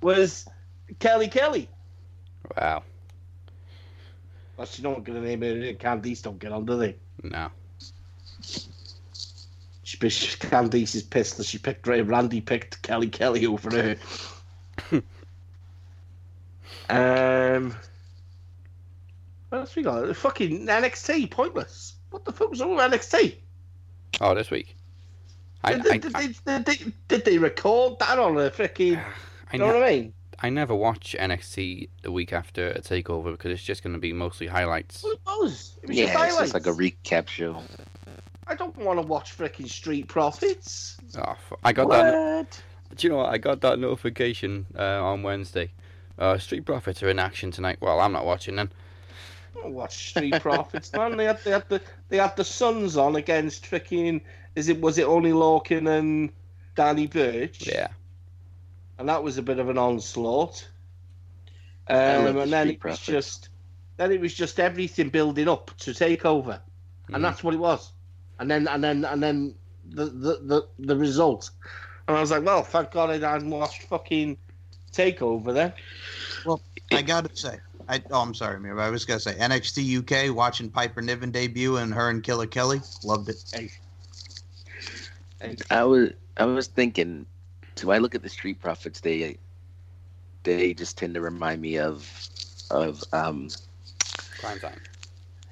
was 0.00 0.46
Kelly 0.98 1.28
Kelly. 1.28 1.68
Wow. 2.56 2.82
Well, 4.56 4.66
she 4.66 4.82
don't 4.82 5.04
get 5.04 5.16
a 5.16 5.20
name. 5.20 5.42
her. 5.42 5.74
Candice 5.74 6.22
don't 6.22 6.38
get 6.38 6.52
on, 6.52 6.64
do 6.64 6.78
they? 6.78 6.96
No. 7.22 7.50
She 9.82 9.98
Candice 9.98 10.94
is 10.94 11.02
pissed 11.02 11.36
that 11.36 11.46
she 11.46 11.58
picked 11.58 11.86
Randy 11.86 12.40
picked 12.40 12.82
Kelly 12.82 13.08
Kelly 13.08 13.46
over 13.46 13.70
her. 13.70 13.96
Um, 16.88 17.74
what 19.48 19.58
else 19.58 19.76
we 19.76 19.82
got? 19.82 20.14
Fucking 20.16 20.66
NXT, 20.66 21.30
pointless. 21.30 21.94
What 22.10 22.24
the 22.24 22.32
fuck 22.32 22.50
was 22.50 22.60
wrong 22.60 22.76
with 22.76 22.92
NXT? 22.92 23.36
Oh, 24.20 24.34
this 24.34 24.50
week. 24.50 24.76
I, 25.64 25.74
did, 25.74 25.86
I, 25.88 25.96
did, 25.98 26.14
I, 26.14 26.26
did, 26.26 26.36
did, 26.44 26.64
they, 26.64 26.92
did 27.08 27.24
they 27.24 27.38
record 27.38 27.98
that 27.98 28.18
on 28.18 28.36
a 28.38 28.50
freaking? 28.50 29.02
I, 29.52 29.54
You 29.54 29.58
know 29.58 29.68
ne- 29.68 29.74
what 29.80 29.82
I 29.82 29.90
mean? 29.90 30.12
I 30.40 30.50
never 30.50 30.74
watch 30.74 31.16
NXT 31.18 31.88
the 32.02 32.12
week 32.12 32.32
after 32.32 32.68
a 32.68 32.80
takeover 32.80 33.32
because 33.32 33.52
it's 33.52 33.62
just 33.62 33.82
going 33.82 33.94
to 33.94 33.98
be 33.98 34.12
mostly 34.12 34.46
highlights. 34.46 35.02
Well, 35.02 35.12
it 35.14 35.20
was. 35.26 35.78
It 35.82 35.88
was 35.88 35.96
just 35.96 35.98
Yeah, 35.98 36.04
it's 36.04 36.12
highlights. 36.12 36.52
just 36.52 36.54
like 36.54 36.66
a 36.66 36.72
recap 36.72 37.26
show. 37.28 37.62
I 38.46 38.54
don't 38.54 38.76
want 38.76 39.00
to 39.00 39.06
watch 39.06 39.36
freaking 39.36 39.68
Street 39.68 40.08
Profits. 40.08 40.98
Oh, 41.18 41.34
fu- 41.48 41.56
I 41.64 41.72
got 41.72 41.88
that. 41.90 42.62
Do 42.94 43.06
you 43.06 43.10
know 43.10 43.16
what? 43.18 43.30
I 43.30 43.38
got 43.38 43.60
that 43.62 43.78
notification 43.78 44.66
uh, 44.78 45.02
on 45.02 45.22
Wednesday. 45.22 45.72
Uh, 46.18 46.38
Street 46.38 46.64
Profits 46.64 47.02
are 47.02 47.08
in 47.08 47.18
action 47.18 47.50
tonight. 47.50 47.78
Well, 47.80 48.00
I'm 48.00 48.12
not 48.12 48.24
watching 48.24 48.56
them. 48.56 48.70
Watch 49.64 50.10
Street 50.10 50.40
Profits, 50.40 50.92
man. 50.92 51.16
They 51.16 51.24
had, 51.24 51.42
they 51.42 51.50
had 51.50 51.68
the 51.68 51.80
they 52.08 52.18
had 52.18 52.36
the 52.36 52.44
Suns 52.44 52.96
on 52.96 53.16
against 53.16 53.64
freaking. 53.64 54.20
Is 54.54 54.68
it 54.68 54.80
was 54.80 54.98
it 54.98 55.06
Oney 55.06 55.32
Lorcan 55.32 55.88
and 55.98 56.30
Danny 56.74 57.06
Burch? 57.06 57.66
Yeah. 57.66 57.88
and 58.98 59.08
that 59.08 59.22
was 59.22 59.36
a 59.38 59.42
bit 59.42 59.58
of 59.58 59.68
an 59.68 59.76
onslaught. 59.78 60.66
I 61.88 62.16
love 62.18 62.26
Um, 62.28 62.34
the 62.36 62.40
and 62.42 62.52
then 62.52 62.66
Street 62.66 62.74
it 62.74 62.84
was 62.88 62.98
Profits. 62.98 63.06
just, 63.06 63.48
then 63.96 64.12
it 64.12 64.20
was 64.20 64.34
just 64.34 64.58
everything 64.60 65.08
building 65.08 65.48
up 65.48 65.70
to 65.78 65.92
take 65.94 66.24
over, 66.24 66.60
and 67.08 67.16
Mm. 67.16 67.22
that's 67.22 67.42
what 67.44 67.54
it 67.54 67.58
was. 67.60 67.92
And 68.38 68.50
then 68.50 68.68
and 68.68 68.82
then 68.84 69.04
and 69.04 69.22
then 69.22 69.54
the 69.88 70.04
the 70.06 70.38
the, 70.42 70.68
the 70.78 70.96
result, 70.96 71.50
and 72.08 72.16
I 72.16 72.20
was 72.20 72.30
like, 72.30 72.44
well, 72.44 72.62
thank 72.62 72.90
God 72.90 73.10
I 73.10 73.18
hadn't 73.32 73.50
watched 73.50 73.82
fucking 73.84 74.36
takeover 74.96 75.52
then. 75.54 75.72
Well, 76.44 76.62
I 76.92 77.02
gotta 77.02 77.30
say, 77.34 77.58
I 77.88 78.02
oh 78.10 78.20
I'm 78.22 78.34
sorry, 78.34 78.60
Mir, 78.60 78.74
but 78.74 78.82
I 78.82 78.90
was 78.90 79.04
gonna 79.04 79.20
say 79.20 79.34
NXT 79.34 79.98
UK 79.98 80.34
watching 80.34 80.70
Piper 80.70 81.02
Niven 81.02 81.30
debut 81.30 81.76
and 81.76 81.92
her 81.94 82.10
and 82.10 82.22
Killer 82.22 82.46
Kelly 82.46 82.80
loved 83.02 83.28
it. 83.28 83.42
And 85.40 85.62
I 85.70 85.84
was 85.84 86.10
I 86.36 86.44
was 86.44 86.66
thinking, 86.68 87.26
so 87.76 87.90
I 87.90 87.98
look 87.98 88.14
at 88.14 88.22
the 88.22 88.28
Street 88.28 88.60
Profits. 88.60 89.00
They 89.00 89.38
they 90.44 90.72
just 90.74 90.98
tend 90.98 91.14
to 91.14 91.20
remind 91.20 91.60
me 91.60 91.78
of 91.78 92.28
of 92.70 93.02
um 93.12 93.48
Prime 94.38 94.58
time. 94.60 94.80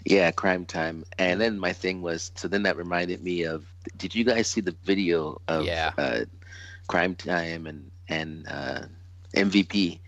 Yeah, 0.05 0.31
Crime 0.33 0.67
Time. 0.67 1.05
And 1.19 1.41
then 1.41 1.59
my 1.59 1.73
thing 1.73 2.03
was 2.03 2.33
so 2.35 2.49
then 2.49 2.63
that 2.65 2.77
reminded 2.77 3.23
me 3.23 3.45
of 3.45 3.67
did 3.97 4.15
you 4.15 4.25
guys 4.25 4.49
see 4.49 4.61
the 4.61 4.77
video 4.85 5.41
of 5.49 5.65
Yeah. 5.65 5.93
uh, 5.99 6.21
Crime 6.89 7.15
Time 7.15 7.67
and 7.67 7.91
and 8.09 8.47
uh, 8.49 8.83
MVP 9.35 10.01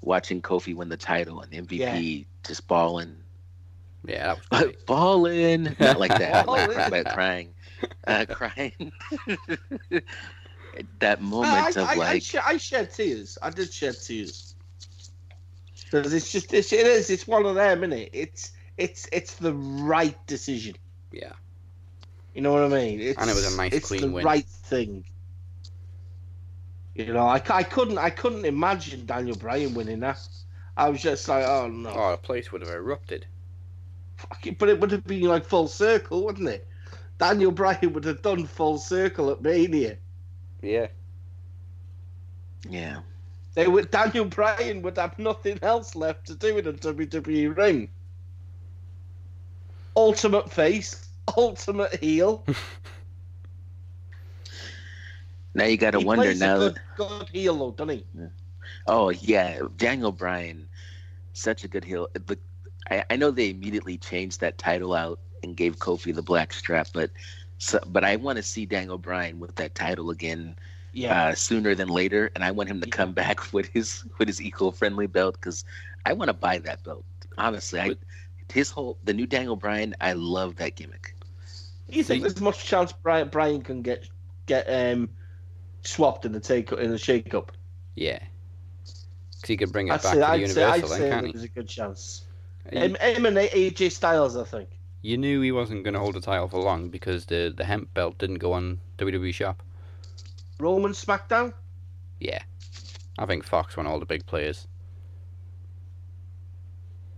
watching 0.00 0.42
Kofi 0.42 0.74
win 0.74 0.88
the 0.88 0.96
title 0.96 1.40
and 1.40 1.52
MVP 1.52 2.26
just 2.46 2.66
balling 2.68 3.16
Yeah, 4.06 4.34
that 4.34 4.36
was 4.50 4.60
great. 4.62 4.86
balling 4.86 5.76
not 5.80 5.98
like 5.98 6.10
that 6.18 6.46
like, 6.48 6.90
but 6.90 7.06
crying 7.12 7.54
uh, 8.06 8.26
crying 8.30 8.92
that 10.98 11.22
moment 11.22 11.52
I, 11.54 11.68
of 11.70 11.76
I, 11.78 11.92
I, 11.92 11.94
like 11.94 12.22
sh- 12.22 12.36
I 12.44 12.56
shed 12.56 12.92
tears. 12.92 13.38
I 13.42 13.50
did 13.50 13.72
shed 13.72 13.96
tears 14.02 14.54
because 15.84 16.12
it's 16.12 16.30
just 16.32 16.52
it's, 16.52 16.72
it 16.72 16.86
is 16.86 17.10
it's 17.10 17.26
one 17.26 17.46
of 17.46 17.54
them, 17.54 17.84
isn't 17.84 17.98
it? 17.98 18.10
It's 18.12 18.52
it's 18.76 19.08
it's 19.12 19.34
the 19.36 19.54
right 19.54 20.16
decision. 20.26 20.74
Yeah. 21.12 21.32
You 22.34 22.40
know 22.42 22.52
what 22.52 22.64
I 22.64 22.68
mean? 22.68 23.00
It's, 23.00 23.18
And 23.18 23.30
it 23.30 23.34
was 23.34 23.52
a 23.52 23.56
nice, 23.56 23.72
it's 23.72 23.86
clean 23.88 24.00
the 24.00 24.10
win. 24.10 24.24
right 24.24 24.44
thing. 24.46 25.04
You 26.94 27.12
know, 27.12 27.26
I, 27.26 27.42
I 27.50 27.62
couldn't 27.64 27.98
I 27.98 28.10
couldn't 28.10 28.44
imagine 28.44 29.06
Daniel 29.06 29.36
Bryan 29.36 29.74
winning 29.74 30.00
that. 30.00 30.20
I 30.76 30.88
was 30.88 31.02
just 31.02 31.28
like, 31.28 31.44
oh 31.44 31.66
no, 31.68 31.90
Oh, 31.90 32.10
the 32.12 32.18
place 32.18 32.52
would 32.52 32.62
have 32.62 32.70
erupted. 32.70 33.26
Fuck 34.16 34.46
it, 34.46 34.58
but 34.58 34.68
it 34.68 34.80
would 34.80 34.92
have 34.92 35.04
been 35.04 35.22
like 35.22 35.44
full 35.44 35.68
circle, 35.68 36.24
wouldn't 36.24 36.48
it? 36.48 36.66
Daniel 37.18 37.50
Bryan 37.50 37.92
would 37.92 38.04
have 38.04 38.22
done 38.22 38.46
full 38.46 38.78
circle 38.78 39.30
at 39.30 39.42
Mania. 39.42 39.98
Yeah. 40.62 40.88
yeah 42.68 43.00
They 43.54 43.66
would 43.66 43.90
Daniel 43.90 44.24
Bryan 44.26 44.82
would 44.82 44.96
have 44.96 45.18
nothing 45.18 45.58
else 45.62 45.96
left 45.96 46.26
to 46.28 46.34
do 46.36 46.58
in 46.58 46.66
a 46.66 46.72
WWE 46.72 47.56
ring. 47.56 47.90
Ultimate 49.96 50.50
face, 50.52 51.08
ultimate 51.36 51.96
heel. 51.96 52.44
now 55.54 55.64
you 55.64 55.76
gotta 55.76 56.00
wonder 56.00 56.28
plays 56.28 56.40
now 56.40 56.56
a 56.56 56.58
that 56.58 56.74
good, 56.74 56.80
good 56.96 57.28
heel 57.30 57.56
though, 57.58 57.70
doesn't 57.72 57.98
he? 57.98 58.06
Oh 58.86 59.10
yeah, 59.10 59.60
Daniel 59.76 60.12
Bryan, 60.12 60.68
such 61.32 61.64
a 61.64 61.68
good 61.68 61.84
heel. 61.84 62.08
The, 62.14 62.38
I, 62.90 63.04
I 63.10 63.16
know 63.16 63.30
they 63.30 63.50
immediately 63.50 63.96
changed 63.98 64.40
that 64.40 64.58
title 64.58 64.94
out 64.94 65.20
and 65.42 65.56
gave 65.56 65.78
Kofi 65.78 66.14
the 66.14 66.22
black 66.22 66.52
strap, 66.52 66.88
but 66.92 67.10
so, 67.58 67.80
but 67.86 68.04
I 68.04 68.16
want 68.16 68.36
to 68.36 68.42
see 68.42 68.66
Daniel 68.66 68.98
Bryan 68.98 69.38
with 69.40 69.54
that 69.56 69.74
title 69.74 70.10
again 70.10 70.56
Yeah. 70.92 71.28
uh, 71.30 71.34
sooner 71.34 71.74
than 71.74 71.88
later, 71.88 72.30
and 72.34 72.44
I 72.44 72.50
want 72.50 72.68
him 72.68 72.80
to 72.80 72.88
Yeah. 72.88 72.96
come 72.96 73.12
back 73.22 73.52
with 73.52 73.68
his 73.68 74.04
with 74.18 74.28
his 74.28 74.40
eco-friendly 74.40 75.06
belt 75.06 75.34
because 75.34 75.64
I 76.04 76.12
want 76.12 76.28
to 76.28 76.34
buy 76.34 76.58
that 76.58 76.82
belt. 76.84 77.04
Honestly, 77.38 77.80
I, 77.80 77.96
his 78.52 78.70
whole 78.70 78.98
the 79.04 79.14
new 79.14 79.26
Daniel 79.26 79.56
Bryan, 79.56 79.94
I 80.00 80.12
love 80.14 80.56
that 80.56 80.76
gimmick. 80.76 81.14
you 81.88 82.02
think 82.04 82.22
See- 82.22 82.22
there's 82.22 82.40
much 82.40 82.64
chance 82.64 82.92
Brian 82.92 83.28
Bryan 83.28 83.62
can 83.62 83.82
get 83.82 84.08
get 84.46 84.66
um 84.68 85.10
swapped 85.84 86.24
in 86.24 86.32
the 86.32 86.40
take 86.40 86.72
in 86.72 86.90
the 86.90 86.98
shake 86.98 87.34
up? 87.34 87.52
Yeah. 87.94 88.18
Because 88.84 89.48
he 89.48 89.56
could 89.56 89.72
bring 89.72 89.88
it 89.88 89.92
I'd 89.92 90.02
back 90.02 90.14
say 90.14 90.14
to 90.14 90.18
the 90.18 90.26
I'd 90.26 90.50
say 90.50 90.64
I'd 90.64 90.76
Universal 90.76 90.88
say 90.88 91.08
can't 91.10 91.32
there's 91.32 91.44
a 91.44 91.48
good 91.48 91.68
chance. 91.68 92.24
he? 92.70 92.78
Him, 92.78 92.96
him 93.00 93.26
and 93.26 93.36
AJ 93.36 93.92
Styles, 93.92 94.36
I 94.36 94.44
think. 94.44 94.68
You 95.02 95.18
knew 95.18 95.42
he 95.42 95.52
wasn't 95.52 95.84
going 95.84 95.92
to 95.94 96.00
hold 96.00 96.14
the 96.14 96.20
title 96.20 96.48
for 96.48 96.58
long 96.60 96.88
because 96.88 97.26
the, 97.26 97.52
the 97.54 97.64
hemp 97.64 97.92
belt 97.92 98.16
didn't 98.16 98.38
go 98.38 98.54
on 98.54 98.80
WWE 98.96 99.34
Shop. 99.34 99.62
Roman 100.58 100.92
SmackDown. 100.92 101.52
Yeah. 102.20 102.40
I 103.18 103.26
think 103.26 103.44
Fox 103.44 103.76
won 103.76 103.86
all 103.86 104.00
the 104.00 104.06
big 104.06 104.24
players. 104.24 104.66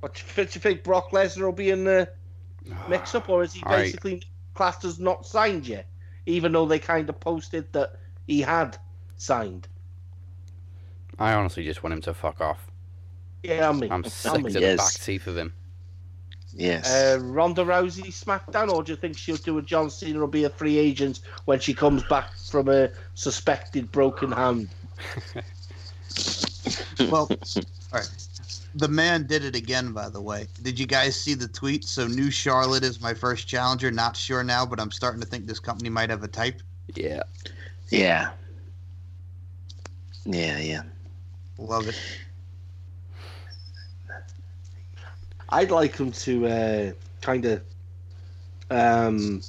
What 0.01 0.15
do 0.15 0.43
you 0.43 0.47
think- 0.47 0.83
Brock 0.83 1.11
Lesnar 1.13 1.43
will 1.43 1.53
be 1.53 1.71
in 1.71 1.85
the 1.85 2.11
mix 2.89 3.15
up, 3.15 3.29
or 3.29 3.43
is 3.45 3.53
he 3.53 3.63
basically 3.63 4.23
classed 4.55 4.85
as 4.85 4.99
not 4.99 5.25
signed 5.25 5.67
yet? 5.67 5.87
Even 6.27 6.51
though 6.53 6.67
they 6.67 6.81
kind 6.81 7.09
of 7.09 7.21
posted 7.21 7.73
that 7.73 7.97
he 8.27 8.41
had 8.41 8.79
signed. 9.17 9.69
I 11.19 11.33
honestly 11.33 11.65
just 11.65 11.83
want 11.83 11.95
him 11.95 12.03
to 12.03 12.15
fuck 12.15 12.41
off. 12.41 12.71
Yeah, 13.43 13.69
I 13.69 13.73
mean, 13.73 13.91
I'm 13.91 14.05
I 14.05 14.09
sick 14.09 14.35
mean, 14.35 14.47
to 14.47 14.53
the 14.55 14.61
Yes. 14.61 14.77
back 14.77 15.05
teeth 15.05 15.27
of 15.27 15.37
him. 15.37 15.53
Yes. 16.53 16.91
Uh, 16.91 17.19
Ronda 17.21 17.63
Rousey 17.65 18.07
SmackDown, 18.07 18.71
or 18.71 18.83
do 18.83 18.93
you 18.93 18.97
think 18.97 19.17
she'll 19.17 19.37
do 19.37 19.59
a 19.59 19.63
John 19.63 19.91
Cena 19.91 20.21
or 20.21 20.27
be 20.29 20.45
a 20.45 20.51
free 20.51 20.79
agent 20.79 21.21
when 21.45 21.61
she 21.61 21.75
comes 21.75 22.03
back 22.05 22.35
from 22.37 22.69
a 22.69 22.91
suspected 23.15 23.91
broken 23.93 24.33
hand? 24.33 24.69
Well, 27.11 27.29
all 27.31 27.39
right. 27.93 28.09
The 28.75 28.89
man 28.89 29.27
did 29.27 29.45
it 29.45 29.55
again, 29.55 29.93
by 29.93 30.09
the 30.09 30.21
way. 30.21 30.49
Did 30.63 30.79
you 30.79 30.87
guys 30.87 31.15
see 31.21 31.35
the 31.35 31.47
tweet? 31.49 31.85
So, 31.85 32.07
new 32.07 32.31
Charlotte 32.31 32.83
is 32.83 33.01
my 33.01 33.15
first 33.15 33.47
challenger. 33.47 33.91
Not 33.91 34.17
sure 34.17 34.43
now, 34.43 34.67
but 34.67 34.81
I'm 34.81 34.91
starting 34.91 35.21
to 35.21 35.27
think 35.27 35.47
this 35.47 35.61
company 35.61 35.89
might 35.91 36.11
have 36.11 36.23
a 36.25 36.29
type. 36.29 36.61
Yeah. 36.95 37.23
yeah. 37.91 38.31
Yeah, 40.25 40.59
yeah. 40.59 40.83
Love 41.59 41.89
it. 41.89 41.97
I'd 45.49 45.71
like 45.71 45.97
him 45.97 46.13
to 46.13 46.47
uh, 46.47 46.93
kind 47.21 47.45
of. 47.45 47.63
Um, 48.71 49.43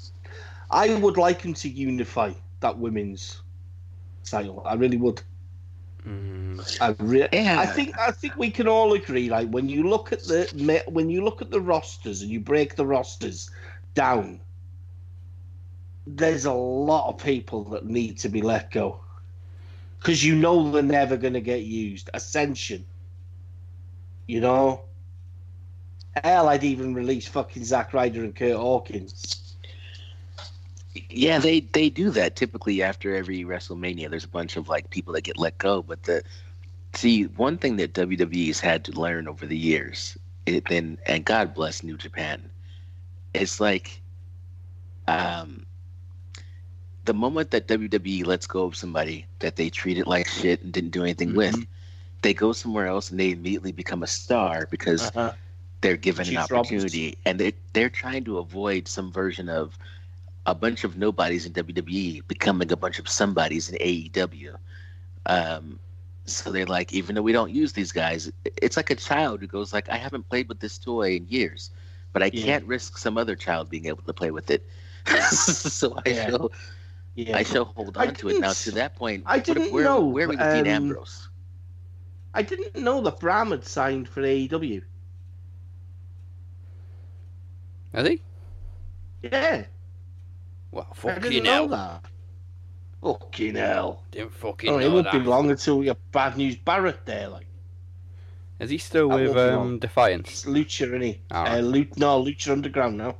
I 0.69 0.93
would 0.95 1.17
like 1.17 1.41
him 1.41 1.53
to 1.55 1.69
unify 1.69 2.33
that 2.59 2.77
women's 2.77 3.41
title. 4.23 4.61
I 4.65 4.75
really 4.75 4.97
would. 4.97 5.21
Mm, 6.07 6.61
I 6.81 6.95
re- 6.99 7.29
Yeah. 7.31 7.59
I 7.59 7.65
think 7.65 7.97
I 7.99 8.11
think 8.11 8.37
we 8.37 8.49
can 8.51 8.67
all 8.67 8.93
agree. 8.93 9.29
Like 9.29 9.49
when 9.49 9.69
you 9.69 9.87
look 9.87 10.11
at 10.11 10.23
the 10.27 10.47
when 10.87 11.09
you 11.09 11.23
look 11.23 11.41
at 11.41 11.51
the 11.51 11.61
rosters 11.61 12.21
and 12.21 12.31
you 12.31 12.39
break 12.39 12.75
the 12.75 12.85
rosters 12.85 13.49
down, 13.93 14.41
there's 16.15 16.45
a 16.45 16.53
lot 16.53 17.09
of 17.09 17.23
people 17.23 17.63
that 17.65 17.85
need 17.85 18.17
to 18.19 18.29
be 18.29 18.41
let 18.41 18.71
go 18.71 18.99
because 19.99 20.23
you 20.23 20.35
know 20.35 20.71
they're 20.71 20.81
never 20.81 21.17
going 21.17 21.33
to 21.33 21.41
get 21.41 21.63
used. 21.63 22.09
Ascension, 22.13 22.85
you 24.27 24.39
know. 24.39 24.81
Hell, 26.23 26.49
I'd 26.49 26.63
even 26.63 26.95
release 26.95 27.27
fucking 27.27 27.63
Zack 27.63 27.93
Ryder 27.93 28.23
and 28.23 28.35
Kurt 28.35 28.55
Hawkins. 28.55 29.55
Yeah, 31.09 31.37
they 31.37 31.59
they 31.59 31.89
do 31.89 32.09
that 32.11 32.35
typically 32.35 32.81
after 32.81 33.15
every 33.15 33.43
WrestleMania. 33.43 34.09
There's 34.09 34.23
a 34.23 34.29
bunch 34.29 34.57
of 34.57 34.67
like 34.67 34.89
people 34.89 35.13
that 35.13 35.21
get 35.21 35.37
let 35.37 35.59
go, 35.59 35.83
but 35.83 36.03
the 36.03 36.23
see 36.93 37.25
one 37.25 37.57
thing 37.57 37.75
that 37.75 37.93
WWE's 37.93 38.59
had 38.59 38.83
to 38.85 38.91
learn 38.93 39.27
over 39.27 39.45
the 39.45 39.57
years, 39.57 40.17
it, 40.47 40.63
and 40.71 40.97
and 41.05 41.23
God 41.23 41.53
bless 41.53 41.83
New 41.83 41.97
Japan, 41.97 42.49
it's 43.35 43.59
like, 43.59 44.01
um, 45.07 45.66
the 47.07 47.15
moment 47.15 47.51
that 47.51 47.67
WWE 47.67 48.23
lets 48.25 48.47
go 48.47 48.65
of 48.65 48.77
somebody 48.77 49.27
that 49.39 49.57
they 49.57 49.69
treated 49.71 50.07
like 50.07 50.27
shit 50.29 50.63
and 50.63 50.73
didn't 50.73 50.91
do 50.91 51.03
anything 51.03 51.33
with, 51.35 51.57
Mm-hmm. 51.57 51.63
they 52.23 52.33
go 52.33 52.53
somewhere 52.53 52.87
else 52.87 53.11
and 53.11 53.19
they 53.19 53.31
immediately 53.31 53.73
become 53.73 54.03
a 54.03 54.07
star 54.07 54.67
because 54.71 55.13
Uh-huh. 55.15 55.33
they're 55.81 55.97
given 55.97 56.29
an 56.29 56.37
Chief 56.37 56.37
opportunity 56.37 57.17
and 57.25 57.39
they 57.39 57.53
they're 57.73 57.89
trying 57.89 58.25
to 58.25 58.39
avoid 58.39 58.87
some 58.87 59.11
version 59.11 59.49
of 59.49 59.77
a 60.45 60.55
bunch 60.55 60.83
of 60.85 60.97
nobodies 60.97 61.45
in 61.45 61.53
WWE 61.53 62.21
becoming 62.27 62.71
a 62.71 62.77
bunch 62.77 62.99
of 62.99 63.09
somebodies 63.09 63.69
in 63.69 63.77
AEW. 63.81 64.57
Um, 65.25 65.79
so 66.25 66.51
they're 66.51 66.65
like, 66.65 66.93
even 66.93 67.15
though 67.15 67.21
we 67.23 67.33
don't 67.33 67.51
use 67.51 67.73
these 67.73 67.91
guys, 67.91 68.31
it's 68.61 68.77
like 68.77 68.91
a 68.91 68.95
child 68.95 69.41
who 69.41 69.47
goes 69.47 69.73
like, 69.73 69.89
I 69.89 69.97
haven't 69.97 70.29
played 70.29 70.49
with 70.49 70.59
this 70.59 70.77
toy 70.77 71.15
in 71.17 71.27
years, 71.27 71.71
but 72.13 72.23
I 72.23 72.29
Yeah. 72.31 72.43
can't 72.43 72.65
risk 72.65 72.97
some 72.97 73.17
other 73.17 73.35
child 73.35 73.69
being 73.69 73.87
able 73.87 74.03
to 74.03 74.13
play 74.13 74.31
with 74.31 74.51
it. 74.51 74.67
so 75.31 75.97
I 76.05 76.11
Yeah. 76.11 76.37
Yeah. 77.17 77.35
I 77.35 77.41
shall 77.43 77.65
hold 77.65 77.97
I 77.97 78.07
on 78.07 78.13
to 78.13 78.29
it 78.29 78.39
now. 78.39 78.53
To 78.53 78.71
that 78.71 78.95
point, 78.95 79.23
I 79.25 79.39
didn't 79.39 79.73
where, 79.73 79.83
know, 79.83 80.05
where 80.05 80.25
are 80.25 80.29
we 80.29 80.35
with 80.35 80.45
Dean 80.53 80.59
um, 80.61 80.67
Ambrose? 80.67 81.29
I 82.31 82.43
didn't 82.43 82.75
know 82.75 83.01
that 83.01 83.19
Bram 83.19 83.49
had 83.49 83.65
signed 83.65 84.07
for 84.07 84.21
AEW. 84.21 84.83
Is 87.93 88.07
he? 88.07 88.21
Yeah, 89.23 89.65
Well, 90.71 90.87
I 90.91 90.95
fucking 90.95 91.21
didn't 91.23 91.43
know 91.45 91.67
hell. 91.67 91.67
that. 91.69 92.05
Fucking 93.01 93.55
hell. 93.55 94.03
Didn't 94.11 94.33
fucking 94.35 94.69
Oh, 94.69 94.77
it 94.77 94.81
know 94.81 94.93
won't 94.93 95.05
that. 95.05 95.13
be 95.13 95.19
long 95.19 95.49
until 95.49 95.79
we 95.79 95.87
have 95.87 95.97
bad 96.11 96.37
news 96.37 96.55
Barrett 96.55 97.03
there. 97.05 97.29
Like 97.29 97.47
Is 98.59 98.69
he 98.69 98.77
still 98.77 99.09
That 99.09 99.15
with 99.29 99.37
um. 99.37 99.79
Defiance? 99.79 100.29
it's 100.29 100.45
Lucha, 100.45 100.85
isn't 100.87 101.01
he? 101.01 101.21
All 101.31 101.47
Uh, 101.47 101.49
right. 101.49 101.63
Lu- 101.63 101.87
no, 101.95 102.23
Lucha 102.23 102.51
Underground 102.51 102.97
now. 102.97 103.15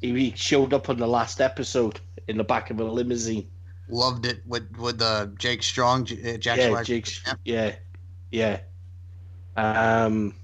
He, 0.00 0.10
he 0.18 0.32
showed 0.34 0.72
up 0.74 0.88
on 0.88 0.96
the 0.96 1.06
last 1.06 1.40
episode 1.40 2.00
in 2.32 2.38
the 2.38 2.44
back 2.44 2.70
of 2.70 2.80
a 2.80 2.84
limousine. 2.84 3.48
Loved 3.88 4.26
it 4.26 4.42
with 4.46 4.76
with 4.78 5.00
uh, 5.00 5.26
Jake 5.38 5.62
Strong, 5.62 6.06
J- 6.06 6.34
uh, 6.34 6.38
Jack 6.38 6.58
yeah. 6.58 6.82
Jake's, 6.82 7.22
Yeah. 7.44 7.74
yeah. 8.30 8.60
Um, 9.56 10.34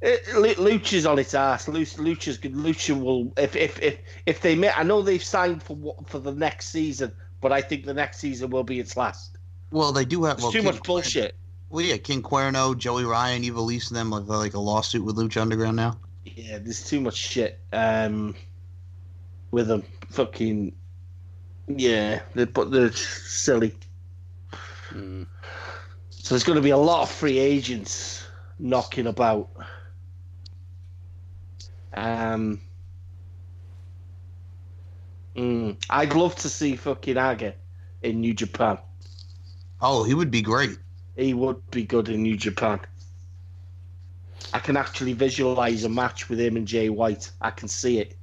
it, 0.00 0.20
Lu- 0.36 0.54
Lucha's 0.54 1.06
on 1.06 1.18
its 1.18 1.32
ass. 1.34 1.66
Lucha, 1.66 1.96
Lucha's 1.98 2.36
good. 2.38 2.54
Lucha 2.54 3.00
will 3.00 3.32
if 3.36 3.56
if 3.56 3.80
if 3.80 3.98
if 4.26 4.40
they 4.42 4.54
may. 4.54 4.70
I 4.70 4.82
know 4.82 5.00
they've 5.00 5.22
signed 5.24 5.62
for 5.62 5.74
what- 5.74 6.08
for 6.08 6.18
the 6.18 6.32
next 6.32 6.68
season, 6.68 7.12
but 7.40 7.50
I 7.50 7.62
think 7.62 7.86
the 7.86 7.94
next 7.94 8.18
season 8.18 8.50
will 8.50 8.64
be 8.64 8.78
its 8.78 8.96
last. 8.96 9.38
Well, 9.70 9.92
they 9.92 10.04
do 10.04 10.24
have 10.24 10.42
well, 10.42 10.52
too 10.52 10.58
King 10.58 10.66
much 10.66 10.82
bullshit. 10.82 11.34
Well, 11.70 11.82
yeah, 11.84 11.96
King 11.96 12.20
Cuerno, 12.22 12.76
Joey 12.76 13.04
Ryan, 13.04 13.42
Ivelisse, 13.42 13.88
them 13.88 14.12
have 14.12 14.28
like 14.28 14.52
a 14.52 14.60
lawsuit 14.60 15.02
with 15.02 15.16
Lucha 15.16 15.40
Underground 15.40 15.76
now. 15.76 15.98
Yeah, 16.26 16.58
there's 16.58 16.84
too 16.84 17.00
much 17.00 17.16
shit 17.16 17.58
um, 17.72 18.34
with 19.50 19.68
them. 19.68 19.82
Fucking 20.10 20.74
yeah, 21.78 22.22
they 22.34 22.44
but 22.44 22.70
they're 22.70 22.92
silly. 22.92 23.74
Mm. 24.90 25.26
So 26.10 26.34
there's 26.34 26.44
going 26.44 26.56
to 26.56 26.62
be 26.62 26.70
a 26.70 26.76
lot 26.76 27.02
of 27.02 27.10
free 27.10 27.38
agents 27.38 28.26
knocking 28.58 29.06
about. 29.06 29.50
Um, 31.94 32.60
mm, 35.36 35.76
I'd 35.90 36.14
love 36.14 36.36
to 36.36 36.48
see 36.48 36.76
fucking 36.76 37.18
Aga 37.18 37.54
in 38.02 38.20
New 38.20 38.34
Japan. 38.34 38.78
Oh, 39.80 40.04
he 40.04 40.14
would 40.14 40.30
be 40.30 40.42
great. 40.42 40.78
He 41.16 41.34
would 41.34 41.70
be 41.70 41.84
good 41.84 42.08
in 42.08 42.22
New 42.22 42.36
Japan. 42.36 42.80
I 44.54 44.58
can 44.58 44.76
actually 44.76 45.12
visualize 45.12 45.84
a 45.84 45.88
match 45.88 46.28
with 46.28 46.40
him 46.40 46.56
and 46.56 46.66
Jay 46.66 46.88
White. 46.88 47.30
I 47.40 47.50
can 47.50 47.68
see 47.68 47.98
it. 47.98 48.16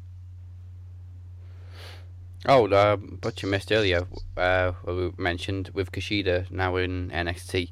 Oh, 2.46 2.68
uh, 2.68 2.96
but 2.96 3.42
you 3.44 3.50
missed 3.50 3.72
earlier. 3.72 4.08
Uh, 4.38 4.72
we 4.86 5.12
mentioned 5.18 5.70
with 5.74 5.92
Kushida 5.92 6.50
now 6.50 6.78
in 6.78 7.10
NXT. 7.12 7.72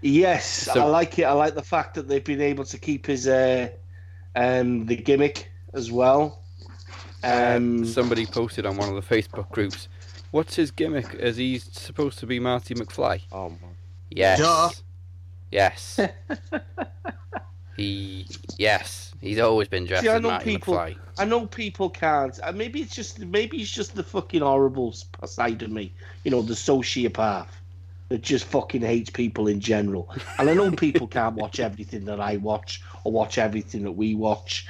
Yes, 0.00 0.46
So- 0.46 0.80
I 0.80 0.84
like 0.84 1.18
it. 1.18 1.24
I 1.24 1.32
like 1.32 1.54
the 1.54 1.62
fact 1.62 1.94
that 1.94 2.06
they've 2.08 2.22
been 2.24 2.40
able 2.40 2.64
to 2.64 2.78
keep 2.78 3.06
his 3.06 3.26
uh, 3.26 3.68
um, 4.34 4.86
the 4.86 4.96
gimmick 4.96 5.50
as 5.74 5.90
well. 5.90 6.42
Um, 7.24 7.84
Somebody 7.84 8.26
posted 8.26 8.66
on 8.66 8.76
one 8.76 8.88
of 8.88 8.94
the 8.94 9.14
Facebook 9.14 9.50
groups. 9.50 9.88
What's 10.30 10.54
his 10.54 10.70
gimmick? 10.70 11.14
Is 11.14 11.36
he 11.36 11.58
supposed 11.58 12.18
to 12.20 12.26
be 12.26 12.38
Marty 12.38 12.74
McFly? 12.74 13.22
oh, 13.32 13.48
man. 13.48 13.58
Yes. 14.10 14.38
Duh. 14.38 14.70
Yes. 15.50 15.98
he. 17.76 18.26
Yes. 18.58 19.12
He's 19.20 19.38
always 19.38 19.68
been 19.68 19.86
dressed 19.86 20.04
See, 20.04 20.10
I 20.10 20.18
know 20.18 20.30
Marty 20.30 20.44
people- 20.56 20.74
McFly. 20.74 20.96
I 21.18 21.24
know 21.24 21.46
people 21.46 21.90
can't. 21.90 22.38
Uh, 22.42 22.52
maybe 22.52 22.80
it's 22.80 22.94
just 22.94 23.18
maybe 23.20 23.60
it's 23.60 23.70
just 23.70 23.94
the 23.94 24.02
fucking 24.02 24.42
horrible 24.42 24.94
side 25.24 25.62
of 25.62 25.70
me. 25.70 25.92
You 26.24 26.30
know, 26.30 26.42
the 26.42 26.54
sociopath 26.54 27.48
that 28.08 28.22
just 28.22 28.44
fucking 28.44 28.82
hates 28.82 29.10
people 29.10 29.48
in 29.48 29.60
general. 29.60 30.10
And 30.38 30.48
I 30.48 30.54
know 30.54 30.70
people 30.70 31.06
can't 31.06 31.34
watch 31.42 31.58
everything 31.58 32.04
that 32.04 32.20
I 32.20 32.36
watch 32.36 32.82
or 33.04 33.12
watch 33.12 33.38
everything 33.38 33.82
that 33.84 33.92
we 33.92 34.14
watch. 34.14 34.66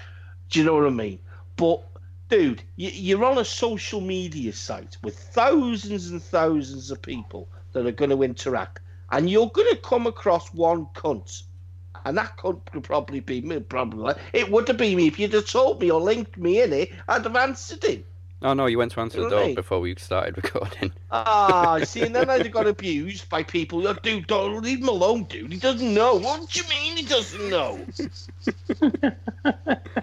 Do 0.51 0.59
you 0.61 0.65
know 0.65 0.75
what 0.75 0.87
I 0.87 0.91
mean? 0.91 1.19
But 1.57 1.83
dude, 2.29 2.63
you're 2.77 3.25
on 3.25 3.39
a 3.39 3.45
social 3.45 4.01
media 4.01 4.53
site 4.53 4.97
with 5.03 5.19
thousands 5.19 6.11
and 6.11 6.23
thousands 6.23 6.91
of 6.91 7.03
people 7.03 7.49
that 7.73 7.87
are 7.87 7.93
going 7.93 8.11
to 8.11 8.23
interact, 8.23 8.81
and 9.11 9.29
you're 9.29 9.51
going 9.51 9.69
to 9.71 9.77
come 9.77 10.07
across 10.07 10.53
one 10.55 10.87
cunt 10.95 11.43
and 12.07 12.17
that 12.17 12.37
could 12.39 12.65
probably 12.83 13.21
be 13.21 13.41
me. 13.43 13.61
Probably 13.61 14.15
it 14.33 14.51
would 14.51 14.69
have 14.69 14.79
been 14.79 14.97
me 14.97 15.09
if 15.09 15.19
you'd 15.19 15.33
have 15.35 15.47
told 15.47 15.81
me 15.81 15.91
or 15.91 16.01
linked 16.01 16.39
me 16.39 16.63
in 16.63 16.73
it. 16.73 16.93
I'd 17.09 17.25
have 17.25 17.37
answered 17.37 17.85
him. 17.85 18.05
Oh 18.43 18.53
no, 18.53 18.67
you 18.67 18.79
went 18.79 18.93
to 18.93 19.01
answer 19.01 19.23
the 19.23 19.31
door 19.31 19.41
Right. 19.41 19.55
before 19.55 19.81
we 19.81 19.95
started 19.97 20.37
recording. 20.37 20.93
Ah, 21.11 21.79
see, 21.85 22.03
and 22.03 22.15
then 22.15 22.29
I'd 22.29 22.43
have 22.43 22.53
got 22.53 22.67
abused 22.67 23.29
by 23.31 23.43
people. 23.43 23.87
Oh, 23.89 23.95
dude, 23.95 24.27
don't 24.27 24.63
leave 24.63 24.81
him 24.81 24.89
alone, 24.89 25.25
dude. 25.25 25.51
He 25.53 25.59
doesn't 25.59 25.95
know. 25.95 26.17
What 26.17 26.51
do 26.51 26.61
you 26.61 26.69
mean 26.69 26.97
he 26.99 27.05
doesn't 27.05 27.49
know? 27.49 27.81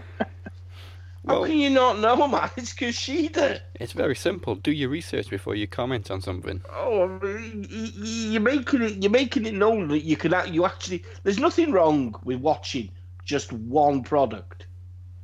How 1.28 1.40
Well, 1.40 1.46
can 1.50 1.58
you 1.58 1.70
not 1.70 2.00
know, 2.00 2.28
man? 2.28 2.50
It's 2.58 2.74
Kushida. 2.74 3.62
it's 3.76 3.94
very 3.94 4.16
simple. 4.16 4.56
Do 4.56 4.72
your 4.72 4.90
research 4.90 5.30
before 5.30 5.56
you 5.56 5.68
comment 5.68 6.12
on 6.12 6.22
something. 6.22 6.62
Oh, 6.74 7.04
I 7.22 7.26
mean, 7.26 7.68
y- 7.72 7.92
y- 7.98 8.30
you're 8.32 8.42
making 8.42 8.82
it. 8.82 9.02
You're 9.02 9.12
making 9.12 9.46
it 9.46 9.54
known 9.54 9.88
that 9.90 10.02
you 10.04 10.18
can. 10.18 10.34
You 10.54 10.66
actually. 10.66 11.04
There's 11.24 11.40
nothing 11.40 11.72
wrong 11.72 12.14
with 12.24 12.40
watching 12.40 12.90
just 13.24 13.54
one 13.54 14.04
product. 14.04 14.66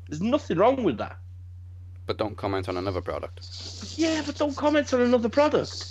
There's 0.07 0.21
nothing 0.21 0.57
wrong 0.57 0.83
with 0.83 0.97
that. 0.99 1.17
But 2.05 2.17
don't 2.17 2.35
comment 2.37 2.69
on 2.69 2.77
another 2.77 3.01
product. 3.01 3.45
Yeah, 3.97 4.23
but 4.25 4.35
don't 4.37 4.55
comment 4.55 4.93
on 4.93 5.01
another 5.01 5.29
product. 5.29 5.85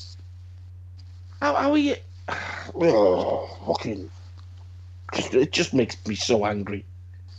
How, 1.40 1.55
how 1.55 1.70
are 1.72 1.78
you? 1.78 1.97
Oh, 2.74 3.48
fucking. 3.66 4.10
It 5.32 5.52
just 5.52 5.72
makes 5.72 5.97
me 6.06 6.14
so 6.14 6.44
angry 6.44 6.85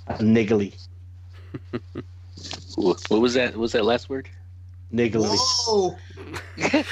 and 0.08 0.36
niggly. 0.36 0.74
What 2.80 3.04
what 3.10 3.20
was 3.20 3.34
that? 3.34 3.52
What 3.52 3.60
was 3.60 3.72
that 3.74 3.84
last 3.84 4.08
word? 4.10 4.30
Niggly. 4.94 5.28
Whoa! 5.28 5.98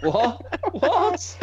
What? 0.00 0.42
What? 0.72 1.38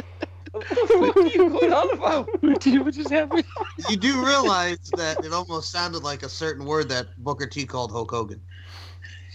What 0.51 0.67
the 0.67 0.75
fuck 0.75 1.15
are 1.17 1.27
you 1.27 1.49
going 1.49 1.71
on 1.71 1.93
about? 1.93 2.27
what 2.41 2.93
just 2.93 3.11
happened? 3.11 3.45
You 3.87 3.95
do 3.95 4.25
realize 4.25 4.79
that 4.97 5.23
it 5.23 5.31
almost 5.31 5.71
sounded 5.71 6.03
like 6.03 6.23
a 6.23 6.29
certain 6.29 6.65
word 6.65 6.89
that 6.89 7.07
Booker 7.23 7.45
T 7.45 7.65
called 7.65 7.91
Hulk 7.91 8.09
Hogan. 8.09 8.41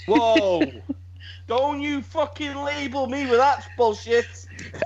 Whoa! 0.08 0.62
Don't 1.46 1.80
you 1.80 2.02
fucking 2.02 2.56
label 2.56 3.06
me 3.06 3.26
with 3.26 3.38
that 3.38 3.64
bullshit. 3.76 4.26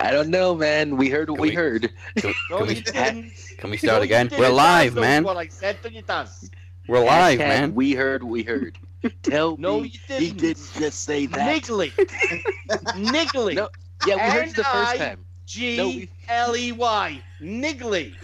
I 0.02 0.10
don't 0.10 0.28
know, 0.28 0.54
man. 0.54 0.96
We 0.98 1.08
heard 1.08 1.30
what 1.30 1.36
Can 1.36 1.42
we 1.42 1.48
we- 1.48 1.54
heard. 1.54 1.90
Can, 2.16 2.34
No, 2.50 2.58
can 2.58 2.66
we, 2.66 2.74
you 2.74 2.82
didn't. 2.82 3.32
can 3.56 3.70
we 3.70 3.78
start 3.78 4.02
again? 4.02 4.28
We're 4.38 4.50
live, 4.50 4.94
man. 4.94 5.24
What 5.24 5.38
I 5.38 5.48
said, 5.48 5.78
but 5.82 5.94
it 5.94 6.06
does. 6.06 6.50
We're 6.88 7.04
live, 7.04 7.38
Hashtag 7.38 7.48
man. 7.48 7.74
We 7.74 7.92
heard 7.92 8.22
we 8.22 8.42
heard. 8.42 8.78
Tell 9.22 9.56
No, 9.58 9.80
me 9.80 9.88
you 9.88 9.98
he 10.06 10.30
didn't. 10.30 10.38
didn't 10.38 10.70
just 10.78 11.04
say 11.04 11.26
that. 11.26 11.62
Niggly. 11.62 11.92
Niggly. 12.96 13.54
No, 13.54 13.68
Yeah, 14.06 14.14
we 14.16 14.20
heard 14.32 14.48
it 14.48 14.56
the 14.56 14.64
first 14.64 14.94
N.I. 14.94 14.96
time. 14.96 15.24
G 15.46 16.08
L 16.28 16.56
E 16.56 16.72
Y. 16.72 17.22
Niggly. 17.40 18.14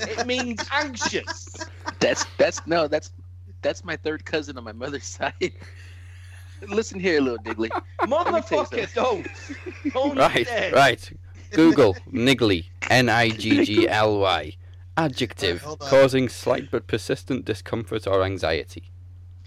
It 0.00 0.26
means 0.26 0.66
anxious. 0.72 1.54
That's 2.00 2.24
that's 2.38 2.66
no, 2.66 2.88
that's 2.88 3.10
that's 3.62 3.84
my 3.84 3.96
third 3.96 4.24
cousin 4.24 4.56
on 4.58 4.64
my 4.64 4.72
mother's 4.72 5.04
side. 5.18 5.52
Listen 6.68 6.98
here, 6.98 7.20
little 7.20 7.38
Diggly. 7.38 7.70
me 7.70 7.70
tell 7.70 8.66
you 8.72 8.86
Motherfucker, 8.86 8.94
don't. 8.94 9.26
Don't 9.92 10.16
Right, 10.16 10.72
right. 10.72 11.10
Google 11.52 11.94
niggly. 12.10 12.64
N 12.90 13.08
I 13.10 13.28
G 13.28 13.64
G 13.64 13.88
L 13.88 14.18
Y. 14.18 14.56
Adjective 14.96 15.62
Hold 15.62 15.82
on. 15.82 15.88
causing 15.88 16.28
slight 16.28 16.70
but 16.70 16.86
persistent 16.86 17.44
discomfort 17.44 18.06
or 18.06 18.22
anxiety. 18.22 18.84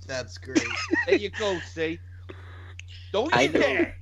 That's 0.05 0.37
great. 0.37 0.61
There 1.07 1.15
you 1.17 1.29
go, 1.29 1.59
see. 1.59 1.99
Don't 3.13 3.29
I 3.35 3.47
know. 3.47 3.59
dare. 3.61 3.97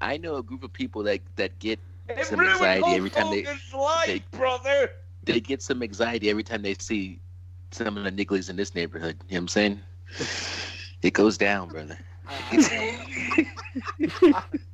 I 0.00 0.16
know 0.16 0.36
a 0.36 0.42
group 0.42 0.62
of 0.64 0.72
people 0.72 1.02
that 1.04 1.20
that 1.36 1.58
get 1.58 1.78
It 2.08 2.24
Some 2.26 2.40
ruined 2.40 2.54
anxiety 2.54 2.90
every 2.92 3.10
time 3.10 3.30
they- 3.30 3.42
Hogan's 3.42 3.74
life, 3.74 4.06
they- 4.06 4.22
brother. 4.38 4.90
they 5.24 5.40
get 5.40 5.60
some 5.62 5.82
anxiety 5.82 6.30
every 6.30 6.42
time 6.44 6.62
they 6.62 6.74
see 6.78 7.20
some 7.70 7.98
of 7.98 8.04
the 8.04 8.10
nigglies 8.12 8.48
in 8.48 8.56
this 8.56 8.74
neighborhood. 8.74 9.16
You 9.28 9.34
know 9.34 9.36
what 9.36 9.42
I'm 9.42 9.48
saying? 9.48 9.80
It 11.02 11.12
goes 11.12 11.36
down, 11.36 11.68
brother. 11.68 11.98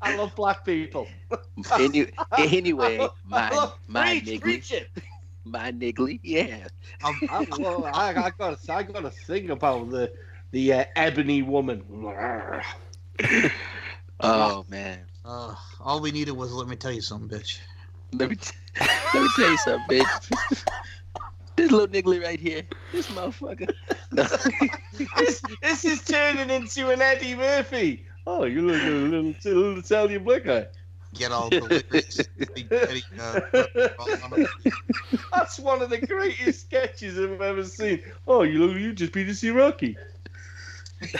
I 0.02 0.16
love 0.16 0.34
black 0.36 0.64
people. 0.64 1.08
Any, 1.78 2.06
anyway, 2.38 2.98
I 3.00 3.08
my 3.26 3.50
love, 3.50 3.78
my 3.88 4.20
preach, 4.20 4.24
niggly, 4.24 4.40
preach 4.40 4.72
it. 4.72 4.90
My 5.44 5.72
niggly, 5.72 6.20
yeah. 6.22 6.68
Um, 7.02 7.20
I, 7.28 7.46
well, 7.58 7.84
I, 7.84 8.10
I 8.10 8.30
got 8.30 8.58
I 8.68 8.82
got 8.82 9.04
a 9.04 9.10
thing 9.10 9.50
about 9.50 9.90
the 9.90 10.12
the 10.52 10.72
uh, 10.72 10.84
ebony 10.96 11.42
woman. 11.42 11.84
Oh 14.20 14.64
man, 14.68 15.00
uh, 15.24 15.54
all 15.80 16.00
we 16.00 16.10
needed 16.10 16.32
was 16.32 16.52
let 16.52 16.68
me 16.68 16.76
tell 16.76 16.92
you 16.92 17.02
something, 17.02 17.28
bitch. 17.38 17.58
let 18.12 18.30
me 18.30 18.36
t- 18.36 18.52
let 19.12 19.22
me 19.22 19.28
tell 19.36 19.50
you 19.50 19.56
something, 19.58 19.98
bitch. 19.98 20.64
This 21.56 21.70
little 21.70 21.88
niggly 21.88 22.22
right 22.22 22.40
here, 22.40 22.62
this 22.92 23.08
motherfucker. 23.08 23.68
this, 25.18 25.42
this 25.62 25.84
is 25.84 26.04
turning 26.04 26.50
into 26.50 26.90
an 26.90 27.02
Eddie 27.02 27.34
Murphy. 27.34 28.06
Oh, 28.26 28.44
you 28.44 28.62
look 28.62 28.82
a 28.82 28.86
little, 28.86 29.34
little 29.44 29.78
Italian 29.78 30.24
black 30.24 30.44
guy. 30.44 30.66
Get 31.14 31.32
all 31.32 31.48
delirious. 31.48 32.20
Big 32.54 32.66
Eddie, 32.70 33.04
uh, 33.20 33.40
That's 35.32 35.58
one 35.58 35.80
of 35.80 35.90
the 35.90 35.98
greatest 35.98 36.62
sketches 36.62 37.18
I've 37.18 37.40
ever 37.40 37.64
seen. 37.64 38.02
Oh, 38.26 38.42
you 38.42 38.66
look, 38.66 38.76
you 38.76 38.92
just 38.92 39.12
beat 39.12 39.24
to 39.24 39.34
see 39.34 39.50
Rocky. 39.50 39.96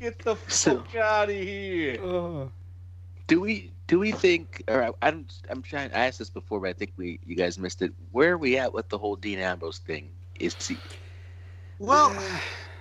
Get 0.00 0.18
the 0.24 0.36
fuck 0.36 0.50
So- 0.50 0.84
out 0.98 1.28
of 1.28 1.34
here. 1.36 2.00
Oh. 2.02 2.50
do 3.26 3.40
we 3.40 3.70
do 3.86 3.98
we 3.98 4.12
think? 4.12 4.62
Or 4.68 4.82
I, 4.84 4.90
I'm 5.08 5.26
I'm 5.50 5.62
trying. 5.62 5.92
I 5.92 6.06
asked 6.06 6.18
this 6.18 6.30
before, 6.30 6.60
but 6.60 6.70
I 6.70 6.72
think 6.72 6.92
we 6.96 7.20
you 7.26 7.36
guys 7.36 7.58
missed 7.58 7.82
it. 7.82 7.92
Where 8.12 8.32
are 8.32 8.38
we 8.38 8.58
at 8.58 8.72
with 8.72 8.88
the 8.88 8.98
whole 8.98 9.16
Dean 9.16 9.38
Ambrose 9.38 9.78
thing? 9.78 10.08
Is 10.40 10.54
he, 10.66 10.76
well, 11.78 12.10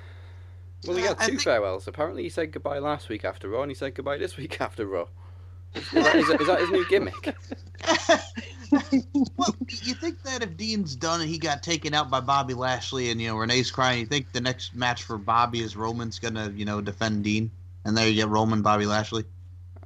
well, 0.85 0.97
he 0.97 1.03
uh, 1.03 1.09
had 1.09 1.19
two 1.19 1.25
think- 1.25 1.41
farewells. 1.41 1.87
Apparently, 1.87 2.23
he 2.23 2.29
said 2.29 2.51
goodbye 2.51 2.79
last 2.79 3.09
week 3.09 3.25
after 3.25 3.49
Raw, 3.49 3.61
and 3.61 3.71
he 3.71 3.75
said 3.75 3.95
goodbye 3.95 4.17
this 4.17 4.37
week 4.37 4.59
after 4.61 4.85
Raw. 4.85 5.07
Is 5.73 5.89
that, 5.91 6.15
is 6.15 6.27
that, 6.27 6.41
is 6.41 6.47
that 6.47 6.59
his 6.59 6.69
new 6.69 6.85
gimmick? 6.89 7.35
well, 9.37 9.55
you 9.69 9.93
think 9.93 10.21
that 10.23 10.43
if 10.43 10.57
Dean's 10.57 10.97
done 10.97 11.21
and 11.21 11.29
he 11.29 11.37
got 11.37 11.63
taken 11.63 11.93
out 11.93 12.09
by 12.09 12.19
Bobby 12.19 12.53
Lashley 12.53 13.09
and 13.09 13.21
you 13.21 13.29
know 13.29 13.37
Renee's 13.37 13.71
crying, 13.71 14.01
you 14.01 14.05
think 14.05 14.33
the 14.33 14.41
next 14.41 14.75
match 14.75 15.03
for 15.03 15.17
Bobby 15.17 15.61
is 15.61 15.77
Roman's 15.77 16.19
gonna 16.19 16.51
you 16.53 16.65
know 16.65 16.81
defend 16.81 17.23
Dean, 17.23 17.51
and 17.85 17.95
there 17.95 18.07
you 18.07 18.15
get 18.15 18.27
Roman 18.27 18.61
Bobby 18.61 18.85
Lashley. 18.85 19.23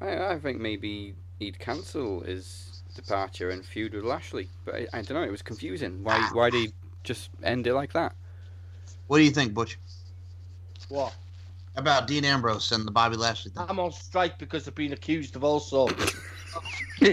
I, 0.01 0.33
I 0.33 0.39
think 0.39 0.59
maybe 0.59 1.13
he'd 1.37 1.59
cancel 1.59 2.21
his 2.21 2.81
departure 2.95 3.51
and 3.51 3.63
feud 3.63 3.93
with 3.93 4.05
Lashley, 4.05 4.49
but 4.65 4.73
I, 4.73 4.87
I 4.91 5.01
don't 5.03 5.13
know. 5.13 5.23
It 5.23 5.31
was 5.31 5.43
confusing. 5.43 6.03
Why? 6.03 6.17
Ah. 6.19 6.29
Why 6.33 6.49
did 6.49 6.61
he 6.61 6.73
just 7.05 7.29
end 7.41 7.67
it 7.67 7.73
like 7.73 7.93
that. 7.93 8.13
What 9.07 9.19
do 9.19 9.23
you 9.23 9.31
think, 9.31 9.53
Butch? 9.53 9.79
What? 10.89 11.13
About 11.75 12.07
Dean 12.07 12.23
Ambrose 12.23 12.71
and 12.71 12.87
the 12.87 12.91
Bobby 12.91 13.17
Lashley 13.17 13.51
thing? 13.51 13.65
I'm 13.67 13.79
on 13.79 13.91
strike 13.91 14.37
because 14.39 14.67
I've 14.67 14.75
been 14.75 14.93
accused 14.93 15.35
of 15.35 15.43
all 15.43 15.59
sorts. 15.59 16.15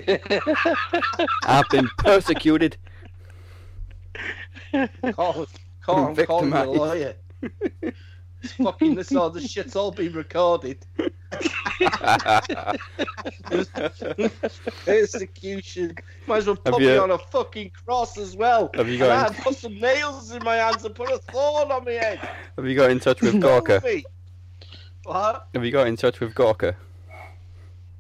I've 1.45 1.69
been 1.71 1.89
persecuted. 1.99 2.77
call, 5.15 5.47
call, 5.83 6.07
I'm 6.07 6.27
calling 6.27 6.53
a 6.53 6.65
lawyer. 6.65 7.15
It's 8.43 8.53
fucking 8.55 8.95
this 8.97 9.15
all 9.15 9.31
this 9.31 9.49
shit's 9.51 9.77
all 9.77 9.93
been 9.93 10.13
recorded. 10.13 10.85
Persecution. 14.85 15.95
Might 16.27 16.39
as 16.39 16.47
well 16.47 16.57
Have 16.65 16.75
put 16.75 16.83
you- 16.83 16.89
me 16.89 16.97
on 16.99 17.11
a 17.11 17.19
fucking 17.19 17.71
cross 17.85 18.19
as 18.19 18.37
well. 18.37 18.71
Have 18.75 18.89
you 18.89 18.95
And 18.95 19.01
got 19.01 19.31
I'd 19.31 19.37
put 19.39 19.57
some 19.57 19.79
nails 19.79 20.33
in 20.33 20.43
my 20.45 20.57
hands 20.57 20.85
and 20.85 20.95
put 20.95 21.11
a 21.11 21.19
thorn 21.19 21.71
on 21.71 21.85
my 21.85 21.93
head. 21.93 22.19
Have 22.57 22.67
you 22.67 22.75
got 22.75 22.91
in 22.91 23.01
touch 23.01 23.21
with 23.21 23.41
Gorka? 23.41 23.83
What? 25.05 25.49
Have 25.55 25.65
you 25.65 25.73
got 25.73 25.87
in 25.87 25.97
touch 25.97 26.21
with 26.21 26.35
Gorka? 26.35 26.77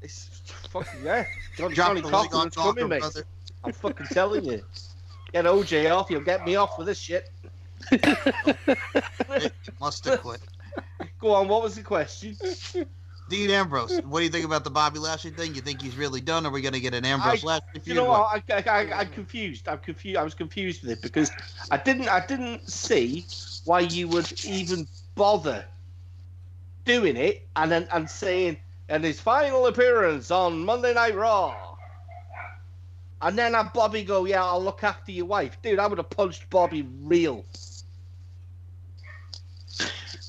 It's 0.02 0.42
fucking 0.70 1.04
yeah. 1.04 1.24
John, 1.56 1.74
Johnny 1.74 2.00
the 2.00 2.08
link 2.08 2.30
Cochran 2.32 2.40
on 2.40 2.48
is 2.48 2.54
coming, 2.54 2.88
mate. 2.88 3.04
I'm 3.64 3.72
fucking 3.72 4.06
telling 4.06 4.44
you. 4.44 4.62
Get 5.32 5.44
OJ 5.46 5.90
off, 5.94 6.10
you'll 6.10 6.20
get 6.20 6.44
me 6.44 6.56
off 6.56 6.76
with 6.78 6.86
this 6.88 6.98
shit. 6.98 7.30
Must 9.80 10.04
have 10.04 10.20
quit. 10.20 10.40
Go 11.18 11.34
on, 11.34 11.48
what 11.48 11.62
was 11.62 11.74
the 11.76 11.82
question? 11.82 12.36
Dean 13.28 13.50
Ambrose. 13.50 14.00
What 14.02 14.18
do 14.20 14.24
you 14.24 14.30
think 14.30 14.44
about 14.44 14.64
the 14.64 14.70
Bobby 14.70 14.98
Lashley 14.98 15.30
thing? 15.30 15.54
You 15.54 15.60
think 15.60 15.80
he's 15.80 15.96
really 15.96 16.20
done? 16.20 16.44
Are 16.44 16.50
we 16.50 16.60
going 16.60 16.74
to 16.74 16.80
get 16.80 16.94
an 16.94 17.04
Ambrose 17.04 17.44
Lashley 17.44 17.80
feud? 17.80 17.86
You 17.86 17.94
know 17.94 18.04
what? 18.04 18.42
I, 18.50 18.54
I, 18.54 18.62
I, 18.66 19.00
I'm 19.00 19.08
confused. 19.08 19.68
I'm 19.68 19.78
confused. 19.78 20.18
I 20.18 20.22
was 20.22 20.34
confused 20.34 20.82
with 20.82 20.90
it 20.90 21.02
because 21.02 21.30
I 21.70 21.76
didn't. 21.78 22.08
I 22.08 22.24
didn't 22.26 22.68
see 22.68 23.24
why 23.64 23.80
you 23.80 24.08
would 24.08 24.44
even 24.44 24.86
bother 25.14 25.64
doing 26.84 27.16
it 27.16 27.46
and 27.56 27.70
then 27.70 27.88
and 27.92 28.10
saying 28.10 28.58
and 28.88 29.04
his 29.04 29.20
final 29.20 29.66
appearance 29.66 30.30
on 30.30 30.64
Monday 30.64 30.92
Night 30.92 31.14
Raw. 31.14 31.56
And 33.22 33.38
then 33.38 33.54
have 33.54 33.72
Bobby 33.72 34.02
go, 34.02 34.24
yeah, 34.24 34.44
I'll 34.44 34.62
look 34.62 34.82
after 34.82 35.12
your 35.12 35.26
wife, 35.26 35.56
dude. 35.62 35.78
I 35.78 35.86
would 35.86 35.98
have 35.98 36.10
punched 36.10 36.50
Bobby 36.50 36.86
real. 37.02 37.46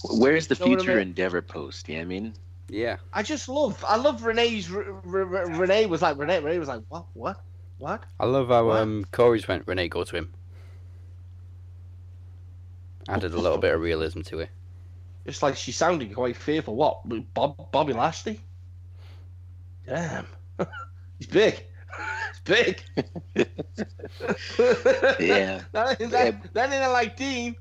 Where's 0.04 0.48
the 0.48 0.56
Know 0.56 0.66
what 0.68 0.72
I 0.74 0.76
future 0.84 0.98
mean? 0.98 1.08
endeavor 1.10 1.42
post? 1.42 1.88
Yeah, 1.90 2.02
I 2.02 2.06
mean, 2.06 2.34
Yeah. 2.70 2.98
I 3.14 3.24
just 3.24 3.48
love. 3.50 3.84
I 3.88 3.96
love 3.98 4.24
Renee's. 4.24 4.70
Re, 4.70 4.86
Re, 5.04 5.24
Re- 5.24 5.58
Renee 5.58 5.86
was 5.86 6.02
like 6.02 6.18
Renee. 6.18 6.40
Renee 6.40 6.60
was 6.60 6.68
like, 6.68 6.82
what? 6.90 7.06
What? 7.14 7.42
What? 7.78 8.04
I 8.20 8.26
love 8.26 8.48
how 8.50 8.68
What? 8.68 8.78
um, 8.82 9.06
Corey's 9.12 9.48
went, 9.48 9.68
Renee, 9.68 9.88
go 9.90 10.04
to 10.04 10.16
him. 10.16 10.34
Added 13.10 13.34
a 13.34 13.38
little 13.40 13.58
bit 13.58 13.74
of 13.74 13.82
realism 13.82 14.22
to 14.22 14.40
it. 14.40 14.50
It's 15.26 15.42
like 15.44 15.56
she 15.56 15.72
sounded 15.72 16.14
quite 16.14 16.36
fearful. 16.36 16.76
What? 16.76 17.02
Bob, 17.34 17.72
Bobby 17.72 17.94
Lashley? 17.94 18.40
Damn. 19.88 20.26
He's 21.20 21.28
big. 21.28 21.66
He's 22.32 22.40
big. 22.44 22.82
yeah. 25.20 25.62
that, 25.72 26.00
that, 26.00 26.54
that 26.54 26.72
ain't 26.74 26.92
like 26.92 27.18
Dean. 27.18 27.56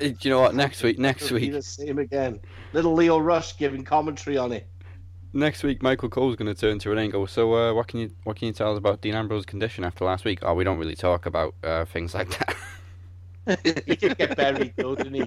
Uh, 0.00 0.08
Do 0.08 0.14
you 0.20 0.30
know 0.30 0.40
what? 0.40 0.54
Next 0.54 0.82
week, 0.82 0.98
next 0.98 1.30
week, 1.30 1.52
him 1.78 1.98
again. 1.98 2.40
Little 2.72 2.94
Lio 2.94 3.18
Rush 3.18 3.56
giving 3.56 3.84
commentary 3.84 4.36
on 4.36 4.52
it. 4.52 4.66
next 5.32 5.62
week, 5.62 5.82
Michael 5.82 6.08
Cole's 6.08 6.36
going 6.36 6.52
to 6.52 6.60
turn 6.60 6.78
to 6.80 6.92
an 6.92 6.98
angle. 6.98 7.26
So, 7.26 7.54
uh, 7.54 7.72
what 7.74 7.86
can 7.88 8.00
you 8.00 8.10
what 8.24 8.36
can 8.36 8.46
you 8.48 8.52
tell 8.54 8.72
us 8.72 8.78
about 8.78 9.00
Dean 9.00 9.14
Ambrose's 9.14 9.46
condition 9.46 9.84
after 9.84 10.04
last 10.04 10.24
week? 10.24 10.40
Oh, 10.42 10.54
we 10.54 10.64
don't 10.64 10.78
really 10.78 10.96
talk 10.96 11.26
about 11.26 11.54
uh, 11.62 11.84
things 11.84 12.14
like 12.14 12.30
that. 12.38 12.56
He 13.84 13.94
did 13.96 14.16
get 14.16 14.36
buried, 14.38 14.72
though, 14.74 14.94
didn't 14.96 15.12
he? 15.14 15.26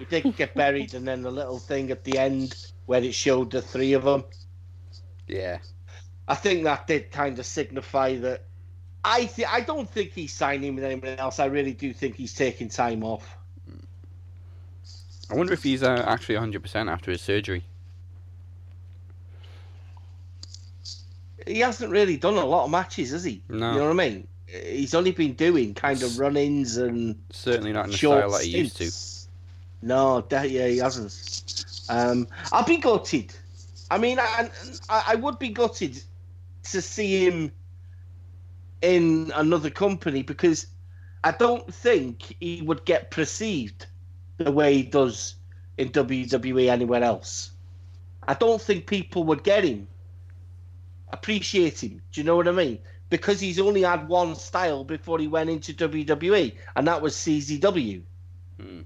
He 0.00 0.04
did 0.06 0.36
get 0.36 0.54
buried, 0.56 0.94
and 0.94 1.06
then 1.06 1.22
the 1.22 1.30
little 1.30 1.60
thing 1.60 1.92
at 1.92 2.02
the 2.02 2.18
end 2.18 2.72
where 2.86 3.00
it 3.00 3.14
showed 3.14 3.52
the 3.52 3.62
three 3.62 3.92
of 3.92 4.02
them. 4.02 4.24
yeah. 5.28 5.58
I 6.26 6.34
think 6.34 6.64
that 6.64 6.86
did 6.88 7.10
kind 7.12 7.38
of 7.38 7.46
signify 7.46 8.16
that. 8.18 8.44
I 9.04 9.26
th- 9.26 9.46
I 9.48 9.60
don't 9.60 9.88
think 9.88 10.10
he's 10.12 10.32
signing 10.32 10.74
with 10.74 10.82
anyone 10.84 11.16
else. 11.16 11.38
I 11.38 11.46
really 11.46 11.72
do 11.72 11.92
think 11.94 12.16
he's 12.16 12.34
taking 12.34 12.68
time 12.68 13.04
off. 13.04 13.37
I 15.30 15.34
wonder 15.34 15.52
if 15.52 15.62
he's 15.62 15.82
uh, 15.82 16.04
actually 16.06 16.36
100% 16.36 16.90
after 16.90 17.10
his 17.10 17.20
surgery. 17.20 17.64
He 21.46 21.60
hasn't 21.60 21.90
really 21.90 22.16
done 22.16 22.34
a 22.34 22.44
lot 22.44 22.64
of 22.64 22.70
matches, 22.70 23.10
has 23.10 23.24
he? 23.24 23.42
No. 23.48 23.72
You 23.72 23.78
know 23.78 23.84
what 23.84 24.00
I 24.00 24.08
mean? 24.08 24.28
He's 24.46 24.94
only 24.94 25.12
been 25.12 25.34
doing 25.34 25.74
kind 25.74 26.02
of 26.02 26.18
run-ins 26.18 26.78
and 26.78 27.20
Certainly 27.30 27.72
not 27.72 27.86
in 27.86 27.90
the 27.90 27.96
style 27.98 28.30
that 28.30 28.44
he 28.44 28.58
used 28.58 28.76
to. 28.78 28.90
No, 29.86 30.22
that, 30.22 30.50
yeah, 30.50 30.66
he 30.66 30.78
hasn't. 30.78 31.84
Um, 31.88 32.26
I'll 32.52 32.64
be 32.64 32.78
gutted. 32.78 33.34
I 33.90 33.98
mean, 33.98 34.18
I, 34.18 34.50
I 34.88 35.14
would 35.14 35.38
be 35.38 35.50
gutted 35.50 36.02
to 36.64 36.82
see 36.82 37.26
him 37.26 37.52
in 38.82 39.32
another 39.34 39.70
company 39.70 40.22
because 40.22 40.66
I 41.24 41.32
don't 41.32 41.72
think 41.72 42.36
he 42.40 42.62
would 42.62 42.84
get 42.84 43.10
perceived 43.10 43.86
the 44.38 44.50
way 44.50 44.74
he 44.74 44.82
does 44.82 45.34
in 45.76 45.90
WWE 45.90 46.70
anywhere 46.70 47.02
else. 47.02 47.50
I 48.26 48.34
don't 48.34 48.60
think 48.60 48.86
people 48.86 49.24
would 49.24 49.42
get 49.42 49.64
him, 49.64 49.88
appreciate 51.12 51.82
him. 51.82 52.02
Do 52.12 52.20
you 52.20 52.24
know 52.24 52.36
what 52.36 52.48
I 52.48 52.52
mean? 52.52 52.78
Because 53.10 53.40
he's 53.40 53.58
only 53.58 53.82
had 53.82 54.08
one 54.08 54.34
style 54.34 54.84
before 54.84 55.18
he 55.18 55.28
went 55.28 55.50
into 55.50 55.72
WWE, 55.72 56.54
and 56.76 56.86
that 56.86 57.00
was 57.00 57.14
CZW. 57.14 58.02
Hmm. 58.60 58.80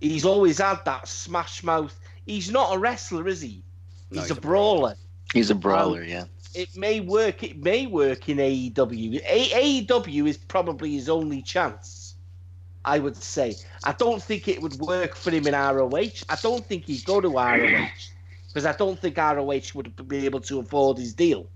He's 0.00 0.24
always 0.24 0.58
had 0.58 0.84
that 0.84 1.06
smash 1.06 1.62
mouth. 1.62 1.98
He's 2.26 2.50
not 2.50 2.74
a 2.74 2.78
wrestler, 2.78 3.28
is 3.28 3.40
he? 3.40 3.62
No, 4.10 4.20
he's, 4.20 4.28
he's 4.28 4.36
a 4.36 4.38
a 4.38 4.40
brawler. 4.40 4.96
He's 5.32 5.50
a 5.50 5.54
brawler, 5.54 6.02
yeah. 6.02 6.24
It 6.54 6.76
may 6.76 7.00
work. 7.00 7.42
It 7.42 7.62
may 7.62 7.86
work 7.86 8.28
in 8.28 8.38
AEW. 8.38 9.22
A- 9.24 9.84
AEW 9.86 10.28
is 10.28 10.36
probably 10.36 10.92
his 10.94 11.08
only 11.08 11.42
chance. 11.42 12.01
I 12.84 12.98
would 12.98 13.16
say. 13.16 13.54
I 13.84 13.92
don't 13.92 14.22
think 14.22 14.48
it 14.48 14.60
would 14.60 14.74
work 14.74 15.14
for 15.14 15.30
him 15.30 15.46
in 15.46 15.54
ROH. 15.54 16.24
I 16.28 16.36
don't 16.42 16.64
think 16.64 16.86
he'd 16.86 17.04
go 17.04 17.20
to 17.20 17.28
ROH 17.28 17.88
because 18.48 18.66
I 18.66 18.72
don't 18.72 18.98
think 18.98 19.16
ROH 19.16 19.74
would 19.74 20.08
be 20.08 20.24
able 20.24 20.40
to 20.40 20.60
afford 20.60 20.98
his 20.98 21.14
deal. 21.14 21.46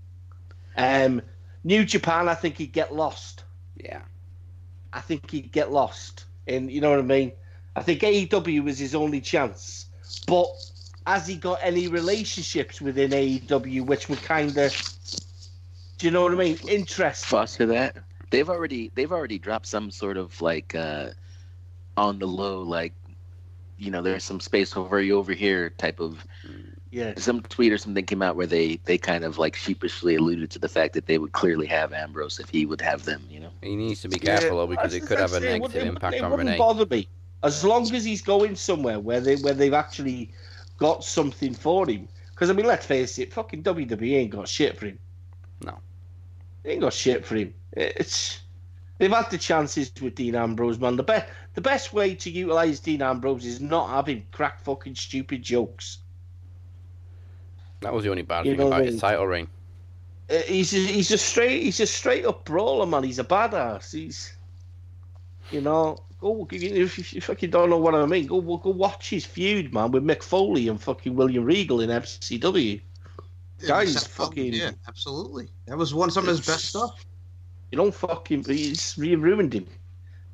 Um, 0.75 1.21
New 1.63 1.85
Japan, 1.85 2.29
I 2.29 2.35
think 2.35 2.57
he'd 2.57 2.71
get 2.71 2.93
lost. 2.93 3.43
Yeah. 3.75 4.01
I 4.93 5.01
think 5.01 5.29
he'd 5.29 5.51
get 5.51 5.71
lost. 5.71 6.25
And 6.47 6.71
you 6.71 6.81
know 6.81 6.89
what 6.89 6.99
I 6.99 7.03
mean? 7.03 7.33
I 7.75 7.83
think 7.83 8.01
AEW 8.01 8.63
was 8.63 8.79
his 8.79 8.95
only 8.95 9.21
chance. 9.21 9.87
But 10.25 10.47
has 11.05 11.27
he 11.27 11.35
got 11.35 11.59
any 11.61 11.87
relationships 11.87 12.81
within 12.81 13.11
AEW 13.11 13.85
which 13.85 14.09
would 14.09 14.21
kind 14.23 14.57
of, 14.57 14.73
do 15.97 16.07
you 16.07 16.11
know 16.11 16.23
what 16.23 16.31
I 16.31 16.35
mean? 16.35 16.57
Interest. 16.67 17.25
Foster 17.25 17.65
that. 17.67 17.97
They've 18.29 18.49
already 18.49 18.91
they've 18.95 19.11
already 19.11 19.39
dropped 19.39 19.67
some 19.67 19.89
sort 19.91 20.17
of 20.17 20.41
like 20.41 20.75
uh 20.75 21.09
on 21.95 22.19
the 22.19 22.27
low, 22.27 22.61
like 22.61 22.93
you 23.77 23.91
know, 23.91 24.01
there's 24.01 24.23
some 24.23 24.39
space 24.39 24.75
over 24.75 24.99
you 25.01 25.17
over 25.17 25.33
here 25.33 25.69
type 25.71 25.99
of 25.99 26.25
Yeah. 26.89 27.13
some 27.17 27.41
tweet 27.41 27.71
or 27.71 27.77
something 27.77 28.05
came 28.05 28.21
out 28.21 28.35
where 28.35 28.47
they 28.47 28.79
they 28.85 28.97
kind 28.97 29.23
of 29.23 29.37
like 29.37 29.55
sheepishly 29.55 30.15
alluded 30.15 30.49
to 30.51 30.59
the 30.59 30.69
fact 30.69 30.93
that 30.93 31.05
they 31.05 31.17
would 31.19 31.31
clearly 31.31 31.67
have 31.67 31.93
Ambrose 31.93 32.39
if 32.39 32.49
he 32.49 32.65
would 32.65 32.81
have 32.81 33.05
them, 33.05 33.23
you 33.29 33.39
know. 33.39 33.51
He 33.61 33.75
needs 33.75 34.01
to 34.01 34.09
be 34.09 34.19
careful 34.19 34.57
though 34.57 34.67
because 34.67 34.93
it 34.93 35.01
could 35.01 35.19
have 35.19 35.33
a 35.33 35.37
essentially- 35.37 35.47
it 35.47 35.59
negative 35.59 35.73
wouldn't- 35.73 35.89
impact 35.97 36.15
it 36.15 36.21
on 36.23 36.31
wouldn't 36.31 36.47
Renee. 36.49 36.57
bother 36.57 36.85
me 36.85 37.07
as 37.43 37.63
long 37.63 37.83
as 37.95 38.03
he's 38.03 38.21
going 38.21 38.55
somewhere 38.55 38.99
where 38.99 39.19
they 39.21 39.35
where 39.37 39.53
they've 39.53 39.73
actually 39.73 40.31
got 40.77 41.03
something 41.03 41.53
for 41.53 41.87
him. 41.89 42.07
Because 42.31 42.49
I 42.49 42.53
mean, 42.53 42.65
let's 42.67 42.85
face 42.85 43.17
it, 43.19 43.31
fucking 43.33 43.63
WWE 43.63 44.15
ain't 44.15 44.31
got 44.31 44.47
shit 44.47 44.77
for 44.77 44.87
him. 44.87 44.99
No. 45.63 45.77
They 46.67 46.73
ain't 46.73 46.81
got 46.81 46.91
shit 46.91 47.25
for 47.25 47.35
him. 47.35 47.53
It's 47.71 48.41
they've 48.97 49.09
had 49.09 49.31
the 49.31 49.37
chances 49.37 49.89
with 50.01 50.15
Dean 50.15 50.35
Ambrose, 50.35 50.77
man. 50.77 50.97
The 50.97 51.03
best 51.03 51.31
the 51.53 51.61
best 51.61 51.93
way 51.93 52.13
to 52.15 52.29
utilize 52.29 52.81
Dean 52.81 53.01
Ambrose 53.01 53.45
is 53.45 53.61
not 53.61 53.89
have 53.89 54.07
him 54.07 54.25
crack 54.33 54.59
fucking 54.59 54.95
stupid 54.95 55.41
jokes. 55.43 55.99
That 57.79 57.93
was 57.93 58.03
the 58.03 58.09
only 58.09 58.23
bad 58.23 58.45
You 58.45 58.57
thing 58.57 58.67
about 58.67 58.81
I 58.81 58.83
his 58.83 58.99
title 58.99 59.25
reign. 59.27 59.47
Uh, 60.29 60.39
He's 60.39 60.73
a, 60.73 60.77
he's 60.79 61.09
a 61.11 61.17
straight 61.17 61.63
he's 61.63 61.79
a 61.79 61.87
straight 61.87 62.25
up 62.25 62.43
brawler, 62.43 62.85
man. 62.85 63.03
He's 63.03 63.19
a 63.19 63.23
badass. 63.23 63.93
He's 63.93 64.35
you 65.51 65.61
know 65.61 65.97
go 66.19 66.45
if 66.51 67.13
you 67.13 67.21
fucking 67.21 67.49
don't 67.49 67.69
know 67.69 67.77
what 67.77 67.95
I 67.95 68.05
mean, 68.05 68.27
go 68.27 68.41
go 68.41 68.71
watch 68.71 69.09
his 69.09 69.25
feud, 69.25 69.73
man, 69.73 69.91
with 69.91 70.03
Mick 70.03 70.21
Foley 70.21 70.67
and 70.67 70.81
fucking 70.81 71.15
William 71.15 71.45
Regal 71.45 71.79
in 71.79 71.89
FCW. 71.91 72.81
Guys, 73.65 73.93
Except- 73.93 74.11
fucking- 74.11 74.53
yeah, 74.53 74.71
absolutely. 74.87 75.49
That 75.65 75.77
was 75.77 75.93
one 75.93 76.11
some 76.11 76.23
of 76.25 76.29
his 76.29 76.45
best 76.45 76.65
stuff. 76.65 77.05
You 77.71 77.77
don't 77.77 77.93
fucking 77.93 78.43
he's, 78.43 78.97
you 78.97 79.17
ruined 79.17 79.53
him. 79.53 79.67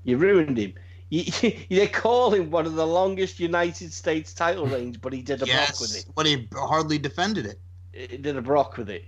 You 0.03 0.17
ruined 0.17 0.57
him. 0.57 0.73
You, 1.09 1.23
they 1.69 1.87
call 1.87 2.33
him 2.33 2.51
one 2.51 2.65
of 2.65 2.75
the 2.75 2.85
longest 2.85 3.39
United 3.39 3.93
States 3.93 4.33
title 4.33 4.65
reigns, 4.67 4.97
but 4.97 5.13
he 5.13 5.21
did 5.21 5.41
a 5.41 5.45
brock 5.45 5.79
with 5.79 5.95
it. 5.95 6.05
but 6.15 6.25
he 6.25 6.47
hardly 6.53 6.97
defended 6.97 7.45
it. 7.45 7.59
He 7.93 8.17
did 8.17 8.35
a 8.35 8.41
brock 8.41 8.77
with 8.77 8.89
it. 8.89 9.05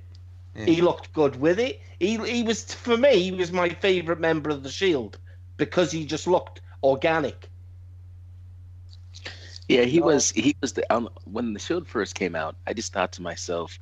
Yeah. 0.56 0.66
He 0.66 0.82
looked 0.82 1.12
good 1.12 1.36
with 1.36 1.60
it. 1.60 1.82
He 2.00 2.18
he 2.18 2.44
was 2.44 2.64
for 2.74 2.96
me. 2.96 3.22
He 3.24 3.32
was 3.32 3.52
my 3.52 3.70
favorite 3.70 4.20
member 4.22 4.50
of 4.50 4.64
the 4.64 4.70
Shield 4.70 5.18
because 5.58 5.92
he 5.92 6.06
just 6.06 6.28
looked 6.28 6.62
organic. 6.84 7.50
Yeah, 9.68 9.82
he 9.84 10.00
was. 10.00 10.32
He 10.32 10.56
was 10.62 10.74
the 10.74 10.92
um, 10.94 11.10
when 11.26 11.54
the 11.54 11.60
Shield 11.60 11.88
first 11.88 12.16
came 12.16 12.36
out. 12.36 12.56
I 12.68 12.74
just 12.74 12.94
thought 12.94 13.12
to 13.14 13.22
myself, 13.22 13.80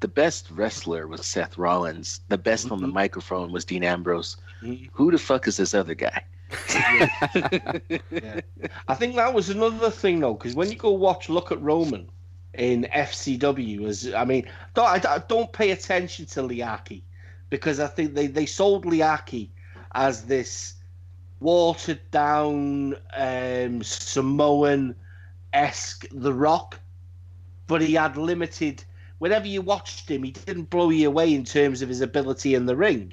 the 0.00 0.08
best 0.08 0.50
wrestler 0.50 1.06
was 1.06 1.26
Seth 1.26 1.58
Rollins. 1.58 2.20
The 2.28 2.38
best 2.38 2.70
on 2.70 2.80
the 2.80 2.86
Mhm. 2.86 2.92
microphone 2.92 3.52
was 3.52 3.64
Dean 3.64 3.82
Ambrose. 3.84 4.36
Mhm. 4.62 4.88
Who 4.92 5.10
the 5.10 5.18
fuck 5.18 5.46
is 5.48 5.56
this 5.56 5.74
other 5.74 5.94
guy? 5.94 6.22
I 8.88 8.94
think 8.94 9.16
that 9.16 9.32
was 9.34 9.50
another 9.50 9.90
thing 9.90 10.20
though, 10.20 10.34
because 10.34 10.54
when 10.54 10.70
you 10.70 10.76
go 10.76 10.92
watch, 10.92 11.28
look 11.28 11.50
at 11.52 11.60
Roman 11.60 12.08
in 12.54 12.86
FCW. 12.92 13.86
As 13.86 14.12
I 14.14 14.24
mean, 14.24 14.46
don't 14.74 14.86
I, 14.86 15.14
I 15.14 15.18
don't 15.18 15.52
pay 15.52 15.70
attention 15.70 16.26
to 16.26 16.40
Leakee 16.42 17.02
because 17.50 17.80
I 17.80 17.86
think 17.86 18.14
they 18.14 18.26
they 18.26 18.46
sold 18.46 18.84
Leakee 18.84 19.50
as 19.92 20.24
this 20.26 20.74
watered 21.40 22.00
down 22.10 22.96
um, 23.16 23.82
Samoan 23.82 24.94
esque 25.52 26.06
The 26.12 26.32
Rock, 26.32 26.80
but 27.66 27.80
he 27.82 27.94
had 27.94 28.16
limited. 28.16 28.84
Whenever 29.18 29.46
you 29.46 29.62
watched 29.62 30.08
him, 30.08 30.22
he 30.22 30.30
didn't 30.30 30.70
blow 30.70 30.90
you 30.90 31.08
away 31.08 31.34
in 31.34 31.44
terms 31.44 31.82
of 31.82 31.88
his 31.88 32.00
ability 32.00 32.54
in 32.54 32.66
the 32.66 32.76
ring. 32.76 33.12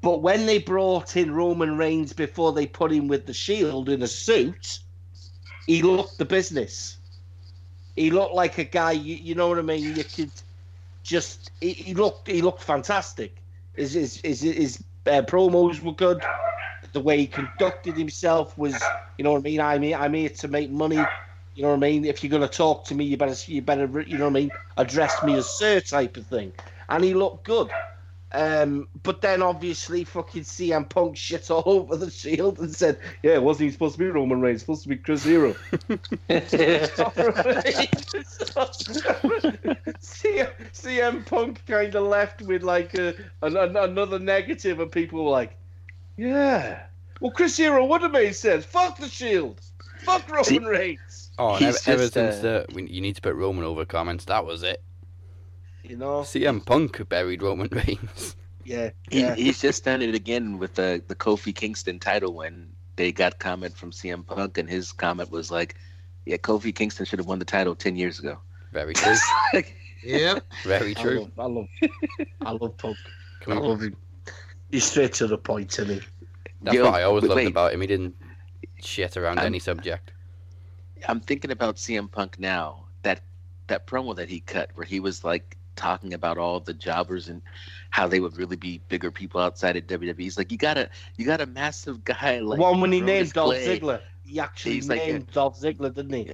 But 0.00 0.22
when 0.22 0.46
they 0.46 0.58
brought 0.58 1.16
in 1.16 1.34
Roman 1.34 1.76
Reigns 1.76 2.12
before 2.12 2.52
they 2.52 2.66
put 2.66 2.92
him 2.92 3.08
with 3.08 3.26
the 3.26 3.34
Shield 3.34 3.88
in 3.88 4.02
a 4.02 4.06
suit, 4.06 4.78
he 5.66 5.82
looked 5.82 6.18
the 6.18 6.24
business. 6.24 6.98
He 7.96 8.10
looked 8.10 8.34
like 8.34 8.58
a 8.58 8.64
guy. 8.64 8.92
You, 8.92 9.16
you 9.16 9.34
know 9.34 9.48
what 9.48 9.58
I 9.58 9.62
mean? 9.62 9.96
You 9.96 10.04
could 10.04 10.30
just. 11.02 11.50
He, 11.60 11.72
he 11.72 11.94
looked. 11.94 12.28
He 12.28 12.42
looked 12.42 12.62
fantastic. 12.62 13.42
His 13.74 13.94
his 13.94 14.20
his, 14.22 14.42
his 14.42 14.84
uh, 15.06 15.22
promos 15.22 15.82
were 15.82 15.94
good. 15.94 16.22
The 16.92 17.00
way 17.00 17.18
he 17.18 17.26
conducted 17.26 17.96
himself 17.96 18.56
was. 18.56 18.80
You 19.18 19.24
know 19.24 19.32
what 19.32 19.38
I 19.38 19.42
mean? 19.42 19.60
I'm 19.60 19.82
here, 19.82 19.96
I'm 19.96 20.14
here 20.14 20.28
to 20.28 20.48
make 20.48 20.70
money. 20.70 21.04
You 21.56 21.62
know 21.62 21.70
what 21.70 21.76
I 21.76 21.80
mean? 21.80 22.04
If 22.04 22.22
you're 22.22 22.30
gonna 22.30 22.46
talk 22.48 22.84
to 22.86 22.94
me, 22.94 23.04
you 23.06 23.16
better 23.16 23.34
you 23.50 23.62
better 23.62 24.02
you 24.06 24.18
know 24.18 24.24
what 24.24 24.30
I 24.30 24.40
mean? 24.40 24.50
Address 24.76 25.22
me 25.24 25.34
as 25.34 25.48
sir 25.48 25.80
type 25.80 26.16
of 26.18 26.26
thing. 26.26 26.52
And 26.88 27.02
he 27.02 27.14
looked 27.14 27.44
good. 27.44 27.70
Um, 28.32 28.88
but 29.02 29.22
then 29.22 29.40
obviously 29.40 30.04
fucking 30.04 30.42
CM 30.42 30.86
Punk 30.88 31.16
shit 31.16 31.50
all 31.50 31.62
over 31.66 31.96
the 31.96 32.10
Shield 32.10 32.58
and 32.58 32.74
said, 32.74 32.98
"Yeah, 33.22 33.38
wasn't 33.38 33.66
he 33.68 33.72
supposed 33.72 33.94
to 33.94 33.98
be 34.00 34.06
Roman 34.06 34.40
Reigns? 34.40 34.60
Supposed 34.60 34.82
to 34.82 34.88
be 34.90 34.96
Chris 34.96 35.24
Hero." 35.24 35.54
CM, 40.00 40.50
CM 40.72 41.26
Punk 41.26 41.64
kind 41.66 41.94
of 41.94 42.04
left 42.06 42.42
with 42.42 42.62
like 42.62 42.94
a, 42.94 43.14
an, 43.42 43.56
an- 43.56 43.76
another 43.76 44.18
negative, 44.18 44.80
and 44.80 44.90
people 44.90 45.24
were 45.24 45.30
like, 45.30 45.56
"Yeah, 46.16 46.82
well, 47.20 47.30
Chris 47.30 47.56
Hero 47.56 47.84
would 47.86 48.02
have 48.02 48.12
made 48.12 48.34
sense. 48.34 48.64
Fuck 48.64 48.98
the 48.98 49.08
Shield. 49.08 49.60
Fuck 50.00 50.28
Roman 50.28 50.44
See- 50.44 50.58
Reigns." 50.58 51.00
Oh, 51.38 51.54
and 51.56 51.64
ever, 51.64 51.78
ever 51.86 52.02
just, 52.02 52.14
since 52.14 52.36
uh, 52.36 52.64
the 52.68 52.74
we, 52.74 52.86
you 52.88 53.00
need 53.00 53.16
to 53.16 53.22
put 53.22 53.34
Roman 53.34 53.64
over 53.64 53.84
comments, 53.84 54.24
that 54.26 54.44
was 54.44 54.62
it. 54.62 54.82
You 55.82 55.96
know? 55.96 56.20
CM 56.22 56.64
Punk 56.64 57.08
buried 57.08 57.42
Roman 57.42 57.68
Reigns. 57.72 58.36
Yeah, 58.64 58.90
He, 59.10 59.20
yeah. 59.20 59.34
He's 59.36 59.60
just 59.60 59.84
done 59.84 60.02
it 60.02 60.14
again 60.14 60.58
with 60.58 60.74
the 60.74 61.02
the 61.06 61.14
Kofi 61.14 61.54
Kingston 61.54 61.98
title 62.00 62.34
when 62.34 62.68
they 62.96 63.12
got 63.12 63.38
comment 63.38 63.76
from 63.76 63.92
CM 63.92 64.26
Punk 64.26 64.58
and 64.58 64.68
his 64.68 64.90
comment 64.90 65.30
was 65.30 65.50
like, 65.50 65.76
"Yeah, 66.24 66.36
Kofi 66.38 66.74
Kingston 66.74 67.06
should 67.06 67.18
have 67.20 67.26
won 67.28 67.38
the 67.38 67.44
title 67.44 67.74
ten 67.76 67.94
years 67.96 68.18
ago." 68.18 68.38
Very 68.72 68.94
true. 68.94 69.14
Yep. 70.02 70.44
Very 70.64 70.96
I 70.96 71.00
true. 71.02 71.20
love, 71.20 71.32
I 71.38 71.44
love, 71.46 71.66
I 72.42 72.50
love 72.52 72.76
Punk. 72.78 72.96
I 73.46 73.52
on. 73.52 73.58
love 73.62 73.80
him. 73.82 73.96
He's 74.70 74.84
straight 74.84 75.12
to 75.14 75.26
the 75.28 75.38
point, 75.38 75.78
isn't 75.78 76.00
he? 76.00 76.06
That's 76.62 76.74
Yo, 76.76 76.84
what 76.86 76.94
I 76.94 77.02
always 77.04 77.22
wait, 77.22 77.28
loved 77.28 77.36
wait. 77.38 77.46
about 77.48 77.72
him. 77.72 77.80
He 77.82 77.86
didn't 77.86 78.16
shit 78.80 79.16
around 79.16 79.38
I'm- 79.38 79.46
any 79.46 79.60
subject. 79.60 80.12
I'm 81.08 81.20
thinking 81.20 81.50
about 81.50 81.76
CM 81.76 82.10
Punk 82.10 82.38
now. 82.38 82.84
That 83.02 83.20
that 83.68 83.86
promo 83.86 84.14
that 84.16 84.28
he 84.28 84.40
cut 84.40 84.70
where 84.74 84.86
he 84.86 85.00
was 85.00 85.24
like 85.24 85.56
talking 85.76 86.14
about 86.14 86.38
all 86.38 86.58
the 86.60 86.72
jobbers 86.72 87.28
and 87.28 87.42
how 87.90 88.06
they 88.06 88.20
would 88.20 88.36
really 88.36 88.56
be 88.56 88.80
bigger 88.88 89.10
people 89.10 89.40
outside 89.40 89.76
of 89.76 89.86
WWE. 89.86 90.18
He's 90.18 90.38
like, 90.38 90.50
you 90.50 90.58
got 90.58 90.78
a 90.78 90.88
you 91.16 91.26
got 91.26 91.40
a 91.40 91.46
massive 91.46 92.04
guy 92.04 92.38
like 92.40 92.58
One 92.58 92.80
when 92.80 92.92
he 92.92 93.00
Brodus 93.00 93.04
named 93.06 93.32
Dolph 93.32 93.54
Clay. 93.54 93.78
Ziggler. 93.80 94.00
He 94.24 94.40
actually 94.40 94.72
He's 94.74 94.88
like 94.88 95.02
a- 95.02 95.06
named 95.12 95.30
Dolph 95.32 95.60
Ziggler, 95.60 95.94
didn't 95.94 96.12
he? 96.12 96.32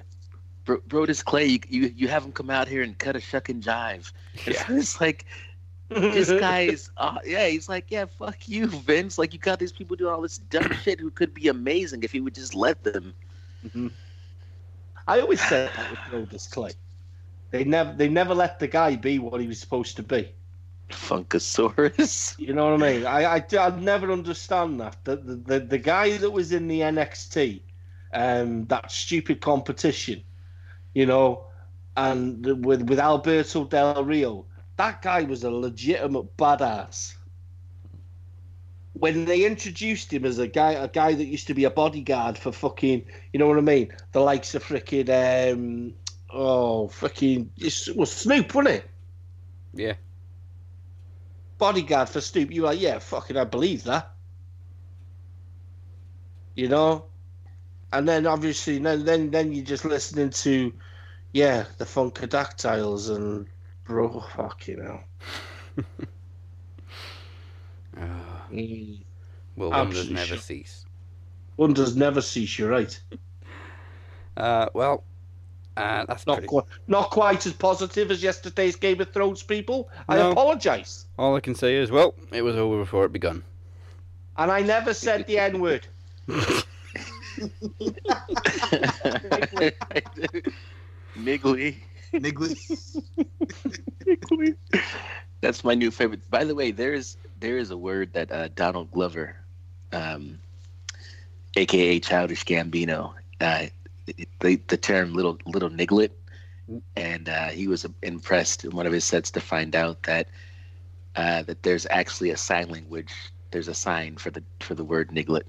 Bro, 0.64 0.78
Brodus 0.88 1.24
Clay, 1.24 1.46
you, 1.46 1.58
you 1.68 1.92
you 1.96 2.08
have 2.08 2.24
him 2.24 2.30
come 2.32 2.48
out 2.48 2.68
here 2.68 2.82
and 2.82 2.96
cut 2.96 3.16
a 3.16 3.20
shuck 3.20 3.48
and 3.48 3.62
jive. 3.62 4.12
Yeah. 4.46 4.64
It's 4.68 5.00
like 5.00 5.26
this 5.88 6.30
guy 6.40 6.60
is, 6.60 6.88
uh, 6.96 7.18
yeah, 7.26 7.48
he's 7.48 7.68
like, 7.68 7.86
yeah, 7.90 8.04
fuck 8.04 8.48
you, 8.48 8.68
Vince. 8.68 9.18
Like 9.18 9.32
you 9.32 9.40
got 9.40 9.58
these 9.58 9.72
people 9.72 9.96
doing 9.96 10.14
all 10.14 10.20
this 10.22 10.38
dumb 10.38 10.72
shit 10.82 11.00
who 11.00 11.10
could 11.10 11.34
be 11.34 11.48
amazing 11.48 12.04
if 12.04 12.14
you 12.14 12.22
would 12.22 12.34
just 12.36 12.54
let 12.54 12.82
them. 12.84 13.12
I 15.06 15.20
always 15.20 15.40
said 15.40 15.70
that 15.74 15.90
with 15.90 15.98
Brodus 16.30 16.50
Clay. 16.50 16.72
They 17.50 17.64
never, 17.64 17.92
they 17.92 18.08
never 18.08 18.34
let 18.34 18.58
the 18.58 18.68
guy 18.68 18.96
be 18.96 19.18
what 19.18 19.40
he 19.40 19.46
was 19.46 19.60
supposed 19.60 19.96
to 19.96 20.02
be. 20.02 20.32
Funkasaurus. 20.90 22.38
You 22.38 22.54
know 22.54 22.70
what 22.70 22.82
I 22.82 22.92
mean? 22.92 23.06
I, 23.06 23.36
I, 23.36 23.44
I 23.58 23.76
never 23.78 24.10
understand 24.10 24.80
that. 24.80 24.96
The, 25.04 25.16
the, 25.16 25.34
the, 25.36 25.60
the 25.60 25.78
guy 25.78 26.16
that 26.16 26.30
was 26.30 26.52
in 26.52 26.68
the 26.68 26.80
NXT, 26.80 27.60
um, 28.12 28.66
that 28.66 28.90
stupid 28.90 29.40
competition, 29.40 30.22
you 30.94 31.06
know, 31.06 31.46
and 31.96 32.64
with 32.64 32.82
with 32.88 32.98
Alberto 32.98 33.64
Del 33.64 34.04
Rio, 34.04 34.46
that 34.76 35.02
guy 35.02 35.22
was 35.22 35.44
a 35.44 35.50
legitimate 35.50 36.36
badass. 36.36 37.16
When 38.94 39.24
they 39.24 39.44
introduced 39.46 40.12
him 40.12 40.24
as 40.24 40.38
a 40.38 40.46
guy, 40.48 40.72
a 40.72 40.88
guy 40.88 41.14
that 41.14 41.24
used 41.24 41.46
to 41.48 41.54
be 41.54 41.64
a 41.64 41.70
bodyguard 41.70 42.36
for 42.38 42.52
fucking, 42.52 43.04
you 43.32 43.38
know 43.38 43.48
what 43.48 43.58
I 43.58 43.62
mean, 43.62 43.92
the 44.12 44.20
likes 44.20 44.54
of 44.54 44.64
freaking, 44.64 45.08
um, 45.52 45.94
oh, 46.30 46.88
fucking, 46.88 47.50
it 47.56 47.96
was 47.96 48.12
Snoop, 48.12 48.54
wasn't 48.54 48.74
it? 48.76 48.90
Yeah. 49.74 49.94
bodyguard 51.58 52.08
for 52.08 52.20
Snoop. 52.20 52.50
You 52.52 52.62
were 52.62 52.68
like, 52.68 52.80
yeah, 52.80 52.98
fucking, 52.98 53.36
I 53.36 53.44
believe 53.44 53.84
that. 53.84 54.12
You 56.54 56.68
know, 56.68 57.06
and 57.92 58.08
then 58.08 58.26
obviously, 58.26 58.78
then 58.78 59.04
then 59.04 59.30
then 59.30 59.52
you're 59.52 59.64
just 59.64 59.84
listening 59.84 60.30
to, 60.30 60.72
yeah, 61.32 61.64
the 61.78 61.84
Funkadactyls 61.84 63.14
and 63.14 63.46
bro, 63.84 64.20
fucking 64.36 64.82
hell. 64.82 65.04
Ah, 67.98 68.31
Mm. 68.52 69.02
well, 69.56 69.70
wonders 69.70 69.98
Absolutely 69.98 70.14
never 70.14 70.26
sure. 70.26 70.38
cease. 70.38 70.84
Wonders 71.56 71.96
never 71.96 72.20
cease. 72.20 72.58
You're 72.58 72.70
right. 72.70 73.00
Uh, 74.36 74.66
well, 74.74 75.04
uh, 75.76 76.04
that's 76.06 76.26
Not 76.26 76.34
pretty. 76.34 76.48
quite, 76.48 76.64
not 76.86 77.10
quite 77.10 77.46
as 77.46 77.52
positive 77.54 78.10
as 78.10 78.22
yesterday's 78.22 78.76
Game 78.76 79.00
of 79.00 79.10
Thrones 79.12 79.42
people. 79.42 79.88
I 80.08 80.16
No. 80.16 80.32
apologise, 80.32 81.06
All 81.18 81.34
I 81.36 81.40
can 81.40 81.54
say 81.54 81.76
is, 81.76 81.90
well, 81.90 82.14
it 82.30 82.42
was 82.42 82.56
over 82.56 82.78
before 82.78 83.04
it 83.04 83.12
begun. 83.12 83.42
and 84.36 84.50
I 84.50 84.60
never 84.62 84.92
said 84.94 85.26
the 85.26 85.38
N 85.38 85.60
word. 85.60 85.86
Niggly. 91.16 91.76
Niggly. 92.12 92.56
That's 95.42 95.64
my 95.64 95.74
new 95.74 95.90
favorite. 95.90 96.30
By 96.30 96.44
the 96.44 96.54
way, 96.54 96.70
there 96.70 96.94
is 96.94 97.16
there 97.40 97.58
is 97.58 97.72
a 97.72 97.76
word 97.76 98.12
that 98.12 98.30
uh, 98.30 98.48
Donald 98.54 98.92
Glover, 98.92 99.36
um, 99.92 100.38
aka 101.56 101.98
Childish 101.98 102.44
Gambino, 102.44 103.12
uh, 103.40 103.66
the 104.40 104.60
the 104.68 104.76
term 104.76 105.14
little 105.14 105.38
little 105.44 105.68
niglet, 105.68 106.10
and 106.94 107.28
uh, 107.28 107.48
he 107.48 107.66
was 107.66 107.84
impressed 108.02 108.64
in 108.64 108.70
one 108.70 108.86
of 108.86 108.92
his 108.92 109.04
sets 109.04 109.32
to 109.32 109.40
find 109.40 109.74
out 109.74 110.04
that 110.04 110.28
uh, 111.16 111.42
that 111.42 111.64
there's 111.64 111.88
actually 111.90 112.30
a 112.30 112.36
sign 112.36 112.68
language. 112.68 113.12
There's 113.50 113.68
a 113.68 113.74
sign 113.74 114.18
for 114.18 114.30
the 114.30 114.44
for 114.60 114.76
the 114.76 114.84
word 114.84 115.10
niglet. 115.10 115.42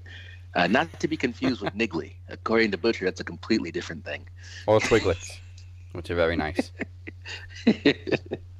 Uh, 0.56 0.66
not 0.66 1.00
to 1.00 1.06
be 1.06 1.16
confused 1.16 1.60
with 1.60 1.72
niggly. 1.74 2.14
According 2.28 2.72
to 2.72 2.78
Butcher, 2.78 3.04
that's 3.04 3.20
a 3.20 3.24
completely 3.24 3.70
different 3.70 4.04
thing. 4.04 4.26
Or 4.66 4.80
twiglets, 4.80 5.38
which 5.92 6.10
are 6.10 6.16
very 6.16 6.34
nice. 6.34 6.72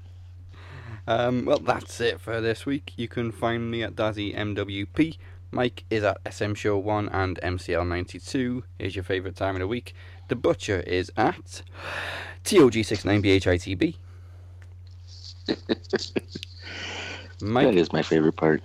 Um, 1.07 1.45
well, 1.45 1.59
that's 1.59 2.01
it 2.01 2.21
for 2.21 2.41
this 2.41 2.65
week. 2.65 2.93
You 2.97 3.09
can 3.09 3.31
find 3.31 3.71
me 3.71 3.83
at 3.83 3.95
Dazzy 3.95 4.35
MWP. 4.35 5.19
Mike 5.51 5.85
is 5.91 6.03
at 6.03 6.19
SM 6.33 6.55
Show 6.55 6.79
1 6.79 7.09
and 7.11 7.39
MCL92 7.43 8.63
is 8.79 8.97
your 8.97 9.05
favourite 9.05 9.37
time 9.37 9.55
of 9.55 9.61
the 9.61 9.69
week. 9.69 9.95
The 10.29 10.35
Butcher 10.35 10.81
is 10.81 11.13
at 11.17 11.63
TOG69BHITB. 12.45 13.97
that 15.47 16.33
Mike, 17.43 17.75
is 17.75 17.93
my 17.93 18.03
favorite 18.03 18.37
part. 18.37 18.63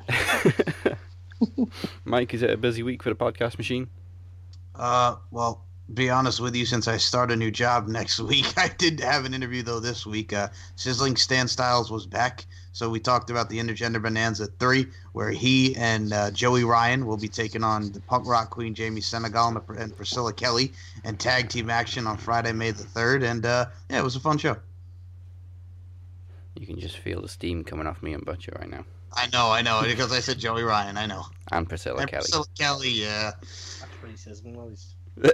Mike, 2.05 2.33
is 2.33 2.41
it 2.41 2.49
a 2.49 2.57
busy 2.57 2.81
week 2.81 3.03
for 3.03 3.09
the 3.09 3.15
podcast 3.15 3.57
machine? 3.57 3.87
Uh, 4.73 5.17
well, 5.29 5.65
be 5.93 6.09
honest 6.09 6.39
with 6.39 6.55
you, 6.55 6.65
since 6.65 6.87
I 6.87 6.97
start 6.97 7.31
a 7.31 7.35
new 7.35 7.51
job 7.51 7.87
next 7.87 8.19
week, 8.31 8.53
I 8.57 8.69
did 8.77 8.99
have 8.99 9.25
an 9.25 9.33
interview 9.33 9.63
though 9.63 9.79
this 9.79 10.05
week. 10.05 10.33
Uh, 10.33 10.49
Sizzling 10.75 11.15
Stan 11.15 11.47
Styles 11.47 11.91
was 11.91 12.05
back, 12.05 12.45
So 12.71 12.89
we 12.89 12.99
talked 12.99 13.29
about 13.29 13.49
the 13.49 13.59
Intergender 13.59 14.01
Bonanza 14.01 14.47
3, 14.47 14.87
where 15.13 15.31
he 15.31 15.75
and 15.75 16.13
uh, 16.13 16.31
Joey 16.31 16.63
Ryan 16.63 17.05
will 17.05 17.17
be 17.17 17.27
taking 17.27 17.63
on 17.63 17.91
the 17.91 17.99
punk 18.01 18.27
rock 18.27 18.49
queen 18.49 18.73
Jamie 18.75 19.01
Senegal 19.01 19.47
and, 19.47 19.79
and 19.79 19.95
Priscilla 19.95 20.33
Kelly 20.33 20.71
and 21.03 21.19
tag 21.19 21.49
team 21.49 21.69
action 21.69 22.07
on 22.07 22.17
Friday, 22.17 22.51
May 22.51 22.71
the 22.71 22.83
3rd. 22.83 23.23
And 23.23 23.45
uh, 23.45 23.65
yeah, 23.89 23.99
it 23.99 24.03
was 24.03 24.15
a 24.15 24.19
fun 24.19 24.37
show. 24.37 24.57
You 26.55 26.67
can 26.67 26.79
just 26.79 26.97
feel 26.97 27.21
the 27.21 27.29
steam 27.29 27.63
coming 27.63 27.87
off 27.87 28.03
me 28.03 28.13
and 28.13 28.25
Butcher 28.25 28.55
right 28.59 28.69
now. 28.69 28.83
I 29.13 29.27
know, 29.33 29.49
I 29.49 29.61
know, 29.61 29.81
because 29.83 30.11
I 30.11 30.19
said 30.19 30.37
Joey 30.37 30.61
Ryan, 30.63 30.97
I 30.97 31.05
know. 31.05 31.25
And 31.51 31.67
Priscilla 31.67 32.01
and 32.01 32.09
Kelly. 32.09 32.21
Priscilla 32.21 32.45
Kelly, 32.57 32.89
yeah. 32.89 33.31
That's 33.41 33.95
racism, 34.03 34.55
Lois. 34.55 34.93
yeah, 34.98 34.98
That's 34.98 34.98
racism, 34.98 34.98
Lois. 34.98 34.98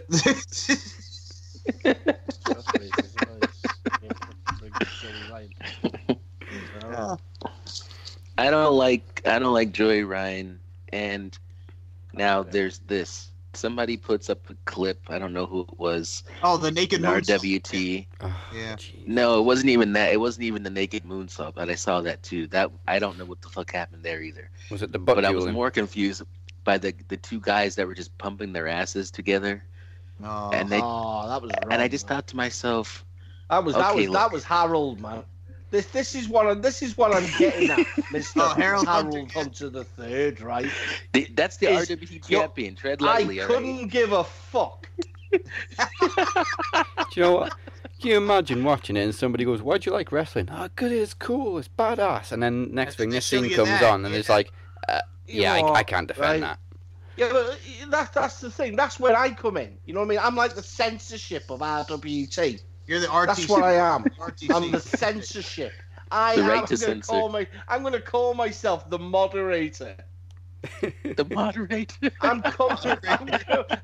I 8.37 8.49
don't 8.49 8.73
like 8.75 9.21
I 9.25 9.39
don't 9.39 9.53
like 9.53 9.71
Joey 9.71 10.03
Ryan, 10.03 10.59
and 10.91 11.37
now 12.13 12.39
Okay. 12.39 12.49
there's 12.51 12.79
this. 12.79 13.31
Somebody 13.53 13.95
puts 13.95 14.29
up 14.29 14.49
a 14.49 14.55
clip. 14.65 14.99
I 15.07 15.17
don't 15.17 15.31
know 15.31 15.45
who 15.45 15.61
it 15.61 15.79
was. 15.79 16.23
Oh, 16.43 16.57
the 16.57 16.71
naked 16.71 17.01
In 17.01 17.05
moonsault. 17.05 17.39
RWT. 17.39 18.05
Oh, 18.19 18.35
Yeah. 18.53 18.75
No, 19.07 19.39
it 19.39 19.43
wasn't 19.43 19.69
even 19.69 19.93
that. 19.93 20.11
It 20.11 20.19
wasn't 20.19 20.43
even 20.43 20.63
the 20.63 20.69
naked 20.69 21.03
moonsault, 21.05 21.55
but 21.55 21.69
I 21.69 21.75
saw 21.75 22.01
that 22.01 22.21
too. 22.21 22.47
That 22.47 22.71
I 22.87 22.99
don't 22.99 23.17
know 23.17 23.23
what 23.23 23.41
the 23.41 23.47
fuck 23.49 23.71
happened 23.71 24.03
there 24.03 24.21
either. 24.21 24.49
Was 24.69 24.81
it 24.81 24.91
the 24.91 24.99
butt 24.99 25.15
But 25.15 25.25
I 25.25 25.31
was 25.31 25.45
more 25.45 25.71
confused 25.71 26.23
by 26.65 26.77
the 26.77 26.93
the 27.07 27.15
two 27.17 27.39
guys 27.39 27.75
that 27.75 27.87
were 27.87 27.93
just 27.95 28.17
pumping 28.17 28.51
their 28.51 28.67
asses 28.67 29.09
together, 29.09 29.63
Oh, 30.23 30.51
and 30.53 30.69
they 30.69 30.79
oh, 30.81 31.27
that 31.27 31.41
was 31.41 31.51
wrong. 31.61 31.71
and 31.73 31.81
I 31.81 31.87
just 31.87 32.07
man. 32.07 32.17
thought 32.17 32.27
to 32.27 32.35
myself, 32.35 33.03
that 33.49 33.63
was 33.63 33.75
that 33.75 33.91
Okay, 33.93 34.07
was 34.07 34.15
that 34.15 34.31
was 34.31 34.43
Harold, 34.43 34.99
man. 35.01 35.23
This 35.71 35.87
this 35.87 36.15
is 36.15 36.29
what 36.29 36.47
I'm, 36.47 36.61
this 36.61 36.81
is 36.81 36.95
what 36.97 37.13
I'm 37.13 37.27
getting 37.37 37.69
at, 37.71 37.85
Mister 38.11 38.39
Oh, 38.41 38.49
Harold 38.53 38.85
Harold, 38.87 39.13
Hunter, 39.13 39.33
Hunter, 39.33 39.69
the 39.69 39.83
third, 39.83 40.39
right? 40.39 40.69
"The- 41.13 41.27
"That's 41.33 41.57
the 41.57 41.67
Is- 41.71 41.89
RWT 41.89 42.29
yo, 42.29 42.39
champion. 42.41 42.75
Tread 42.75 43.01
I 43.01 43.05
lightly." 43.05 43.41
all 43.41 43.47
right?" 43.47 43.55
couldn't 43.57 43.87
give 43.89 44.11
a 44.13 44.23
fuck. 44.23 44.87
Do 45.31 45.39
you 47.15 47.21
know 47.23 47.33
what? 47.33 47.53
Can 47.99 48.11
you 48.11 48.17
imagine 48.17 48.63
watching 48.63 48.95
it 48.97 49.03
and 49.03 49.13
somebody 49.15 49.43
goes, 49.43 49.61
"Why'd 49.61 49.85
you 49.85 49.91
like 49.91 50.11
wrestling?" 50.11 50.49
Oh, 50.51 50.69
good, 50.75 50.91
it's 50.91 51.13
cool, 51.13 51.57
it's 51.57 51.67
badass. 51.67 52.31
And 52.31 52.41
then 52.41 52.73
next 52.73 52.75
That's- 52.75 52.95
thing, 52.95 53.09
this 53.09 53.25
show 53.25 53.41
scene 53.41 53.51
comes 53.53 53.69
that, 53.69 53.83
on, 53.83 54.05
and 54.05 54.13
yeah. 54.13 54.19
it's 54.19 54.29
like, 54.29 54.51
uh, 54.87 55.01
"Yeah, 55.27 55.59
know 55.59 55.67
I, 55.69 55.79
I 55.79 55.83
can't 55.83 56.07
defend 56.07 56.25
right? 56.25 56.41
that." 56.41 56.59
Yeah, 57.17 57.29
but 57.31 57.45
uh, 57.51 57.55
that's 57.89 58.09
that's 58.11 58.39
the 58.41 58.51
thing. 58.51 58.75
That's 58.75 58.99
where 58.99 59.15
I 59.17 59.31
come 59.31 59.57
in. 59.57 59.77
You 59.85 59.93
know 59.93 60.01
what 60.01 60.07
I 60.07 60.09
mean? 60.09 60.19
I'm 60.21 60.35
like 60.35 60.55
the 60.55 60.63
censorship 60.63 61.49
of 61.49 61.61
RWT. 61.61 62.61
You're 62.87 62.99
the 62.99 63.07
RTC. 63.07 63.25
That's 63.27 63.49
what 63.49 63.63
I 63.63 63.73
am. 63.73 64.03
RTC. 64.19 64.53
I'm 64.53 64.71
the 64.71 64.79
censorship. 64.81 65.73
I 66.11 66.35
The 66.35 66.41
am 66.43 66.47
right 66.49 66.59
I'm 66.59 66.65
to 66.67 66.73
gonna 66.75 66.77
censor. 66.77 67.09
call 67.11 67.29
my 67.29 67.47
I'm 67.67 67.83
gonna 67.83 68.01
call 68.01 68.33
myself 68.33 68.89
the 68.89 68.99
moderator. 68.99 69.95
The 70.81 71.25
moderator. 71.31 72.11
I'm 72.21 72.41
coming 72.41 72.77
I'm, 73.07 73.29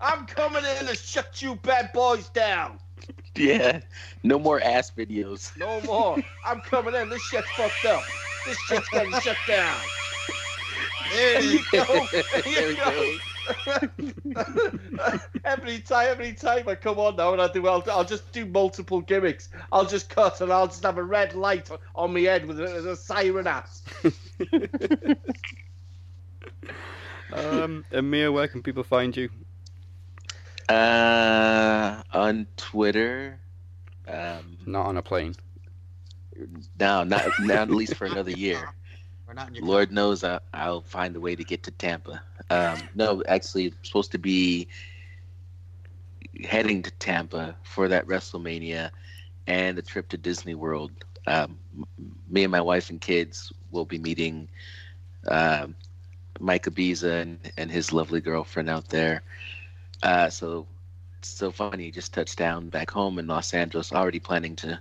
I'm 0.02 0.26
coming 0.26 0.64
in 0.80 0.88
to 0.88 0.96
shut 0.96 1.42
you 1.42 1.56
bad 1.56 1.92
boys 1.94 2.30
down. 2.30 2.80
yeah. 3.36 3.82
No 4.24 4.38
more 4.40 4.62
ass 4.62 4.92
videos. 4.92 5.56
No 5.58 5.82
more. 5.82 6.18
I'm 6.46 6.60
coming 6.62 6.96
in. 6.96 7.10
This 7.10 7.22
shit's 7.24 7.50
fucked 7.52 7.86
up. 7.86 8.04
This 8.46 8.58
shit's 8.68 8.90
getting 8.90 9.12
shut 9.20 9.38
down. 9.48 9.80
There 11.12 11.42
you 11.42 11.60
go. 11.72 12.08
There 12.12 12.24
there 12.44 12.72
you 12.72 12.78
go. 12.78 13.18
go. 13.66 15.20
every 15.46 15.80
time, 15.80 16.08
every 16.10 16.34
time 16.34 16.68
I 16.68 16.76
come 16.76 17.00
on 17.00 17.16
now 17.16 17.34
and 17.34 17.42
I 17.42 17.52
do, 17.52 17.68
I'll, 17.68 17.84
I'll 17.92 18.06
just 18.06 18.32
do 18.32 18.46
multiple 18.46 19.02
gimmicks. 19.02 19.50
I'll 19.72 19.86
just 19.86 20.10
cut 20.10 20.42
and 20.42 20.52
I'll 20.52 20.68
just 20.68 20.84
have 20.84 20.98
a 20.98 21.04
red 21.04 21.34
light 21.34 21.70
on, 21.72 21.80
on 21.96 22.14
my 22.14 22.22
head 22.22 22.46
with 22.46 22.60
a, 22.60 22.92
a 22.92 22.96
siren 22.96 23.48
ass. 23.48 23.84
um, 27.34 27.86
Amir, 27.92 28.32
where 28.32 28.48
can 28.48 28.62
people 28.64 28.84
find 28.84 29.16
you? 29.16 29.30
Uh, 30.70 32.02
on 32.14 32.48
Twitter. 32.58 33.40
Um, 34.08 34.58
Not 34.66 34.86
on 34.88 34.98
a 34.98 35.02
plane. 35.02 35.36
no, 36.80 37.04
not 37.04 37.24
not 37.40 37.58
at 37.58 37.70
least 37.70 37.96
for 37.96 38.06
another 38.06 38.32
year. 38.32 38.74
Not 39.34 39.60
Lord 39.62 39.92
knows 39.92 40.24
I, 40.24 40.40
I'll 40.54 40.82
find 40.82 41.16
a 41.16 41.20
way 41.20 41.36
to 41.36 41.44
get 41.44 41.64
to 41.64 41.72
Tampa. 41.72 42.22
Um, 42.50 42.78
no, 42.96 43.24
actually, 43.28 43.74
supposed 43.84 44.12
to 44.12 44.18
be 44.18 44.68
heading 46.44 46.84
to 46.84 46.92
Tampa 46.92 47.56
for 47.64 47.88
that 47.90 48.08
WrestleMania 48.08 48.92
and 49.48 49.78
the 49.78 49.82
trip 49.82 50.10
to 50.10 50.18
Disney 50.18 50.56
World. 50.56 50.92
Um, 51.28 51.58
me 52.30 52.44
and 52.44 52.52
my 52.52 52.62
wife 52.62 52.90
and 52.90 53.00
kids 53.00 53.52
will 53.72 53.86
be 53.86 54.00
meeting 54.00 54.48
um 55.28 55.76
Mike 56.40 56.66
Ibiza 56.66 57.22
and, 57.22 57.40
and 57.58 57.72
his 57.72 57.94
lovely 57.94 58.22
girlfriend 58.22 58.70
out 58.70 58.90
there. 58.90 59.22
Uh, 60.02 60.30
so 60.30 60.68
it's 61.20 61.30
so 61.30 61.52
funny. 61.52 61.92
Just 61.92 62.14
touched 62.14 62.38
down 62.38 62.70
back 62.70 62.90
home 62.90 63.20
in 63.20 63.28
Los 63.28 63.54
Angeles, 63.54 63.94
already 63.94 64.20
planning 64.20 64.56
to 64.58 64.80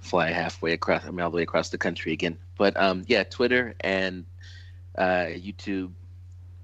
fly 0.00 0.30
halfway 0.30 0.72
across, 0.72 1.04
I 1.04 1.10
mean, 1.10 1.20
all 1.20 1.30
the 1.30 1.36
way 1.36 1.42
across 1.42 1.70
the 1.70 1.78
country 1.78 2.12
again. 2.12 2.38
But 2.56 2.76
um, 2.80 3.04
yeah, 3.06 3.24
Twitter 3.24 3.74
and 3.80 4.24
uh, 4.96 5.26
YouTube, 5.28 5.92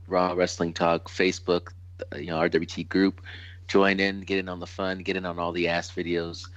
Raw 0.06 0.32
Wrestling 0.32 0.72
Talk, 0.72 1.08
Facebook, 1.08 1.72
uh, 2.12 2.18
you 2.18 2.28
know, 2.28 2.36
RWT 2.36 2.88
group. 2.88 3.20
Join 3.68 4.00
in, 4.00 4.20
get 4.22 4.38
in 4.38 4.48
on 4.48 4.60
the 4.60 4.66
fun, 4.66 4.98
get 4.98 5.16
in 5.16 5.24
on 5.24 5.38
all 5.38 5.52
the 5.52 5.68
ass 5.68 5.90
videos, 5.90 6.48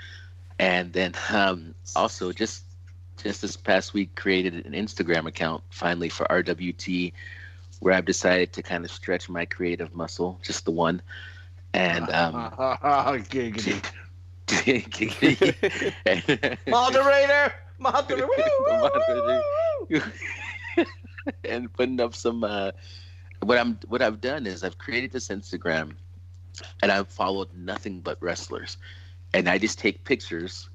and 0.60 0.91
then 0.91 1.14
um, 1.31 1.73
also 1.95 2.31
just 2.31 2.64
just 3.23 3.41
this 3.41 3.56
past 3.56 3.93
week 3.93 4.15
created 4.15 4.65
an 4.65 4.73
Instagram 4.73 5.27
account 5.27 5.64
finally 5.69 6.10
for 6.10 6.26
RWT, 6.26 7.14
where 7.80 7.93
I've 7.93 8.06
decided 8.06 8.52
to 8.53 8.64
kind 8.64 8.84
of 8.84 8.91
stretch 8.91 9.30
my 9.30 9.45
creative 9.45 9.95
muscle, 9.95 10.39
just 10.43 10.65
the 10.65 10.72
one, 10.72 11.02
and 11.73 12.10
um, 12.10 12.35
Giggity. 13.30 13.84
Moderator! 16.67 17.53
Moderator! 17.80 18.27
Moderator. 18.67 19.41
and 21.43 21.73
putting 21.73 21.99
up 21.99 22.13
some 22.13 22.43
uh 22.43 22.72
what 23.41 23.57
i'm 23.57 23.80
what 23.88 24.01
i've 24.01 24.22
done 24.22 24.45
is 24.45 24.63
i've 24.63 24.77
created 24.77 25.11
this 25.11 25.30
instagram 25.30 25.93
and 26.84 26.91
i've 26.91 27.07
followed 27.07 27.49
nothing 27.55 27.99
but 28.01 28.22
wrestlers 28.22 28.77
and 29.34 29.49
i 29.49 29.57
just 29.57 29.80
take 29.80 30.03
pictures 30.03 30.69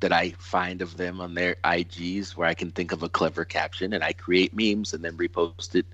that 0.00 0.12
i 0.12 0.30
find 0.38 0.80
of 0.80 0.96
them 0.96 1.20
on 1.20 1.34
their 1.34 1.56
igs 1.64 2.36
where 2.36 2.46
i 2.46 2.54
can 2.54 2.70
think 2.70 2.92
of 2.92 3.02
a 3.02 3.08
clever 3.08 3.44
caption 3.44 3.92
and 3.92 4.04
i 4.04 4.12
create 4.12 4.54
memes 4.54 4.94
and 4.94 5.04
then 5.04 5.16
repost 5.16 5.74
it 5.74 5.86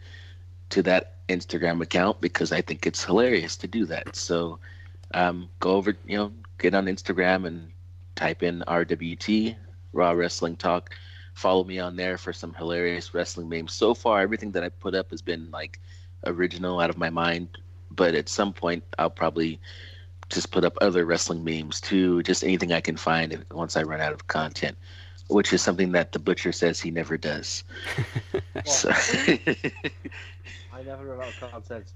to 0.69 0.83
that 0.83 1.27
instagram 1.29 1.83
account 1.83 2.21
because 2.21 2.53
i 2.53 2.61
think 2.61 2.87
it's 2.87 3.05
hilarious 3.05 3.57
to 3.57 3.67
do 3.67 3.87
that 3.87 4.15
so 4.15 4.59
um, 5.15 5.49
go 5.61 5.71
over 5.71 5.97
you 6.07 6.17
know 6.17 6.33
get 6.59 6.75
on 6.75 6.87
instagram 6.87 7.47
and 7.47 7.71
type 8.15 8.43
in 8.43 8.63
rwt 8.67 9.57
raw 9.93 10.11
wrestling 10.13 10.57
talk 10.57 10.95
follow 11.35 11.65
me 11.65 11.79
on 11.79 11.97
there 11.97 12.17
for 12.17 12.33
some 12.33 12.55
hilarious 12.55 13.13
wrestling 13.13 13.49
memes. 13.49 13.73
So 13.75 13.93
far, 13.93 14.21
everything 14.21 14.53
that 14.53 14.65
I 14.65 14.69
put 14.69 14.95
up 14.95 15.11
has 15.11 15.21
been 15.21 15.51
like 15.51 15.81
original 16.25 16.81
out 16.81 16.91
of 16.91 16.97
my 16.97 17.11
mind, 17.11 17.59
but 17.91 18.15
at 18.15 18.29
some 18.29 18.53
point, 18.53 18.85
I'll 18.99 19.11
probably 19.11 19.61
just 20.31 20.51
put 20.51 20.65
up 20.65 20.79
other 20.81 21.05
wrestling 21.05 21.45
memes 21.45 21.81
too, 21.81 22.23
just 22.23 22.45
anything 22.45 22.73
I 22.73 22.81
can 22.81 22.97
find 22.97 23.45
once 23.51 23.77
I 23.77 23.83
run 23.83 24.01
out 24.01 24.13
of 24.13 24.27
content, 24.27 24.79
which 25.29 25.53
is 25.53 25.61
something 25.61 25.93
that 25.93 26.13
the 26.13 26.19
butcher 26.19 26.53
says 26.53 26.81
he 26.81 26.91
never 26.91 27.19
does. 27.19 27.65
So, 28.65 28.89
I 30.73 30.83
never 30.87 31.07
run 31.07 31.23
out 31.23 31.29
of 31.29 31.51
content. 31.51 31.93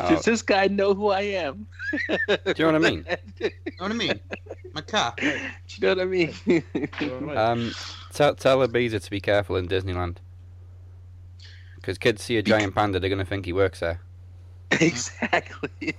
Oh, 0.00 0.08
does 0.08 0.24
this 0.24 0.42
guy 0.42 0.66
know 0.68 0.94
who 0.94 1.08
I 1.08 1.22
am? 1.22 1.66
do 2.08 2.16
you 2.56 2.64
know 2.64 2.72
what 2.72 2.74
I 2.74 2.78
mean? 2.78 3.06
You 3.40 3.50
know 3.78 3.84
what 3.84 3.92
I 3.92 3.94
mean? 3.94 4.20
My 4.72 4.80
car. 4.80 5.14
Do 5.18 5.26
you 5.26 5.40
know 5.80 5.88
what 5.88 6.00
I 6.00 6.04
mean? 6.04 6.34
Um, 7.36 7.72
tell 8.12 8.34
tell 8.34 8.58
Ibiza 8.66 9.02
to 9.02 9.10
be 9.10 9.20
careful 9.20 9.56
in 9.56 9.68
Disneyland. 9.68 10.16
Because 11.76 11.98
kids 11.98 12.22
see 12.22 12.38
a 12.38 12.42
giant 12.42 12.74
panda, 12.74 12.98
they're 12.98 13.10
gonna 13.10 13.24
think 13.24 13.46
he 13.46 13.52
works 13.52 13.80
there. 13.80 14.00
exactly. 14.80 15.94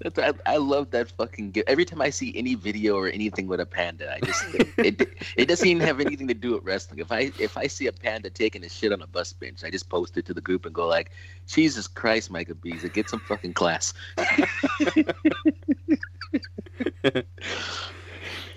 That's, 0.00 0.18
I, 0.18 0.32
I 0.46 0.56
love 0.58 0.90
that 0.92 1.10
fucking. 1.10 1.52
gi- 1.52 1.66
Every 1.66 1.84
time 1.84 2.00
I 2.00 2.10
see 2.10 2.32
any 2.36 2.54
video 2.54 2.96
or 2.96 3.08
anything 3.08 3.48
with 3.48 3.58
a 3.60 3.66
panda, 3.66 4.14
I 4.14 4.20
just 4.24 4.44
it 4.78 5.08
it 5.36 5.46
doesn't 5.48 5.66
even 5.66 5.82
have 5.82 6.00
anything 6.00 6.28
to 6.28 6.34
do 6.34 6.54
with 6.54 6.64
wrestling. 6.64 7.00
If 7.00 7.10
I 7.10 7.32
if 7.38 7.56
I 7.56 7.66
see 7.66 7.88
a 7.88 7.92
panda 7.92 8.30
taking 8.30 8.64
a 8.64 8.68
shit 8.68 8.92
on 8.92 9.02
a 9.02 9.06
bus 9.08 9.32
bench, 9.32 9.64
I 9.64 9.70
just 9.70 9.88
post 9.88 10.16
it 10.16 10.24
to 10.26 10.34
the 10.34 10.40
group 10.40 10.66
and 10.66 10.74
go 10.74 10.86
like, 10.86 11.10
"Jesus 11.48 11.88
Christ, 11.88 12.30
Michael 12.30 12.54
Beasley, 12.54 12.90
get 12.90 13.10
some 13.10 13.20
fucking 13.20 13.54
class." 13.54 13.92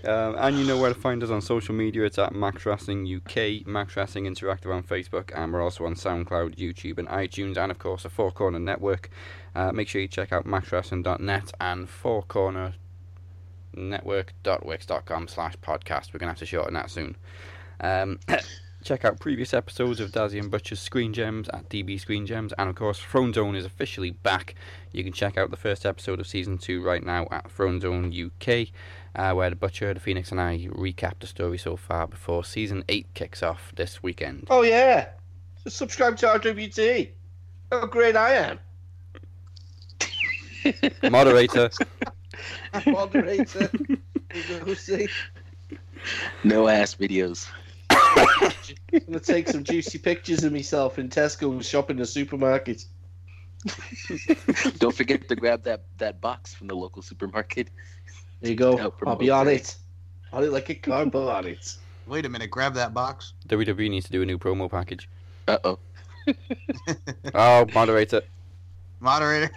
Um, 0.03 0.35
and 0.39 0.57
you 0.57 0.65
know 0.65 0.77
where 0.79 0.91
to 0.91 0.99
find 0.99 1.21
us 1.21 1.29
on 1.29 1.41
social 1.41 1.75
media. 1.75 2.03
It's 2.05 2.17
at 2.17 2.33
Max 2.33 2.65
Wrestling 2.65 3.05
UK, 3.05 3.67
Max 3.67 3.95
Wrestling 3.95 4.25
Interactive 4.25 4.73
on 4.73 4.81
Facebook, 4.81 5.29
and 5.35 5.53
we're 5.53 5.61
also 5.61 5.85
on 5.85 5.93
SoundCloud, 5.93 6.55
YouTube, 6.55 6.97
and 6.97 7.07
iTunes, 7.07 7.57
and 7.57 7.71
of 7.71 7.77
course 7.77 8.01
the 8.03 8.09
Four 8.09 8.31
Corner 8.31 8.57
Network. 8.57 9.11
Uh, 9.55 9.71
make 9.71 9.87
sure 9.87 10.01
you 10.01 10.07
check 10.07 10.31
out 10.31 10.45
maxwrestling.net 10.45 11.51
and 11.59 11.89
Four 11.89 12.23
Corner 12.23 12.73
Network.wix.com 13.73 15.27
slash 15.27 15.55
podcast. 15.57 16.13
We're 16.13 16.19
going 16.19 16.27
to 16.27 16.33
have 16.33 16.39
to 16.39 16.45
shorten 16.45 16.73
that 16.73 16.89
soon. 16.89 17.15
Um, 17.79 18.19
Check 18.83 19.05
out 19.05 19.19
previous 19.19 19.53
episodes 19.53 19.99
of 19.99 20.09
Dazzy 20.09 20.39
and 20.39 20.49
Butcher's 20.49 20.79
Screen 20.79 21.13
Gems 21.13 21.47
at 21.49 21.69
DB 21.69 21.99
Screen 21.99 22.25
Gems, 22.25 22.51
and 22.57 22.67
of 22.67 22.75
course, 22.75 22.97
Throne 22.97 23.31
Zone 23.31 23.55
is 23.55 23.63
officially 23.63 24.09
back. 24.09 24.55
You 24.91 25.03
can 25.03 25.13
check 25.13 25.37
out 25.37 25.51
the 25.51 25.57
first 25.57 25.85
episode 25.85 26.19
of 26.19 26.25
season 26.25 26.57
two 26.57 26.81
right 26.81 27.03
now 27.03 27.27
at 27.29 27.51
Throne 27.51 27.79
Zone 27.79 28.11
UK, 28.11 28.69
uh, 29.15 29.35
where 29.35 29.51
the 29.51 29.55
Butcher, 29.55 29.93
the 29.93 29.99
Phoenix, 29.99 30.31
and 30.31 30.41
I 30.41 30.67
recap 30.71 31.19
the 31.19 31.27
story 31.27 31.59
so 31.59 31.75
far 31.75 32.07
before 32.07 32.43
season 32.43 32.83
eight 32.89 33.05
kicks 33.13 33.43
off 33.43 33.71
this 33.75 34.01
weekend. 34.01 34.47
Oh 34.49 34.63
yeah, 34.63 35.09
subscribe 35.67 36.17
to 36.17 36.25
RWT. 36.25 37.09
How 37.71 37.85
great 37.85 38.15
I 38.15 38.33
am. 38.33 38.59
Moderator, 41.09 41.69
Moderator. 42.85 43.69
You 44.33 44.59
go 44.65 44.73
see. 44.73 45.07
No 46.43 46.67
ass 46.67 46.95
videos. 46.95 47.47
I'm 47.89 49.01
gonna 49.07 49.19
take 49.19 49.47
some 49.47 49.63
juicy 49.63 49.97
pictures 49.97 50.43
of 50.43 50.51
myself 50.51 50.99
in 50.99 51.09
Tesco 51.09 51.63
shopping 51.63 51.97
the 51.97 52.05
supermarket. 52.05 52.85
Don't 54.79 54.95
forget 54.95 55.27
to 55.29 55.35
grab 55.35 55.63
that, 55.63 55.83
that 55.99 56.19
box 56.19 56.53
from 56.53 56.67
the 56.67 56.75
local 56.75 57.01
supermarket. 57.01 57.69
There 58.41 58.49
you 58.49 58.57
go. 58.57 58.91
I'll 59.05 59.15
be 59.15 59.29
on 59.29 59.47
it. 59.47 59.53
it. 59.53 59.75
On 60.33 60.43
it 60.43 60.51
like 60.51 60.69
a 60.69 60.75
cardboard 60.75 61.29
on 61.29 61.45
it. 61.45 61.75
Wait 62.07 62.25
a 62.25 62.29
minute, 62.29 62.49
grab 62.49 62.73
that 62.73 62.93
box. 62.93 63.33
WWE 63.47 63.89
needs 63.89 64.05
to 64.07 64.11
do 64.11 64.21
a 64.21 64.25
new 64.25 64.39
promo 64.39 64.69
package. 64.69 65.07
Uh 65.47 65.57
oh. 65.63 65.79
Oh, 67.33 67.65
moderator. 67.73 68.21
Moderator. 69.01 69.51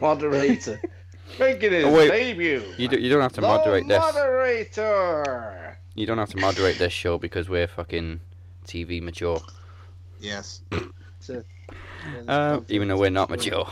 Moderator. 0.00 0.80
Making 1.38 1.72
his 1.72 1.84
Oh, 1.84 1.94
wait. 1.94 2.10
debut. 2.10 2.62
You, 2.76 2.88
do, 2.88 2.98
you 2.98 3.08
don't 3.08 3.20
have 3.22 3.32
to 3.34 3.40
The 3.40 3.46
moderate 3.46 3.86
this. 3.88 3.98
Moderator. 3.98 5.78
You 5.94 6.04
don't 6.06 6.18
have 6.18 6.30
to 6.30 6.38
moderate 6.38 6.78
this 6.78 6.92
show 6.92 7.16
because 7.18 7.48
we're 7.48 7.68
fucking 7.68 8.20
TV 8.66 9.00
mature. 9.02 9.40
Yes. 10.20 10.60
Uh, 12.26 12.60
even 12.68 12.88
though 12.88 12.96
we're 12.96 13.10
not 13.10 13.28
mature. 13.28 13.68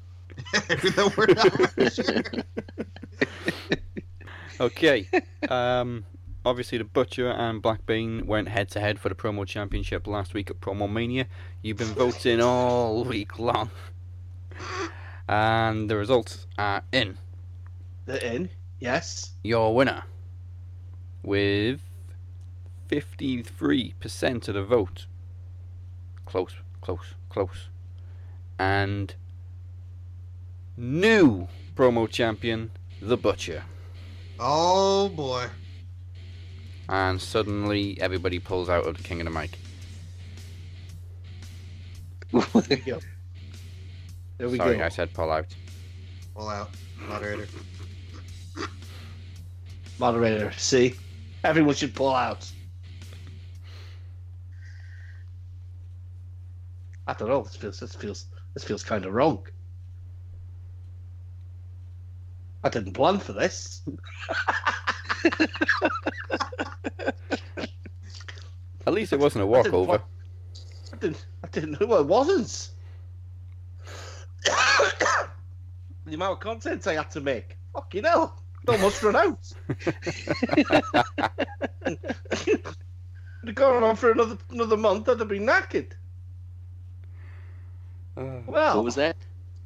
Even 0.70 0.92
though 0.92 1.10
we're 1.16 1.26
not 1.26 1.92
sure. 1.92 2.22
Okay. 4.60 5.08
Um, 5.48 6.04
obviously, 6.44 6.78
the 6.78 6.84
Butcher 6.84 7.28
and 7.30 7.60
Black 7.60 7.84
Bean 7.86 8.26
went 8.26 8.48
head 8.48 8.68
to 8.70 8.80
head 8.80 9.00
for 9.00 9.08
the 9.08 9.16
promo 9.16 9.44
championship 9.46 10.06
last 10.06 10.32
week 10.34 10.50
at 10.50 10.60
Promo 10.60 10.88
Mania. 10.90 11.26
You've 11.62 11.78
been 11.78 11.88
voting 11.88 12.40
all 12.40 13.02
week 13.04 13.38
long. 13.40 13.70
And 15.28 15.88
the 15.90 15.96
results 15.96 16.46
are 16.58 16.82
in. 16.92 17.16
The 18.06 18.34
in. 18.34 18.50
Yes. 18.80 19.32
Your 19.42 19.74
winner 19.74 20.04
with 21.22 21.80
53% 22.90 24.48
of 24.48 24.54
the 24.54 24.62
vote. 24.62 25.06
Close, 26.26 26.52
close, 26.82 27.14
close. 27.30 27.68
And 28.58 29.14
new 30.76 31.48
promo 31.74 32.08
champion, 32.08 32.70
The 33.00 33.16
Butcher. 33.16 33.62
Oh 34.38 35.08
boy. 35.08 35.46
and 36.88 37.20
suddenly 37.20 37.98
everybody 38.00 38.38
pulls 38.38 38.68
out 38.68 38.86
of 38.86 38.96
the 38.98 39.02
King 39.02 39.20
of 39.22 39.32
the 39.32 39.40
Mic. 39.40 39.58
There 44.38 44.48
we 44.48 44.56
Sorry, 44.56 44.78
go. 44.78 44.84
I 44.84 44.88
said 44.88 45.12
pull 45.14 45.30
out. 45.30 45.46
Pull 46.34 46.48
out. 46.48 46.70
Moderator. 47.08 47.46
Moderator. 49.98 50.52
See, 50.52 50.94
everyone 51.44 51.74
should 51.74 51.94
pull 51.94 52.14
out. 52.14 52.50
I 57.06 57.12
don't 57.12 57.28
know. 57.28 57.42
This 57.42 57.56
feels. 57.56 57.78
This 57.80 57.94
feels. 57.94 58.26
This 58.54 58.64
feels 58.64 58.82
kind 58.82 59.04
of 59.04 59.12
wrong. 59.12 59.46
I 62.64 62.70
didn't 62.70 62.94
plan 62.94 63.18
for 63.18 63.34
this. 63.34 63.82
At 68.86 68.92
least 68.92 69.12
it 69.12 69.18
wasn't 69.18 69.44
a 69.44 69.48
I 69.48 69.62
didn't 69.62 69.72
walkover. 69.72 70.02
I 70.92 70.96
didn't. 70.96 71.26
I 71.42 71.48
didn't 71.48 71.80
know 71.80 71.98
it 71.98 72.06
wasn't. 72.06 72.70
the 76.04 76.14
amount 76.14 76.32
of 76.32 76.40
content 76.40 76.86
I 76.86 76.94
had 76.94 77.10
to 77.12 77.20
make. 77.20 77.56
Fucking 77.72 78.04
hell. 78.04 78.40
Almost 78.66 79.02
run 79.02 79.16
out. 79.16 79.52
I'd 83.44 83.48
have 83.48 83.54
gone 83.54 83.82
on 83.82 83.96
for 83.96 84.12
another 84.12 84.38
another 84.50 84.76
month. 84.76 85.08
I'd 85.08 85.18
have 85.20 85.28
been 85.28 85.44
knackered. 85.46 85.92
Uh, 88.16 88.40
Well, 88.46 88.76
What 88.76 88.84
was 88.84 88.94
that? 88.94 89.16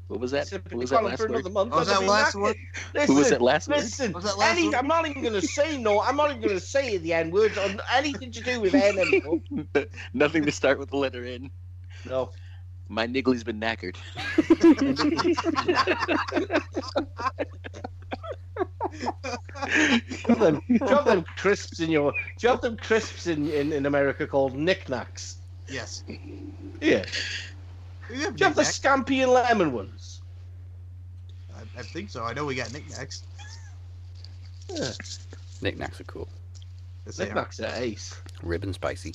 What 0.09 0.21
was 0.21 0.31
that? 0.33 0.51
If 0.53 0.65
What 0.65 0.73
we'd 0.73 0.81
was 0.81 0.91
gone 0.91 0.99
that 1.01 1.05
on 1.05 1.11
last 1.11 1.19
for 1.19 1.27
another 1.27 1.45
word? 1.45 1.53
month, 1.53 1.71
What 1.71 1.79
was 1.81 1.89
that 1.89 2.03
last 2.05 2.35
knackered. 2.35 2.43
word? 2.43 2.57
Listen, 2.95 3.15
Who 3.15 3.21
was 3.21 3.31
that 3.31 3.43
last 3.43 3.69
word? 3.69 3.77
Listen, 3.77 4.13
Was 4.13 4.25
that 4.25 4.39
last 4.39 4.59
any, 4.59 4.67
word? 4.67 4.75
I'm 4.75 4.89
not 4.89 5.07
even 5.09 5.23
going 5.23 5.35
to 5.35 5.43
say 5.43 5.77
no. 5.79 6.01
I'm 6.01 6.17
not 6.17 6.31
even 6.31 6.43
going 6.43 6.55
to 6.55 6.61
say 6.61 6.97
the 6.97 7.13
N 7.13 7.31
words 7.31 7.59
on 7.59 7.81
anything 7.93 8.33
to 8.33 8.41
do 8.43 8.61
with 8.61 8.75
N 8.75 8.99
anymore. 8.99 9.41
Nothing 10.15 10.45
to 10.47 10.53
start 10.53 10.79
with 10.79 10.89
the 10.91 10.97
letter 10.97 11.25
N. 11.25 11.51
No. 12.09 12.31
My 12.89 13.07
niggly's 13.07 13.45
been 13.45 13.61
knackered. 13.61 13.97
Drop 20.25 20.39
them, 20.39 20.63
drop 20.79 21.05
them 21.05 21.25
crisps 21.37 21.81
in 21.81 21.91
your, 21.91 22.13
drop 22.39 22.63
them 22.63 22.77
crisps 22.77 23.27
in, 23.27 23.51
in, 23.51 23.73
in 23.73 23.87
America 23.87 24.27
called 24.27 24.55
knickknacks. 24.55 25.37
Yes. 25.69 26.03
Yeah. 26.81 27.05
We 28.11 28.21
have 28.23 28.37
Do 28.37 28.41
you 28.41 28.47
have 28.47 28.55
the 28.57 28.63
knickknacks. 28.63 28.79
scampi 28.79 29.23
and 29.23 29.33
lemon 29.33 29.73
ones? 29.73 30.23
I, 31.55 31.81
I 31.81 31.83
think 31.83 32.09
so. 32.11 32.25
I 32.25 32.33
know 32.33 32.47
we 32.47 32.55
got 32.55 32.73
knickknacks. 32.73 33.23
Yeah. 34.71 34.91
knickknacks 35.61 36.01
are 36.01 36.05
cool. 36.05 36.29
Yes, 37.07 37.17
they 37.17 37.25
are. 37.25 37.27
Knickknacks 37.27 37.61
are 37.61 37.73
ace. 37.75 38.21
Rib 38.43 38.65
and 38.65 38.75
spicy. 38.75 39.15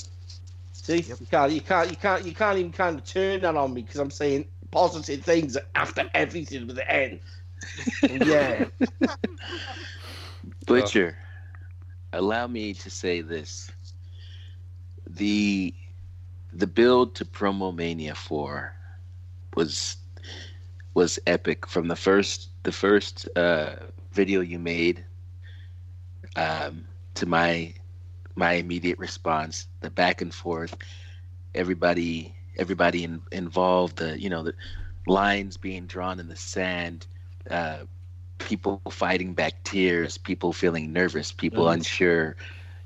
See, 0.84 1.08
Yep. 1.08 1.20
you 1.20 1.28
can't, 1.28 1.52
you 1.54 1.62
can't, 1.62 1.90
you 1.90 1.96
can't, 1.96 2.26
you 2.26 2.34
can't 2.34 2.60
even 2.60 2.72
kind 2.74 2.98
of 3.00 3.06
turn 3.06 3.42
that 3.42 3.56
on 3.56 3.74
me 3.74 3.84
because 3.84 4.00
I'm 4.00 4.12
saying 4.12 4.46
positive 4.72 5.24
things 5.24 5.58
after 5.76 6.10
everything 6.14 6.68
with 6.68 6.76
the 6.78 6.92
N. 6.92 7.22
yeah. 8.10 8.66
Butcher, 10.66 11.18
allow 12.14 12.48
me 12.48 12.74
to 12.74 12.90
say 12.90 13.22
this. 13.22 13.72
The 15.10 15.74
the 16.52 16.68
build 16.68 17.16
to 17.16 17.26
Promo 17.26 17.74
Mania 17.76 18.16
4 18.16 18.76
was 19.56 19.98
was 20.94 21.20
epic 21.26 21.68
from 21.68 21.88
the 21.88 21.96
first 21.96 22.50
the 22.64 22.72
first 22.72 23.28
uh, 23.38 23.76
video 24.12 24.42
you 24.42 24.60
made 24.60 25.06
um, 26.36 26.88
to 27.16 27.26
my 27.26 27.74
my 28.36 28.54
immediate 28.54 29.00
response, 29.00 29.68
the 29.82 29.90
back 29.90 30.22
and 30.22 30.34
forth, 30.34 30.76
everybody 31.54 32.36
everybody 32.58 33.04
in, 33.04 33.22
involved, 33.32 33.98
the 33.98 34.20
you 34.20 34.30
know 34.30 34.44
the 34.44 34.54
lines 35.08 35.58
being 35.58 35.88
drawn 35.88 36.20
in 36.20 36.28
the 36.28 36.36
sand, 36.36 37.08
uh, 37.50 37.80
people 38.38 38.78
fighting 38.78 39.34
back 39.34 39.46
tears, 39.64 40.06
people 40.18 40.38
feeling 40.38 40.80
nervous, 40.80 41.20
people 41.32 41.68
Mhm. 41.68 41.70
unsure, 41.70 42.36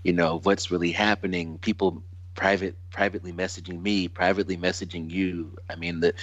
you 0.04 0.14
know 0.14 0.40
what's 0.44 0.72
really 0.72 0.92
happening, 0.92 1.58
people 1.60 2.04
private 2.36 2.76
privately 2.92 3.32
messaging 3.32 3.82
me, 3.82 4.08
privately 4.08 4.58
messaging 4.58 5.10
you. 5.10 5.58
I 5.70 5.76
mean 5.76 6.00
the 6.02 6.14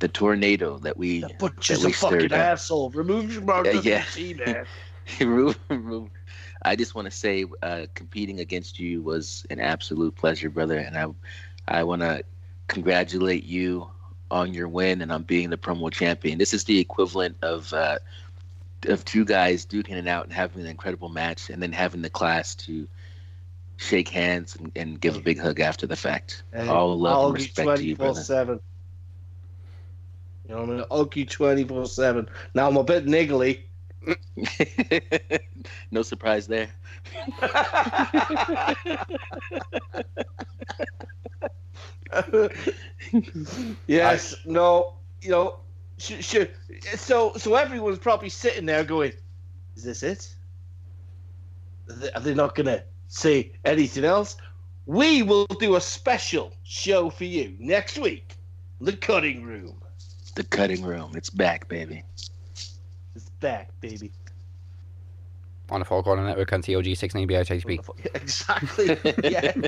the 0.00 0.08
tornado 0.08 0.78
that 0.78 0.96
we 0.96 1.20
The 1.20 1.28
butcher's 1.30 1.78
that 1.80 1.80
a 1.84 1.90
we 1.90 1.92
fucking 1.92 2.32
up. 2.32 2.50
asshole. 2.52 2.90
Remove 2.90 3.32
your 3.32 3.42
mouth 3.42 3.66
Yeah, 3.66 4.04
yeah. 4.46 4.64
Remove- 5.20 5.58
remove- 5.70 6.10
I 6.62 6.76
just 6.76 6.94
want 6.94 7.06
to 7.06 7.10
say, 7.10 7.44
uh, 7.62 7.86
competing 7.94 8.40
against 8.40 8.78
you 8.78 9.02
was 9.02 9.46
an 9.50 9.60
absolute 9.60 10.14
pleasure, 10.14 10.50
brother, 10.50 10.78
and 10.78 10.96
I, 10.96 11.06
I 11.66 11.84
want 11.84 12.02
to 12.02 12.22
congratulate 12.68 13.44
you 13.44 13.90
on 14.30 14.54
your 14.54 14.68
win 14.68 15.02
and 15.02 15.10
on 15.10 15.22
being 15.22 15.50
the 15.50 15.56
promo 15.56 15.90
champion. 15.90 16.38
This 16.38 16.54
is 16.54 16.64
the 16.64 16.78
equivalent 16.78 17.36
of 17.42 17.72
uh, 17.72 17.98
of 18.86 19.04
two 19.04 19.24
guys 19.24 19.66
duking 19.66 19.92
it 19.96 20.06
out 20.06 20.24
and 20.24 20.32
having 20.32 20.62
an 20.62 20.68
incredible 20.68 21.08
match, 21.08 21.50
and 21.50 21.62
then 21.62 21.72
having 21.72 22.02
the 22.02 22.10
class 22.10 22.54
to 22.54 22.86
shake 23.76 24.08
hands 24.08 24.56
and, 24.56 24.72
and 24.76 25.00
give 25.00 25.16
a 25.16 25.20
big 25.20 25.38
hug 25.38 25.60
after 25.60 25.86
the 25.86 25.96
fact. 25.96 26.42
All 26.54 26.98
love 26.98 27.26
and 27.26 27.34
respect 27.34 27.78
to 27.78 27.84
you, 27.84 27.96
brother. 27.96 28.20
7. 28.20 28.60
You 30.48 30.54
know, 30.54 30.62
I'm 30.62 30.84
hug 30.90 31.16
you 31.16 31.24
24 31.24 31.86
7. 31.86 32.28
Now 32.54 32.68
I'm 32.68 32.76
a 32.76 32.84
bit 32.84 33.06
niggly. 33.06 33.60
no 35.90 36.02
surprise 36.02 36.46
there. 36.46 36.68
yes, 43.86 44.34
no, 44.44 44.94
you 45.22 45.30
know, 45.30 45.60
sh- 45.98 46.20
sh- 46.20 46.46
so 46.96 47.32
so 47.36 47.54
everyone's 47.54 47.98
probably 47.98 48.28
sitting 48.28 48.66
there 48.66 48.84
going, 48.84 49.12
"Is 49.76 49.84
this 49.84 50.02
it? 50.02 50.34
Are 51.88 51.94
they, 51.94 52.12
are 52.12 52.20
they 52.20 52.34
not 52.34 52.54
gonna 52.54 52.82
say 53.08 53.52
anything 53.64 54.04
else? 54.04 54.36
we 54.90 55.22
will 55.22 55.46
do 55.60 55.76
a 55.76 55.80
special 55.80 56.52
show 56.64 57.10
for 57.10 57.24
you 57.24 57.54
next 57.60 57.96
week. 57.96 58.34
The 58.80 58.96
cutting 58.96 59.44
room. 59.44 59.80
The 60.34 60.42
cutting 60.42 60.82
room. 60.82 61.12
It's 61.14 61.30
back, 61.30 61.68
baby. 61.68 62.02
It's 63.40 63.46
back, 63.46 63.70
baby. 63.80 64.12
On 65.70 65.80
the 65.80 65.86
Four 65.86 66.02
Corner 66.02 66.26
Network 66.26 66.52
on 66.52 66.60
TOG 66.60 66.84
69BHHP. 66.84 67.80
Exactly. 68.14 68.98
Yeah. 69.24 69.52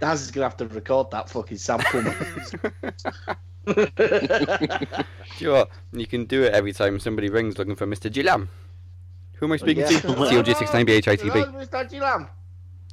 Daz 0.00 0.20
is 0.20 0.30
gonna 0.30 0.44
have 0.44 0.58
to 0.58 0.68
record 0.68 1.10
that 1.12 1.30
fucking 1.30 1.56
sample. 1.56 2.02
Do 2.02 2.12
you 5.38 5.46
know 5.46 5.52
what? 5.54 5.70
You 5.92 6.06
can 6.06 6.26
do 6.26 6.42
it 6.42 6.52
every 6.52 6.74
time 6.74 7.00
somebody 7.00 7.30
rings 7.30 7.56
looking 7.56 7.74
for 7.74 7.86
Mr. 7.86 8.12
Gilam. 8.12 8.48
Who 9.36 9.46
am 9.46 9.52
I 9.52 9.54
oh, 9.54 9.56
speaking 9.56 9.86
to? 9.86 10.02
Oh, 10.08 10.30
Yeah. 10.30 10.42
TOG 10.42 10.56
69BHITB. 10.56 11.66
Mr. 11.66 11.88
Gilam. 11.90 12.28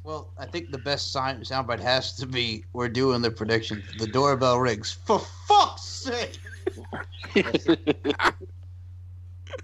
Well, 0.02 0.32
I 0.38 0.46
think 0.46 0.70
the 0.70 0.78
best 0.78 1.12
sound 1.12 1.44
soundbite 1.44 1.80
has 1.80 2.14
to 2.16 2.26
be 2.26 2.64
we're 2.72 2.88
doing 2.88 3.20
the 3.20 3.30
prediction. 3.30 3.82
The 3.98 4.06
doorbell 4.06 4.58
rings. 4.60 4.92
For 5.04 5.18
fuck's 5.46 5.82
sake! 5.82 6.38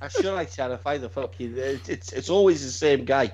I'm 0.01 0.11
sure 0.21 0.37
I 0.37 0.45
terrify 0.45 0.99
the 0.99 1.09
fucking. 1.09 1.55
It's, 1.57 1.89
it's 1.89 2.13
it's 2.13 2.31
always 2.31 2.65
the 2.65 2.71
same 2.71 3.05
guy. 3.05 3.33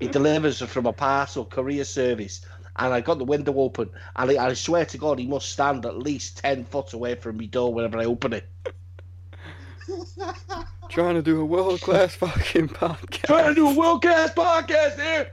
He 0.00 0.08
delivers 0.08 0.60
from 0.60 0.86
a 0.86 0.92
parcel 0.92 1.44
courier 1.44 1.84
service, 1.84 2.44
and 2.76 2.92
I 2.92 3.00
got 3.00 3.18
the 3.18 3.24
window 3.24 3.54
open, 3.58 3.90
and 4.16 4.30
I, 4.30 4.46
I 4.46 4.52
swear 4.54 4.84
to 4.86 4.98
God, 4.98 5.18
he 5.18 5.26
must 5.26 5.50
stand 5.50 5.84
at 5.86 5.98
least 5.98 6.38
ten 6.38 6.64
foot 6.64 6.92
away 6.92 7.14
from 7.14 7.38
my 7.38 7.46
door 7.46 7.72
whenever 7.72 7.98
I 7.98 8.04
open 8.04 8.32
it. 8.34 8.48
Trying 10.88 11.14
to 11.14 11.22
do 11.22 11.40
a 11.40 11.44
world 11.44 11.80
class 11.80 12.14
fucking 12.14 12.68
podcast. 12.68 13.26
Trying 13.26 13.48
to 13.48 13.54
do 13.54 13.68
a 13.68 13.74
world 13.74 14.02
class 14.02 14.32
podcast 14.34 15.00
here. 15.00 15.30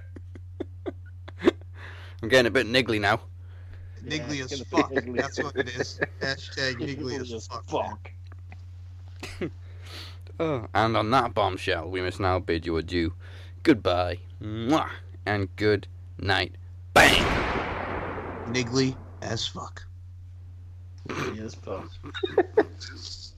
I'm 2.22 2.30
getting 2.30 2.48
a 2.48 2.52
bit 2.52 2.68
niggly 2.68 2.99
now. 2.99 3.22
Niggly 4.06 4.38
Yeah, 4.38 4.44
as 4.46 4.62
fuck. 4.62 4.94
gonna 4.94 5.14
That's 5.14 5.42
what 5.42 5.56
it 5.56 5.70
is. 5.70 6.00
Hashtag 6.22 6.76
niggly 6.76 7.20
as 7.22 7.48
fuck. 7.48 8.12
man. 9.40 9.52
Oh, 10.42 10.68
and 10.74 10.96
on 10.96 11.12
that 11.12 11.34
bombshell, 11.34 11.90
we 11.90 12.00
must 12.02 12.22
now 12.22 12.40
bid 12.40 12.66
you 12.66 12.78
adieu. 12.78 13.12
Goodbye. 13.62 14.20
Mwah, 14.42 14.90
and 15.26 15.54
good 15.58 15.86
night. 16.18 16.56
Bang! 16.94 17.22
Niggly 18.54 18.96
as 19.22 19.46
fuck. 19.46 19.86
Yes, 21.36 21.56
fuck. 21.56 21.90